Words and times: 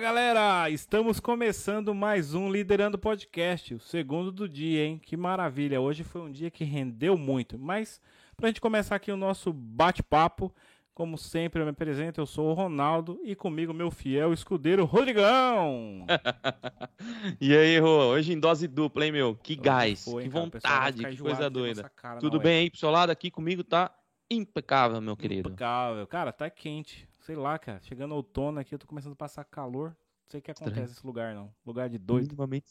galera! 0.00 0.70
Estamos 0.70 1.20
começando 1.20 1.94
mais 1.94 2.32
um 2.32 2.50
Liderando 2.50 2.98
Podcast, 2.98 3.74
o 3.74 3.78
segundo 3.78 4.32
do 4.32 4.48
dia, 4.48 4.86
hein? 4.86 4.98
Que 4.98 5.14
maravilha! 5.14 5.78
Hoje 5.78 6.02
foi 6.02 6.22
um 6.22 6.32
dia 6.32 6.50
que 6.50 6.64
rendeu 6.64 7.18
muito, 7.18 7.58
mas 7.58 8.00
pra 8.34 8.48
gente 8.48 8.62
começar 8.62 8.96
aqui 8.96 9.12
o 9.12 9.16
nosso 9.16 9.52
bate-papo, 9.52 10.50
como 10.94 11.18
sempre 11.18 11.60
eu 11.60 11.66
me 11.66 11.72
apresento, 11.72 12.18
eu 12.18 12.24
sou 12.24 12.48
o 12.48 12.54
Ronaldo 12.54 13.20
e 13.22 13.36
comigo 13.36 13.74
meu 13.74 13.90
fiel 13.90 14.32
escudeiro 14.32 14.86
Rodrigão! 14.86 16.06
e 17.38 17.54
aí, 17.54 17.78
Rô? 17.78 18.06
Hoje 18.06 18.32
em 18.32 18.40
dose 18.40 18.66
dupla, 18.66 19.04
hein, 19.04 19.12
meu? 19.12 19.36
Que 19.36 19.54
gás, 19.54 20.04
foi, 20.04 20.22
que 20.22 20.30
cara, 20.30 20.44
vontade, 20.44 21.04
que 21.04 21.16
coisa 21.18 21.50
doida. 21.50 21.92
Tudo 22.18 22.40
bem 22.40 22.60
aí 22.60 22.70
pro 22.70 22.80
seu 22.80 22.90
lado? 22.90 23.10
Aqui 23.10 23.30
comigo 23.30 23.62
tá 23.62 23.94
impecável, 24.30 24.98
meu 25.02 25.14
querido. 25.14 25.50
Impecável. 25.50 26.06
Cara, 26.06 26.32
tá 26.32 26.48
quente 26.48 27.09
sei 27.20 27.36
lá, 27.36 27.58
cara, 27.58 27.80
chegando 27.82 28.14
outono 28.14 28.60
aqui, 28.60 28.74
eu 28.74 28.78
tô 28.78 28.86
começando 28.86 29.12
a 29.12 29.16
passar 29.16 29.44
calor. 29.44 29.88
Não 29.90 30.30
sei 30.30 30.40
o 30.40 30.42
que 30.42 30.50
acontece 30.50 30.80
nesse 30.80 31.06
lugar, 31.06 31.34
não. 31.34 31.52
Lugar 31.66 31.88
de 31.88 31.98
doido. 31.98 32.24
Minimamente, 32.24 32.70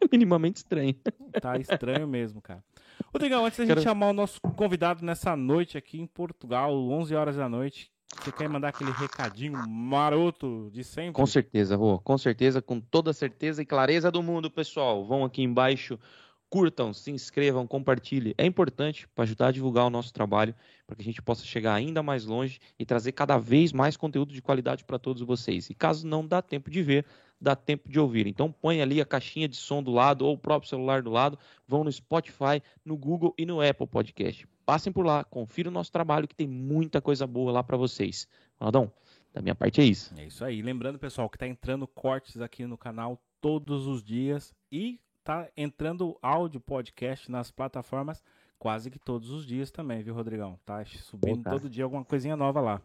minimamente 0.12 0.56
estranho. 0.58 0.94
Tá 1.40 1.56
estranho 1.58 2.06
mesmo, 2.08 2.40
cara. 2.40 2.62
Rodrigão, 3.12 3.44
antes 3.44 3.58
da 3.58 3.66
Quero... 3.66 3.80
gente 3.80 3.88
chamar 3.88 4.08
o 4.08 4.12
nosso 4.12 4.40
convidado 4.40 5.04
nessa 5.04 5.36
noite 5.36 5.78
aqui 5.78 6.00
em 6.00 6.06
Portugal, 6.06 6.74
11 6.74 7.14
horas 7.14 7.36
da 7.36 7.48
noite, 7.48 7.90
você 8.16 8.32
quer 8.32 8.48
mandar 8.48 8.68
aquele 8.68 8.90
recadinho 8.90 9.56
maroto 9.68 10.70
de 10.72 10.82
sempre? 10.82 11.12
Com 11.12 11.26
certeza, 11.26 11.76
Rô. 11.76 11.98
Com 11.98 12.18
certeza, 12.18 12.60
com 12.60 12.80
toda 12.80 13.12
certeza 13.12 13.62
e 13.62 13.66
clareza 13.66 14.10
do 14.10 14.22
mundo, 14.22 14.50
pessoal. 14.50 15.04
Vão 15.04 15.24
aqui 15.24 15.42
embaixo 15.42 15.98
curtam, 16.50 16.92
se 16.92 17.10
inscrevam, 17.10 17.66
compartilhem. 17.66 18.34
É 18.38 18.46
importante 18.46 19.06
para 19.08 19.24
ajudar 19.24 19.48
a 19.48 19.52
divulgar 19.52 19.86
o 19.86 19.90
nosso 19.90 20.12
trabalho, 20.12 20.54
para 20.86 20.96
que 20.96 21.02
a 21.02 21.04
gente 21.04 21.20
possa 21.20 21.44
chegar 21.44 21.74
ainda 21.74 22.02
mais 22.02 22.24
longe 22.24 22.58
e 22.78 22.84
trazer 22.84 23.12
cada 23.12 23.38
vez 23.38 23.72
mais 23.72 23.96
conteúdo 23.96 24.32
de 24.32 24.40
qualidade 24.40 24.84
para 24.84 24.98
todos 24.98 25.22
vocês. 25.22 25.68
E 25.70 25.74
caso 25.74 26.06
não 26.06 26.26
dá 26.26 26.40
tempo 26.40 26.70
de 26.70 26.82
ver, 26.82 27.04
dá 27.40 27.54
tempo 27.54 27.88
de 27.88 28.00
ouvir. 28.00 28.26
Então 28.26 28.50
põe 28.50 28.80
ali 28.80 29.00
a 29.00 29.06
caixinha 29.06 29.48
de 29.48 29.56
som 29.56 29.82
do 29.82 29.90
lado 29.90 30.24
ou 30.24 30.34
o 30.34 30.38
próprio 30.38 30.68
celular 30.68 31.02
do 31.02 31.10
lado, 31.10 31.38
vão 31.66 31.84
no 31.84 31.92
Spotify, 31.92 32.62
no 32.84 32.96
Google 32.96 33.34
e 33.36 33.44
no 33.44 33.60
Apple 33.60 33.86
Podcast. 33.86 34.46
Passem 34.64 34.92
por 34.92 35.04
lá, 35.04 35.24
confiram 35.24 35.70
o 35.70 35.74
nosso 35.74 35.92
trabalho 35.92 36.28
que 36.28 36.34
tem 36.34 36.46
muita 36.46 37.00
coisa 37.00 37.26
boa 37.26 37.52
lá 37.52 37.62
para 37.62 37.76
vocês. 37.76 38.28
Ronaldão, 38.58 38.92
da 39.32 39.40
minha 39.40 39.54
parte 39.54 39.80
é 39.80 39.84
isso. 39.84 40.14
É 40.16 40.26
isso 40.26 40.44
aí. 40.44 40.62
Lembrando, 40.62 40.98
pessoal, 40.98 41.28
que 41.28 41.36
está 41.36 41.46
entrando 41.46 41.86
cortes 41.86 42.40
aqui 42.40 42.66
no 42.66 42.76
canal 42.76 43.20
todos 43.40 43.86
os 43.86 44.02
dias 44.02 44.52
e 44.70 45.00
tá 45.28 45.46
entrando 45.54 46.18
áudio 46.22 46.58
podcast 46.58 47.30
nas 47.30 47.50
plataformas 47.50 48.24
quase 48.58 48.90
que 48.90 48.98
todos 48.98 49.28
os 49.28 49.44
dias 49.44 49.70
também, 49.70 50.02
viu, 50.02 50.14
Rodrigão? 50.14 50.58
Tá 50.64 50.82
subindo 50.86 51.44
Pô, 51.44 51.50
todo 51.50 51.68
dia 51.68 51.84
alguma 51.84 52.02
coisinha 52.02 52.34
nova 52.34 52.62
lá. 52.62 52.80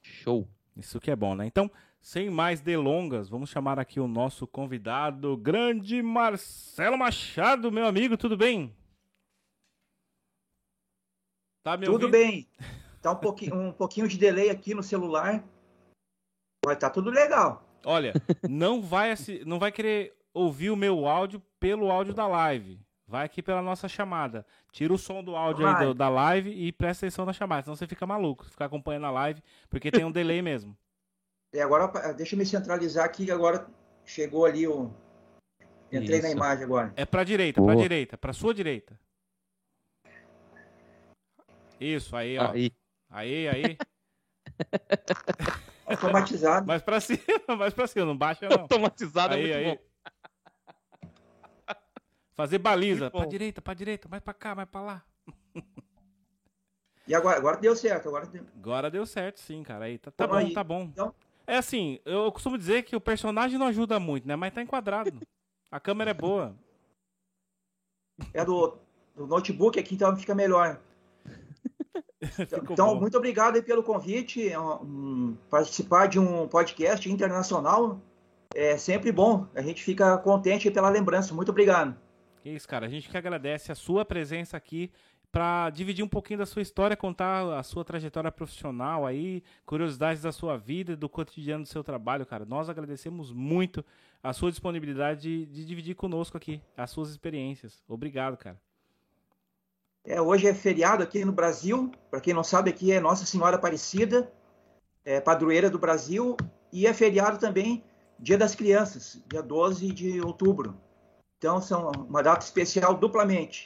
Show. 0.00 0.48
Isso 0.76 1.00
que 1.00 1.10
é 1.10 1.16
bom, 1.16 1.34
né? 1.34 1.46
Então, 1.46 1.68
sem 2.00 2.30
mais 2.30 2.60
delongas, 2.60 3.28
vamos 3.28 3.50
chamar 3.50 3.80
aqui 3.80 3.98
o 3.98 4.06
nosso 4.06 4.46
convidado, 4.46 5.36
grande 5.36 6.00
Marcelo 6.00 6.96
Machado, 6.96 7.72
meu 7.72 7.84
amigo, 7.84 8.16
tudo 8.16 8.36
bem? 8.36 8.72
Tá 11.64 11.76
me 11.76 11.86
tudo 11.86 12.06
ouvindo? 12.06 12.12
bem. 12.12 12.48
Tá 13.02 13.10
um 13.10 13.16
pouquinho, 13.16 13.56
um 13.56 13.72
pouquinho 13.72 14.06
de 14.06 14.16
delay 14.16 14.48
aqui 14.48 14.74
no 14.74 14.82
celular. 14.84 15.44
Vai 16.64 16.76
tá 16.78 16.88
tudo 16.88 17.10
legal. 17.10 17.68
Olha, 17.84 18.12
não 18.48 18.80
vai 18.80 19.12
não 19.44 19.58
vai 19.58 19.72
querer 19.72 20.19
ouvir 20.32 20.70
o 20.70 20.76
meu 20.76 21.06
áudio 21.06 21.42
pelo 21.58 21.90
áudio 21.90 22.14
da 22.14 22.26
live. 22.26 22.80
Vai 23.06 23.26
aqui 23.26 23.42
pela 23.42 23.60
nossa 23.60 23.88
chamada. 23.88 24.46
Tira 24.70 24.92
o 24.92 24.98
som 24.98 25.22
do 25.22 25.34
áudio 25.34 25.66
aí 25.66 25.86
do, 25.86 25.94
da 25.94 26.08
live 26.08 26.50
e 26.50 26.70
presta 26.70 27.06
atenção 27.06 27.26
na 27.26 27.32
chamada, 27.32 27.64
senão 27.64 27.74
você 27.74 27.86
fica 27.86 28.06
maluco, 28.06 28.44
ficar 28.44 28.66
acompanhando 28.66 29.06
a 29.06 29.10
live, 29.10 29.42
porque 29.68 29.90
tem 29.90 30.04
um 30.04 30.12
delay 30.12 30.40
mesmo. 30.42 30.76
E 31.52 31.60
agora, 31.60 32.12
deixa 32.12 32.36
eu 32.36 32.38
me 32.38 32.46
centralizar 32.46 33.04
aqui, 33.04 33.28
agora 33.28 33.66
chegou 34.04 34.46
ali 34.46 34.68
o. 34.68 34.94
Entrei 35.90 36.18
Isso. 36.18 36.28
na 36.28 36.30
imagem 36.30 36.62
agora. 36.62 36.92
É 36.94 37.04
pra 37.04 37.24
direita, 37.24 37.60
Boa. 37.60 37.72
pra 37.72 37.82
direita, 37.82 38.16
pra 38.16 38.32
sua 38.32 38.54
direita. 38.54 38.96
Isso, 41.80 42.14
aí, 42.14 42.38
ó. 42.38 42.52
Aí, 42.52 42.72
aí. 43.10 43.48
aí. 43.48 43.78
Automatizado. 45.86 46.66
mais 46.68 46.82
pra 46.82 47.00
cima, 47.00 47.56
mais 47.58 47.74
pra 47.74 47.86
cima, 47.88 48.06
não 48.06 48.16
baixa 48.16 48.48
não. 48.48 48.60
Automatizado 48.60 49.34
aí, 49.34 49.50
é 49.50 49.54
muito 49.54 49.68
aí. 49.68 49.76
bom. 49.76 49.89
Fazer 52.34 52.58
baliza. 52.58 53.10
Pra 53.10 53.26
direita, 53.26 53.60
pra 53.60 53.74
direita, 53.74 54.08
mais 54.08 54.22
pra 54.22 54.34
cá, 54.34 54.54
mais 54.54 54.68
pra 54.68 54.80
lá. 54.80 55.04
E 57.08 57.14
agora, 57.14 57.36
agora 57.38 57.56
deu 57.56 57.74
certo, 57.74 58.08
agora 58.08 58.24
deu. 58.24 58.44
Agora 58.54 58.88
deu 58.88 59.04
certo, 59.04 59.40
sim, 59.40 59.64
cara. 59.64 59.86
Aí 59.86 59.98
tá, 59.98 60.12
tá 60.12 60.28
bom, 60.28 60.34
aí, 60.34 60.52
tá 60.52 60.62
bom. 60.62 60.82
Então... 60.82 61.12
É 61.44 61.56
assim, 61.56 61.98
eu 62.04 62.30
costumo 62.30 62.56
dizer 62.56 62.84
que 62.84 62.94
o 62.94 63.00
personagem 63.00 63.58
não 63.58 63.66
ajuda 63.66 63.98
muito, 63.98 64.28
né? 64.28 64.36
Mas 64.36 64.54
tá 64.54 64.62
enquadrado. 64.62 65.18
A 65.68 65.80
câmera 65.80 66.12
é 66.12 66.14
boa. 66.14 66.54
É 68.34 68.44
do, 68.44 68.76
do 69.16 69.26
notebook 69.26 69.80
aqui, 69.80 69.94
então 69.94 70.14
fica 70.14 70.34
melhor. 70.34 70.78
então, 72.70 72.94
bom. 72.94 73.00
muito 73.00 73.16
obrigado 73.16 73.56
aí 73.56 73.62
pelo 73.62 73.82
convite. 73.82 74.46
É 74.46 74.60
um, 74.60 75.36
participar 75.48 76.06
de 76.06 76.18
um 76.18 76.46
podcast 76.46 77.10
internacional 77.10 77.98
é 78.54 78.76
sempre 78.76 79.10
bom. 79.10 79.46
A 79.54 79.62
gente 79.62 79.82
fica 79.82 80.18
contente 80.18 80.70
pela 80.70 80.90
lembrança. 80.90 81.32
Muito 81.34 81.48
obrigado. 81.48 81.96
Que 82.42 82.50
isso, 82.50 82.66
cara. 82.66 82.86
A 82.86 82.88
gente 82.88 83.08
que 83.08 83.16
agradece 83.16 83.70
a 83.70 83.74
sua 83.74 84.04
presença 84.04 84.56
aqui 84.56 84.90
para 85.30 85.70
dividir 85.70 86.04
um 86.04 86.08
pouquinho 86.08 86.38
da 86.38 86.46
sua 86.46 86.62
história, 86.62 86.96
contar 86.96 87.58
a 87.58 87.62
sua 87.62 87.84
trajetória 87.84 88.32
profissional 88.32 89.06
aí, 89.06 89.42
curiosidades 89.64 90.22
da 90.22 90.32
sua 90.32 90.56
vida, 90.56 90.96
do 90.96 91.08
cotidiano 91.08 91.62
do 91.62 91.68
seu 91.68 91.84
trabalho, 91.84 92.26
cara. 92.26 92.44
Nós 92.44 92.68
agradecemos 92.68 93.32
muito 93.32 93.84
a 94.22 94.32
sua 94.32 94.50
disponibilidade 94.50 95.20
de, 95.20 95.46
de 95.46 95.64
dividir 95.64 95.94
conosco 95.94 96.36
aqui 96.36 96.60
as 96.76 96.90
suas 96.90 97.10
experiências. 97.10 97.82
Obrigado, 97.86 98.36
cara. 98.36 98.60
É, 100.04 100.20
hoje 100.20 100.48
é 100.48 100.54
feriado 100.54 101.02
aqui 101.02 101.24
no 101.24 101.32
Brasil. 101.32 101.92
Para 102.10 102.20
quem 102.20 102.34
não 102.34 102.42
sabe, 102.42 102.70
aqui 102.70 102.90
é 102.90 102.98
Nossa 102.98 103.24
Senhora 103.24 103.56
Aparecida, 103.56 104.32
é, 105.04 105.20
padroeira 105.20 105.70
do 105.70 105.78
Brasil, 105.78 106.36
e 106.72 106.86
é 106.86 106.94
feriado 106.94 107.38
também 107.38 107.84
Dia 108.18 108.36
das 108.36 108.54
Crianças, 108.54 109.22
dia 109.30 109.42
12 109.42 109.92
de 109.92 110.20
outubro. 110.20 110.78
Então, 111.40 111.58
são 111.62 111.90
uma 111.90 112.22
data 112.22 112.44
especial 112.44 112.94
duplamente. 112.94 113.64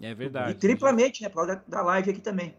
É 0.00 0.14
verdade. 0.14 0.52
E 0.52 0.54
triplamente, 0.54 1.24
né? 1.24 1.28
Por 1.28 1.44
causa 1.44 1.60
da 1.66 1.82
live 1.82 2.12
aqui 2.12 2.20
também. 2.20 2.54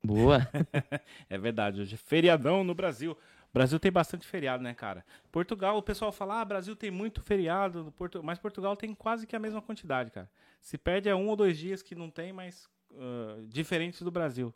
Boa. 0.00 0.48
é 1.28 1.36
verdade. 1.36 1.80
Hoje 1.80 1.96
é 1.96 1.98
feriadão 1.98 2.62
no 2.62 2.72
Brasil. 2.72 3.12
O 3.12 3.52
Brasil 3.52 3.80
tem 3.80 3.90
bastante 3.90 4.24
feriado, 4.24 4.62
né, 4.62 4.74
cara? 4.74 5.04
Portugal, 5.32 5.76
o 5.76 5.82
pessoal 5.82 6.12
fala, 6.12 6.40
ah, 6.40 6.44
Brasil 6.44 6.76
tem 6.76 6.88
muito 6.88 7.20
feriado, 7.20 7.92
mas 8.22 8.38
Portugal 8.38 8.76
tem 8.76 8.94
quase 8.94 9.26
que 9.26 9.34
a 9.34 9.40
mesma 9.40 9.60
quantidade, 9.60 10.12
cara. 10.12 10.30
Se 10.60 10.78
perde 10.78 11.08
é 11.08 11.14
um 11.16 11.26
ou 11.26 11.34
dois 11.34 11.58
dias 11.58 11.82
que 11.82 11.96
não 11.96 12.08
tem, 12.08 12.32
mas 12.32 12.68
uh, 12.92 13.44
diferentes 13.48 14.02
do 14.02 14.10
Brasil. 14.12 14.54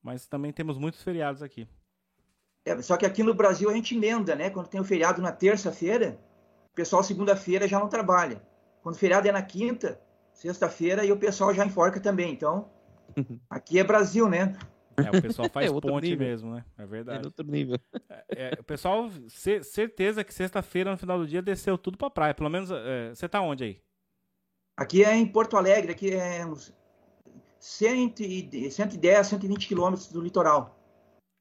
Mas 0.00 0.28
também 0.28 0.52
temos 0.52 0.78
muitos 0.78 1.02
feriados 1.02 1.42
aqui. 1.42 1.66
É, 2.64 2.80
só 2.82 2.96
que 2.96 3.04
aqui 3.04 3.24
no 3.24 3.34
Brasil 3.34 3.68
a 3.68 3.74
gente 3.74 3.96
emenda, 3.96 4.36
né? 4.36 4.48
Quando 4.48 4.68
tem 4.68 4.80
o 4.80 4.84
feriado 4.84 5.20
na 5.20 5.32
terça-feira, 5.32 6.16
o 6.70 6.76
pessoal 6.76 7.02
segunda-feira 7.02 7.66
já 7.66 7.80
não 7.80 7.88
trabalha. 7.88 8.40
Quando 8.82 8.94
o 8.94 8.98
feriado 8.98 9.28
é 9.28 9.32
na 9.32 9.42
quinta, 9.42 10.00
sexta-feira, 10.32 11.04
e 11.04 11.12
o 11.12 11.16
pessoal 11.16 11.54
já 11.54 11.64
enforca 11.64 12.00
também. 12.00 12.32
Então, 12.32 12.70
aqui 13.50 13.78
é 13.78 13.84
Brasil, 13.84 14.28
né? 14.28 14.56
É, 14.96 15.16
o 15.16 15.22
pessoal 15.22 15.48
faz 15.48 15.70
é 15.70 15.80
ponte 15.80 16.10
nível. 16.10 16.26
mesmo, 16.26 16.54
né? 16.54 16.64
É 16.76 16.86
verdade. 16.86 17.22
É 17.22 17.26
outro 17.26 17.46
nível. 17.46 17.78
É, 18.08 18.24
é, 18.30 18.56
o 18.58 18.64
pessoal, 18.64 19.08
certeza 19.62 20.24
que 20.24 20.34
sexta-feira, 20.34 20.90
no 20.90 20.98
final 20.98 21.18
do 21.18 21.26
dia, 21.26 21.42
desceu 21.42 21.78
tudo 21.78 21.96
pra 21.96 22.10
praia. 22.10 22.34
Pelo 22.34 22.50
menos, 22.50 22.70
é, 22.70 23.10
você 23.14 23.28
tá 23.28 23.40
onde 23.40 23.64
aí? 23.64 23.80
Aqui 24.76 25.04
é 25.04 25.14
em 25.14 25.26
Porto 25.26 25.56
Alegre, 25.56 25.92
aqui 25.92 26.12
é 26.12 26.46
uns 26.46 26.72
110, 27.58 29.26
120 29.26 29.66
quilômetros 29.66 30.08
do 30.08 30.20
litoral. 30.20 30.78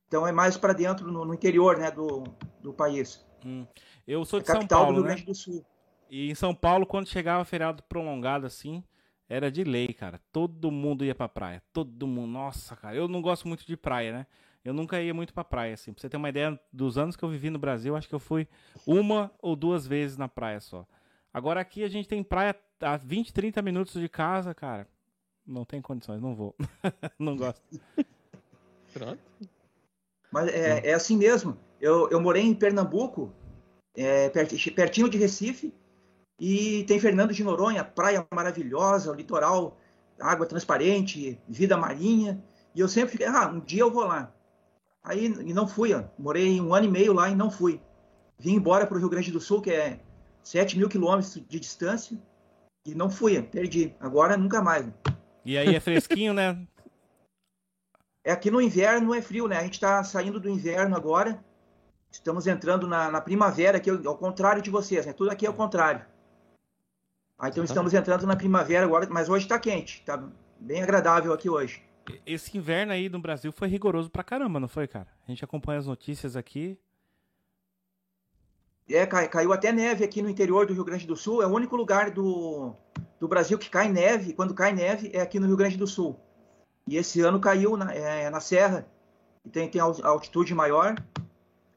Então 0.07 0.25
é 0.25 0.31
mais 0.31 0.57
para 0.57 0.73
dentro, 0.73 1.11
no, 1.11 1.25
no, 1.25 1.33
interior 1.33 1.77
né, 1.77 1.91
do, 1.91 2.23
do 2.61 2.73
país. 2.73 3.25
Hum. 3.45 3.67
Eu 4.07 4.25
sou 4.25 4.39
é 4.39 4.41
de 4.41 4.47
São 4.47 4.65
Paulo, 4.65 4.87
do 4.87 4.93
Rio 4.93 5.03
né? 5.03 5.07
Grande 5.09 5.25
do 5.25 5.35
Sul. 5.35 5.63
E 6.09 6.29
em 6.29 6.35
São 6.35 6.53
Paulo, 6.53 6.85
quando 6.85 7.07
chegava 7.07 7.43
feriado 7.45 7.83
prolongado 7.83 8.45
assim, 8.45 8.83
era 9.29 9.51
de 9.51 9.63
lei, 9.63 9.89
cara. 9.89 10.19
Todo 10.31 10.71
mundo 10.71 11.03
ia 11.03 11.13
pra 11.13 11.27
praia. 11.27 11.61
Todo 11.73 12.07
mundo. 12.07 12.31
Nossa, 12.31 12.75
cara. 12.75 12.95
Eu 12.95 13.07
não 13.07 13.21
gosto 13.21 13.47
muito 13.47 13.65
de 13.65 13.75
praia, 13.75 14.13
né? 14.13 14.27
Eu 14.63 14.73
nunca 14.73 15.01
ia 15.01 15.13
muito 15.13 15.33
pra 15.33 15.43
praia, 15.43 15.73
assim. 15.73 15.93
Pra 15.93 16.01
você 16.01 16.09
ter 16.09 16.17
uma 16.17 16.29
ideia 16.29 16.59
dos 16.71 16.97
anos 16.97 17.15
que 17.15 17.23
eu 17.23 17.29
vivi 17.29 17.49
no 17.49 17.59
Brasil, 17.59 17.95
acho 17.95 18.07
que 18.07 18.15
eu 18.15 18.19
fui 18.19 18.47
uma 18.85 19.31
ou 19.41 19.55
duas 19.55 19.87
vezes 19.87 20.17
na 20.17 20.27
praia 20.27 20.59
só. 20.59 20.85
Agora 21.33 21.61
aqui 21.61 21.83
a 21.83 21.87
gente 21.87 22.07
tem 22.07 22.23
praia 22.23 22.55
a 22.81 22.97
20, 22.97 23.33
30 23.33 23.61
minutos 23.61 23.93
de 23.93 24.09
casa, 24.09 24.53
cara. 24.53 24.87
Não 25.45 25.63
tem 25.63 25.81
condições, 25.81 26.21
não 26.21 26.35
vou. 26.35 26.55
não 27.17 27.37
gosto. 27.37 27.61
Pronto. 28.93 29.21
Mas 30.31 30.49
é, 30.49 30.89
é 30.89 30.93
assim 30.93 31.15
mesmo. 31.15 31.57
Eu, 31.79 32.09
eu 32.09 32.19
morei 32.19 32.43
em 32.43 32.53
Pernambuco, 32.53 33.31
é, 33.95 34.29
pertinho 34.29 35.09
de 35.09 35.17
Recife, 35.17 35.73
e 36.39 36.83
tem 36.83 36.99
Fernando 36.99 37.33
de 37.33 37.43
Noronha, 37.43 37.83
praia 37.83 38.25
maravilhosa, 38.31 39.11
o 39.11 39.15
litoral, 39.15 39.77
água 40.19 40.45
transparente, 40.45 41.39
vida 41.47 41.75
marinha. 41.75 42.43
E 42.75 42.79
eu 42.79 42.87
sempre 42.87 43.11
fiquei, 43.11 43.27
ah, 43.27 43.47
um 43.47 43.59
dia 43.59 43.81
eu 43.81 43.91
vou 43.91 44.05
lá. 44.05 44.31
Aí 45.03 45.25
e 45.25 45.53
não 45.53 45.67
fui, 45.67 45.93
ó. 45.93 46.03
morei 46.17 46.61
um 46.61 46.73
ano 46.75 46.85
e 46.85 46.91
meio 46.91 47.13
lá 47.13 47.29
e 47.29 47.35
não 47.35 47.49
fui. 47.49 47.81
vim 48.37 48.53
embora 48.53 48.85
para 48.85 48.97
o 48.97 48.99
Rio 48.99 49.09
Grande 49.09 49.31
do 49.31 49.39
Sul, 49.39 49.61
que 49.61 49.71
é 49.71 49.99
7 50.43 50.77
mil 50.77 50.89
quilômetros 50.89 51.33
de 51.33 51.59
distância, 51.59 52.17
e 52.85 52.93
não 52.93 53.09
fui, 53.09 53.41
perdi. 53.41 53.95
Agora 53.99 54.37
nunca 54.37 54.61
mais. 54.61 54.85
E 55.43 55.57
aí 55.57 55.75
é 55.75 55.79
fresquinho, 55.79 56.33
né? 56.33 56.67
É 58.23 58.31
aqui 58.31 58.51
no 58.51 58.61
inverno 58.61 59.13
é 59.13 59.21
frio, 59.21 59.47
né? 59.47 59.57
A 59.57 59.63
gente 59.63 59.75
está 59.75 60.03
saindo 60.03 60.39
do 60.39 60.49
inverno 60.49 60.95
agora, 60.95 61.43
estamos 62.11 62.45
entrando 62.45 62.85
na, 62.85 63.09
na 63.09 63.21
primavera, 63.21 63.79
que 63.79 63.89
é 63.89 63.93
ao 64.05 64.17
contrário 64.17 64.61
de 64.61 64.69
vocês, 64.69 65.05
né? 65.05 65.13
Tudo 65.13 65.31
aqui 65.31 65.45
é 65.45 65.49
o 65.49 65.53
contrário. 65.53 66.05
Ah, 67.39 67.49
então 67.49 67.63
estamos 67.63 67.93
entrando 67.93 68.25
na 68.25 68.35
primavera 68.35 68.85
agora, 68.85 69.07
mas 69.09 69.29
hoje 69.29 69.45
está 69.45 69.59
quente, 69.59 69.99
está 69.99 70.21
bem 70.59 70.81
agradável 70.81 71.31
aqui 71.31 71.49
hoje. 71.49 71.83
Esse 72.25 72.57
inverno 72.57 72.93
aí 72.93 73.09
no 73.09 73.19
Brasil 73.19 73.51
foi 73.51 73.67
rigoroso 73.67 74.09
pra 74.09 74.23
caramba, 74.23 74.59
não 74.59 74.67
foi, 74.67 74.87
cara? 74.87 75.07
A 75.27 75.29
gente 75.29 75.43
acompanha 75.43 75.79
as 75.79 75.85
notícias 75.85 76.35
aqui. 76.35 76.79
É, 78.89 79.05
caiu 79.05 79.51
até 79.51 79.71
neve 79.71 80.03
aqui 80.03 80.21
no 80.21 80.29
interior 80.29 80.65
do 80.65 80.73
Rio 80.73 80.85
Grande 80.85 81.05
do 81.05 81.15
Sul. 81.15 81.43
É 81.43 81.45
o 81.45 81.53
único 81.53 81.75
lugar 81.75 82.09
do, 82.09 82.73
do 83.19 83.27
Brasil 83.27 83.57
que 83.57 83.69
cai 83.69 83.89
neve. 83.89 84.33
Quando 84.33 84.53
cai 84.53 84.71
neve 84.71 85.11
é 85.13 85.19
aqui 85.19 85.39
no 85.39 85.47
Rio 85.47 85.57
Grande 85.57 85.77
do 85.77 85.85
Sul. 85.85 86.17
E 86.87 86.95
esse 86.95 87.19
ano 87.19 87.39
caiu 87.39 87.75
na, 87.75 87.93
é, 87.93 88.29
na 88.29 88.39
Serra. 88.39 88.87
E 89.43 89.49
tem, 89.49 89.69
tem 89.69 89.81
altitude 89.81 90.55
maior. 90.55 90.95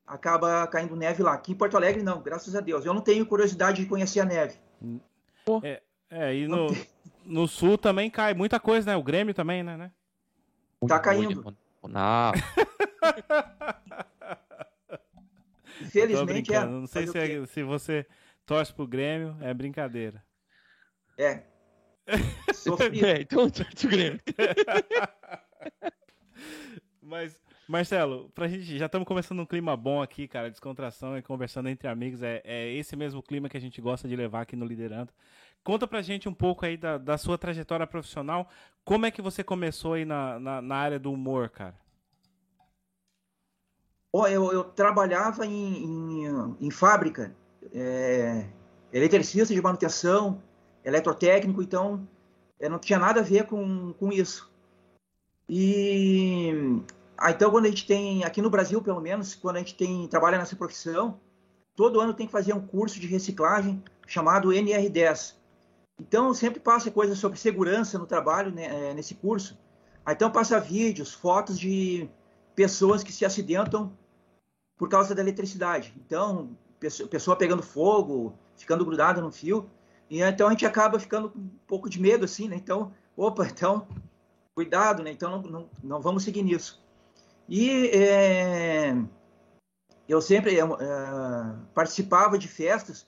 Acaba 0.07 0.65
caindo 0.69 0.95
neve 0.95 1.23
lá. 1.25 1.35
Aqui 1.35 1.51
em 1.51 1.57
Porto 1.57 1.77
Alegre, 1.77 2.03
não, 2.03 2.23
graças 2.23 2.55
a 2.55 2.61
Deus. 2.61 2.85
Eu 2.85 2.95
não 2.95 3.01
tenho 3.01 3.27
curiosidade 3.27 3.83
de 3.83 3.89
conhecer 3.89 4.21
a 4.21 4.25
neve. 4.25 4.57
É, 5.65 5.83
é 6.11 6.35
e 6.35 6.47
no, 6.47 6.69
no 7.25 7.49
sul 7.49 7.77
também 7.77 8.09
cai 8.11 8.35
muita 8.35 8.61
coisa, 8.61 8.91
né? 8.91 8.97
O 8.97 9.03
Grêmio 9.03 9.35
também, 9.35 9.63
né? 9.63 9.77
né? 9.77 9.91
Tá 10.87 10.99
caindo. 11.01 11.57
Não. 11.83 12.33
Infelizmente 15.81 16.55
é. 16.55 16.65
Não 16.65 16.87
sei 16.87 17.07
se, 17.07 17.19
é, 17.19 17.47
se 17.47 17.63
você 17.63 18.07
torce 18.45 18.73
pro 18.73 18.87
Grêmio, 18.87 19.37
é 19.41 19.53
brincadeira. 19.55 20.23
É. 21.17 21.43
Sofri. 22.55 23.05
É, 23.05 23.21
então 23.23 23.49
torce 23.49 23.87
o 23.87 23.91
Grêmio. 23.91 24.21
Mas, 27.03 27.41
Marcelo, 27.71 28.29
pra 28.35 28.49
gente, 28.49 28.77
já 28.77 28.87
estamos 28.87 29.07
começando 29.07 29.39
um 29.39 29.47
clima 29.47 29.77
bom 29.77 30.03
aqui, 30.03 30.27
cara, 30.27 30.51
descontração 30.51 31.17
e 31.17 31.23
conversando 31.23 31.69
entre 31.69 31.87
amigos. 31.87 32.21
É, 32.21 32.43
é 32.45 32.75
esse 32.75 32.97
mesmo 32.97 33.23
clima 33.23 33.49
que 33.49 33.57
a 33.57 33.61
gente 33.61 33.81
gosta 33.81 34.09
de 34.09 34.17
levar 34.17 34.41
aqui 34.41 34.57
no 34.57 34.67
Liderando. 34.67 35.13
Conta 35.63 35.87
pra 35.87 36.03
gente 36.03 36.29
um 36.29 36.35
pouco 36.35 36.67
aí 36.67 36.77
da, 36.77 36.99
da 36.99 37.17
sua 37.17 37.39
trajetória 37.39 37.87
profissional. 37.87 38.49
Como 38.85 39.07
é 39.07 39.11
que 39.13 39.23
você 39.23 39.45
começou 39.45 39.93
aí 39.93 40.05
na, 40.05 40.41
na, 40.41 40.61
na 40.61 40.75
área 40.75 40.99
do 40.99 41.13
humor, 41.13 41.49
cara? 41.49 41.77
Oh, 44.13 44.27
eu, 44.27 44.51
eu 44.51 44.65
trabalhava 44.65 45.47
em, 45.47 46.25
em, 46.25 46.57
em 46.61 46.71
fábrica, 46.73 47.33
é, 47.73 48.49
eletricista 48.93 49.55
de 49.55 49.63
manutenção, 49.63 50.43
eletrotécnico, 50.85 51.63
então 51.63 52.05
não 52.61 52.81
tinha 52.81 52.99
nada 52.99 53.21
a 53.21 53.23
ver 53.23 53.47
com, 53.47 53.93
com 53.93 54.11
isso. 54.11 54.51
E 55.49 56.83
ah, 57.21 57.31
então 57.31 57.51
quando 57.51 57.67
a 57.67 57.69
gente 57.69 57.87
tem, 57.87 58.25
aqui 58.25 58.41
no 58.41 58.49
Brasil 58.49 58.81
pelo 58.81 59.01
menos, 59.01 59.35
quando 59.35 59.57
a 59.57 59.59
gente 59.59 59.75
tem 59.75 60.09
trabalha 60.09 60.39
nessa 60.39 60.57
profissão, 60.57 61.21
todo 61.77 62.01
ano 62.01 62.15
tem 62.15 62.27
que 62.27 62.33
fazer 62.33 62.55
um 62.55 62.67
curso 62.67 62.99
de 62.99 63.07
reciclagem 63.07 63.85
chamado 64.07 64.49
NR10. 64.49 65.35
Então 66.01 66.33
sempre 66.33 66.59
passa 66.61 66.91
coisas 66.91 67.19
sobre 67.19 67.39
segurança 67.39 67.99
no 67.99 68.07
trabalho 68.07 68.51
né, 68.51 68.91
é, 68.91 68.95
nesse 68.95 69.15
curso. 69.15 69.59
Então 70.09 70.31
passa 70.31 70.59
vídeos, 70.59 71.13
fotos 71.13 71.59
de 71.59 72.09
pessoas 72.55 73.03
que 73.03 73.13
se 73.13 73.27
acidentam 73.27 73.93
por 74.79 74.89
causa 74.89 75.15
da 75.15 75.21
eletricidade. 75.21 75.95
Então, 75.99 76.57
pessoa 77.11 77.37
pegando 77.37 77.63
fogo, 77.63 78.33
ficando 78.57 78.83
grudada 78.83 79.21
no 79.21 79.31
fio. 79.31 79.69
E 80.09 80.23
então 80.23 80.49
a 80.49 80.51
gente 80.53 80.65
acaba 80.65 80.99
ficando 80.99 81.29
com 81.29 81.39
um 81.39 81.51
pouco 81.67 81.91
de 81.91 82.01
medo, 82.01 82.25
assim, 82.25 82.49
né? 82.49 82.57
Então, 82.57 82.93
opa, 83.15 83.47
então, 83.47 83.87
cuidado, 84.55 85.03
né? 85.03 85.11
Então 85.11 85.31
não, 85.31 85.43
não, 85.43 85.71
não 85.83 86.01
vamos 86.01 86.25
seguir 86.25 86.43
nisso. 86.43 86.83
E 87.51 87.89
é, 87.89 88.95
eu 90.09 90.23
sempre 90.23 90.59
é, 90.59 90.63
participava 91.75 92.39
de 92.39 92.49
festas 92.49 93.05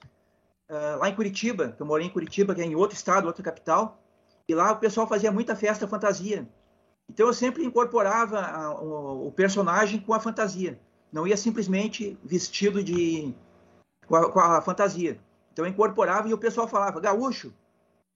é, 0.69 0.95
lá 0.95 1.09
em 1.09 1.15
Curitiba, 1.15 1.69
que 1.71 1.81
eu 1.81 1.85
morei 1.85 2.05
em 2.05 2.11
Curitiba, 2.11 2.53
que 2.53 2.61
é 2.61 2.65
em 2.65 2.75
outro 2.75 2.95
estado, 2.95 3.25
outra 3.25 3.41
capital, 3.41 3.97
e 4.47 4.53
lá 4.53 4.73
o 4.73 4.77
pessoal 4.77 5.07
fazia 5.07 5.31
muita 5.31 5.55
festa 5.55 5.87
fantasia. 5.87 6.47
Então 7.09 7.25
eu 7.25 7.33
sempre 7.33 7.63
incorporava 7.63 8.41
a, 8.41 8.81
o, 8.81 9.27
o 9.27 9.31
personagem 9.31 9.99
com 9.99 10.13
a 10.13 10.19
fantasia 10.19 10.79
não 11.13 11.27
ia 11.27 11.37
simplesmente 11.37 12.17
vestido 12.23 12.83
de 12.83 13.33
com 14.07 14.15
a, 14.15 14.31
com 14.31 14.39
a, 14.39 14.59
fantasia. 14.61 15.19
Então 15.53 15.63
eu 15.63 15.69
incorporava 15.69 16.27
e 16.27 16.33
o 16.33 16.37
pessoal 16.37 16.67
falava: 16.67 16.99
Gaúcho, 16.99 17.53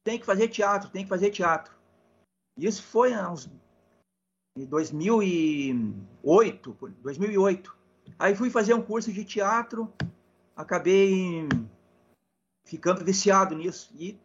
tem 0.03 0.19
que 0.19 0.25
fazer 0.25 0.47
teatro, 0.47 0.89
tem 0.89 1.03
que 1.03 1.09
fazer 1.09 1.29
teatro. 1.29 1.77
Isso 2.57 2.81
foi 2.81 3.15
uns 3.15 3.47
2008, 6.27 6.77
2008. 7.01 7.77
Aí 8.19 8.35
fui 8.35 8.49
fazer 8.49 8.73
um 8.73 8.81
curso 8.81 9.13
de 9.13 9.23
teatro, 9.23 9.93
acabei 10.55 11.47
ficando 12.65 13.03
viciado 13.05 13.55
nisso 13.55 13.93
e 13.97 14.19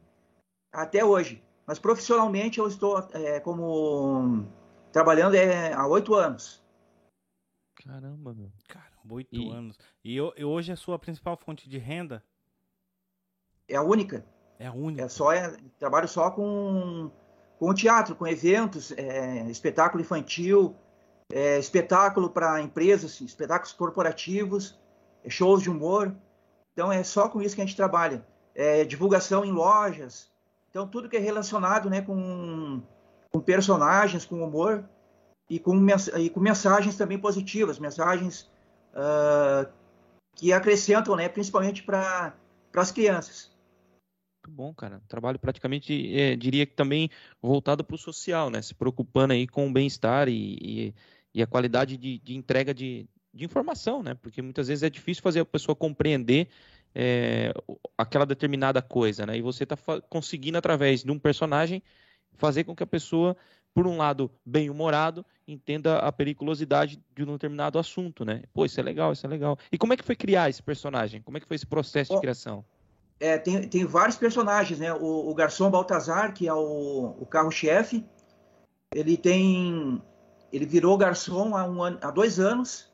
até 0.73 1.05
hoje. 1.05 1.41
Mas 1.65 1.79
profissionalmente 1.79 2.59
eu 2.59 2.67
estou 2.67 2.99
é, 3.13 3.39
como 3.39 4.45
trabalhando 4.91 5.37
é, 5.37 5.73
há 5.73 5.87
oito 5.87 6.15
anos. 6.15 6.61
Caramba, 7.77 8.35
meu. 8.35 8.51
Caramba, 8.67 9.15
oito 9.15 9.37
e... 9.37 9.51
anos. 9.51 9.79
E, 10.05 10.17
e 10.17 10.45
hoje 10.45 10.73
é 10.73 10.75
a 10.75 10.77
sua 10.77 10.99
principal 10.99 11.37
fonte 11.37 11.69
de 11.69 11.79
renda? 11.79 12.25
É 13.69 13.77
a 13.77 13.83
única. 13.83 14.27
É 14.59 14.67
a 14.67 14.73
única. 14.73 15.03
É 15.03 15.09
só, 15.09 15.33
é, 15.33 15.57
trabalho 15.79 16.09
só 16.09 16.33
com, 16.33 17.13
com 17.61 17.73
teatro, 17.73 18.17
com 18.17 18.27
eventos, 18.27 18.91
é, 18.93 19.49
espetáculo 19.49 20.03
infantil, 20.03 20.77
é, 21.33 21.59
espetáculo 21.59 22.29
para 22.31 22.61
empresas, 22.61 23.21
espetáculos 23.21 23.73
corporativos, 23.73 24.79
é, 25.25 25.31
shows 25.31 25.63
de 25.63 25.71
humor. 25.71 26.15
Então 26.73 26.93
é 26.93 27.03
só 27.03 27.29
com 27.29 27.41
isso 27.41 27.55
que 27.57 27.63
a 27.63 27.65
gente 27.65 27.77
trabalha. 27.77 28.25
É, 28.55 28.85
divulgação 28.85 29.45
em 29.45 29.51
lojas. 29.51 30.31
Então 30.71 30.87
tudo 30.87 31.09
que 31.09 31.17
é 31.17 31.21
relacionado 31.21 31.89
né, 31.89 32.03
com, 32.03 32.83
com 33.31 33.41
personagens, 33.41 34.27
com 34.27 34.45
humor, 34.45 34.85
e 35.49 35.59
com, 35.59 35.77
e 36.19 36.31
com 36.31 36.41
mensagens 36.41 36.97
também 36.97 37.19
positivas, 37.19 37.79
mensagens 37.79 38.51
uh, 38.95 39.71
que 40.35 40.51
acrescentam, 40.51 41.15
né, 41.15 41.29
principalmente 41.29 41.83
para 41.83 42.35
as 42.75 42.91
crianças. 42.91 43.53
Muito 44.45 44.57
bom, 44.57 44.75
cara. 44.75 45.03
Trabalho 45.07 45.39
praticamente, 45.39 46.19
é, 46.19 46.37
diria 46.37 46.65
que 46.65 46.73
também 46.73 47.11
voltado 47.41 47.85
para 47.85 47.95
o 47.95 47.99
social, 47.99 48.51
né? 48.51 48.61
Se 48.61 48.75
preocupando 48.75 49.35
aí 49.35 49.47
com 49.47 49.69
o 49.69 49.73
bem-estar 49.73 50.27
e, 50.27 50.59
e, 50.61 50.95
e, 51.35 51.43
a 51.43 51.47
qualidade 51.47 51.97
de, 51.97 52.19
de 52.19 52.37
entrega 52.37 52.73
de, 52.73 53.09
de 53.33 53.45
informação, 53.45 54.03
né? 54.03 54.15
Porque 54.15 54.43
muitas 54.43 54.69
vezes 54.69 54.83
é 54.83 54.91
difícil 54.91 55.23
fazer 55.23 55.41
a 55.41 55.45
pessoa 55.45 55.75
compreender 55.75 56.49
é, 56.95 57.53
aquela 57.97 58.27
determinada 58.27 58.83
coisa, 58.83 59.27
né? 59.27 59.37
E 59.37 59.43
você 59.43 59.65
está 59.65 59.77
conseguindo, 60.09 60.59
através 60.59 61.03
de 61.03 61.11
um 61.11 61.19
personagem, 61.19 61.83
fazer 62.35 62.65
com 62.65 62.75
que 62.75 62.83
a 62.83 62.87
pessoa 62.87 63.37
por 63.75 63.87
um 63.87 63.97
lado, 63.97 64.31
bem-humorado, 64.45 65.25
entenda 65.49 65.99
a 65.99 66.13
periculosidade 66.13 67.03
de 67.15 67.23
um 67.23 67.33
determinado 67.33 67.79
assunto, 67.79 68.25
né? 68.25 68.43
Pô, 68.53 68.65
isso 68.65 68.79
é 68.79 68.83
legal, 68.83 69.13
isso 69.13 69.27
é 69.27 69.29
legal. 69.29 69.59
E 69.71 69.79
como 69.79 69.93
é 69.93 69.97
que 69.97 70.05
foi 70.05 70.15
criar 70.15 70.51
esse 70.51 70.63
personagem? 70.63 71.23
Como 71.23 71.37
é 71.37 71.41
que 71.41 71.47
foi 71.47 71.57
esse 71.57 71.67
processo 71.67 72.15
de 72.15 72.21
criação? 72.21 72.65
É, 73.19 73.39
tem, 73.39 73.67
tem 73.69 73.85
vários 73.85 74.17
personagens, 74.17 74.79
né? 74.79 74.93
O, 74.93 75.31
o 75.31 75.35
garçom 75.35 75.71
Baltazar, 75.71 76.35
que 76.35 76.47
é 76.47 76.53
o, 76.53 77.17
o 77.19 77.27
carro-chefe, 77.27 78.05
ele 78.95 79.17
tem... 79.17 80.03
Ele 80.53 80.67
virou 80.67 80.99
garçom 80.99 81.57
há, 81.57 81.65
um 81.65 81.83
ano, 81.83 81.99
há 82.03 82.11
dois 82.11 82.39
anos, 82.39 82.93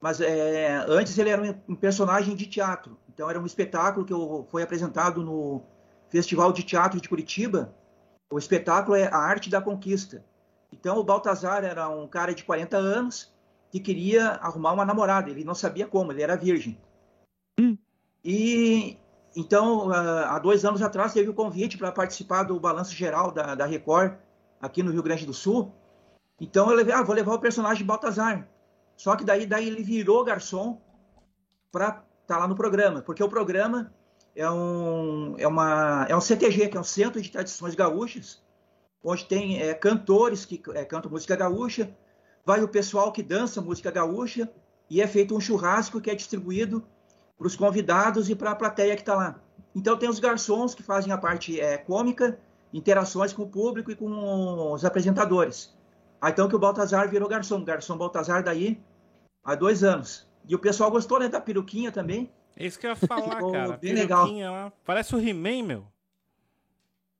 mas 0.00 0.20
é, 0.20 0.84
antes 0.88 1.16
ele 1.18 1.30
era 1.30 1.42
um, 1.42 1.72
um 1.72 1.76
personagem 1.76 2.34
de 2.34 2.46
teatro. 2.46 2.98
Então 3.08 3.28
era 3.30 3.40
um 3.40 3.46
espetáculo 3.46 4.04
que 4.04 4.12
eu, 4.12 4.46
foi 4.50 4.62
apresentado 4.62 5.22
no 5.22 5.62
Festival 6.08 6.52
de 6.52 6.62
Teatro 6.62 7.00
de 7.00 7.08
Curitiba, 7.08 7.72
o 8.32 8.38
espetáculo 8.38 8.96
é 8.96 9.08
a 9.08 9.16
arte 9.16 9.50
da 9.50 9.60
conquista. 9.60 10.24
Então 10.72 10.98
o 10.98 11.04
Baltazar 11.04 11.64
era 11.64 11.88
um 11.88 12.06
cara 12.06 12.32
de 12.32 12.44
40 12.44 12.76
anos 12.76 13.32
que 13.70 13.80
queria 13.80 14.30
arrumar 14.34 14.72
uma 14.72 14.84
namorada. 14.84 15.30
Ele 15.30 15.44
não 15.44 15.54
sabia 15.54 15.86
como, 15.86 16.12
ele 16.12 16.22
era 16.22 16.36
virgem. 16.36 16.78
Hum. 17.58 17.76
E 18.24 18.96
então, 19.34 19.90
há 19.92 20.38
dois 20.38 20.64
anos 20.64 20.82
atrás, 20.82 21.12
teve 21.12 21.28
o 21.28 21.34
convite 21.34 21.78
para 21.78 21.92
participar 21.92 22.42
do 22.42 22.58
balanço 22.58 22.94
geral 22.94 23.30
da, 23.30 23.54
da 23.54 23.66
Record 23.66 24.14
aqui 24.60 24.82
no 24.82 24.90
Rio 24.90 25.02
Grande 25.02 25.26
do 25.26 25.34
Sul. 25.34 25.72
Então 26.40 26.70
eu 26.70 26.76
levei, 26.76 26.94
ah, 26.94 27.02
vou 27.02 27.14
levar 27.14 27.34
o 27.34 27.38
personagem 27.38 27.84
Baltazar. 27.84 28.48
Só 28.96 29.14
que 29.14 29.24
daí, 29.24 29.46
daí 29.46 29.66
ele 29.66 29.82
virou 29.82 30.24
garçom 30.24 30.80
para 31.70 31.88
estar 31.88 32.04
tá 32.26 32.38
lá 32.38 32.48
no 32.48 32.56
programa, 32.56 33.02
porque 33.02 33.22
o 33.22 33.28
programa 33.28 33.92
é 34.34 34.50
um, 34.50 35.34
é, 35.38 35.46
uma, 35.46 36.06
é 36.08 36.16
um 36.16 36.20
CTG, 36.20 36.68
que 36.68 36.76
é 36.76 36.80
um 36.80 36.84
Centro 36.84 37.20
de 37.20 37.30
Tradições 37.30 37.74
Gaúchas, 37.74 38.42
onde 39.02 39.24
tem 39.26 39.60
é, 39.60 39.74
cantores 39.74 40.44
que 40.44 40.60
é, 40.74 40.84
cantam 40.84 41.10
música 41.10 41.36
gaúcha, 41.36 41.94
vai 42.44 42.62
o 42.62 42.68
pessoal 42.68 43.12
que 43.12 43.22
dança 43.22 43.60
música 43.60 43.90
gaúcha, 43.90 44.50
e 44.88 45.00
é 45.00 45.06
feito 45.06 45.36
um 45.36 45.40
churrasco 45.40 46.00
que 46.00 46.10
é 46.10 46.14
distribuído 46.14 46.84
os 47.38 47.56
convidados 47.56 48.28
e 48.28 48.34
para 48.34 48.50
a 48.50 48.56
plateia 48.56 48.94
que 48.96 49.02
está 49.02 49.14
lá. 49.14 49.40
Então 49.74 49.96
tem 49.96 50.08
os 50.08 50.18
garçons 50.18 50.74
que 50.74 50.82
fazem 50.82 51.12
a 51.12 51.18
parte 51.18 51.60
é, 51.60 51.78
cômica, 51.78 52.38
interações 52.72 53.32
com 53.32 53.42
o 53.42 53.48
público 53.48 53.90
e 53.90 53.96
com 53.96 54.72
os 54.72 54.84
apresentadores. 54.84 55.74
Ah, 56.20 56.30
então 56.30 56.48
que 56.48 56.56
o 56.56 56.58
Baltazar 56.58 57.08
virou 57.08 57.28
garçom, 57.28 57.64
garçom 57.64 57.96
Baltazar 57.96 58.42
daí 58.42 58.80
há 59.42 59.54
dois 59.54 59.82
anos. 59.82 60.28
E 60.46 60.54
o 60.54 60.58
pessoal 60.58 60.90
gostou 60.90 61.18
né, 61.18 61.28
da 61.28 61.40
peruquinha 61.40 61.90
também. 61.90 62.30
É 62.56 62.66
isso 62.66 62.78
que 62.78 62.86
eu 62.86 62.90
ia 62.90 62.96
falar, 62.96 63.36
Ficou 63.36 63.52
cara. 63.52 63.76
Bem 63.76 63.94
legal. 63.94 64.30
Lá. 64.30 64.72
Parece 64.84 65.14
o 65.14 65.20
He-Man, 65.20 65.62
meu. 65.64 65.86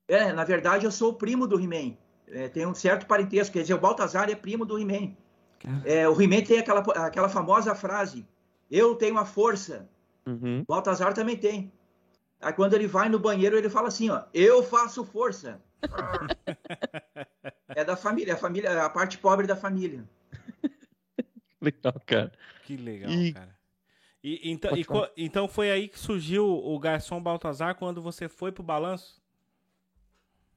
É, 0.07 0.33
na 0.33 0.45
verdade 0.45 0.85
eu 0.85 0.91
sou 0.91 1.11
o 1.11 1.15
primo 1.15 1.47
do 1.47 1.59
He-Man. 1.59 1.97
É, 2.29 2.49
tem 2.49 2.67
um 2.67 2.75
certo 2.75 3.07
parentesco, 3.07 3.55
quer 3.55 3.63
dizer, 3.63 3.75
o 3.75 3.81
Baltazar 3.81 4.29
é 4.29 4.35
primo 4.35 4.65
do 4.67 4.79
He-Man. 4.79 5.15
É, 5.85 6.09
o 6.09 6.21
He-Man 6.21 6.43
tem 6.43 6.59
aquela, 6.59 6.81
aquela 6.81 7.29
famosa 7.29 7.75
frase, 7.75 8.27
eu 8.71 8.95
tenho 8.95 9.19
a 9.19 9.25
força. 9.25 9.89
Uhum. 10.27 10.61
O 10.61 10.73
Baltazar 10.73 11.13
também 11.13 11.37
tem. 11.37 11.73
Aí 12.40 12.53
quando 12.53 12.74
ele 12.74 12.87
vai 12.87 13.09
no 13.09 13.18
banheiro, 13.18 13.57
ele 13.57 13.68
fala 13.68 13.88
assim, 13.88 14.09
ó, 14.09 14.22
eu 14.33 14.62
faço 14.62 15.05
força. 15.05 15.61
é 17.68 17.85
da 17.85 17.96
família, 17.96 18.35
a 18.35 18.37
família, 18.37 18.85
a 18.85 18.88
parte 18.88 19.18
pobre 19.18 19.46
da 19.46 19.57
família. 19.57 20.09
Legal, 21.61 22.00
cara. 22.07 22.33
Que 22.64 22.76
legal, 22.76 23.11
e... 23.11 23.33
cara. 23.33 23.61
E, 24.22 24.50
então, 24.50 24.76
e, 24.76 24.85
então 25.16 25.48
foi 25.48 25.70
aí 25.70 25.88
que 25.88 25.98
surgiu 25.98 26.46
o 26.46 26.79
garçom 26.79 27.22
Baltazar 27.22 27.74
quando 27.74 28.03
você 28.03 28.29
foi 28.29 28.53
pro 28.53 28.62
balanço? 28.62 29.20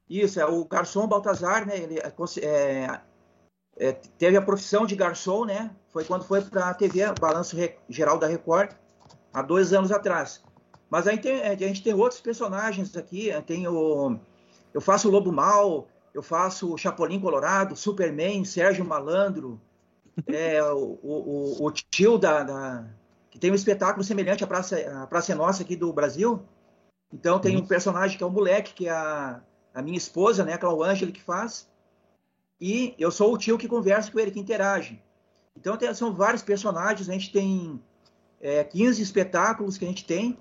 Isso, 0.10 0.40
é, 0.40 0.46
o 0.46 0.66
garçom 0.66 1.08
Baltazar, 1.08 1.66
né? 1.66 1.78
Ele 1.78 1.98
é, 1.98 2.14
é, 2.42 3.02
é, 3.78 3.92
teve 3.94 4.36
a 4.36 4.42
profissão 4.42 4.86
de 4.86 4.96
garçom, 4.96 5.46
né? 5.46 5.74
Foi 5.90 6.04
quando 6.04 6.26
foi 6.26 6.42
para 6.42 6.70
a 6.70 6.74
TV, 6.74 7.02
Balanço 7.20 7.56
Geral 7.88 8.20
da 8.20 8.28
Record, 8.28 8.72
há 9.34 9.42
dois 9.42 9.72
anos 9.72 9.92
atrás. 9.92 10.44
Mas 10.94 11.08
aí 11.08 11.18
tem, 11.18 11.42
a 11.42 11.56
gente 11.56 11.82
tem 11.82 11.92
outros 11.96 12.22
personagens 12.22 12.96
aqui. 12.96 13.32
Tem 13.48 13.68
o, 13.68 14.16
eu 14.72 14.80
faço 14.80 15.10
o 15.10 15.12
Lobo 15.12 15.32
Mal, 15.32 15.88
eu 16.14 16.22
faço 16.22 16.72
o 16.72 16.78
Chapolin 16.78 17.20
Colorado, 17.20 17.76
Superman, 17.76 18.46
Sérgio 18.46 18.86
Malandro, 18.86 19.60
é, 20.28 20.62
o, 20.62 21.00
o, 21.02 21.66
o, 21.66 21.72
tio 21.72 22.20
da, 22.20 22.44
da, 22.44 22.86
que 23.32 23.40
tem 23.40 23.50
um 23.50 23.56
espetáculo 23.56 24.04
semelhante 24.04 24.44
à 24.44 24.48
Praça, 24.48 24.78
à 25.02 25.08
Praça 25.08 25.32
é 25.32 25.36
Nossa 25.36 25.64
aqui 25.64 25.76
do 25.76 25.92
Brasil. 25.92 26.44
Então 27.12 27.40
tem 27.40 27.56
um 27.56 27.62
uhum. 27.62 27.66
personagem 27.66 28.16
que 28.16 28.24
é 28.24 28.28
o 28.28 28.30
moleque, 28.30 28.76
que 28.76 28.88
é 28.88 28.92
a, 28.92 29.42
a 29.74 29.82
minha 29.82 29.98
esposa, 29.98 30.46
né, 30.46 30.54
a 30.54 30.60
Clau 30.60 30.78
que 31.12 31.22
faz. 31.24 31.68
E 32.62 32.94
eu 33.00 33.10
sou 33.10 33.34
o 33.34 33.38
tio 33.40 33.58
que 33.58 33.68
conversa 33.68 34.12
com 34.12 34.20
ele, 34.20 34.30
que 34.30 34.40
interage. 34.40 35.02
Então 35.58 35.76
tem, 35.76 35.92
são 35.96 36.14
vários 36.14 36.44
personagens, 36.44 37.10
a 37.10 37.14
gente 37.14 37.32
tem 37.32 37.82
é, 38.40 38.64
15 38.64 39.02
espetáculos 39.02 39.76
que 39.76 39.86
a 39.86 39.88
gente 39.88 40.06
tem 40.06 40.38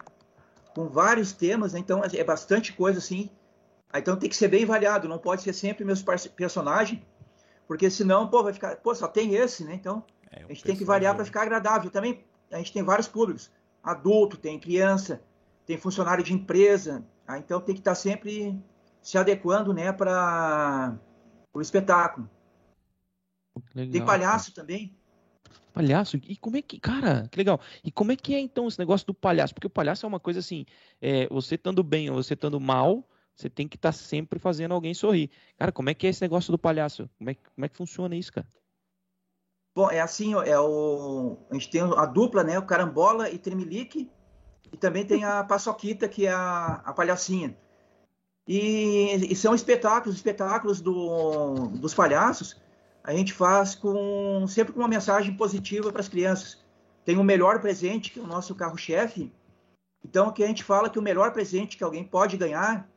com 0.74 0.88
vários 0.88 1.32
temas, 1.32 1.72
né? 1.72 1.80
então 1.80 2.02
é 2.04 2.24
bastante 2.24 2.72
coisa 2.72 2.98
assim. 2.98 3.30
Então 3.94 4.16
tem 4.16 4.28
que 4.28 4.36
ser 4.36 4.48
bem 4.48 4.64
avaliado, 4.64 5.08
não 5.08 5.18
pode 5.18 5.42
ser 5.42 5.52
sempre 5.52 5.84
meus 5.84 6.02
personagens, 6.34 7.00
porque 7.68 7.90
senão, 7.90 8.26
pô, 8.26 8.42
vai 8.42 8.52
ficar, 8.52 8.76
pô, 8.76 8.94
só 8.94 9.06
tem 9.06 9.34
esse, 9.34 9.64
né? 9.64 9.74
Então 9.74 10.02
é, 10.30 10.44
a 10.44 10.48
gente 10.48 10.64
tem 10.64 10.76
que 10.76 10.84
variar 10.84 11.14
para 11.14 11.24
ficar 11.24 11.42
agradável. 11.42 11.90
Também 11.90 12.24
a 12.50 12.56
gente 12.56 12.72
tem 12.72 12.82
vários 12.82 13.06
públicos, 13.06 13.50
adulto, 13.82 14.38
tem 14.38 14.58
criança, 14.58 15.22
tem 15.66 15.76
funcionário 15.76 16.24
de 16.24 16.32
empresa, 16.32 17.04
ah, 17.26 17.38
então 17.38 17.60
tem 17.60 17.74
que 17.74 17.80
estar 17.80 17.92
tá 17.92 17.94
sempre 17.94 18.58
se 19.02 19.18
adequando, 19.18 19.74
né, 19.74 19.92
para 19.92 20.96
o 21.52 21.60
espetáculo. 21.60 22.30
Legal, 23.74 23.92
tem 23.92 24.04
palhaço 24.04 24.54
cara. 24.54 24.66
também. 24.66 24.96
Palhaço? 25.72 26.16
E 26.16 26.36
como 26.36 26.56
é 26.56 26.62
que. 26.62 26.78
Cara, 26.78 27.28
que 27.30 27.38
legal. 27.38 27.60
E 27.82 27.90
como 27.90 28.12
é 28.12 28.16
que 28.16 28.34
é 28.34 28.40
então 28.40 28.68
esse 28.68 28.78
negócio 28.78 29.06
do 29.06 29.14
palhaço? 29.14 29.54
Porque 29.54 29.66
o 29.66 29.70
palhaço 29.70 30.04
é 30.04 30.08
uma 30.08 30.20
coisa 30.20 30.40
assim: 30.40 30.66
é, 31.00 31.26
você 31.28 31.54
estando 31.54 31.82
bem 31.82 32.10
ou 32.10 32.22
você 32.22 32.34
estando 32.34 32.60
mal, 32.60 33.04
você 33.34 33.48
tem 33.48 33.66
que 33.66 33.76
estar 33.76 33.90
tá 33.90 33.92
sempre 33.92 34.38
fazendo 34.38 34.74
alguém 34.74 34.94
sorrir. 34.94 35.30
Cara, 35.58 35.72
como 35.72 35.90
é 35.90 35.94
que 35.94 36.06
é 36.06 36.10
esse 36.10 36.22
negócio 36.22 36.52
do 36.52 36.58
palhaço? 36.58 37.08
Como 37.18 37.30
é, 37.30 37.34
como 37.34 37.64
é 37.64 37.68
que 37.68 37.76
funciona 37.76 38.14
isso, 38.14 38.32
cara? 38.32 38.46
Bom, 39.74 39.90
é 39.90 40.00
assim, 40.00 40.34
é 40.34 40.58
o, 40.58 41.38
a 41.50 41.54
gente 41.54 41.70
tem 41.70 41.80
a 41.80 42.04
dupla, 42.04 42.44
né? 42.44 42.58
O 42.58 42.66
Carambola 42.66 43.30
e 43.30 43.38
Tremelique. 43.38 44.10
E 44.70 44.76
também 44.76 45.04
tem 45.04 45.24
a 45.24 45.44
Paçoquita, 45.44 46.08
que 46.08 46.26
é 46.26 46.32
a, 46.32 46.82
a 46.84 46.92
palhacinha. 46.92 47.56
E, 48.46 49.32
e, 49.32 49.36
são 49.36 49.54
espetáculos, 49.54 50.16
espetáculos 50.16 50.80
do, 50.80 51.68
dos 51.68 51.94
palhaços 51.94 52.60
a 53.04 53.12
gente 53.12 53.32
faz 53.32 53.74
com 53.74 54.46
sempre 54.46 54.72
com 54.72 54.80
uma 54.80 54.88
mensagem 54.88 55.34
positiva 55.34 55.90
para 55.90 56.00
as 56.00 56.08
crianças. 56.08 56.62
Tem 57.04 57.16
o 57.16 57.24
melhor 57.24 57.60
presente, 57.60 58.12
que 58.12 58.20
é 58.20 58.22
o 58.22 58.26
nosso 58.26 58.54
carro-chefe. 58.54 59.32
Então, 60.04 60.28
o 60.28 60.32
que 60.32 60.44
a 60.44 60.46
gente 60.46 60.62
fala 60.62 60.88
que 60.88 60.98
o 60.98 61.02
melhor 61.02 61.32
presente 61.32 61.76
que 61.76 61.84
alguém 61.84 62.04
pode 62.04 62.36
ganhar 62.36 62.88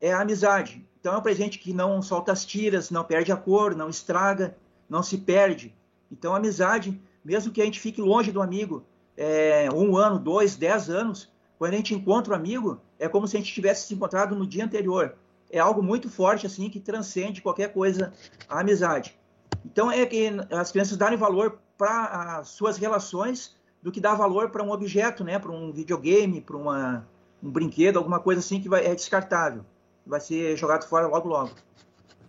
é 0.00 0.12
a 0.12 0.20
amizade. 0.20 0.86
Então, 0.98 1.14
é 1.14 1.18
um 1.18 1.22
presente 1.22 1.58
que 1.58 1.72
não 1.72 2.02
solta 2.02 2.32
as 2.32 2.44
tiras, 2.44 2.90
não 2.90 3.04
perde 3.04 3.32
a 3.32 3.36
cor, 3.36 3.74
não 3.74 3.88
estraga, 3.88 4.56
não 4.88 5.02
se 5.02 5.16
perde. 5.18 5.74
Então, 6.12 6.34
a 6.34 6.36
amizade, 6.36 7.00
mesmo 7.24 7.52
que 7.52 7.62
a 7.62 7.64
gente 7.64 7.80
fique 7.80 8.00
longe 8.00 8.30
do 8.30 8.42
amigo 8.42 8.84
é, 9.16 9.68
um 9.72 9.96
ano, 9.96 10.18
dois, 10.18 10.56
dez 10.56 10.90
anos, 10.90 11.30
quando 11.58 11.74
a 11.74 11.76
gente 11.76 11.94
encontra 11.94 12.32
o 12.32 12.36
um 12.36 12.38
amigo, 12.38 12.80
é 12.98 13.08
como 13.08 13.26
se 13.26 13.36
a 13.36 13.40
gente 13.40 13.52
tivesse 13.52 13.86
se 13.86 13.94
encontrado 13.94 14.34
no 14.34 14.46
dia 14.46 14.64
anterior. 14.64 15.14
É 15.50 15.58
algo 15.58 15.82
muito 15.82 16.08
forte, 16.08 16.46
assim, 16.46 16.70
que 16.70 16.80
transcende 16.80 17.42
qualquer 17.42 17.72
coisa 17.72 18.12
a 18.48 18.60
amizade. 18.60 19.19
Então, 19.64 19.90
é 19.90 20.04
que 20.06 20.28
as 20.50 20.70
crianças 20.72 20.96
darem 20.96 21.18
valor 21.18 21.60
para 21.76 22.38
as 22.38 22.48
suas 22.48 22.76
relações 22.76 23.56
do 23.82 23.90
que 23.90 24.00
dar 24.00 24.14
valor 24.14 24.50
para 24.50 24.62
um 24.62 24.70
objeto, 24.70 25.24
né? 25.24 25.38
Para 25.38 25.50
um 25.50 25.72
videogame, 25.72 26.40
para 26.40 26.56
um 26.56 27.50
brinquedo, 27.50 27.98
alguma 27.98 28.20
coisa 28.20 28.40
assim 28.40 28.60
que 28.60 28.68
vai, 28.68 28.84
é 28.84 28.94
descartável. 28.94 29.64
Vai 30.06 30.20
ser 30.20 30.56
jogado 30.56 30.86
fora 30.86 31.06
logo, 31.06 31.28
logo. 31.28 31.50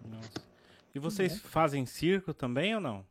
Nossa. 0.06 0.30
E 0.94 1.00
vocês 1.00 1.34
é. 1.34 1.38
fazem 1.38 1.86
circo 1.86 2.34
também 2.34 2.76
ou 2.76 2.82
não? 2.82 3.06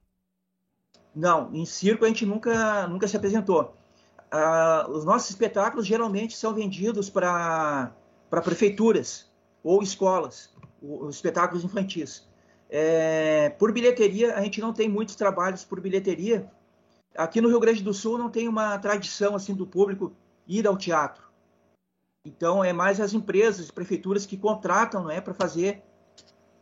Não, 1.14 1.52
em 1.52 1.66
circo 1.66 2.04
a 2.04 2.08
gente 2.08 2.24
nunca, 2.24 2.86
nunca 2.86 3.08
se 3.08 3.16
apresentou. 3.16 3.74
Ah, 4.30 4.86
os 4.88 5.04
nossos 5.04 5.30
espetáculos 5.30 5.86
geralmente 5.86 6.36
são 6.36 6.54
vendidos 6.54 7.10
para 7.10 7.92
prefeituras 8.30 9.28
ou 9.62 9.82
escolas, 9.82 10.54
os 10.80 11.16
espetáculos 11.16 11.64
infantis. 11.64 12.29
É, 12.72 13.50
por 13.50 13.72
bilheteria, 13.72 14.36
a 14.36 14.42
gente 14.42 14.60
não 14.60 14.72
tem 14.72 14.88
muitos 14.88 15.16
trabalhos 15.16 15.64
por 15.64 15.80
bilheteria. 15.80 16.48
Aqui 17.16 17.40
no 17.40 17.48
Rio 17.48 17.58
Grande 17.58 17.82
do 17.82 17.92
Sul 17.92 18.16
não 18.16 18.30
tem 18.30 18.46
uma 18.46 18.78
tradição 18.78 19.34
assim 19.34 19.52
do 19.52 19.66
público 19.66 20.12
ir 20.46 20.66
ao 20.68 20.76
teatro. 20.76 21.24
Então 22.24 22.62
é 22.62 22.72
mais 22.72 23.00
as 23.00 23.12
empresas, 23.12 23.72
prefeituras 23.72 24.24
que 24.24 24.36
contratam, 24.36 25.02
não 25.02 25.10
é, 25.10 25.20
para 25.20 25.34
fazer 25.34 25.82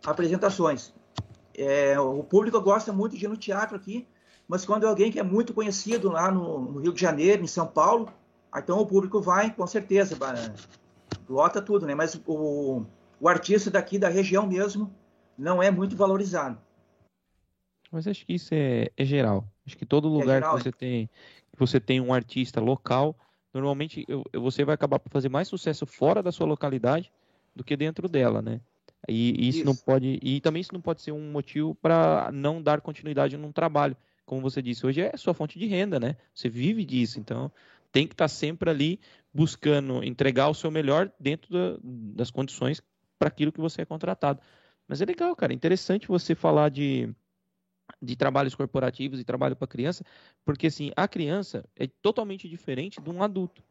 apresentações. 0.02 0.94
É, 1.54 2.00
o 2.00 2.24
público 2.24 2.58
gosta 2.60 2.90
muito 2.90 3.16
de 3.16 3.26
ir 3.26 3.28
no 3.28 3.36
teatro 3.36 3.76
aqui, 3.76 4.06
mas 4.46 4.64
quando 4.64 4.84
é 4.84 4.88
alguém 4.88 5.12
que 5.12 5.18
é 5.18 5.22
muito 5.22 5.52
conhecido 5.52 6.10
lá 6.10 6.30
no, 6.30 6.58
no 6.60 6.80
Rio 6.80 6.92
de 6.94 7.00
Janeiro, 7.00 7.42
em 7.42 7.48
São 7.48 7.66
Paulo, 7.66 8.08
então 8.56 8.78
o 8.78 8.86
público 8.86 9.20
vai, 9.20 9.52
com 9.52 9.66
certeza, 9.66 10.16
lota 11.28 11.60
tudo, 11.60 11.84
né? 11.84 11.94
Mas 11.94 12.18
o, 12.26 12.86
o 13.20 13.28
artista 13.28 13.70
daqui 13.70 13.98
da 13.98 14.08
região 14.08 14.46
mesmo 14.46 14.90
não 15.38 15.62
é 15.62 15.70
muito 15.70 15.96
valorizado. 15.96 16.60
Mas 17.90 18.06
acho 18.06 18.26
que 18.26 18.34
isso 18.34 18.52
é, 18.52 18.90
é 18.96 19.04
geral. 19.04 19.48
Acho 19.64 19.78
que 19.78 19.86
todo 19.86 20.08
é 20.08 20.10
lugar 20.10 20.38
é 20.38 20.40
geral, 20.40 20.56
que 20.56 20.62
você 20.62 20.72
tem 20.72 21.06
que 21.52 21.58
você 21.58 21.80
tem 21.80 22.00
um 22.00 22.12
artista 22.12 22.60
local, 22.60 23.16
normalmente 23.54 24.04
você 24.34 24.64
vai 24.64 24.74
acabar 24.74 24.98
por 24.98 25.10
fazer 25.10 25.28
mais 25.28 25.48
sucesso 25.48 25.86
fora 25.86 26.22
da 26.22 26.30
sua 26.30 26.46
localidade 26.46 27.10
do 27.54 27.64
que 27.64 27.76
dentro 27.76 28.08
dela, 28.08 28.42
né? 28.42 28.60
E, 29.08 29.30
e 29.30 29.48
isso, 29.48 29.58
isso, 29.58 29.66
não 29.66 29.74
pode 29.74 30.18
e 30.22 30.40
também 30.40 30.60
isso 30.60 30.74
não 30.74 30.80
pode 30.80 31.00
ser 31.00 31.12
um 31.12 31.30
motivo 31.30 31.74
para 31.74 32.30
não 32.32 32.60
dar 32.60 32.80
continuidade 32.80 33.36
num 33.36 33.52
trabalho, 33.52 33.96
como 34.26 34.42
você 34.42 34.60
disse 34.60 34.84
hoje 34.84 35.00
é 35.00 35.16
sua 35.16 35.32
fonte 35.32 35.58
de 35.58 35.66
renda, 35.66 35.98
né? 35.98 36.16
Você 36.34 36.48
vive 36.48 36.84
disso, 36.84 37.18
então 37.18 37.50
tem 37.90 38.06
que 38.06 38.14
estar 38.14 38.28
sempre 38.28 38.68
ali 38.68 39.00
buscando 39.32 40.04
entregar 40.04 40.48
o 40.48 40.54
seu 40.54 40.70
melhor 40.70 41.10
dentro 41.18 41.50
da, 41.52 41.78
das 41.82 42.30
condições 42.30 42.82
para 43.18 43.28
aquilo 43.28 43.52
que 43.52 43.60
você 43.60 43.82
é 43.82 43.84
contratado. 43.86 44.40
Mas 44.88 45.02
é 45.02 45.04
legal, 45.04 45.36
cara. 45.36 45.52
Interessante 45.52 46.08
você 46.08 46.34
falar 46.34 46.70
de, 46.70 47.14
de 48.00 48.16
trabalhos 48.16 48.54
corporativos 48.54 49.20
e 49.20 49.24
trabalho 49.24 49.54
para 49.54 49.68
criança, 49.68 50.02
porque 50.44 50.68
assim, 50.68 50.90
a 50.96 51.06
criança 51.06 51.64
é 51.76 51.86
totalmente 52.00 52.48
diferente 52.48 53.00
de 53.00 53.10
um 53.10 53.22
adulto. 53.22 53.62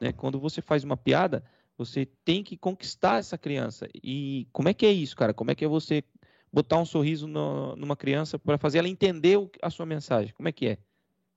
Né? 0.00 0.12
Quando 0.12 0.38
você 0.38 0.60
faz 0.60 0.84
uma 0.84 0.96
piada, 0.96 1.42
você 1.78 2.06
tem 2.24 2.44
que 2.44 2.56
conquistar 2.56 3.18
essa 3.18 3.38
criança. 3.38 3.88
E 4.02 4.46
como 4.52 4.68
é 4.68 4.74
que 4.74 4.84
é 4.84 4.92
isso, 4.92 5.16
cara? 5.16 5.32
Como 5.32 5.50
é 5.50 5.54
que 5.54 5.64
é 5.64 5.68
você 5.68 6.04
botar 6.52 6.78
um 6.78 6.86
sorriso 6.86 7.26
no, 7.26 7.74
numa 7.76 7.96
criança 7.96 8.38
para 8.38 8.58
fazer 8.58 8.78
ela 8.78 8.88
entender 8.88 9.38
a 9.62 9.70
sua 9.70 9.86
mensagem? 9.86 10.34
Como 10.34 10.48
é 10.48 10.52
que 10.52 10.68
é? 10.68 10.78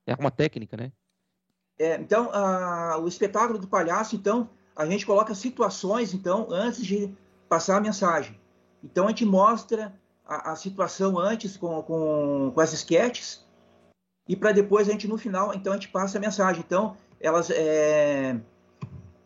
É 0.05 0.15
uma 0.15 0.31
técnica, 0.31 0.75
né? 0.75 0.91
É, 1.77 1.95
então, 1.95 2.29
a, 2.33 2.97
o 2.99 3.07
espetáculo 3.07 3.57
do 3.57 3.67
palhaço, 3.67 4.15
então, 4.15 4.49
a 4.75 4.85
gente 4.85 5.05
coloca 5.05 5.33
situações, 5.33 6.13
então, 6.13 6.47
antes 6.51 6.85
de 6.85 7.13
passar 7.47 7.77
a 7.77 7.81
mensagem. 7.81 8.39
Então 8.83 9.05
a 9.05 9.09
gente 9.09 9.25
mostra 9.25 9.93
a, 10.25 10.51
a 10.51 10.55
situação 10.55 11.17
antes 11.17 11.57
com, 11.57 11.81
com, 11.83 12.51
com 12.53 12.61
as 12.61 12.73
sketches 12.73 13.45
e 14.27 14.35
para 14.35 14.51
depois 14.51 14.87
a 14.87 14.91
gente 14.91 15.07
no 15.07 15.17
final, 15.17 15.53
então 15.55 15.73
a 15.73 15.75
gente 15.75 15.89
passa 15.89 16.17
a 16.17 16.21
mensagem. 16.21 16.63
Então 16.65 16.95
elas 17.19 17.49
é, 17.49 18.39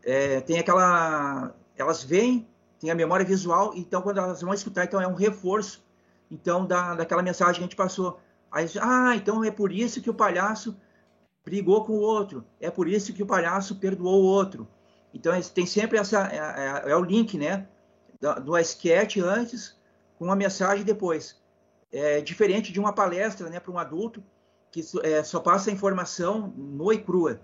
é, 0.03 0.41
tem 0.41 0.59
aquela, 0.59 1.53
elas 1.75 2.03
veem, 2.03 2.47
tem 2.79 2.89
a 2.89 2.95
memória 2.95 3.25
visual, 3.25 3.73
então 3.75 4.01
quando 4.01 4.19
elas 4.19 4.41
vão 4.41 4.53
escutar, 4.53 4.85
então 4.85 5.01
é 5.01 5.07
um 5.07 5.13
reforço, 5.13 5.83
então 6.31 6.65
da, 6.65 6.95
daquela 6.95 7.21
mensagem 7.21 7.55
que 7.55 7.59
a 7.59 7.63
gente 7.63 7.75
passou. 7.75 8.19
Aí, 8.51 8.67
ah, 8.81 9.15
então 9.15 9.43
é 9.43 9.51
por 9.51 9.71
isso 9.71 10.01
que 10.01 10.09
o 10.09 10.13
palhaço 10.13 10.75
brigou 11.43 11.83
com 11.83 11.93
o 11.93 12.01
outro, 12.01 12.45
é 12.59 12.71
por 12.71 12.87
isso 12.87 13.13
que 13.13 13.23
o 13.23 13.25
palhaço 13.27 13.75
perdoou 13.75 14.23
o 14.23 14.25
outro. 14.25 14.67
Então 15.13 15.33
tem 15.53 15.65
sempre 15.65 15.97
essa 15.97 16.27
é, 16.27 16.87
é, 16.87 16.91
é 16.91 16.95
o 16.95 17.03
link, 17.03 17.37
né, 17.37 17.67
do 18.43 18.57
sketch 18.59 19.17
antes 19.17 19.75
com 20.17 20.31
a 20.31 20.35
mensagem 20.35 20.85
depois. 20.85 21.41
É 21.91 22.21
diferente 22.21 22.71
de 22.71 22.79
uma 22.79 22.93
palestra, 22.93 23.49
né, 23.49 23.59
para 23.59 23.71
um 23.71 23.77
adulto 23.77 24.23
que 24.71 24.81
é, 25.03 25.23
só 25.23 25.39
passa 25.39 25.69
a 25.69 25.73
informação 25.73 26.51
nua 26.57 26.95
e 26.95 26.97
crua. 26.97 27.39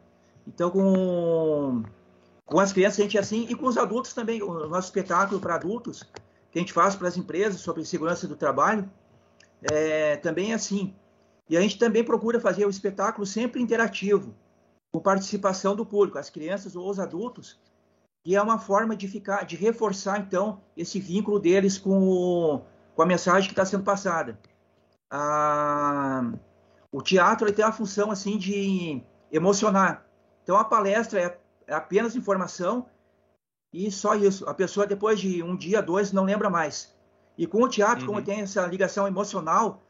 Então, 0.47 0.71
com, 0.71 1.83
com 2.43 2.59
as 2.59 2.73
crianças 2.73 2.99
a 2.99 3.03
gente 3.03 3.17
é 3.17 3.19
assim, 3.19 3.45
e 3.47 3.53
com 3.53 3.67
os 3.67 3.77
adultos 3.77 4.13
também. 4.13 4.41
O 4.41 4.67
nosso 4.67 4.87
espetáculo 4.87 5.39
para 5.39 5.53
adultos, 5.53 6.03
que 6.51 6.57
a 6.57 6.59
gente 6.59 6.73
faz 6.73 6.95
para 6.95 7.07
as 7.07 7.17
empresas 7.17 7.61
sobre 7.61 7.85
segurança 7.85 8.27
do 8.27 8.35
trabalho, 8.35 8.89
é, 9.71 10.17
também 10.17 10.51
é 10.51 10.55
assim. 10.55 10.95
E 11.47 11.55
a 11.55 11.61
gente 11.61 11.77
também 11.77 12.03
procura 12.03 12.39
fazer 12.39 12.65
o 12.65 12.69
espetáculo 12.69 13.27
sempre 13.27 13.61
interativo, 13.61 14.33
com 14.91 14.99
participação 14.99 15.75
do 15.75 15.85
público, 15.85 16.17
as 16.17 16.31
crianças 16.31 16.75
ou 16.75 16.89
os 16.89 16.99
adultos, 16.99 17.59
e 18.25 18.35
é 18.35 18.41
uma 18.41 18.59
forma 18.59 18.95
de 18.95 19.07
ficar, 19.07 19.45
de 19.45 19.55
reforçar 19.55 20.19
então 20.19 20.61
esse 20.75 20.99
vínculo 20.99 21.39
deles 21.39 21.77
com, 21.77 22.07
o, 22.07 22.61
com 22.95 23.01
a 23.01 23.05
mensagem 23.05 23.47
que 23.47 23.53
está 23.53 23.65
sendo 23.65 23.83
passada. 23.83 24.39
Ah, 25.09 26.31
o 26.91 27.01
teatro 27.01 27.51
tem 27.51 27.63
a 27.63 27.71
função 27.71 28.11
assim 28.11 28.37
de 28.37 29.01
emocionar. 29.31 30.05
Então 30.43 30.57
a 30.57 30.63
palestra 30.63 31.21
é, 31.21 31.39
é 31.67 31.73
apenas 31.73 32.15
informação 32.15 32.85
e 33.71 33.91
só 33.91 34.15
isso. 34.15 34.47
A 34.47 34.53
pessoa 34.53 34.85
depois 34.85 35.19
de 35.19 35.41
um 35.43 35.55
dia, 35.55 35.81
dois, 35.81 36.11
não 36.11 36.25
lembra 36.25 36.49
mais. 36.49 36.93
E 37.37 37.47
com 37.47 37.63
o 37.63 37.69
teatro, 37.69 38.01
uhum. 38.01 38.13
como 38.13 38.25
tem 38.25 38.41
essa 38.41 38.65
ligação 38.65 39.07
emocional, 39.07 39.81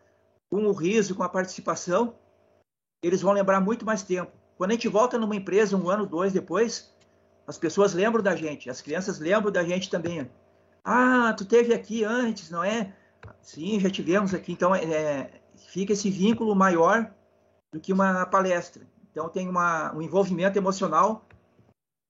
com 0.49 0.65
o 0.65 0.71
riso, 0.71 1.15
com 1.15 1.23
a 1.23 1.29
participação, 1.29 2.15
eles 3.01 3.21
vão 3.21 3.33
lembrar 3.33 3.59
muito 3.59 3.85
mais 3.85 4.03
tempo. 4.03 4.31
Quando 4.57 4.71
a 4.71 4.73
gente 4.73 4.87
volta 4.87 5.17
numa 5.17 5.35
empresa 5.35 5.77
um 5.77 5.89
ano, 5.89 6.05
dois 6.05 6.33
depois, 6.33 6.93
as 7.49 7.57
pessoas 7.57 7.95
lembram 7.95 8.21
da 8.21 8.35
gente, 8.35 8.69
as 8.69 8.79
crianças 8.79 9.17
lembram 9.17 9.51
da 9.51 9.63
gente 9.63 9.89
também. 9.89 10.29
Ah, 10.83 11.33
tu 11.35 11.43
teve 11.43 11.73
aqui 11.73 12.03
antes, 12.03 12.51
não 12.51 12.63
é? 12.63 12.95
Sim, 13.41 13.79
já 13.79 13.89
tivemos 13.89 14.35
aqui. 14.35 14.51
Então, 14.51 14.75
é, 14.75 15.41
fica 15.55 15.93
esse 15.93 16.11
vínculo 16.11 16.55
maior 16.55 17.11
do 17.73 17.79
que 17.79 17.91
uma 17.91 18.23
palestra. 18.27 18.87
Então, 19.11 19.27
tem 19.27 19.49
uma, 19.49 19.91
um 19.95 20.01
envolvimento 20.01 20.59
emocional 20.59 21.25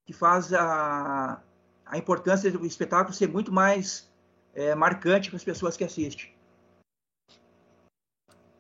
que 0.06 0.12
faz 0.12 0.52
a, 0.54 1.42
a 1.86 1.98
importância 1.98 2.52
do 2.52 2.66
espetáculo 2.66 3.16
ser 3.16 3.30
muito 3.30 3.50
mais 3.50 4.12
é, 4.54 4.76
marcante 4.76 5.30
para 5.30 5.38
as 5.38 5.44
pessoas 5.44 5.78
que 5.78 5.86
assistem. 5.86 6.34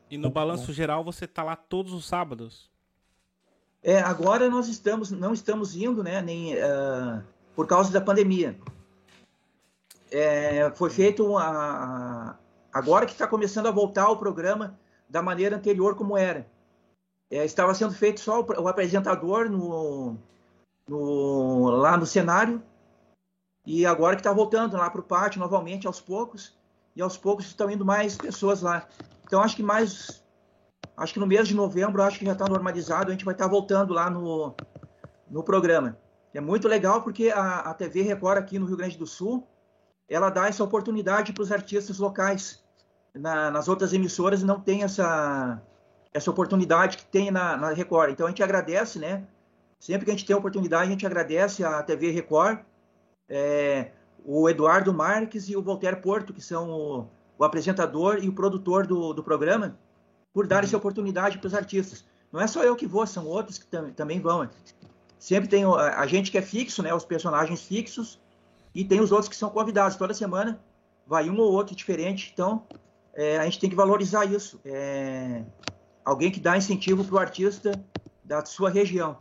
E 0.10 0.18
no 0.18 0.30
balanço 0.30 0.72
geral 0.72 1.04
você 1.04 1.26
está 1.26 1.44
lá 1.44 1.58
todos 1.58 1.92
os 1.92 2.08
sábados? 2.08 2.68
É, 3.82 4.00
agora 4.00 4.50
nós 4.50 4.68
estamos, 4.68 5.12
não 5.12 5.34
estamos 5.34 5.76
indo, 5.76 6.04
né, 6.04 6.22
nem 6.22 6.56
uh, 6.56 7.24
por 7.56 7.65
causa 7.65 7.92
da 7.92 8.02
pandemia. 8.02 8.60
É, 10.12 10.72
foi 10.72 10.89
feito 10.89 11.26
uma, 11.26 12.38
agora 12.74 13.06
que 13.06 13.12
está 13.12 13.28
começando 13.28 13.68
a 13.68 13.72
voltar 13.72 14.10
o 14.10 14.18
programa 14.18 14.78
da 15.08 15.22
maneira 15.22 15.56
anterior 15.56 15.96
como 15.96 16.18
era. 16.18 16.48
É, 17.32 17.46
estava 17.46 17.74
sendo 17.74 17.94
feito 17.94 18.20
só 18.20 18.42
o, 18.42 18.62
o 18.63 18.68
apresentador 18.68 19.50
no, 19.50 20.18
no, 20.88 21.70
lá 21.70 21.96
no 21.96 22.06
cenário 22.06 22.62
e 23.65 23.86
agora 23.86 24.15
que 24.15 24.22
está 24.22 24.34
voltando 24.34 24.76
lá 24.76 24.89
para 24.89 25.02
o 25.02 25.04
pátio 25.04 25.39
novamente 25.39 25.86
aos 25.86 26.02
poucos 26.02 26.58
e 26.96 27.02
aos 27.02 27.18
poucos 27.18 27.46
estão 27.46 27.70
indo 27.70 27.86
mais 27.86 28.18
pessoas 28.18 28.62
lá. 28.62 28.88
Então 29.24 29.42
acho 29.42 29.56
que 29.56 29.62
mais, 29.62 30.24
acho 30.99 31.13
que 31.13 31.19
no 31.19 31.27
mês 31.27 31.47
de 31.47 31.55
novembro 31.55 32.01
acho 32.03 32.19
que 32.19 32.25
já 32.25 32.33
está 32.33 32.47
normalizado, 32.47 33.09
a 33.09 33.12
gente 33.12 33.25
vai 33.25 33.33
estar 33.33 33.45
tá 33.45 33.49
voltando 33.51 33.93
lá 33.93 34.09
no, 34.09 34.53
no 35.29 35.43
programa. 35.43 35.97
É 36.33 36.39
muito 36.39 36.67
legal 36.67 37.01
porque 37.01 37.29
a, 37.29 37.59
a 37.59 37.73
TV 37.73 38.03
Record 38.03 38.38
aqui 38.38 38.59
no 38.59 38.65
Rio 38.65 38.77
Grande 38.77 38.97
do 38.97 39.07
Sul, 39.07 39.47
ela 40.07 40.29
dá 40.29 40.47
essa 40.47 40.63
oportunidade 40.63 41.33
para 41.33 41.43
os 41.43 41.51
artistas 41.51 41.97
locais 41.97 42.63
na, 43.13 43.49
nas 43.51 43.67
outras 43.67 43.93
emissoras 43.93 44.43
não 44.43 44.59
tem 44.59 44.83
essa, 44.83 45.62
essa 46.13 46.29
oportunidade 46.29 46.97
que 46.97 47.05
tem 47.05 47.31
na, 47.31 47.57
na, 47.57 47.69
Record. 47.71 48.12
Então 48.12 48.25
a 48.25 48.29
gente 48.29 48.43
agradece, 48.43 48.99
né? 48.99 49.25
Sempre 49.79 50.05
que 50.05 50.12
a 50.12 50.13
gente 50.13 50.25
tem 50.25 50.35
a 50.35 50.39
oportunidade, 50.39 50.88
a 50.88 50.91
gente 50.91 51.05
agradece 51.05 51.63
a 51.63 51.81
TV 51.81 52.12
Record, 52.12 52.59
é, 53.27 53.91
o 54.25 54.49
Eduardo 54.49 54.93
Marques 54.93 55.47
e 55.49 55.55
o 55.55 55.62
Voltaire 55.62 56.01
Porto, 56.01 56.33
que 56.33 56.41
são 56.41 56.69
o, 56.69 57.07
o 57.38 57.43
apresentador 57.43 58.19
e 58.21 58.27
o 58.27 58.33
produtor 58.33 58.85
do, 58.85 59.13
do 59.13 59.23
programa, 59.23 59.77
por 60.39 60.47
dar 60.47 60.63
essa 60.63 60.78
oportunidade 60.78 61.38
para 61.38 61.47
os 61.47 61.54
artistas. 61.54 62.06
Não 62.32 62.39
é 62.39 62.47
só 62.47 62.63
eu 62.63 62.73
que 62.73 62.88
vou, 62.88 63.06
são 63.06 63.28
outros 63.28 63.58
que 63.58 63.67
tam, 63.67 63.91
também 63.91 64.21
vão. 64.21 64.43
Né? 64.43 64.49
Sempre 65.19 65.49
tem 65.49 65.65
a, 65.65 65.99
a 65.99 66.08
gente 66.08 66.32
que 66.32 66.38
é 66.38 66.41
fixo, 66.41 66.82
né? 66.82 66.93
Os 66.93 67.04
personagens 67.04 67.62
fixos, 67.63 68.21
e 68.73 68.86
tem 68.86 69.02
os 69.02 69.12
outros 69.12 69.28
que 69.28 69.36
são 69.36 69.49
convidados. 69.49 69.97
Toda 69.97 70.13
semana 70.13 70.58
vai 71.06 71.30
um 71.30 71.38
ou 71.38 71.52
outro 71.52 71.75
diferente. 71.75 72.32
Então, 72.34 72.65
é, 73.13 73.38
a 73.38 73.43
gente 73.43 73.60
tem 73.60 73.69
que 73.69 73.75
valorizar 73.75 74.23
isso. 74.23 74.62
É, 74.63 75.43
alguém 76.06 76.32
que 76.32 76.39
dá 76.39 76.56
incentivo 76.56 77.04
para 77.04 77.15
o 77.15 77.19
artista 77.19 77.73
da 78.23 78.45
sua 78.45 78.69
região. 78.69 79.17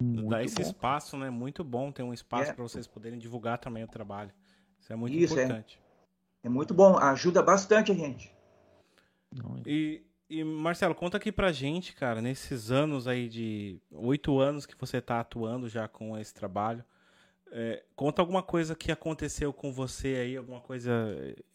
Muito 0.00 0.28
dá 0.28 0.44
esse 0.44 0.54
bom. 0.54 0.62
espaço, 0.62 1.16
né? 1.16 1.28
Muito 1.28 1.64
bom 1.64 1.90
ter 1.90 2.04
um 2.04 2.14
espaço 2.14 2.52
é. 2.52 2.54
para 2.54 2.62
vocês 2.62 2.86
poderem 2.86 3.18
divulgar 3.18 3.58
também 3.58 3.82
o 3.82 3.88
trabalho. 3.88 4.30
Isso 4.80 4.92
é 4.92 4.94
muito 4.94 5.16
isso, 5.16 5.36
é. 5.36 5.42
importante. 5.42 5.82
É. 6.44 6.46
é. 6.46 6.48
muito 6.48 6.72
bom, 6.72 6.96
ajuda 6.96 7.42
bastante 7.42 7.90
a 7.90 7.94
gente. 7.96 8.32
E, 9.66 10.05
e, 10.28 10.42
Marcelo, 10.44 10.94
conta 10.94 11.16
aqui 11.16 11.30
pra 11.30 11.52
gente, 11.52 11.94
cara, 11.94 12.20
nesses 12.20 12.70
anos 12.70 13.06
aí 13.06 13.28
de 13.28 13.78
oito 13.90 14.38
anos 14.38 14.66
que 14.66 14.78
você 14.78 15.00
tá 15.00 15.20
atuando 15.20 15.68
já 15.68 15.86
com 15.86 16.18
esse 16.18 16.34
trabalho, 16.34 16.84
é, 17.52 17.82
conta 17.94 18.20
alguma 18.20 18.42
coisa 18.42 18.74
que 18.74 18.90
aconteceu 18.90 19.52
com 19.52 19.72
você 19.72 20.08
aí, 20.16 20.36
alguma 20.36 20.60
coisa 20.60 20.92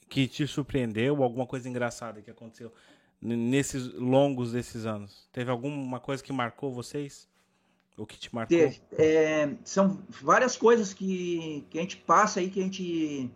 que 0.10 0.28
te 0.28 0.48
surpreendeu, 0.48 1.22
alguma 1.24 1.46
coisa 1.46 1.68
engraçada 1.68 2.22
que 2.22 2.32
aconteceu 2.32 2.74
nesses 3.22 3.94
longos 3.94 4.54
desses 4.54 4.86
anos? 4.86 5.28
Teve 5.32 5.52
alguma 5.52 6.00
coisa 6.00 6.24
que 6.24 6.34
marcou 6.34 6.74
vocês? 6.74 7.30
O 7.98 8.06
que 8.06 8.18
te 8.18 8.34
marcou? 8.34 8.58
É, 8.98 9.54
são 9.64 10.02
várias 10.10 10.58
coisas 10.58 10.94
que, 10.94 11.66
que 11.70 11.78
a 11.78 11.82
gente 11.82 11.98
passa 11.98 12.40
aí 12.40 12.50
que 12.50 12.60
a 12.60 12.64
gente 12.64 13.30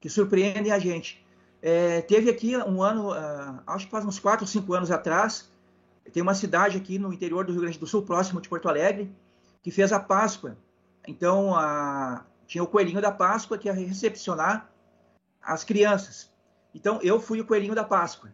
que 0.00 0.08
surpreendem 0.08 0.72
a 0.72 0.78
gente. 0.78 1.22
É, 1.60 2.00
teve 2.02 2.30
aqui 2.30 2.56
um 2.56 2.82
ano, 2.82 3.10
uh, 3.10 3.60
acho 3.66 3.86
que 3.86 3.90
faz 3.90 4.04
uns 4.04 4.18
4 4.18 4.44
ou 4.44 4.46
5 4.46 4.74
anos 4.74 4.90
atrás, 4.90 5.50
tem 6.12 6.22
uma 6.22 6.34
cidade 6.34 6.76
aqui 6.76 6.98
no 6.98 7.12
interior 7.12 7.44
do 7.44 7.52
Rio 7.52 7.62
Grande 7.62 7.78
do 7.78 7.86
Sul, 7.86 8.02
próximo 8.02 8.40
de 8.40 8.48
Porto 8.48 8.68
Alegre, 8.68 9.12
que 9.62 9.70
fez 9.70 9.92
a 9.92 10.00
Páscoa. 10.00 10.56
Então, 11.06 11.54
a, 11.54 12.24
tinha 12.46 12.62
o 12.62 12.66
coelhinho 12.66 13.00
da 13.00 13.12
Páscoa 13.12 13.58
que 13.58 13.68
ia 13.68 13.74
recepcionar 13.74 14.70
as 15.42 15.64
crianças. 15.64 16.30
Então, 16.74 17.00
eu 17.02 17.20
fui 17.20 17.40
o 17.40 17.46
coelhinho 17.46 17.74
da 17.74 17.84
Páscoa. 17.84 18.30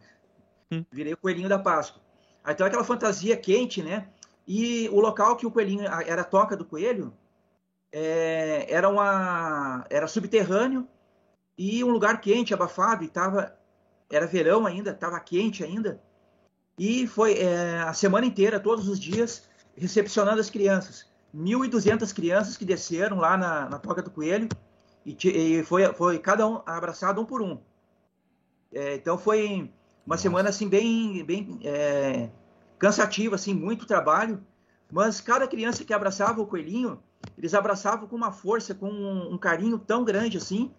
Hum. 0.70 0.84
Virei 0.90 1.14
o 1.14 1.16
coelhinho 1.16 1.48
da 1.48 1.58
Páscoa. 1.58 2.02
Então, 2.46 2.66
aquela 2.66 2.84
fantasia 2.84 3.36
quente, 3.36 3.82
né? 3.82 4.08
E 4.46 4.88
o 4.90 5.00
local 5.00 5.36
que 5.36 5.46
o 5.46 5.50
coelhinho 5.50 5.84
era 5.84 6.20
a 6.20 6.24
toca 6.24 6.56
do 6.56 6.64
coelho 6.64 7.12
é, 7.90 8.66
era 8.68 8.88
uma 8.88 9.86
era 9.88 10.06
subterrâneo 10.06 10.86
e 11.56 11.82
um 11.84 11.90
lugar 11.90 12.20
quente, 12.20 12.52
abafado 12.52 13.04
e 13.04 13.08
tava 13.08 13.56
era 14.10 14.26
verão 14.26 14.66
ainda, 14.66 14.90
estava 14.90 15.18
quente 15.20 15.64
ainda. 15.64 16.00
E 16.78 17.06
foi 17.06 17.34
é, 17.38 17.80
a 17.80 17.92
semana 17.92 18.26
inteira, 18.26 18.60
todos 18.60 18.88
os 18.88 18.98
dias, 18.98 19.48
recepcionando 19.76 20.40
as 20.40 20.50
crianças. 20.50 21.06
1.200 21.34 22.12
crianças 22.14 22.56
que 22.56 22.64
desceram 22.64 23.18
lá 23.18 23.36
na, 23.36 23.68
na 23.68 23.78
toca 23.78 24.02
do 24.02 24.10
coelho 24.10 24.48
e, 25.04 25.16
e 25.24 25.62
foi, 25.64 25.92
foi 25.94 26.18
cada 26.18 26.46
um 26.46 26.62
abraçado 26.64 27.20
um 27.20 27.24
por 27.24 27.42
um. 27.42 27.58
É, 28.72 28.94
então 28.96 29.18
foi 29.18 29.70
uma 30.06 30.16
semana 30.16 30.48
assim 30.48 30.68
bem, 30.68 31.24
bem 31.24 31.60
é, 31.62 32.28
cansativa, 32.78 33.34
assim, 33.34 33.54
muito 33.54 33.86
trabalho. 33.86 34.44
Mas 34.92 35.20
cada 35.20 35.48
criança 35.48 35.84
que 35.84 35.92
abraçava 35.92 36.40
o 36.40 36.46
coelhinho, 36.46 37.02
eles 37.36 37.54
abraçavam 37.54 38.06
com 38.06 38.14
uma 38.14 38.30
força, 38.30 38.74
com 38.74 38.88
um, 38.88 39.32
um 39.34 39.38
carinho 39.38 39.78
tão 39.78 40.04
grande 40.04 40.36
assim, 40.36 40.72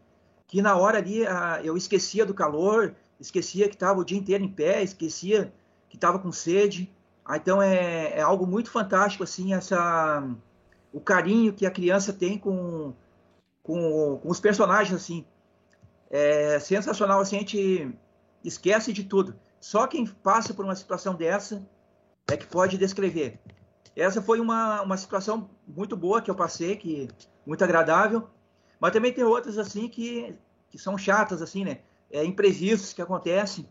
que 0.47 0.61
na 0.61 0.75
hora 0.75 0.97
ali 0.97 1.25
a, 1.25 1.61
eu 1.63 1.75
esquecia 1.77 2.25
do 2.25 2.33
calor, 2.33 2.95
esquecia 3.19 3.67
que 3.67 3.75
estava 3.75 3.99
o 3.99 4.05
dia 4.05 4.17
inteiro 4.17 4.43
em 4.43 4.51
pé, 4.51 4.83
esquecia 4.83 5.53
que 5.89 5.97
estava 5.97 6.19
com 6.19 6.31
sede. 6.31 6.91
Ah, 7.23 7.37
então 7.37 7.61
é, 7.61 8.19
é, 8.19 8.21
algo 8.21 8.45
muito 8.45 8.69
fantástico 8.69 9.23
assim 9.23 9.53
essa 9.53 10.23
o 10.93 10.99
carinho 10.99 11.53
que 11.53 11.65
a 11.65 11.71
criança 11.71 12.13
tem 12.13 12.37
com 12.37 12.93
com, 13.65 14.19
com 14.21 14.29
os 14.29 14.39
personagens, 14.39 14.95
assim. 14.95 15.25
É 16.09 16.59
sensacional, 16.59 17.19
assim, 17.19 17.37
a 17.37 17.39
gente 17.39 17.91
esquece 18.43 18.93
de 18.93 19.03
tudo. 19.03 19.35
Só 19.59 19.87
quem 19.87 20.05
passa 20.05 20.53
por 20.53 20.63
uma 20.63 20.75
situação 20.75 21.15
dessa 21.15 21.67
é 22.29 22.37
que 22.37 22.45
pode 22.45 22.77
descrever. 22.77 23.39
essa 23.95 24.21
foi 24.21 24.39
uma, 24.39 24.83
uma 24.83 24.97
situação 24.97 25.49
muito 25.67 25.97
boa 25.97 26.21
que 26.21 26.29
eu 26.29 26.35
passei, 26.35 26.75
que 26.75 27.09
muito 27.45 27.63
agradável. 27.63 28.29
Mas 28.85 28.93
também 28.93 29.11
tem 29.11 29.23
outras 29.23 29.57
assim 29.57 29.87
que, 29.87 30.35
que 30.69 30.77
são 30.77 30.95
chatas 30.95 31.41
assim, 31.41 31.65
né? 31.65 31.79
É, 32.11 32.23
imprevistos 32.23 32.93
que 32.93 33.01
acontecem. 33.01 33.67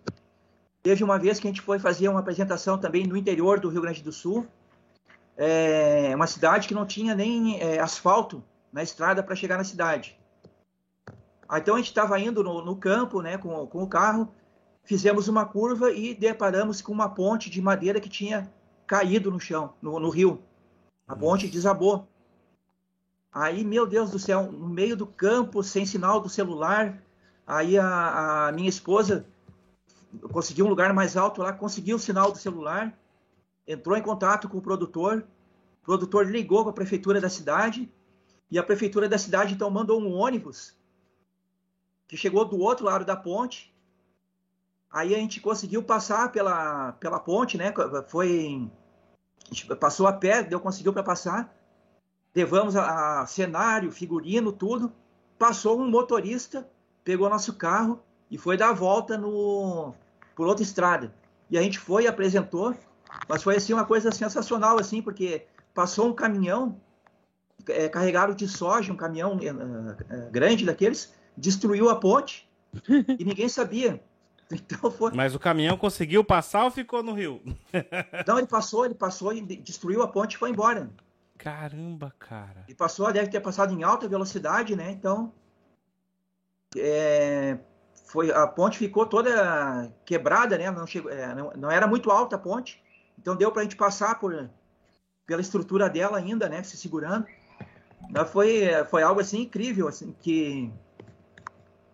Teve 0.83 1.05
uma 1.05 1.20
vez 1.20 1.38
que 1.38 1.46
a 1.46 1.50
gente 1.50 1.61
foi 1.61 1.79
fazer 1.79 2.09
uma 2.09 2.18
apresentação 2.18 2.77
também 2.77 3.07
no 3.07 3.16
interior 3.16 3.61
do 3.61 3.68
Rio 3.68 3.83
Grande 3.83 4.03
do 4.03 4.11
Sul, 4.11 4.44
é 5.37 6.11
uma 6.16 6.27
cidade 6.27 6.66
que 6.66 6.74
não 6.74 6.85
tinha 6.85 7.14
nem 7.14 7.61
é, 7.61 7.79
asfalto 7.79 8.42
na 8.72 8.83
estrada 8.83 9.22
para 9.22 9.37
chegar 9.37 9.57
na 9.57 9.62
cidade. 9.62 10.18
Então 11.48 11.77
a 11.77 11.79
gente 11.79 11.90
estava 11.90 12.18
indo 12.18 12.42
no, 12.42 12.64
no, 12.64 12.74
campo, 12.74 13.22
né, 13.22 13.38
com, 13.38 13.64
com 13.68 13.85
o 13.85 13.88
carro, 13.88 14.35
fizemos 14.83 15.29
uma 15.29 15.46
curva 15.46 15.92
e 15.92 16.12
deparamos 16.12 16.83
com 16.83 16.90
uma 16.90 17.09
ponte 17.09 17.48
de 17.48 17.62
madeira 17.62 18.00
que 18.00 18.09
tinha 18.09 18.53
caído 18.85 19.31
no 19.31 19.38
chão, 19.38 19.74
no, 19.81 20.00
no 20.00 20.11
rio. 20.11 20.42
A 21.07 21.14
ponte 21.14 21.46
desabou. 21.46 22.09
Aí, 23.35 23.64
meu 23.64 23.85
Deus 23.85 24.12
do 24.12 24.18
céu, 24.18 24.53
no 24.53 24.68
meio 24.68 24.97
do 24.97 25.09
campo, 25.09 25.61
sem 25.61 25.85
sinal 25.85 26.20
do 26.20 26.29
celular, 26.29 27.03
aí 27.44 27.77
a, 27.77 28.47
a 28.47 28.53
minha 28.53 28.68
esposa 28.68 29.27
conseguiu 30.31 30.66
um 30.66 30.68
lugar 30.68 30.92
mais 30.94 31.16
alto 31.16 31.42
lá, 31.42 31.53
conseguiu 31.53 31.97
o 31.97 31.99
sinal 31.99 32.31
do 32.31 32.38
celular, 32.38 32.97
entrou 33.66 33.97
em 33.97 34.03
contato 34.03 34.49
com 34.49 34.59
o 34.59 34.62
produtor, 34.62 35.27
o 35.83 35.85
produtor 35.85 36.31
ligou 36.31 36.62
para 36.62 36.70
a 36.70 36.75
prefeitura 36.75 37.20
da 37.20 37.29
cidade, 37.29 37.92
e 38.49 38.57
a 38.57 38.62
prefeitura 38.62 39.09
da 39.09 39.18
cidade 39.18 39.55
então 39.55 39.68
mandou 39.68 40.01
um 40.01 40.12
ônibus 40.12 40.73
que 42.07 42.16
chegou 42.16 42.44
do 42.44 42.61
outro 42.61 42.87
lado 42.87 43.05
da 43.05 43.16
ponte. 43.16 43.75
Aí 44.88 45.12
a 45.12 45.18
gente 45.18 45.40
conseguiu 45.40 45.83
passar 45.83 46.31
pela, 46.31 46.92
pela 46.92 47.18
ponte, 47.18 47.59
né? 47.59 47.75
Foi 48.07 48.70
passou 49.81 50.07
a 50.07 50.12
pé, 50.12 50.44
deu 50.44 50.61
conseguiu 50.61 50.92
para 50.92 51.03
passar. 51.03 51.53
Levamos 52.35 52.75
a, 52.75 53.23
a, 53.23 53.27
cenário, 53.27 53.92
figurino, 53.92 54.53
tudo. 54.53 54.92
Passou 55.38 55.81
um 55.81 55.88
motorista, 55.88 56.68
pegou 57.05 57.29
nosso 57.29 57.55
carro 57.55 58.03
e 58.31 58.37
foi 58.37 58.57
dar 58.57 58.70
a 58.70 58.73
volta 58.73 59.16
no 59.16 59.94
por 60.35 60.47
outra 60.47 60.64
estrada. 60.64 61.14
E 61.51 61.57
a 61.57 61.62
gente 61.62 61.79
foi 61.79 62.05
e 62.05 62.07
apresentou, 62.09 62.75
mas 63.29 63.42
foi 63.42 63.57
assim 63.57 63.73
uma 63.73 63.85
coisa 63.85 64.11
sensacional 64.11 64.79
assim, 64.81 65.01
porque 65.01 65.47
passou 65.73 66.09
um 66.09 66.12
caminhão 66.12 66.81
é, 67.68 67.88
carregado 67.88 68.35
de 68.35 68.49
soja, 68.49 68.92
um 68.92 68.97
caminhão 68.97 69.38
é, 69.40 70.14
é, 70.14 70.31
grande 70.31 70.64
daqueles, 70.64 71.14
destruiu 71.37 71.88
a 71.88 71.97
ponte 71.97 72.49
e 73.18 73.25
ninguém 73.25 73.49
sabia. 73.49 74.03
Então 74.51 74.90
foi... 74.90 75.12
Mas 75.12 75.35
o 75.35 75.38
caminhão 75.38 75.77
conseguiu 75.77 76.23
passar 76.23 76.64
ou 76.64 76.70
ficou 76.70 77.03
no 77.03 77.12
rio? 77.12 77.40
Não, 78.27 78.38
ele 78.38 78.47
passou, 78.47 78.85
ele 78.85 78.94
passou 78.94 79.33
e 79.33 79.40
destruiu 79.40 80.03
a 80.03 80.09
ponte 80.09 80.35
e 80.35 80.38
foi 80.38 80.51
embora. 80.51 80.90
Caramba, 81.38 82.12
cara. 82.18 82.64
E 82.68 82.75
passou, 82.75 83.12
deve 83.12 83.29
ter 83.29 83.40
passado 83.40 83.73
em 83.73 83.83
alta 83.83 84.09
velocidade, 84.09 84.77
né? 84.77 84.90
Então, 84.90 85.33
é, 86.77 87.59
foi 88.07 88.31
a 88.33 88.47
ponte 88.47 88.79
ficou 88.79 89.07
toda 89.07 89.92
quebrada, 90.05 90.57
né? 90.57 90.70
Não, 90.70 90.87
chegou, 90.87 91.11
é, 91.11 91.35
não, 91.35 91.53
não, 91.57 91.70
era 91.70 91.87
muito 91.87 92.11
alta 92.11 92.37
a 92.37 92.38
ponte, 92.38 92.83
então 93.18 93.37
deu 93.37 93.51
para 93.51 93.61
a 93.61 93.64
gente 93.64 93.77
passar 93.77 94.18
por 94.18 94.49
pela 95.27 95.40
estrutura 95.40 95.88
dela 95.88 96.18
ainda, 96.18 96.49
né? 96.49 96.62
Se 96.62 96.77
segurando. 96.77 97.27
Mas 98.11 98.31
foi 98.31 98.68
foi 98.90 99.03
algo 99.03 99.20
assim 99.20 99.42
incrível, 99.42 99.88
assim 99.88 100.14
que 100.20 100.73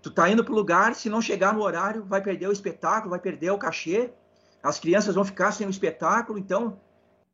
tu 0.03 0.11
tá 0.11 0.29
indo 0.29 0.44
pro 0.44 0.55
lugar, 0.55 0.94
se 0.94 1.09
não 1.09 1.20
chegar 1.20 1.55
no 1.55 1.62
horário, 1.62 2.05
vai 2.05 2.22
perder 2.22 2.48
o 2.48 2.53
espetáculo, 2.53 3.11
vai 3.11 3.18
perder 3.18 3.50
o 3.50 3.59
cachê, 3.59 4.12
as 4.62 4.79
crianças 4.79 5.14
vão 5.14 5.24
ficar 5.24 5.53
sem 5.53 5.66
o 5.66 5.70
espetáculo, 5.70 6.38
então 6.38 6.81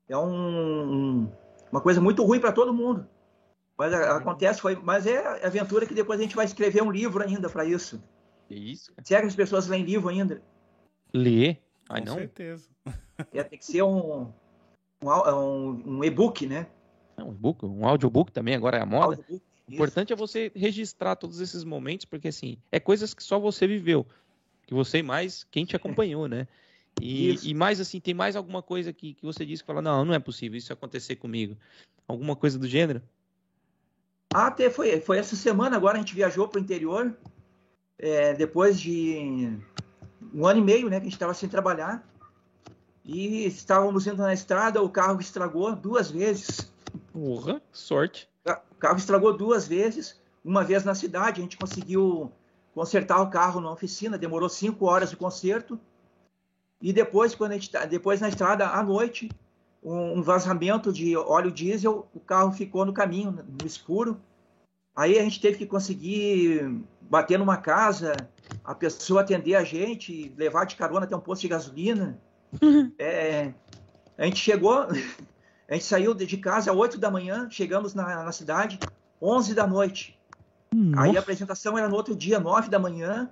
é 0.08 0.16
um, 0.16 1.30
uma 1.76 1.82
coisa 1.82 2.00
muito 2.00 2.24
ruim 2.24 2.40
para 2.40 2.52
todo 2.52 2.72
mundo. 2.72 3.06
Mas 3.76 3.92
acontece, 3.92 4.60
foi, 4.60 4.74
mas 4.76 5.06
é 5.06 5.44
aventura 5.46 5.84
que 5.84 5.92
depois 5.92 6.18
a 6.18 6.22
gente 6.22 6.34
vai 6.34 6.46
escrever 6.46 6.82
um 6.82 6.90
livro 6.90 7.22
ainda 7.22 7.50
para 7.50 7.66
isso. 7.66 8.02
Isso. 8.48 8.90
Cara. 8.94 9.06
Será 9.06 9.20
que 9.20 9.26
as 9.26 9.36
pessoas 9.36 9.66
leem 9.66 9.84
livro 9.84 10.08
ainda? 10.08 10.40
Lê? 11.12 11.58
Ai, 11.88 12.00
Com 12.00 12.06
não? 12.06 12.14
certeza. 12.14 12.68
É, 13.32 13.42
tem 13.42 13.58
que 13.58 13.64
ser 13.64 13.82
um, 13.82 14.32
um, 15.02 15.10
um, 15.10 15.82
um 15.86 16.04
e-book, 16.04 16.46
né? 16.46 16.66
É 17.16 17.22
um 17.22 17.32
e-book, 17.32 17.66
um 17.66 17.86
audiobook 17.86 18.32
também 18.32 18.54
agora 18.54 18.78
é 18.78 18.82
a 18.82 18.86
moda. 18.86 19.22
O 19.28 19.40
importante 19.72 20.12
é 20.12 20.16
você 20.16 20.50
registrar 20.54 21.16
todos 21.16 21.40
esses 21.40 21.62
momentos, 21.62 22.06
porque 22.06 22.28
assim, 22.28 22.56
é 22.72 22.80
coisas 22.80 23.12
que 23.12 23.22
só 23.22 23.38
você 23.38 23.66
viveu. 23.66 24.06
Que 24.66 24.72
você 24.72 25.02
mais 25.02 25.44
quem 25.44 25.66
te 25.66 25.76
acompanhou, 25.76 26.26
né? 26.26 26.48
E, 27.00 27.50
e, 27.50 27.54
mais 27.54 27.80
assim, 27.80 28.00
tem 28.00 28.14
mais 28.14 28.36
alguma 28.36 28.62
coisa 28.62 28.92
que, 28.92 29.14
que 29.14 29.24
você 29.24 29.44
disse 29.44 29.62
que 29.62 29.66
fala, 29.66 29.82
não, 29.82 30.04
não 30.04 30.14
é 30.14 30.18
possível 30.18 30.56
isso 30.56 30.72
acontecer 30.72 31.16
comigo. 31.16 31.56
Alguma 32.08 32.34
coisa 32.34 32.58
do 32.58 32.66
gênero? 32.66 33.02
Ah, 34.32 34.46
até 34.46 34.70
foi, 34.70 35.00
foi 35.00 35.18
essa 35.18 35.36
semana 35.36 35.76
agora 35.76 35.96
a 35.96 36.00
gente 36.00 36.14
viajou 36.14 36.48
para 36.48 36.58
o 36.58 36.62
interior, 36.62 37.16
é, 37.98 38.34
depois 38.34 38.80
de 38.80 39.52
um 40.32 40.46
ano 40.46 40.60
e 40.60 40.64
meio, 40.64 40.88
né, 40.88 40.96
que 40.96 41.02
a 41.02 41.04
gente 41.04 41.12
estava 41.12 41.34
sem 41.34 41.48
trabalhar. 41.48 42.06
E 43.04 43.46
estávamos 43.46 44.06
indo 44.06 44.16
na 44.16 44.34
estrada, 44.34 44.82
o 44.82 44.88
carro 44.88 45.20
estragou 45.20 45.76
duas 45.76 46.10
vezes. 46.10 46.72
Porra, 47.12 47.62
sorte. 47.70 48.28
O 48.44 48.74
carro 48.74 48.96
estragou 48.96 49.36
duas 49.36 49.66
vezes, 49.68 50.20
uma 50.44 50.64
vez 50.64 50.84
na 50.84 50.94
cidade, 50.94 51.40
a 51.40 51.42
gente 51.42 51.56
conseguiu 51.56 52.32
consertar 52.74 53.20
o 53.22 53.30
carro 53.30 53.60
na 53.60 53.70
oficina, 53.70 54.18
demorou 54.18 54.48
cinco 54.48 54.86
horas 54.86 55.10
de 55.10 55.16
conserto. 55.16 55.78
E 56.80 56.92
depois, 56.92 57.34
quando 57.34 57.52
a 57.52 57.54
gente 57.54 57.70
tá, 57.70 57.84
depois 57.84 58.20
na 58.20 58.28
estrada 58.28 58.68
à 58.68 58.82
noite, 58.82 59.30
um, 59.82 60.22
vazamento 60.22 60.92
de 60.92 61.16
óleo 61.16 61.50
diesel, 61.50 62.08
o 62.14 62.20
carro 62.20 62.52
ficou 62.52 62.84
no 62.84 62.92
caminho, 62.92 63.30
no 63.30 63.66
escuro. 63.66 64.20
Aí 64.94 65.18
a 65.18 65.22
gente 65.22 65.40
teve 65.40 65.58
que 65.58 65.66
conseguir 65.66 66.82
bater 67.00 67.38
numa 67.38 67.56
casa, 67.56 68.14
a 68.64 68.74
pessoa 68.74 69.20
atender 69.20 69.54
a 69.54 69.62
gente, 69.62 70.34
levar 70.36 70.64
de 70.64 70.76
carona 70.76 71.04
até 71.04 71.14
um 71.14 71.20
posto 71.20 71.42
de 71.42 71.48
gasolina. 71.48 72.18
É, 72.98 73.52
a 74.16 74.24
gente 74.24 74.38
chegou, 74.38 74.78
a 75.68 75.74
gente 75.74 75.84
saiu 75.84 76.14
de 76.14 76.36
casa 76.38 76.70
às 76.70 76.76
8 76.76 76.96
da 76.96 77.10
manhã, 77.10 77.48
chegamos 77.50 77.94
na, 77.94 78.24
na 78.24 78.32
cidade 78.32 78.78
11 79.20 79.54
da 79.54 79.66
noite. 79.66 80.18
Nossa. 80.72 81.02
Aí 81.02 81.16
a 81.16 81.20
apresentação 81.20 81.76
era 81.76 81.88
no 81.88 81.96
outro 81.96 82.14
dia, 82.14 82.40
9 82.40 82.68
da 82.68 82.78
manhã. 82.78 83.30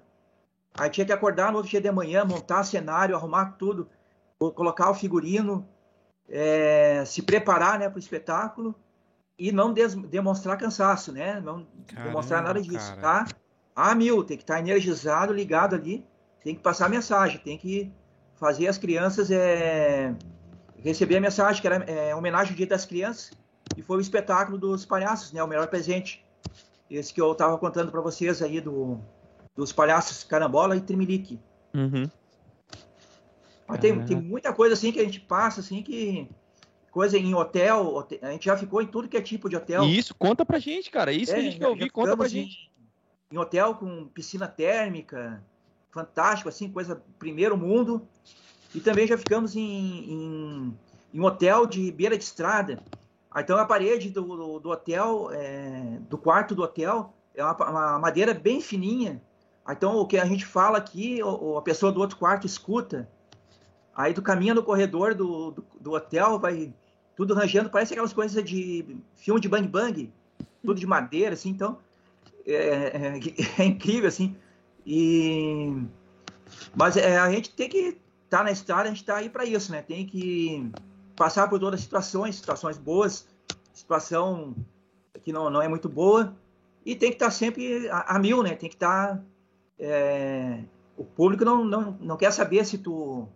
Aí 0.77 0.91
tinha 0.91 1.07
que 1.07 1.13
acordar 1.13 1.51
no 1.51 1.59
outro 1.59 1.71
dia 1.71 1.81
de 1.81 1.91
manhã, 1.91 2.25
montar 2.25 2.65
cenário, 2.65 3.15
arrumar 3.15 3.57
tudo, 3.59 3.89
colocar 4.39 4.91
o 4.91 4.95
figurino, 4.95 5.67
é, 6.29 7.05
se 7.05 7.23
preparar 7.23 7.79
né, 7.79 7.89
para 7.89 7.97
o 7.97 8.01
espetáculo 8.01 8.75
e 9.39 9.53
não 9.53 9.73
demonstrar 9.73 10.59
cansaço, 10.59 11.13
né? 11.13 11.41
Não 11.41 11.67
Caramba, 11.87 12.09
demonstrar 12.09 12.43
nada 12.43 12.61
disso, 12.61 12.95
cara. 12.97 13.25
tá? 13.25 13.27
Ah, 13.75 13.95
mil, 13.95 14.23
tem 14.25 14.37
que 14.37 14.43
estar 14.43 14.55
tá 14.55 14.61
energizado, 14.61 15.33
ligado 15.33 15.75
ali, 15.75 16.05
tem 16.43 16.55
que 16.55 16.63
passar 16.63 16.89
mensagem, 16.89 17.39
tem 17.39 17.59
que 17.59 17.93
fazer 18.37 18.69
as 18.69 18.79
crianças 18.79 19.31
é, 19.31 20.15
recebi 20.85 21.17
a 21.17 21.21
mensagem 21.21 21.61
que 21.61 21.67
era 21.67 21.77
é, 21.85 22.15
homenagem 22.15 22.53
ao 22.53 22.57
Dia 22.57 22.67
das 22.67 22.85
Crianças 22.85 23.33
e 23.77 23.83
foi 23.83 23.97
o 23.97 24.01
espetáculo 24.01 24.59
dos 24.59 24.85
palhaços, 24.85 25.33
né? 25.33 25.43
O 25.43 25.49
melhor 25.49 25.67
presente. 25.69 26.25
Esse 26.91 27.13
que 27.15 27.21
eu 27.21 27.33
estava 27.33 27.57
contando 27.57 27.91
para 27.91 28.01
vocês 28.03 28.43
aí 28.43 28.61
do, 28.61 29.01
dos 29.57 29.73
palhaços 29.73 30.25
Carambola 30.25 30.77
e 30.77 30.81
Trimilique. 30.81 31.41
Uhum. 31.75 32.09
Mas 33.67 33.81
tem, 33.81 34.05
tem 34.05 34.17
muita 34.17 34.53
coisa 34.53 34.75
assim 34.75 34.93
que 34.93 35.01
a 35.01 35.05
gente 35.05 35.21
passa, 35.21 35.61
assim, 35.61 35.83
que 35.83 36.29
coisa 36.91 37.19
em 37.19 37.35
hotel, 37.35 37.95
hotel, 37.95 38.19
a 38.23 38.31
gente 38.31 38.45
já 38.45 38.57
ficou 38.57 38.81
em 38.81 38.87
tudo 38.87 39.09
que 39.09 39.17
é 39.17 39.23
tipo 39.23 39.49
de 39.49 39.57
hotel. 39.57 39.85
Isso, 39.85 40.15
conta 40.15 40.45
pra 40.45 40.59
gente, 40.59 40.91
cara. 40.91 41.13
Isso 41.13 41.33
é, 41.33 41.35
que 41.35 41.41
a 41.41 41.45
gente 41.45 41.59
quer 41.59 41.67
ouvir, 41.67 41.91
conta 41.91 42.17
pra 42.17 42.29
gente. 42.29 42.71
Em, 43.31 43.37
em 43.37 43.39
hotel 43.39 43.75
com 43.75 44.07
piscina 44.07 44.47
térmica, 44.47 45.43
fantástico, 45.91 46.49
assim, 46.49 46.71
coisa 46.71 47.03
primeiro 47.19 47.57
mundo. 47.57 48.07
E 48.75 48.81
também 48.81 49.07
já 49.07 49.17
ficamos 49.17 49.55
em, 49.55 49.61
em, 49.63 50.79
em 51.15 51.21
hotel 51.21 51.67
de 51.67 51.91
beira 51.93 52.19
de 52.19 52.25
estrada. 52.25 52.83
Então 53.37 53.59
a 53.59 53.65
parede 53.65 54.11
do, 54.11 54.23
do, 54.23 54.61
do 54.61 54.71
hotel, 54.71 55.31
é, 55.33 55.99
do 56.09 56.19
quarto 56.19 56.55
do 56.55 56.63
hotel, 56.63 57.13
é 57.35 57.43
uma, 57.43 57.71
uma, 57.71 57.99
madeira 57.99 58.33
bem 58.33 58.61
fininha. 58.61 59.21
Então 59.69 59.97
o 59.97 60.07
que 60.07 60.19
a 60.19 60.25
gente 60.25 60.45
fala 60.45 60.79
aqui, 60.79 61.21
a 61.57 61.63
pessoa 61.63 61.91
do 61.91 62.01
outro 62.01 62.17
quarto 62.17 62.47
escuta. 62.47 63.09
Aí 63.95 64.13
tu 64.13 64.21
caminha 64.21 64.55
no 64.55 64.63
corredor 64.63 65.15
do, 65.15 65.53
do, 65.53 65.65
do 65.81 65.93
hotel, 65.93 66.39
vai 66.39 66.73
tudo 67.17 67.33
rangendo, 67.35 67.71
parece 67.71 67.93
aquelas 67.93 68.13
coisas 68.13 68.43
de 68.45 68.97
filme 69.15 69.41
de 69.41 69.49
bang 69.49 69.69
bang, 69.69 70.13
tudo 70.63 70.81
de 70.81 70.87
madeira, 70.87 71.35
assim. 71.35 71.51
Então 71.51 71.79
é, 72.47 72.55
é, 72.55 73.21
é 73.63 73.65
incrível, 73.65 74.09
assim. 74.09 74.37
E 74.87 75.83
mas 76.75 76.97
é, 76.97 77.19
a 77.19 77.31
gente 77.31 77.51
tem 77.51 77.69
que 77.69 77.99
tá 78.29 78.43
na 78.43 78.51
estrada, 78.51 78.83
a 78.83 78.87
gente 78.89 79.01
está 79.01 79.17
aí 79.17 79.29
para 79.29 79.45
isso, 79.45 79.71
né? 79.71 79.81
Tem 79.81 80.05
que 80.05 80.71
passar 81.17 81.49
por 81.49 81.59
todas 81.59 81.79
as 81.79 81.85
situações, 81.85 82.35
situações 82.35 82.77
boas, 82.77 83.27
situação 83.73 84.55
que 85.23 85.33
não, 85.33 85.49
não 85.49 85.63
é 85.63 85.69
muito 85.69 85.89
boa, 85.89 86.37
e 86.85 86.95
tem 86.95 87.11
que 87.11 87.17
estar 87.17 87.27
tá 87.27 87.31
sempre 87.31 87.89
a, 87.89 88.17
a, 88.17 88.19
mil, 88.19 88.43
né? 88.43 88.55
Tem 88.57 88.69
que 88.69 88.75
estar. 88.75 89.17
Tá, 89.17 89.23
é... 89.79 90.65
o 90.97 91.05
público 91.05 91.45
não, 91.45 91.65
não, 91.65 91.93
não 92.01 92.17
quer 92.17 92.33
saber 92.33 92.65
se 92.65 92.79
tu 92.79 93.29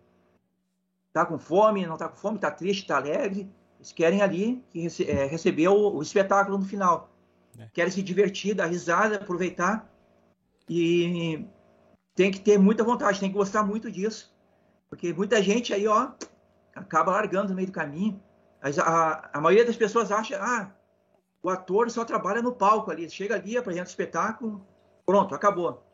tá 1.13 1.27
com 1.27 1.39
fome, 1.39 1.87
não 1.87 1.97
tá 1.97 2.09
com 2.09 2.17
fome, 2.17 2.39
tá 2.39 2.51
triste, 2.51 2.87
tá 2.87 2.97
alegre. 2.97 3.51
Eles 3.79 3.93
querem 3.93 4.23
ali 4.23 4.65
rece 4.75 5.09
é, 5.09 5.27
receber 5.27 5.69
o, 5.69 5.97
o, 5.97 6.03
espetáculo 6.03 6.59
no 6.59 6.65
final. 6.65 7.11
É. 7.59 7.69
Querem 7.73 7.91
se 7.91 8.03
divertir, 8.03 8.55
dar 8.55 8.67
risada, 8.67 9.17
aproveitar. 9.17 9.89
E 10.69 11.45
tem 12.15 12.31
que 12.31 12.41
ter 12.41 12.59
muita 12.59 12.85
vontade, 12.85 13.21
tem 13.21 13.31
que 13.31 13.37
gostar 13.37 13.63
muito 13.63 13.91
disso. 13.91 14.35
Porque 14.89 15.13
muita 15.13 15.43
gente 15.43 15.73
aí, 15.73 15.87
ó, 15.87 16.11
acaba 16.75 17.13
largando 17.13 17.51
no 17.51 17.55
meio 17.55 17.69
do 17.69 17.73
caminho. 17.73 18.21
A, 18.61 18.69
a, 18.69 19.31
a 19.35 19.41
maioria 19.41 19.65
das 19.65 19.77
pessoas 19.77 20.11
acha, 20.11 20.39
ah, 20.41 20.71
o 21.43 21.49
ator 21.49 21.91
só 21.91 22.05
trabalha 22.05 22.43
no 22.43 22.53
palco 22.53 22.91
ali. 22.91 23.09
Chega 23.09 23.37
ali, 23.37 23.57
apresenta 23.57 23.87
o 23.87 23.91
espetáculo, 23.91 24.67
pronto, 25.07 25.35
acabou. 25.35 25.88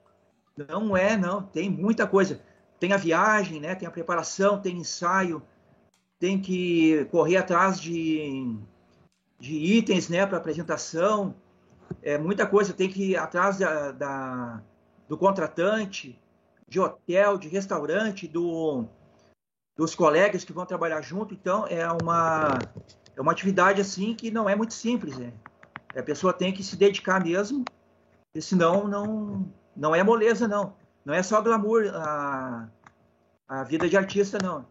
Não 0.56 0.96
é, 0.96 1.16
não. 1.16 1.42
Tem 1.42 1.68
muita 1.68 2.06
coisa. 2.06 2.40
Tem 2.78 2.92
a 2.92 2.96
viagem, 2.96 3.60
né? 3.60 3.74
Tem 3.74 3.88
a 3.88 3.90
preparação, 3.90 4.60
tem 4.60 4.76
ensaio, 4.76 5.42
tem 6.18 6.40
que 6.40 7.04
correr 7.06 7.36
atrás 7.36 7.80
de, 7.80 8.56
de 9.38 9.54
itens, 9.54 10.08
né? 10.08 10.26
Para 10.26 10.38
apresentação. 10.38 11.34
É 12.02 12.16
muita 12.18 12.46
coisa. 12.46 12.72
Tem 12.72 12.88
que 12.88 13.10
ir 13.10 13.16
atrás 13.16 13.58
da, 13.58 13.92
da, 13.92 14.62
do 15.08 15.16
contratante, 15.16 16.18
de 16.68 16.80
hotel, 16.80 17.36
de 17.38 17.48
restaurante, 17.48 18.26
do, 18.26 18.84
dos 19.76 19.94
colegas 19.94 20.44
que 20.44 20.52
vão 20.52 20.66
trabalhar 20.66 21.02
junto. 21.02 21.34
Então, 21.34 21.66
é 21.66 21.86
uma, 21.90 22.58
é 23.16 23.20
uma 23.20 23.32
atividade 23.32 23.80
assim 23.80 24.14
que 24.14 24.30
não 24.30 24.48
é 24.48 24.54
muito 24.54 24.74
simples. 24.74 25.16
Né? 25.16 25.32
A 25.96 26.02
pessoa 26.02 26.32
tem 26.32 26.52
que 26.52 26.62
se 26.62 26.76
dedicar 26.76 27.22
mesmo, 27.22 27.64
senão 28.40 28.88
não, 28.88 29.46
não 29.76 29.94
é 29.94 30.02
moleza, 30.02 30.46
não. 30.48 30.74
Não 31.04 31.12
é 31.12 31.22
só 31.22 31.40
glamour 31.42 31.90
a, 31.94 32.68
a 33.48 33.64
vida 33.64 33.88
de 33.88 33.96
artista, 33.96 34.38
não. 34.42 34.66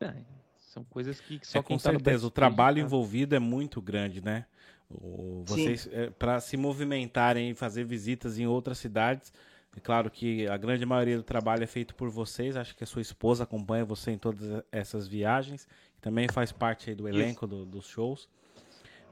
É, 0.00 0.14
são 0.58 0.84
coisas 0.84 1.20
que 1.20 1.38
só 1.42 1.60
é, 1.60 1.62
com 1.62 1.78
certeza. 1.78 2.26
O 2.26 2.30
trabalho 2.30 2.76
tá? 2.76 2.82
envolvido 2.82 3.34
é 3.34 3.38
muito 3.38 3.80
grande, 3.80 4.22
né? 4.24 4.46
O, 4.90 5.44
vocês, 5.46 5.88
é, 5.92 6.10
para 6.10 6.40
se 6.40 6.56
movimentarem 6.56 7.50
e 7.50 7.54
fazer 7.54 7.84
visitas 7.84 8.38
em 8.38 8.46
outras 8.46 8.78
cidades, 8.78 9.32
é 9.76 9.80
claro 9.80 10.10
que 10.10 10.46
a 10.48 10.56
grande 10.56 10.84
maioria 10.84 11.16
do 11.16 11.22
trabalho 11.22 11.62
é 11.62 11.66
feito 11.66 11.94
por 11.94 12.10
vocês. 12.10 12.56
Acho 12.56 12.76
que 12.76 12.84
a 12.84 12.86
sua 12.86 13.00
esposa 13.00 13.44
acompanha 13.44 13.84
você 13.84 14.10
em 14.10 14.18
todas 14.18 14.62
essas 14.70 15.08
viagens. 15.08 15.66
Também 16.00 16.26
faz 16.28 16.52
parte 16.52 16.94
do 16.94 17.08
elenco 17.08 17.46
do, 17.46 17.64
dos 17.64 17.86
shows. 17.86 18.28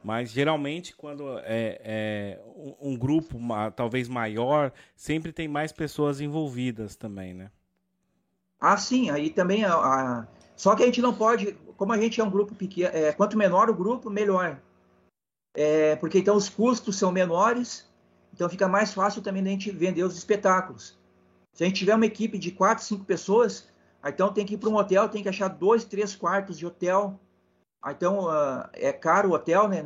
Mas 0.03 0.30
geralmente, 0.30 0.96
quando 0.96 1.38
é, 1.40 1.80
é 1.84 2.40
um, 2.80 2.96
grupo 2.96 3.38
talvez 3.76 4.09
maior, 4.09 4.72
sempre 4.96 5.32
tem 5.32 5.46
mais 5.46 5.72
pessoas 5.72 6.20
envolvidas 6.20 6.96
também, 6.96 7.34
né? 7.34 7.51
Ah, 8.59 8.76
sim. 8.76 9.11
Aí 9.11 9.30
também. 9.30 9.64
A, 9.64 9.74
a... 9.74 10.26
Só 10.57 10.74
que 10.74 10.82
a 10.82 10.86
gente 10.86 11.03
não 11.03 11.14
pode. 11.14 11.53
Como 11.76 11.92
a 11.92 11.98
gente 11.98 12.20
é 12.20 12.24
um 12.24 12.30
grupo 12.30 12.55
pequeno, 12.55 12.90
é, 12.94 13.12
quanto 13.12 13.36
menor 13.36 13.68
o 13.68 13.74
grupo, 13.74 14.09
melhor. 14.09 14.61
É, 15.55 15.96
porque 15.96 16.18
então 16.18 16.36
os 16.36 16.48
custos 16.48 16.96
são 16.96 17.11
menores, 17.11 17.88
então 18.32 18.48
fica 18.48 18.68
mais 18.68 18.94
fácil 18.94 19.20
também 19.20 19.42
a 19.42 19.48
gente 19.48 19.70
vender 19.70 20.03
os 20.03 20.16
espetáculos. 20.16 20.98
Se 21.53 21.64
a 21.64 21.66
gente 21.66 21.78
tiver 21.78 21.94
uma 21.94 22.07
equipe 22.07 22.38
de 22.38 22.53
quatro, 22.53 22.84
cinco 22.84 23.05
pessoas, 23.05 23.68
então 24.07 24.32
tem 24.32 24.46
que 24.46 24.55
ir 24.55 24.59
para 24.59 24.68
um 24.68 24.76
hotel, 24.76 25.09
tem 25.09 25.22
que 25.22 25.28
achar 25.28 25.48
dois, 25.48 25.84
três 25.84 26.14
quartos 26.14 26.57
de 26.57 26.64
hotel 26.64 27.18
então, 27.89 28.26
uh, 28.26 28.68
é 28.74 28.93
caro 28.93 29.31
o 29.31 29.33
hotel, 29.33 29.68
né? 29.68 29.83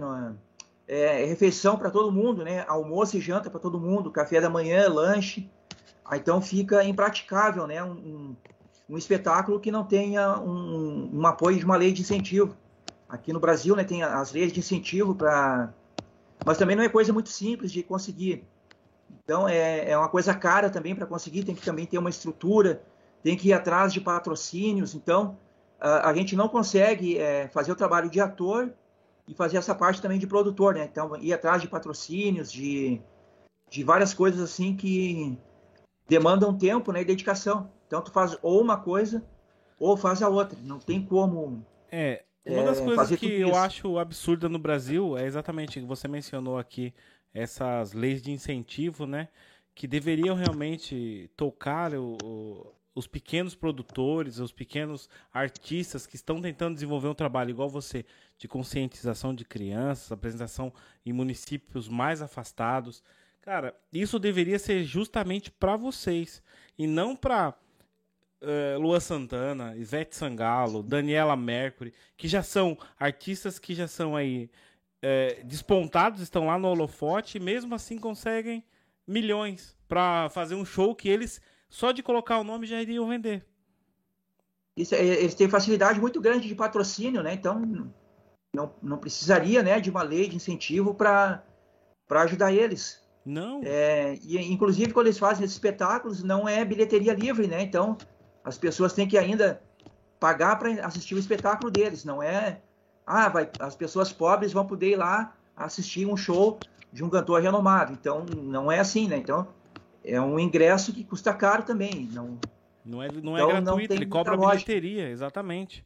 É, 0.86 1.22
é 1.22 1.24
refeição 1.26 1.76
para 1.76 1.90
todo 1.90 2.10
mundo, 2.10 2.44
né? 2.44 2.64
Almoço 2.66 3.16
e 3.16 3.20
janta 3.20 3.48
para 3.48 3.60
todo 3.60 3.80
mundo, 3.80 4.10
café 4.10 4.40
da 4.40 4.50
manhã, 4.50 4.88
lanche. 4.88 5.48
Ah, 6.04 6.16
então 6.16 6.40
fica 6.42 6.84
impraticável, 6.84 7.66
né? 7.66 7.82
Um, 7.82 8.34
um 8.88 8.98
espetáculo 8.98 9.60
que 9.60 9.70
não 9.70 9.84
tenha 9.84 10.38
um, 10.38 11.10
um, 11.12 11.26
apoio 11.26 11.58
de 11.58 11.64
uma 11.64 11.76
lei 11.76 11.92
de 11.92 12.02
incentivo. 12.02 12.54
Aqui 13.08 13.32
no 13.32 13.40
Brasil, 13.40 13.76
né, 13.76 13.84
tem 13.84 14.02
as 14.02 14.32
leis 14.32 14.52
de 14.52 14.60
incentivo 14.60 15.14
para, 15.14 15.72
mas 16.44 16.58
também 16.58 16.74
não 16.74 16.82
é 16.82 16.88
coisa 16.88 17.12
muito 17.12 17.28
simples 17.28 17.70
de 17.72 17.82
conseguir. 17.82 18.44
Então 19.22 19.48
é, 19.48 19.90
é 19.90 19.96
uma 19.96 20.08
coisa 20.08 20.34
cara 20.34 20.68
também 20.68 20.94
para 20.94 21.06
conseguir. 21.06 21.44
Tem 21.44 21.54
que 21.54 21.62
também 21.62 21.86
ter 21.86 21.96
uma 21.96 22.10
estrutura, 22.10 22.82
tem 23.22 23.36
que 23.36 23.48
ir 23.48 23.52
atrás 23.52 23.92
de 23.92 24.00
patrocínios. 24.00 24.94
Então 24.94 25.38
a, 25.80 26.14
gente 26.14 26.34
não 26.34 26.48
consegue 26.48 27.18
é, 27.18 27.48
fazer 27.48 27.72
o 27.72 27.76
trabalho 27.76 28.08
de 28.08 28.20
ator 28.20 28.72
e 29.28 29.34
fazer 29.34 29.56
essa 29.56 29.74
parte 29.74 30.00
também 30.00 30.18
de 30.18 30.26
produtor, 30.26 30.74
né? 30.74 30.88
Então, 30.90 31.16
ir 31.16 31.32
atrás 31.32 31.60
de 31.60 31.68
patrocínios, 31.68 32.50
de, 32.50 33.00
de 33.70 33.84
várias 33.84 34.14
coisas 34.14 34.40
assim 34.40 34.76
que 34.76 35.38
demandam 36.08 36.56
tempo 36.56 36.92
né, 36.92 37.02
e 37.02 37.04
dedicação. 37.04 37.70
Então, 37.86 38.02
tu 38.02 38.10
faz 38.10 38.36
ou 38.42 38.60
uma 38.60 38.78
coisa 38.78 39.24
ou 39.78 39.96
faz 39.96 40.22
a 40.22 40.28
outra. 40.28 40.58
Não 40.62 40.78
tem 40.78 41.04
como. 41.04 41.64
É, 41.90 42.24
uma 42.46 42.62
das 42.64 42.80
é, 42.80 42.84
coisas 42.84 43.18
que 43.18 43.40
eu 43.40 43.54
acho 43.54 43.98
absurda 43.98 44.48
no 44.48 44.58
Brasil 44.58 45.16
é 45.16 45.24
exatamente 45.24 45.78
o 45.78 45.82
que 45.82 45.88
você 45.88 46.06
mencionou 46.06 46.58
aqui, 46.58 46.94
essas 47.32 47.92
leis 47.92 48.22
de 48.22 48.30
incentivo, 48.30 49.06
né? 49.06 49.28
Que 49.74 49.86
deveriam 49.86 50.36
realmente 50.36 51.30
tocar 51.36 51.94
o, 51.94 52.16
os 52.94 53.06
pequenos 53.06 53.54
produtores, 53.54 54.38
os 54.38 54.52
pequenos 54.52 55.08
artistas 55.32 56.06
que 56.06 56.14
estão 56.14 56.40
tentando 56.40 56.74
desenvolver 56.74 57.08
um 57.08 57.14
trabalho 57.14 57.50
igual 57.50 57.68
você, 57.68 58.04
de 58.38 58.46
conscientização 58.46 59.34
de 59.34 59.44
crianças, 59.44 60.12
apresentação 60.12 60.72
em 61.04 61.12
municípios 61.12 61.88
mais 61.88 62.22
afastados. 62.22 63.02
Cara, 63.42 63.74
isso 63.92 64.18
deveria 64.18 64.58
ser 64.58 64.84
justamente 64.84 65.50
para 65.50 65.76
vocês 65.76 66.42
e 66.78 66.86
não 66.86 67.16
para 67.16 67.50
uh, 67.50 67.54
eh, 68.40 68.76
Lua 68.78 69.00
Santana, 69.00 69.76
Ivete 69.76 70.16
Sangalo, 70.16 70.82
Daniela 70.82 71.36
Mercury, 71.36 71.92
que 72.16 72.28
já 72.28 72.42
são 72.42 72.78
artistas 72.98 73.58
que 73.58 73.74
já 73.74 73.88
são 73.88 74.16
aí 74.16 74.48
uh, 75.02 75.44
despontados, 75.44 76.20
estão 76.20 76.46
lá 76.46 76.58
no 76.58 76.68
holofote 76.68 77.38
e 77.38 77.40
mesmo 77.40 77.74
assim 77.74 77.98
conseguem 77.98 78.64
milhões 79.06 79.76
para 79.86 80.30
fazer 80.30 80.54
um 80.54 80.64
show 80.64 80.94
que 80.94 81.08
eles 81.08 81.40
só 81.74 81.90
de 81.90 82.04
colocar 82.04 82.38
o 82.38 82.44
nome 82.44 82.68
já 82.68 82.80
iriam 82.80 83.08
vender. 83.08 83.44
Isso, 84.76 84.94
é, 84.94 85.04
eles 85.04 85.34
têm 85.34 85.48
facilidade 85.48 86.00
muito 86.00 86.20
grande 86.20 86.46
de 86.46 86.54
patrocínio, 86.54 87.20
né? 87.20 87.34
Então 87.34 87.60
não, 88.54 88.72
não 88.80 88.96
precisaria, 88.96 89.60
né, 89.60 89.80
de 89.80 89.90
uma 89.90 90.04
lei 90.04 90.28
de 90.28 90.36
incentivo 90.36 90.94
para 90.94 91.42
ajudar 92.10 92.52
eles. 92.52 93.02
Não. 93.26 93.60
É, 93.64 94.16
e 94.22 94.38
inclusive 94.52 94.92
quando 94.92 95.08
eles 95.08 95.18
fazem 95.18 95.44
esses 95.44 95.56
espetáculos 95.56 96.22
não 96.22 96.48
é 96.48 96.64
bilheteria 96.64 97.12
livre, 97.12 97.48
né? 97.48 97.62
Então 97.62 97.98
as 98.44 98.56
pessoas 98.56 98.92
têm 98.92 99.08
que 99.08 99.18
ainda 99.18 99.60
pagar 100.20 100.56
para 100.60 100.70
assistir 100.86 101.16
o 101.16 101.18
espetáculo 101.18 101.72
deles. 101.72 102.04
Não 102.04 102.22
é, 102.22 102.60
ah, 103.04 103.28
vai, 103.28 103.50
as 103.58 103.74
pessoas 103.74 104.12
pobres 104.12 104.52
vão 104.52 104.64
poder 104.64 104.90
ir 104.90 104.96
lá 104.96 105.36
assistir 105.56 106.06
um 106.06 106.16
show 106.16 106.56
de 106.92 107.02
um 107.02 107.10
cantor 107.10 107.42
renomado. 107.42 107.92
Então 107.92 108.24
não 108.44 108.70
é 108.70 108.78
assim, 108.78 109.08
né? 109.08 109.16
Então 109.16 109.48
é 110.04 110.20
um 110.20 110.38
ingresso 110.38 110.92
que 110.92 111.02
custa 111.02 111.32
caro 111.32 111.62
também. 111.62 112.08
Não, 112.12 112.38
não 112.84 113.02
é, 113.02 113.08
não 113.10 113.36
é 113.36 113.40
então, 113.40 113.62
gratuito, 113.64 113.94
ele 113.94 114.06
cobra 114.06 114.36
bilheteria, 114.36 115.08
exatamente. 115.08 115.84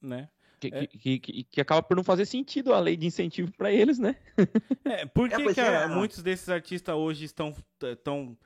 Né? 0.00 0.28
Que, 0.58 0.68
é. 0.68 0.86
que, 0.86 1.18
que, 1.18 1.44
que, 1.44 1.60
acaba 1.60 1.82
por 1.82 1.94
não 1.94 2.02
fazer 2.02 2.24
sentido 2.24 2.72
a 2.72 2.80
lei 2.80 2.96
de 2.96 3.06
incentivo 3.06 3.52
para 3.52 3.70
eles, 3.70 3.98
né? 3.98 4.16
É, 4.84 5.04
por 5.06 5.28
que, 5.28 5.34
é, 5.34 5.54
que 5.54 5.60
é, 5.60 5.86
muitos 5.86 6.22
desses 6.22 6.48
artistas 6.48 6.94
hoje 6.94 7.24
estão 7.24 7.54
tão 8.02 8.36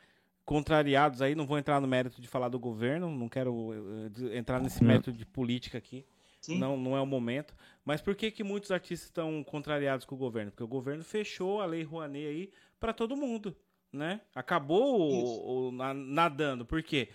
contrariados 0.45 1.21
aí? 1.21 1.35
Não 1.35 1.47
vou 1.47 1.59
entrar 1.59 1.81
no 1.81 1.87
mérito 1.87 2.21
de 2.21 2.29
falar 2.29 2.49
do 2.49 2.59
governo, 2.59 3.11
não 3.11 3.29
quero 3.29 3.53
uh, 3.53 4.33
entrar 4.33 4.61
nesse 4.61 4.83
mérito 4.83 5.13
de 5.13 5.27
política 5.27 5.79
aqui. 5.79 6.07
Sim. 6.41 6.59
Não, 6.59 6.77
não 6.77 6.97
é 6.97 7.01
o 7.01 7.07
momento. 7.07 7.55
Mas 7.85 8.01
por 8.01 8.15
que, 8.15 8.31
que 8.31 8.45
muitos 8.45 8.71
artistas 8.71 9.09
estão 9.09 9.43
contrariados 9.45 10.07
com 10.07 10.15
o 10.15 10.19
governo? 10.19 10.53
Porque 10.53 10.63
o 10.63 10.69
governo 10.69 11.03
fechou 11.03 11.61
a 11.61 11.67
lei 11.67 11.83
Rouanet 11.83 12.27
aí 12.27 12.51
para 12.79 12.93
todo 12.93 13.17
mundo 13.17 13.57
né? 13.93 14.21
Acabou 14.35 15.01
o, 15.01 15.69
o, 15.69 15.73
nadando. 15.73 16.65
Por 16.65 16.83
quê? 16.83 17.11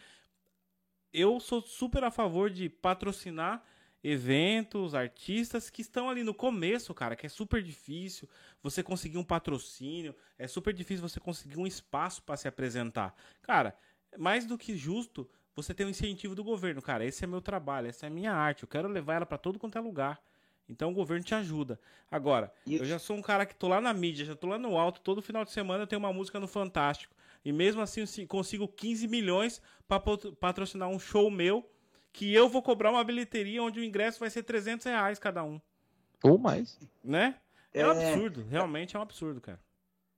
Eu 1.12 1.40
sou 1.40 1.62
super 1.62 2.04
a 2.04 2.12
favor 2.12 2.50
de 2.50 2.70
patrocinar 2.70 3.64
eventos, 4.04 4.94
artistas 4.94 5.70
que 5.70 5.82
estão 5.82 6.10
ali 6.10 6.24
no 6.24 6.34
começo, 6.34 6.94
cara, 6.94 7.16
que 7.16 7.26
é 7.26 7.30
super 7.30 7.64
difícil 7.64 8.28
você 8.62 8.84
conseguir 8.84 9.18
um 9.18 9.24
patrocínio, 9.24 10.14
é 10.38 10.46
super 10.46 10.74
difícil 10.74 11.08
você 11.08 11.20
conseguir 11.20 11.58
um 11.58 11.66
espaço 11.66 12.22
para 12.24 12.36
se 12.36 12.48
apresentar. 12.48 13.16
Cara, 13.42 13.78
mais 14.18 14.46
do 14.46 14.58
que 14.58 14.76
justo 14.76 15.30
você 15.56 15.74
ter 15.74 15.86
um 15.86 15.90
incentivo 15.90 16.36
do 16.36 16.44
governo, 16.44 16.82
cara, 16.82 17.06
esse 17.06 17.24
é 17.24 17.28
meu 17.28 17.42
trabalho, 17.42 17.88
essa 17.88 18.06
é 18.06 18.08
a 18.08 18.12
minha 18.12 18.34
arte, 18.34 18.64
eu 18.64 18.68
quero 18.68 18.90
levar 18.90 19.16
ela 19.16 19.26
para 19.26 19.38
todo 19.38 19.58
quanto 19.58 19.78
é 19.78 19.82
lugar. 19.82 20.22
Então 20.68 20.92
o 20.92 20.94
governo 20.94 21.24
te 21.24 21.36
ajuda. 21.36 21.80
Agora, 22.10 22.54
eu 22.68 22.86
já 22.86 22.98
sou 22.98 23.16
um 23.16 23.22
cara 23.22 23.46
que 23.46 23.56
tô 23.56 23.68
lá 23.68 23.82
na 23.82 23.94
mídia, 23.94 24.26
já 24.26 24.36
tô 24.36 24.48
lá 24.48 24.58
no 24.58 24.78
alto, 24.78 25.02
todo 25.02 25.22
final 25.22 25.44
de 25.44 25.52
semana 25.52 25.84
eu 25.84 25.88
tenho 25.88 26.00
uma 26.00 26.14
música 26.14 26.40
no 26.40 26.48
Fantástico. 26.48 27.14
E 27.44 27.52
mesmo 27.52 27.82
assim 27.82 28.02
eu 28.02 28.28
consigo 28.28 28.68
15 28.68 29.08
milhões 29.08 29.62
para 29.88 30.02
patrocinar 30.40 30.90
um 30.90 31.00
show 31.00 31.30
meu, 31.30 31.70
que 32.12 32.34
eu 32.34 32.48
vou 32.48 32.62
cobrar 32.62 32.92
uma 32.92 33.04
bilheteria 33.04 33.62
onde 33.62 33.80
o 33.80 33.84
ingresso 33.84 34.20
vai 34.20 34.30
ser 34.30 34.44
300 34.44 34.86
reais 34.86 35.20
cada 35.20 35.44
um. 35.44 35.60
Ou 36.24 36.38
mais. 36.38 36.80
Né? 37.04 37.36
É, 37.74 37.82
é 37.82 37.88
um 37.88 37.92
absurdo, 37.92 38.46
realmente 38.50 38.96
é 38.96 39.00
um 39.00 39.02
absurdo, 39.02 39.42
cara. 39.42 39.60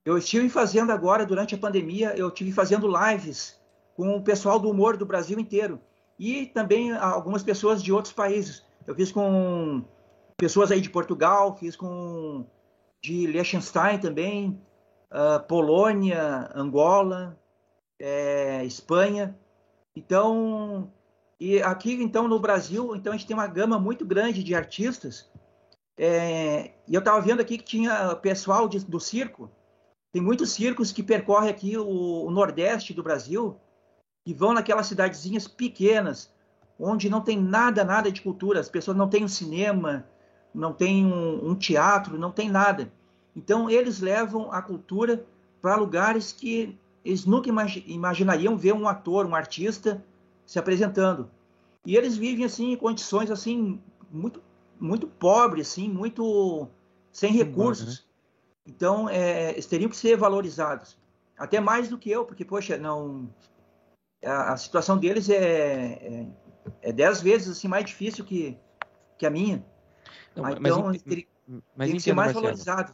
Eu 0.04 0.16
estive 0.16 0.48
fazendo 0.48 0.92
agora, 0.92 1.26
durante 1.26 1.54
a 1.54 1.58
pandemia, 1.58 2.14
eu 2.16 2.28
estive 2.28 2.52
fazendo 2.52 2.86
lives 2.86 3.60
com 3.96 4.14
o 4.14 4.22
pessoal 4.22 4.60
do 4.60 4.70
humor 4.70 4.96
do 4.96 5.04
Brasil 5.04 5.40
inteiro. 5.40 5.80
E 6.18 6.46
também 6.46 6.92
algumas 6.92 7.42
pessoas 7.42 7.82
de 7.82 7.92
outros 7.92 8.12
países. 8.12 8.64
Eu 8.86 8.94
fiz 8.94 9.10
com 9.10 9.84
pessoas 10.36 10.70
aí 10.70 10.80
de 10.80 10.90
Portugal, 10.90 11.56
fiz 11.56 11.74
com 11.74 12.46
de 13.02 13.26
Liechtenstein 13.26 13.98
também, 13.98 14.60
uh, 15.12 15.42
Polônia, 15.46 16.50
Angola, 16.54 17.38
é, 17.98 18.64
Espanha. 18.64 19.38
Então, 19.94 20.92
e 21.38 21.62
aqui 21.62 21.92
então 22.02 22.28
no 22.28 22.38
Brasil, 22.38 22.94
então 22.94 23.12
a 23.12 23.16
gente 23.16 23.26
tem 23.26 23.36
uma 23.36 23.46
gama 23.46 23.78
muito 23.78 24.04
grande 24.04 24.42
de 24.42 24.54
artistas. 24.54 25.30
É, 25.98 26.72
e 26.86 26.94
eu 26.94 26.98
estava 26.98 27.20
vendo 27.20 27.40
aqui 27.40 27.56
que 27.56 27.64
tinha 27.64 28.14
pessoal 28.16 28.68
de, 28.68 28.84
do 28.84 29.00
circo. 29.00 29.50
Tem 30.12 30.20
muitos 30.20 30.52
circos 30.52 30.92
que 30.92 31.02
percorrem 31.02 31.50
aqui 31.50 31.76
o, 31.76 32.24
o 32.26 32.30
Nordeste 32.30 32.92
do 32.92 33.02
Brasil 33.02 33.58
e 34.26 34.34
vão 34.34 34.52
naquelas 34.52 34.86
cidadezinhas 34.86 35.46
pequenas, 35.46 36.32
onde 36.78 37.08
não 37.08 37.20
tem 37.20 37.40
nada, 37.40 37.84
nada 37.84 38.10
de 38.10 38.20
cultura. 38.20 38.60
As 38.60 38.68
pessoas 38.68 38.96
não 38.96 39.08
têm 39.08 39.24
um 39.24 39.28
cinema, 39.28 40.06
não 40.56 40.72
tem 40.72 41.06
um, 41.06 41.50
um 41.50 41.54
teatro, 41.54 42.18
não 42.18 42.32
tem 42.32 42.50
nada. 42.50 42.92
Então 43.34 43.70
eles 43.70 44.00
levam 44.00 44.50
a 44.50 44.62
cultura 44.62 45.24
para 45.60 45.76
lugares 45.76 46.32
que 46.32 46.76
eles 47.04 47.24
nunca 47.24 47.48
imaginariam 47.86 48.56
ver 48.56 48.72
um 48.72 48.88
ator, 48.88 49.26
um 49.26 49.34
artista 49.34 50.04
se 50.44 50.58
apresentando. 50.58 51.30
E 51.84 51.96
eles 51.96 52.16
vivem 52.16 52.44
assim 52.44 52.72
em 52.72 52.76
condições 52.76 53.30
assim 53.30 53.80
muito 54.10 54.42
muito 54.78 55.06
pobres, 55.06 55.68
assim, 55.68 55.88
muito 55.88 56.68
sem 57.10 57.32
recursos. 57.32 58.00
Né? 58.00 58.04
Então, 58.66 59.08
é, 59.08 59.52
eles 59.52 59.66
teriam 59.66 59.88
que 59.88 59.96
ser 59.96 60.16
valorizados. 60.16 60.98
Até 61.38 61.60
mais 61.60 61.88
do 61.88 61.98
que 61.98 62.10
eu, 62.10 62.24
porque, 62.24 62.44
poxa, 62.44 62.76
não 62.76 63.28
a, 64.24 64.52
a 64.52 64.56
situação 64.56 64.96
deles 64.96 65.28
é, 65.28 65.36
é, 65.36 66.26
é, 66.82 66.92
dez 66.92 67.20
vezes 67.20 67.56
assim, 67.56 67.68
mais 67.68 67.84
difícil 67.84 68.24
que, 68.24 68.56
que 69.18 69.26
a 69.26 69.30
minha. 69.30 69.64
Não, 70.36 70.44
ah, 70.44 70.52
então, 70.52 70.82
mas, 70.84 71.02
teria, 71.02 71.26
mas 71.74 71.90
que 71.90 72.00
ser 72.00 72.12
mais 72.12 72.34
Marcelo. 72.34 72.44
valorizado. 72.44 72.92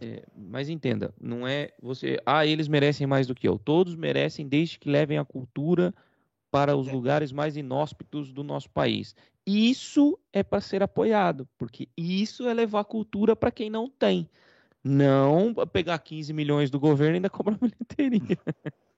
É, 0.00 0.22
mas 0.36 0.68
entenda, 0.68 1.12
não 1.20 1.48
é 1.48 1.72
você. 1.82 2.20
Ah, 2.24 2.46
eles 2.46 2.68
merecem 2.68 3.06
mais 3.06 3.26
do 3.26 3.34
que 3.34 3.48
eu. 3.48 3.58
Todos 3.58 3.96
merecem, 3.96 4.46
desde 4.46 4.78
que 4.78 4.88
levem 4.88 5.18
a 5.18 5.24
cultura 5.24 5.92
para 6.50 6.76
os 6.76 6.86
é. 6.86 6.92
lugares 6.92 7.32
mais 7.32 7.56
inóspitos 7.56 8.32
do 8.32 8.44
nosso 8.44 8.70
país. 8.70 9.16
Isso 9.46 10.18
é 10.32 10.42
para 10.42 10.60
ser 10.60 10.82
apoiado, 10.82 11.48
porque 11.56 11.88
isso 11.96 12.46
é 12.46 12.54
levar 12.54 12.84
cultura 12.84 13.34
para 13.34 13.50
quem 13.50 13.70
não 13.70 13.88
tem. 13.88 14.28
Não 14.84 15.54
pegar 15.72 15.98
15 15.98 16.32
milhões 16.32 16.70
do 16.70 16.78
governo 16.78 17.14
e 17.14 17.16
ainda 17.16 17.30
cobrar 17.30 17.56
bilheteria. 17.58 18.38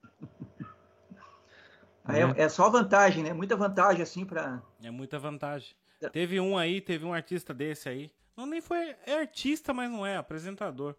É, 2.07 2.43
é, 2.43 2.49
só 2.49 2.67
vantagem, 2.69 3.23
né? 3.23 3.31
Muita 3.31 3.55
vantagem, 3.55 4.01
assim, 4.01 4.25
para. 4.25 4.61
É 4.83 4.89
muita 4.89 5.19
vantagem. 5.19 5.75
Teve 6.09 6.39
um 6.39 6.57
aí, 6.57 6.81
teve 6.81 7.05
um 7.05 7.13
artista 7.13 7.53
desse 7.53 7.89
aí. 7.89 8.11
Não 8.35 8.45
nem 8.45 8.61
foi. 8.61 8.95
É 9.05 9.13
artista, 9.13 9.73
mas 9.73 9.89
não 9.89 10.05
é, 10.05 10.17
apresentador. 10.17 10.95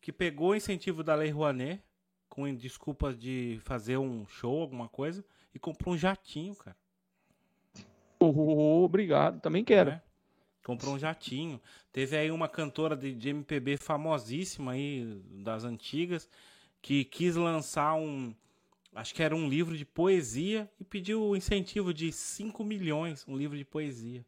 Que 0.00 0.12
pegou 0.12 0.50
o 0.50 0.54
incentivo 0.54 1.02
da 1.02 1.14
Lei 1.14 1.30
Rouanet, 1.30 1.82
com 2.28 2.52
desculpas 2.54 3.18
de 3.18 3.58
fazer 3.64 3.96
um 3.96 4.26
show, 4.26 4.60
alguma 4.60 4.88
coisa, 4.88 5.24
e 5.54 5.58
comprou 5.58 5.94
um 5.94 5.98
jatinho, 5.98 6.54
cara. 6.54 6.76
Oh, 8.18 8.84
obrigado, 8.84 9.40
também 9.40 9.64
quero. 9.64 9.90
É. 9.90 10.02
Comprou 10.64 10.94
um 10.94 10.98
jatinho. 10.98 11.60
Teve 11.92 12.16
aí 12.16 12.30
uma 12.30 12.48
cantora 12.48 12.96
de, 12.96 13.14
de 13.14 13.28
MPB 13.30 13.76
famosíssima 13.76 14.72
aí, 14.72 15.20
das 15.30 15.64
antigas, 15.64 16.28
que 16.82 17.04
quis 17.04 17.36
lançar 17.36 17.94
um, 17.94 18.34
acho 18.94 19.14
que 19.14 19.22
era 19.22 19.36
um 19.36 19.48
livro 19.48 19.76
de 19.76 19.84
poesia 19.84 20.68
e 20.80 20.84
pediu 20.84 21.22
o 21.22 21.36
incentivo 21.36 21.92
de 21.92 22.10
5 22.10 22.64
milhões, 22.64 23.24
um 23.28 23.36
livro 23.36 23.56
de 23.56 23.64
poesia. 23.64 24.24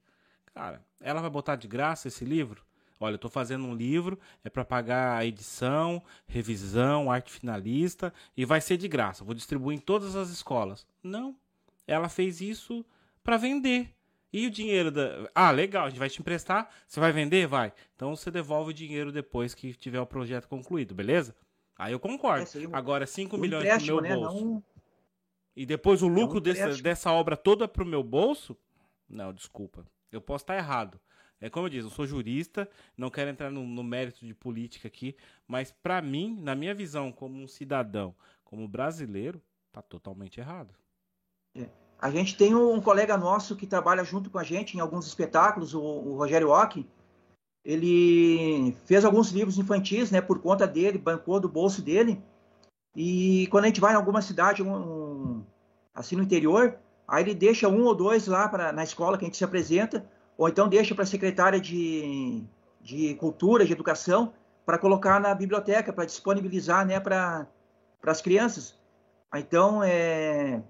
Cara, 0.59 0.85
ela 1.01 1.21
vai 1.21 1.31
botar 1.31 1.55
de 1.55 1.69
graça 1.69 2.09
esse 2.09 2.25
livro? 2.25 2.65
Olha, 2.99 3.15
eu 3.15 3.19
tô 3.19 3.29
fazendo 3.29 3.65
um 3.65 3.77
livro, 3.77 4.19
é 4.43 4.51
para 4.51 4.65
pagar 4.65 5.17
a 5.17 5.25
edição, 5.25 6.03
revisão, 6.27 7.13
arte 7.13 7.31
finalista 7.31 8.13
e 8.37 8.45
vai 8.45 8.61
ser 8.61 8.77
de 8.77 8.89
graça. 8.89 9.23
Vou 9.23 9.37
distribuir 9.37 9.79
em 9.79 9.81
todas 9.81 10.17
as 10.17 10.31
escolas. 10.31 10.85
Não. 11.01 11.37
Ela 11.87 12.09
fez 12.09 12.41
isso 12.41 12.85
para 13.23 13.37
vender. 13.37 13.95
E 14.33 14.49
o 14.49 14.51
dinheiro 14.51 14.91
da. 14.91 15.31
Ah, 15.33 15.53
legal, 15.53 15.87
a 15.87 15.91
gente 15.91 16.01
vai 16.01 16.11
te 16.11 16.21
emprestar. 16.21 16.69
Você 16.89 16.99
vai 16.99 17.13
vender? 17.13 17.47
Vai. 17.47 17.73
Então 17.95 18.17
você 18.17 18.29
devolve 18.29 18.73
o 18.73 18.75
dinheiro 18.75 19.13
depois 19.13 19.55
que 19.55 19.73
tiver 19.75 20.01
o 20.01 20.07
projeto 20.07 20.49
concluído, 20.49 20.93
beleza? 20.93 21.37
Aí 21.79 21.93
eu 21.93 22.01
concordo. 22.01 22.45
É, 22.45 22.77
Agora, 22.77 23.07
5 23.07 23.37
um 23.37 23.39
milhões 23.39 23.85
pro 23.85 23.85
meu 23.85 24.01
né? 24.01 24.17
bolso. 24.17 24.45
Não... 24.45 24.65
E 25.55 25.65
depois 25.65 26.03
o 26.03 26.09
é 26.09 26.11
lucro 26.11 26.39
um 26.39 26.43
dessa, 26.43 26.83
dessa 26.83 27.13
obra 27.13 27.37
toda 27.37 27.69
pro 27.69 27.87
meu 27.87 28.03
bolso? 28.03 28.57
Não, 29.09 29.33
desculpa. 29.33 29.87
Eu 30.11 30.21
posso 30.21 30.45
estar 30.45 30.57
errado. 30.57 31.01
É 31.41 31.49
como 31.49 31.67
eu 31.67 31.71
disse, 31.71 31.87
eu 31.87 31.91
sou 31.91 32.07
jurista, 32.07 32.69
não 32.97 33.11
quero 33.11 33.31
entrar 33.31 33.51
no, 33.51 33.65
no 33.65 33.83
mérito 33.85 34.27
de 34.27 34.35
política 34.35 34.89
aqui, 34.89 35.17
mas 35.47 35.71
para 35.71 36.03
mim, 36.03 36.37
na 36.41 36.55
minha 36.55 36.75
visão 36.75 37.13
como 37.13 37.41
um 37.41 37.47
cidadão, 37.47 38.15
como 38.45 38.67
brasileiro, 38.67 39.41
tá 39.73 39.81
totalmente 39.81 40.41
errado. 40.41 40.75
É. 41.55 41.69
A 42.01 42.11
gente 42.11 42.37
tem 42.37 42.55
um 42.55 42.81
colega 42.81 43.17
nosso 43.17 43.57
que 43.57 43.67
trabalha 43.67 44.05
junto 44.05 44.31
com 44.31 44.39
a 44.39 44.45
gente 44.45 44.77
em 44.77 44.81
alguns 44.81 45.07
espetáculos, 45.07 45.75
o, 45.75 45.81
o 45.81 46.17
Rogério 46.17 46.51
Ock, 46.51 46.87
ele 47.65 48.75
fez 48.87 49.05
alguns 49.05 49.31
livros 49.31 49.59
infantis, 49.59 50.11
né, 50.11 50.21
por 50.21 50.41
conta 50.41 50.67
dele, 50.67 50.97
bancou 50.97 51.39
do 51.39 51.49
bolso 51.49 51.83
dele. 51.83 52.23
E 52.97 53.47
quando 53.51 53.65
a 53.65 53.67
gente 53.67 53.81
vai 53.81 53.93
em 53.93 53.97
alguma 53.97 54.23
cidade, 54.23 54.63
um, 54.63 55.45
assim 55.95 56.17
no 56.17 56.23
interior, 56.23 56.79
aí 57.09 57.25
ele 57.25 57.35
deixa 57.35 57.69
um 57.69 57.85
ou 57.85 57.95
dois 57.95 58.27
lá 58.27 58.47
pra, 58.49 58.71
na 58.71 58.85
escola 58.85 59.17
que 59.17 59.25
a 59.25 59.27
gente 59.27 59.39
se 59.39 59.45
apresenta, 59.45 60.05
ou 60.37 60.49
então 60.49 60.69
deixa 60.69 60.95
para 60.95 61.05
a 61.05 61.07
secretária 61.07 61.59
de, 61.59 62.45
de 62.81 63.15
cultura, 63.15 63.65
de 63.65 63.73
educação, 63.73 64.33
para 64.67 64.79
colocar 64.79 65.19
na 65.19 65.35
biblioteca, 65.35 65.93
para 65.93 66.05
disponibilizar 66.05 66.87
né, 66.87 67.01
para 67.01 67.49
as 68.05 68.21
crianças. 68.21 68.79
Então, 69.35 69.83
é, 69.83 70.63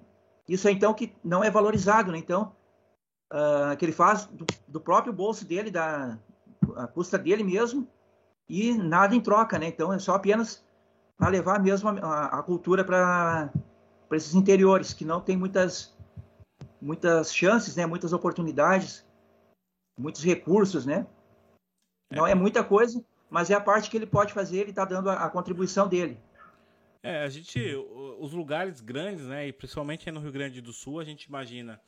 isso 0.49 0.69
é 0.69 0.71
então 0.71 0.95
que 0.95 1.13
não 1.23 1.43
é 1.43 1.51
valorizado, 1.51 2.13
né? 2.13 2.19
Então, 2.19 2.53
uh, 3.33 3.77
que 3.77 3.85
ele 3.85 3.93
faz 3.93 4.27
do, 4.27 4.47
do 4.67 4.81
próprio 4.81 5.13
bolso 5.13 5.45
dele, 5.45 5.71
da, 5.71 6.19
a 6.77 6.87
custa 6.87 7.19
dele 7.19 7.43
mesmo 7.43 7.87
e 8.49 8.73
nada 8.75 9.15
em 9.15 9.21
troca, 9.21 9.59
né? 9.59 9.67
Então 9.67 9.93
é 9.93 9.99
só 9.99 10.15
apenas 10.15 10.65
para 11.17 11.29
levar 11.29 11.61
mesmo 11.61 11.89
a, 11.89 12.27
a 12.27 12.43
cultura 12.43 12.85
para 12.85 13.51
esses 14.13 14.35
interiores 14.35 14.95
que 14.95 15.05
não 15.05 15.21
tem 15.21 15.37
muitas 15.37 15.95
muitas 16.81 17.35
chances, 17.35 17.77
né? 17.77 17.87
Muitas 17.87 18.13
oportunidades, 18.13 19.07
muitos 19.99 20.23
recursos, 20.23 20.87
né? 20.87 21.07
Não 22.11 22.27
é. 22.27 22.35
muita 22.35 22.65
coisa, 22.65 23.05
mas 23.29 23.51
é 23.51 23.55
a 23.55 23.61
parte 23.61 23.91
que 23.91 23.97
ele 23.97 24.07
pode 24.07 24.33
fazer, 24.33 24.61
ele 24.61 24.71
está 24.71 24.85
dando 24.85 25.11
a, 25.11 25.25
a 25.25 25.31
contribuição 25.31 25.87
dele. 25.87 26.19
É, 27.03 27.23
a 27.23 27.29
gente, 27.29 27.61
os 28.19 28.33
lugares 28.33 28.81
grandes, 28.81 29.27
né, 29.27 29.47
e 29.47 29.53
principalmente 29.53 30.11
no 30.11 30.21
Rio 30.21 30.33
Grande 30.33 30.61
do 30.61 30.73
Sul, 30.73 30.99
a 30.99 31.05
gente 31.05 31.25
imagina 31.25 31.81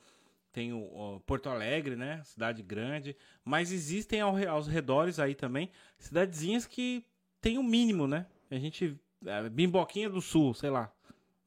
tem 0.51 0.73
o, 0.73 1.21
Porto 1.25 1.49
Alegre, 1.49 1.95
né? 1.95 2.21
Cidade 2.25 2.61
grande. 2.61 3.15
Mas 3.43 3.71
existem 3.71 4.21
ao, 4.21 4.35
aos 4.49 4.67
redores 4.67 5.19
aí 5.19 5.33
também 5.33 5.71
cidadezinhas 5.97 6.65
que 6.65 7.05
tem 7.39 7.57
o 7.57 7.63
mínimo, 7.63 8.07
né? 8.07 8.25
A 8.49 8.55
gente. 8.55 8.99
É, 9.25 9.49
Bimboquinha 9.49 10.09
do 10.09 10.21
Sul, 10.21 10.53
sei 10.53 10.69
lá. 10.69 10.91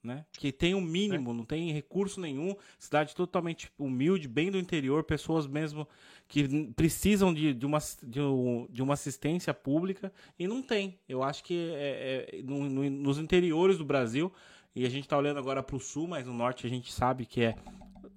Né? 0.05 0.27
Que 0.33 0.53
tem 0.53 0.75
o 0.75 0.79
um 0.79 0.83
mínimo, 0.83 1.31
é. 1.31 1.35
não 1.35 1.47
tem 1.47 1.73
recurso 1.73 2.21
nenhum. 2.21 2.55
Cidade 2.79 3.15
totalmente 3.15 3.71
humilde, 3.79 4.29
bem 4.29 4.51
do 4.51 4.59
interior, 4.59 5.03
pessoas 5.03 5.47
mesmo 5.47 5.89
que 6.29 6.69
precisam 6.73 7.33
de, 7.33 7.55
de, 7.55 7.65
uma, 7.65 7.79
de, 8.03 8.21
de 8.69 8.83
uma 8.83 8.93
assistência 8.93 9.55
pública 9.55 10.13
e 10.39 10.47
não 10.47 10.63
tem. 10.63 10.99
Eu 11.09 11.23
acho 11.23 11.43
que 11.43 11.71
é, 11.75 12.29
é 12.37 12.43
no, 12.43 12.69
no, 12.69 12.91
nos 12.91 13.19
interiores 13.19 13.79
do 13.79 13.85
Brasil, 13.85 14.31
e 14.75 14.85
a 14.85 14.91
gente 14.91 15.05
está 15.05 15.17
olhando 15.17 15.39
agora 15.39 15.63
para 15.63 15.77
o 15.77 15.81
sul, 15.81 16.09
mas 16.09 16.27
no 16.27 16.35
norte 16.35 16.67
a 16.67 16.71
gente 16.71 16.93
sabe 16.93 17.25
que 17.25 17.43
é 17.43 17.55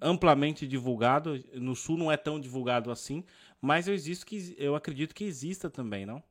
amplamente 0.00 0.66
divulgado. 0.66 1.42
No 1.54 1.74
sul 1.76 1.96
não 1.96 2.10
é 2.10 2.16
tão 2.16 2.40
divulgado 2.40 2.90
assim, 2.90 3.24
mas 3.60 3.86
eu 3.86 3.94
existo 3.94 4.26
que 4.26 4.54
eu 4.58 4.74
acredito 4.74 5.14
que 5.14 5.24
exista 5.24 5.70
também, 5.70 6.04
não? 6.04 6.22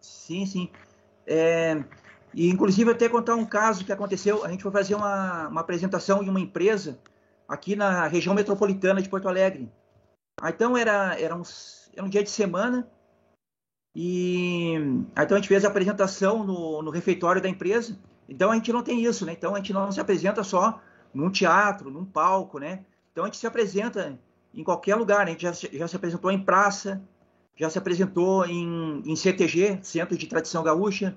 Sim, 0.00 0.44
sim. 0.46 0.70
É, 1.26 1.82
e 2.36 2.50
inclusive 2.50 2.90
até 2.90 3.08
contar 3.08 3.34
um 3.34 3.46
caso 3.46 3.82
que 3.82 3.90
aconteceu. 3.90 4.44
A 4.44 4.50
gente 4.50 4.62
foi 4.62 4.70
fazer 4.70 4.94
uma, 4.94 5.48
uma 5.48 5.62
apresentação 5.62 6.22
em 6.22 6.28
uma 6.28 6.38
empresa 6.38 7.00
aqui 7.48 7.74
na 7.74 8.06
região 8.06 8.34
metropolitana 8.34 9.00
de 9.00 9.08
Porto 9.08 9.26
Alegre. 9.26 9.72
Ah, 10.38 10.50
então 10.50 10.76
era 10.76 11.18
era 11.18 11.34
um, 11.34 11.42
era 11.94 12.04
um 12.04 12.10
dia 12.10 12.22
de 12.22 12.28
semana 12.28 12.86
e 13.94 14.74
então 15.16 15.36
a 15.36 15.40
gente 15.40 15.48
fez 15.48 15.64
a 15.64 15.68
apresentação 15.68 16.44
no, 16.44 16.82
no 16.82 16.90
refeitório 16.90 17.40
da 17.40 17.48
empresa. 17.48 17.98
Então 18.28 18.50
a 18.50 18.54
gente 18.54 18.70
não 18.70 18.82
tem 18.82 19.02
isso, 19.02 19.24
né? 19.24 19.32
Então 19.32 19.54
a 19.54 19.56
gente 19.56 19.72
não 19.72 19.90
se 19.90 19.98
apresenta 19.98 20.44
só 20.44 20.78
num 21.14 21.30
teatro, 21.30 21.90
num 21.90 22.04
palco, 22.04 22.58
né? 22.58 22.84
Então 23.12 23.24
a 23.24 23.28
gente 23.28 23.38
se 23.38 23.46
apresenta 23.46 24.20
em 24.52 24.62
qualquer 24.62 24.96
lugar, 24.96 25.24
né? 25.24 25.30
a 25.30 25.32
gente 25.32 25.42
já, 25.42 25.52
já 25.52 25.88
se 25.88 25.96
apresentou 25.96 26.30
em 26.30 26.42
praça, 26.42 27.02
já 27.56 27.70
se 27.70 27.78
apresentou 27.78 28.44
em, 28.44 29.02
em 29.06 29.16
CTG, 29.16 29.78
Centro 29.82 30.18
de 30.18 30.26
Tradição 30.26 30.62
Gaúcha, 30.62 31.16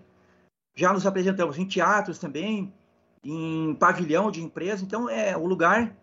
já 0.80 0.94
nos 0.94 1.06
apresentamos 1.06 1.58
em 1.58 1.66
teatros 1.66 2.18
também, 2.18 2.74
em 3.22 3.76
pavilhão 3.76 4.32
de 4.32 4.42
empresa, 4.42 4.84
então 4.84 5.10
é 5.10 5.36
o 5.36 5.46
lugar 5.46 5.94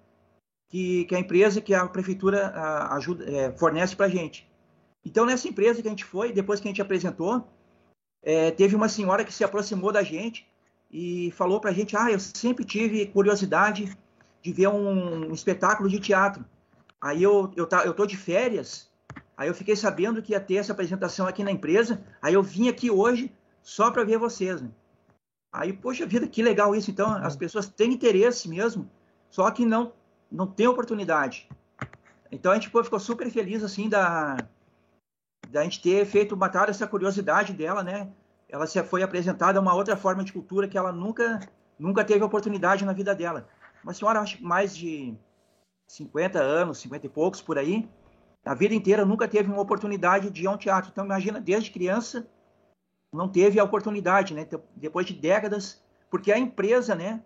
que, 0.68 1.06
que 1.06 1.14
a 1.14 1.18
empresa, 1.18 1.62
que 1.62 1.72
a 1.72 1.86
prefeitura 1.86 2.48
a, 2.48 2.96
ajuda, 2.96 3.24
é, 3.24 3.52
fornece 3.52 3.96
para 3.96 4.04
a 4.04 4.08
gente. 4.10 4.46
Então, 5.02 5.24
nessa 5.24 5.48
empresa 5.48 5.80
que 5.80 5.88
a 5.88 5.90
gente 5.90 6.04
foi, 6.04 6.30
depois 6.30 6.60
que 6.60 6.68
a 6.68 6.70
gente 6.70 6.82
apresentou, 6.82 7.48
é, 8.22 8.50
teve 8.50 8.76
uma 8.76 8.88
senhora 8.88 9.24
que 9.24 9.32
se 9.32 9.44
aproximou 9.44 9.92
da 9.92 10.02
gente 10.02 10.46
e 10.90 11.30
falou 11.30 11.58
para 11.58 11.70
a 11.70 11.72
gente: 11.72 11.96
Ah, 11.96 12.10
eu 12.10 12.20
sempre 12.20 12.64
tive 12.64 13.06
curiosidade 13.06 13.96
de 14.42 14.52
ver 14.52 14.68
um, 14.68 15.30
um 15.30 15.32
espetáculo 15.32 15.88
de 15.88 16.00
teatro. 16.00 16.44
Aí 17.00 17.22
eu, 17.22 17.50
eu, 17.56 17.66
tá, 17.66 17.84
eu 17.86 17.94
tô 17.94 18.04
de 18.04 18.16
férias, 18.16 18.90
aí 19.36 19.48
eu 19.48 19.54
fiquei 19.54 19.76
sabendo 19.76 20.20
que 20.20 20.32
ia 20.32 20.40
ter 20.40 20.56
essa 20.56 20.72
apresentação 20.72 21.26
aqui 21.26 21.42
na 21.44 21.52
empresa, 21.52 22.04
aí 22.20 22.34
eu 22.34 22.42
vim 22.42 22.68
aqui 22.68 22.90
hoje 22.90 23.32
só 23.66 23.90
para 23.90 24.04
ver 24.04 24.16
vocês. 24.16 24.62
Né? 24.62 24.70
Aí, 25.52 25.72
poxa 25.72 26.06
vida, 26.06 26.28
que 26.28 26.40
legal 26.40 26.72
isso. 26.76 26.88
Então, 26.88 27.10
as 27.10 27.32
uhum. 27.32 27.40
pessoas 27.40 27.68
têm 27.68 27.92
interesse 27.92 28.48
mesmo, 28.48 28.88
só 29.28 29.50
que 29.50 29.64
não, 29.64 29.92
não 30.30 30.46
tem 30.46 30.68
oportunidade. 30.68 31.48
Então, 32.30 32.52
a 32.52 32.54
gente 32.54 32.70
pô, 32.70 32.82
ficou 32.84 33.00
super 33.00 33.28
feliz, 33.28 33.64
assim, 33.64 33.88
da, 33.88 34.36
da 35.50 35.64
gente 35.64 35.82
ter 35.82 36.06
feito, 36.06 36.36
matado 36.36 36.70
essa 36.70 36.86
curiosidade 36.86 37.52
dela, 37.52 37.82
né? 37.82 38.08
Ela 38.48 38.68
se 38.68 38.80
foi 38.84 39.02
apresentada 39.02 39.58
a 39.58 39.62
uma 39.62 39.74
outra 39.74 39.96
forma 39.96 40.22
de 40.22 40.32
cultura 40.32 40.68
que 40.68 40.78
ela 40.78 40.92
nunca, 40.92 41.40
nunca 41.76 42.04
teve 42.04 42.22
oportunidade 42.22 42.84
na 42.84 42.92
vida 42.92 43.16
dela. 43.16 43.48
Uma 43.82 43.92
senhora, 43.92 44.20
acho 44.20 44.40
mais 44.44 44.76
de 44.76 45.12
50 45.88 46.38
anos, 46.38 46.78
50 46.78 47.06
e 47.06 47.08
poucos, 47.08 47.42
por 47.42 47.58
aí, 47.58 47.88
a 48.44 48.54
vida 48.54 48.74
inteira 48.76 49.04
nunca 49.04 49.26
teve 49.26 49.50
uma 49.50 49.60
oportunidade 49.60 50.30
de 50.30 50.44
ir 50.44 50.46
a 50.46 50.52
um 50.52 50.56
teatro. 50.56 50.90
Então, 50.92 51.04
imagina, 51.04 51.40
desde 51.40 51.72
criança, 51.72 52.28
não 53.16 53.28
teve 53.28 53.58
a 53.58 53.64
oportunidade, 53.64 54.34
né? 54.34 54.42
Então, 54.42 54.62
depois 54.74 55.06
de 55.06 55.14
décadas, 55.14 55.82
porque 56.10 56.30
a 56.30 56.38
empresa, 56.38 56.94
né? 56.94 57.22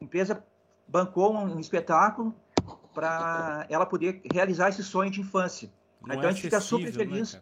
A 0.00 0.04
empresa 0.04 0.44
bancou 0.88 1.34
um, 1.34 1.58
espetáculo 1.60 2.34
para 2.94 3.66
ela 3.68 3.84
poder 3.84 4.22
realizar 4.32 4.68
esse 4.68 4.82
sonho 4.82 5.10
de 5.10 5.20
infância. 5.20 5.70
Não 6.00 6.14
então 6.14 6.24
é 6.24 6.28
a 6.28 6.32
gente 6.32 6.42
fica 6.42 6.60
super 6.60 6.86
né, 6.86 6.92
feliz 6.92 7.34
né, 7.34 7.40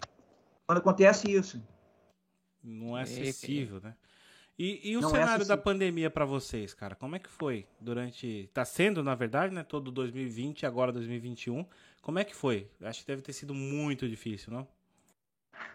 quando 0.67 0.79
acontece 0.79 1.31
isso. 1.31 1.63
Não 2.63 2.97
é, 2.97 3.01
é 3.01 3.03
acessível, 3.05 3.81
né? 3.83 3.95
E, 4.59 4.91
e 4.91 4.97
o 4.97 5.01
não 5.01 5.09
é 5.11 5.13
cenário 5.13 5.43
é 5.43 5.47
da 5.47 5.57
pandemia 5.57 6.09
para 6.09 6.25
vocês, 6.25 6.73
cara? 6.73 6.95
Como 6.95 7.17
é 7.17 7.19
que 7.19 7.29
foi 7.29 7.67
durante. 7.81 8.49
Tá 8.55 8.65
sendo, 8.65 9.03
na 9.03 9.15
verdade, 9.15 9.53
né? 9.53 9.65
Todo 9.65 9.91
2020 9.91 10.65
agora 10.65 10.93
2021. 10.93 11.67
Como 12.01 12.19
é 12.19 12.25
que 12.25 12.35
foi? 12.35 12.71
Acho 12.83 13.01
que 13.01 13.07
deve 13.07 13.23
ter 13.23 13.33
sido 13.33 13.53
muito 13.53 14.09
difícil, 14.09 14.53
não? 14.53 14.69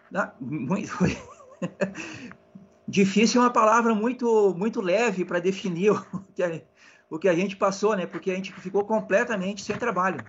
não 0.09 0.31
muito, 0.39 0.87
foi, 0.87 1.17
Difícil 2.87 3.39
é 3.39 3.43
uma 3.43 3.53
palavra 3.53 3.93
muito, 3.93 4.53
muito 4.57 4.81
leve 4.81 5.23
para 5.23 5.39
definir 5.39 5.91
o 5.93 6.23
que, 6.33 6.43
a, 6.43 6.61
o 7.09 7.19
que 7.19 7.29
a 7.29 7.35
gente 7.35 7.55
passou, 7.55 7.95
né? 7.95 8.05
Porque 8.05 8.31
a 8.31 8.35
gente 8.35 8.51
ficou 8.53 8.83
completamente 8.83 9.63
sem 9.63 9.77
trabalho. 9.77 10.23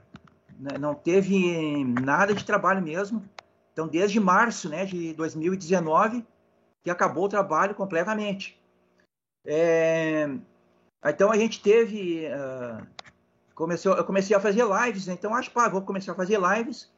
Né? 0.58 0.76
Não 0.78 0.94
teve 0.94 1.84
nada 1.84 2.34
de 2.34 2.44
trabalho 2.44 2.82
mesmo. 2.82 3.24
Então, 3.72 3.88
desde 3.88 4.20
março 4.20 4.68
né, 4.68 4.84
de 4.84 5.14
2019, 5.14 6.24
que 6.82 6.90
acabou 6.90 7.24
o 7.24 7.28
trabalho 7.28 7.74
completamente. 7.74 8.60
É... 9.44 10.28
Então, 11.04 11.32
a 11.32 11.36
gente 11.36 11.62
teve... 11.62 12.26
Uh... 12.26 12.86
Começou, 13.54 13.94
eu 13.94 14.04
comecei 14.04 14.34
a 14.34 14.40
fazer 14.40 14.64
lives, 14.64 15.06
né? 15.06 15.12
então 15.12 15.34
acho, 15.34 15.50
pá, 15.50 15.68
vou 15.68 15.82
começar 15.82 16.12
a 16.12 16.14
fazer 16.14 16.40
lives. 16.40 16.90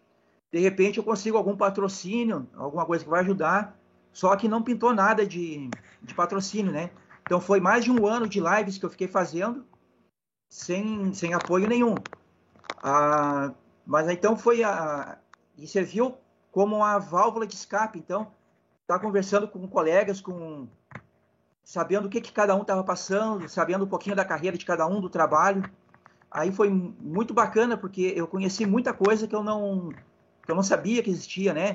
De 0.53 0.61
repente, 0.61 0.99
eu 0.99 1.03
consigo 1.03 1.37
algum 1.37 1.57
patrocínio, 1.57 2.49
alguma 2.55 2.87
coisa 2.87 3.03
que 3.03 3.11
vai 3.11 3.21
ajudar 3.21 3.77
só 4.13 4.37
que 4.37 4.49
não 4.49 4.63
pintou 4.63 4.95
nada 4.95 5.27
de, 5.27 5.71
de 6.03 6.15
patrocínio, 6.15 6.73
né? 6.73 6.91
Então 7.25 7.41
foi 7.41 7.61
mais 7.61 7.85
de 7.85 7.91
um 7.91 8.07
ano 8.07 8.29
de 8.29 8.41
lives 8.41 8.79
que 8.79 8.85
eu 8.85 8.91
fiquei 8.91 9.09
fazendo 9.09 9.65
sem, 10.49 11.13
sem 11.15 11.33
apoio 11.33 11.67
nenhum. 11.67 11.95
Ah, 12.83 13.53
mas 13.87 14.09
então 14.09 14.37
foi 14.37 14.63
a. 14.63 15.19
E 15.57 15.67
serviu 15.67 16.17
como 16.51 16.77
uma 16.77 16.99
válvula 16.99 17.47
de 17.47 17.55
escape. 17.55 17.99
Então, 17.99 18.31
tá 18.87 18.99
conversando 18.99 19.49
com 19.49 19.67
colegas, 19.67 20.21
com 20.21 20.69
sabendo 21.65 22.07
o 22.07 22.11
que, 22.11 22.21
que 22.21 22.33
cada 22.33 22.55
um 22.55 22.63
estava 22.63 22.83
passando, 22.85 23.49
sabendo 23.49 23.85
um 23.85 23.89
pouquinho 23.89 24.17
da 24.17 24.25
carreira 24.25 24.59
de 24.59 24.65
cada 24.65 24.87
um, 24.87 25.01
do 25.01 25.09
trabalho. 25.09 25.65
Aí 26.31 26.51
foi 26.53 26.69
muito 26.69 27.33
bacana, 27.33 27.77
porque 27.77 28.13
eu 28.17 28.27
conheci 28.27 28.67
muita 28.67 28.93
coisa 28.93 29.27
que 29.27 29.35
eu 29.35 29.43
não, 29.43 29.91
que 30.45 30.51
eu 30.51 30.55
não 30.55 30.63
sabia 30.63 31.03
que 31.03 31.11
existia, 31.11 31.55
né? 31.55 31.75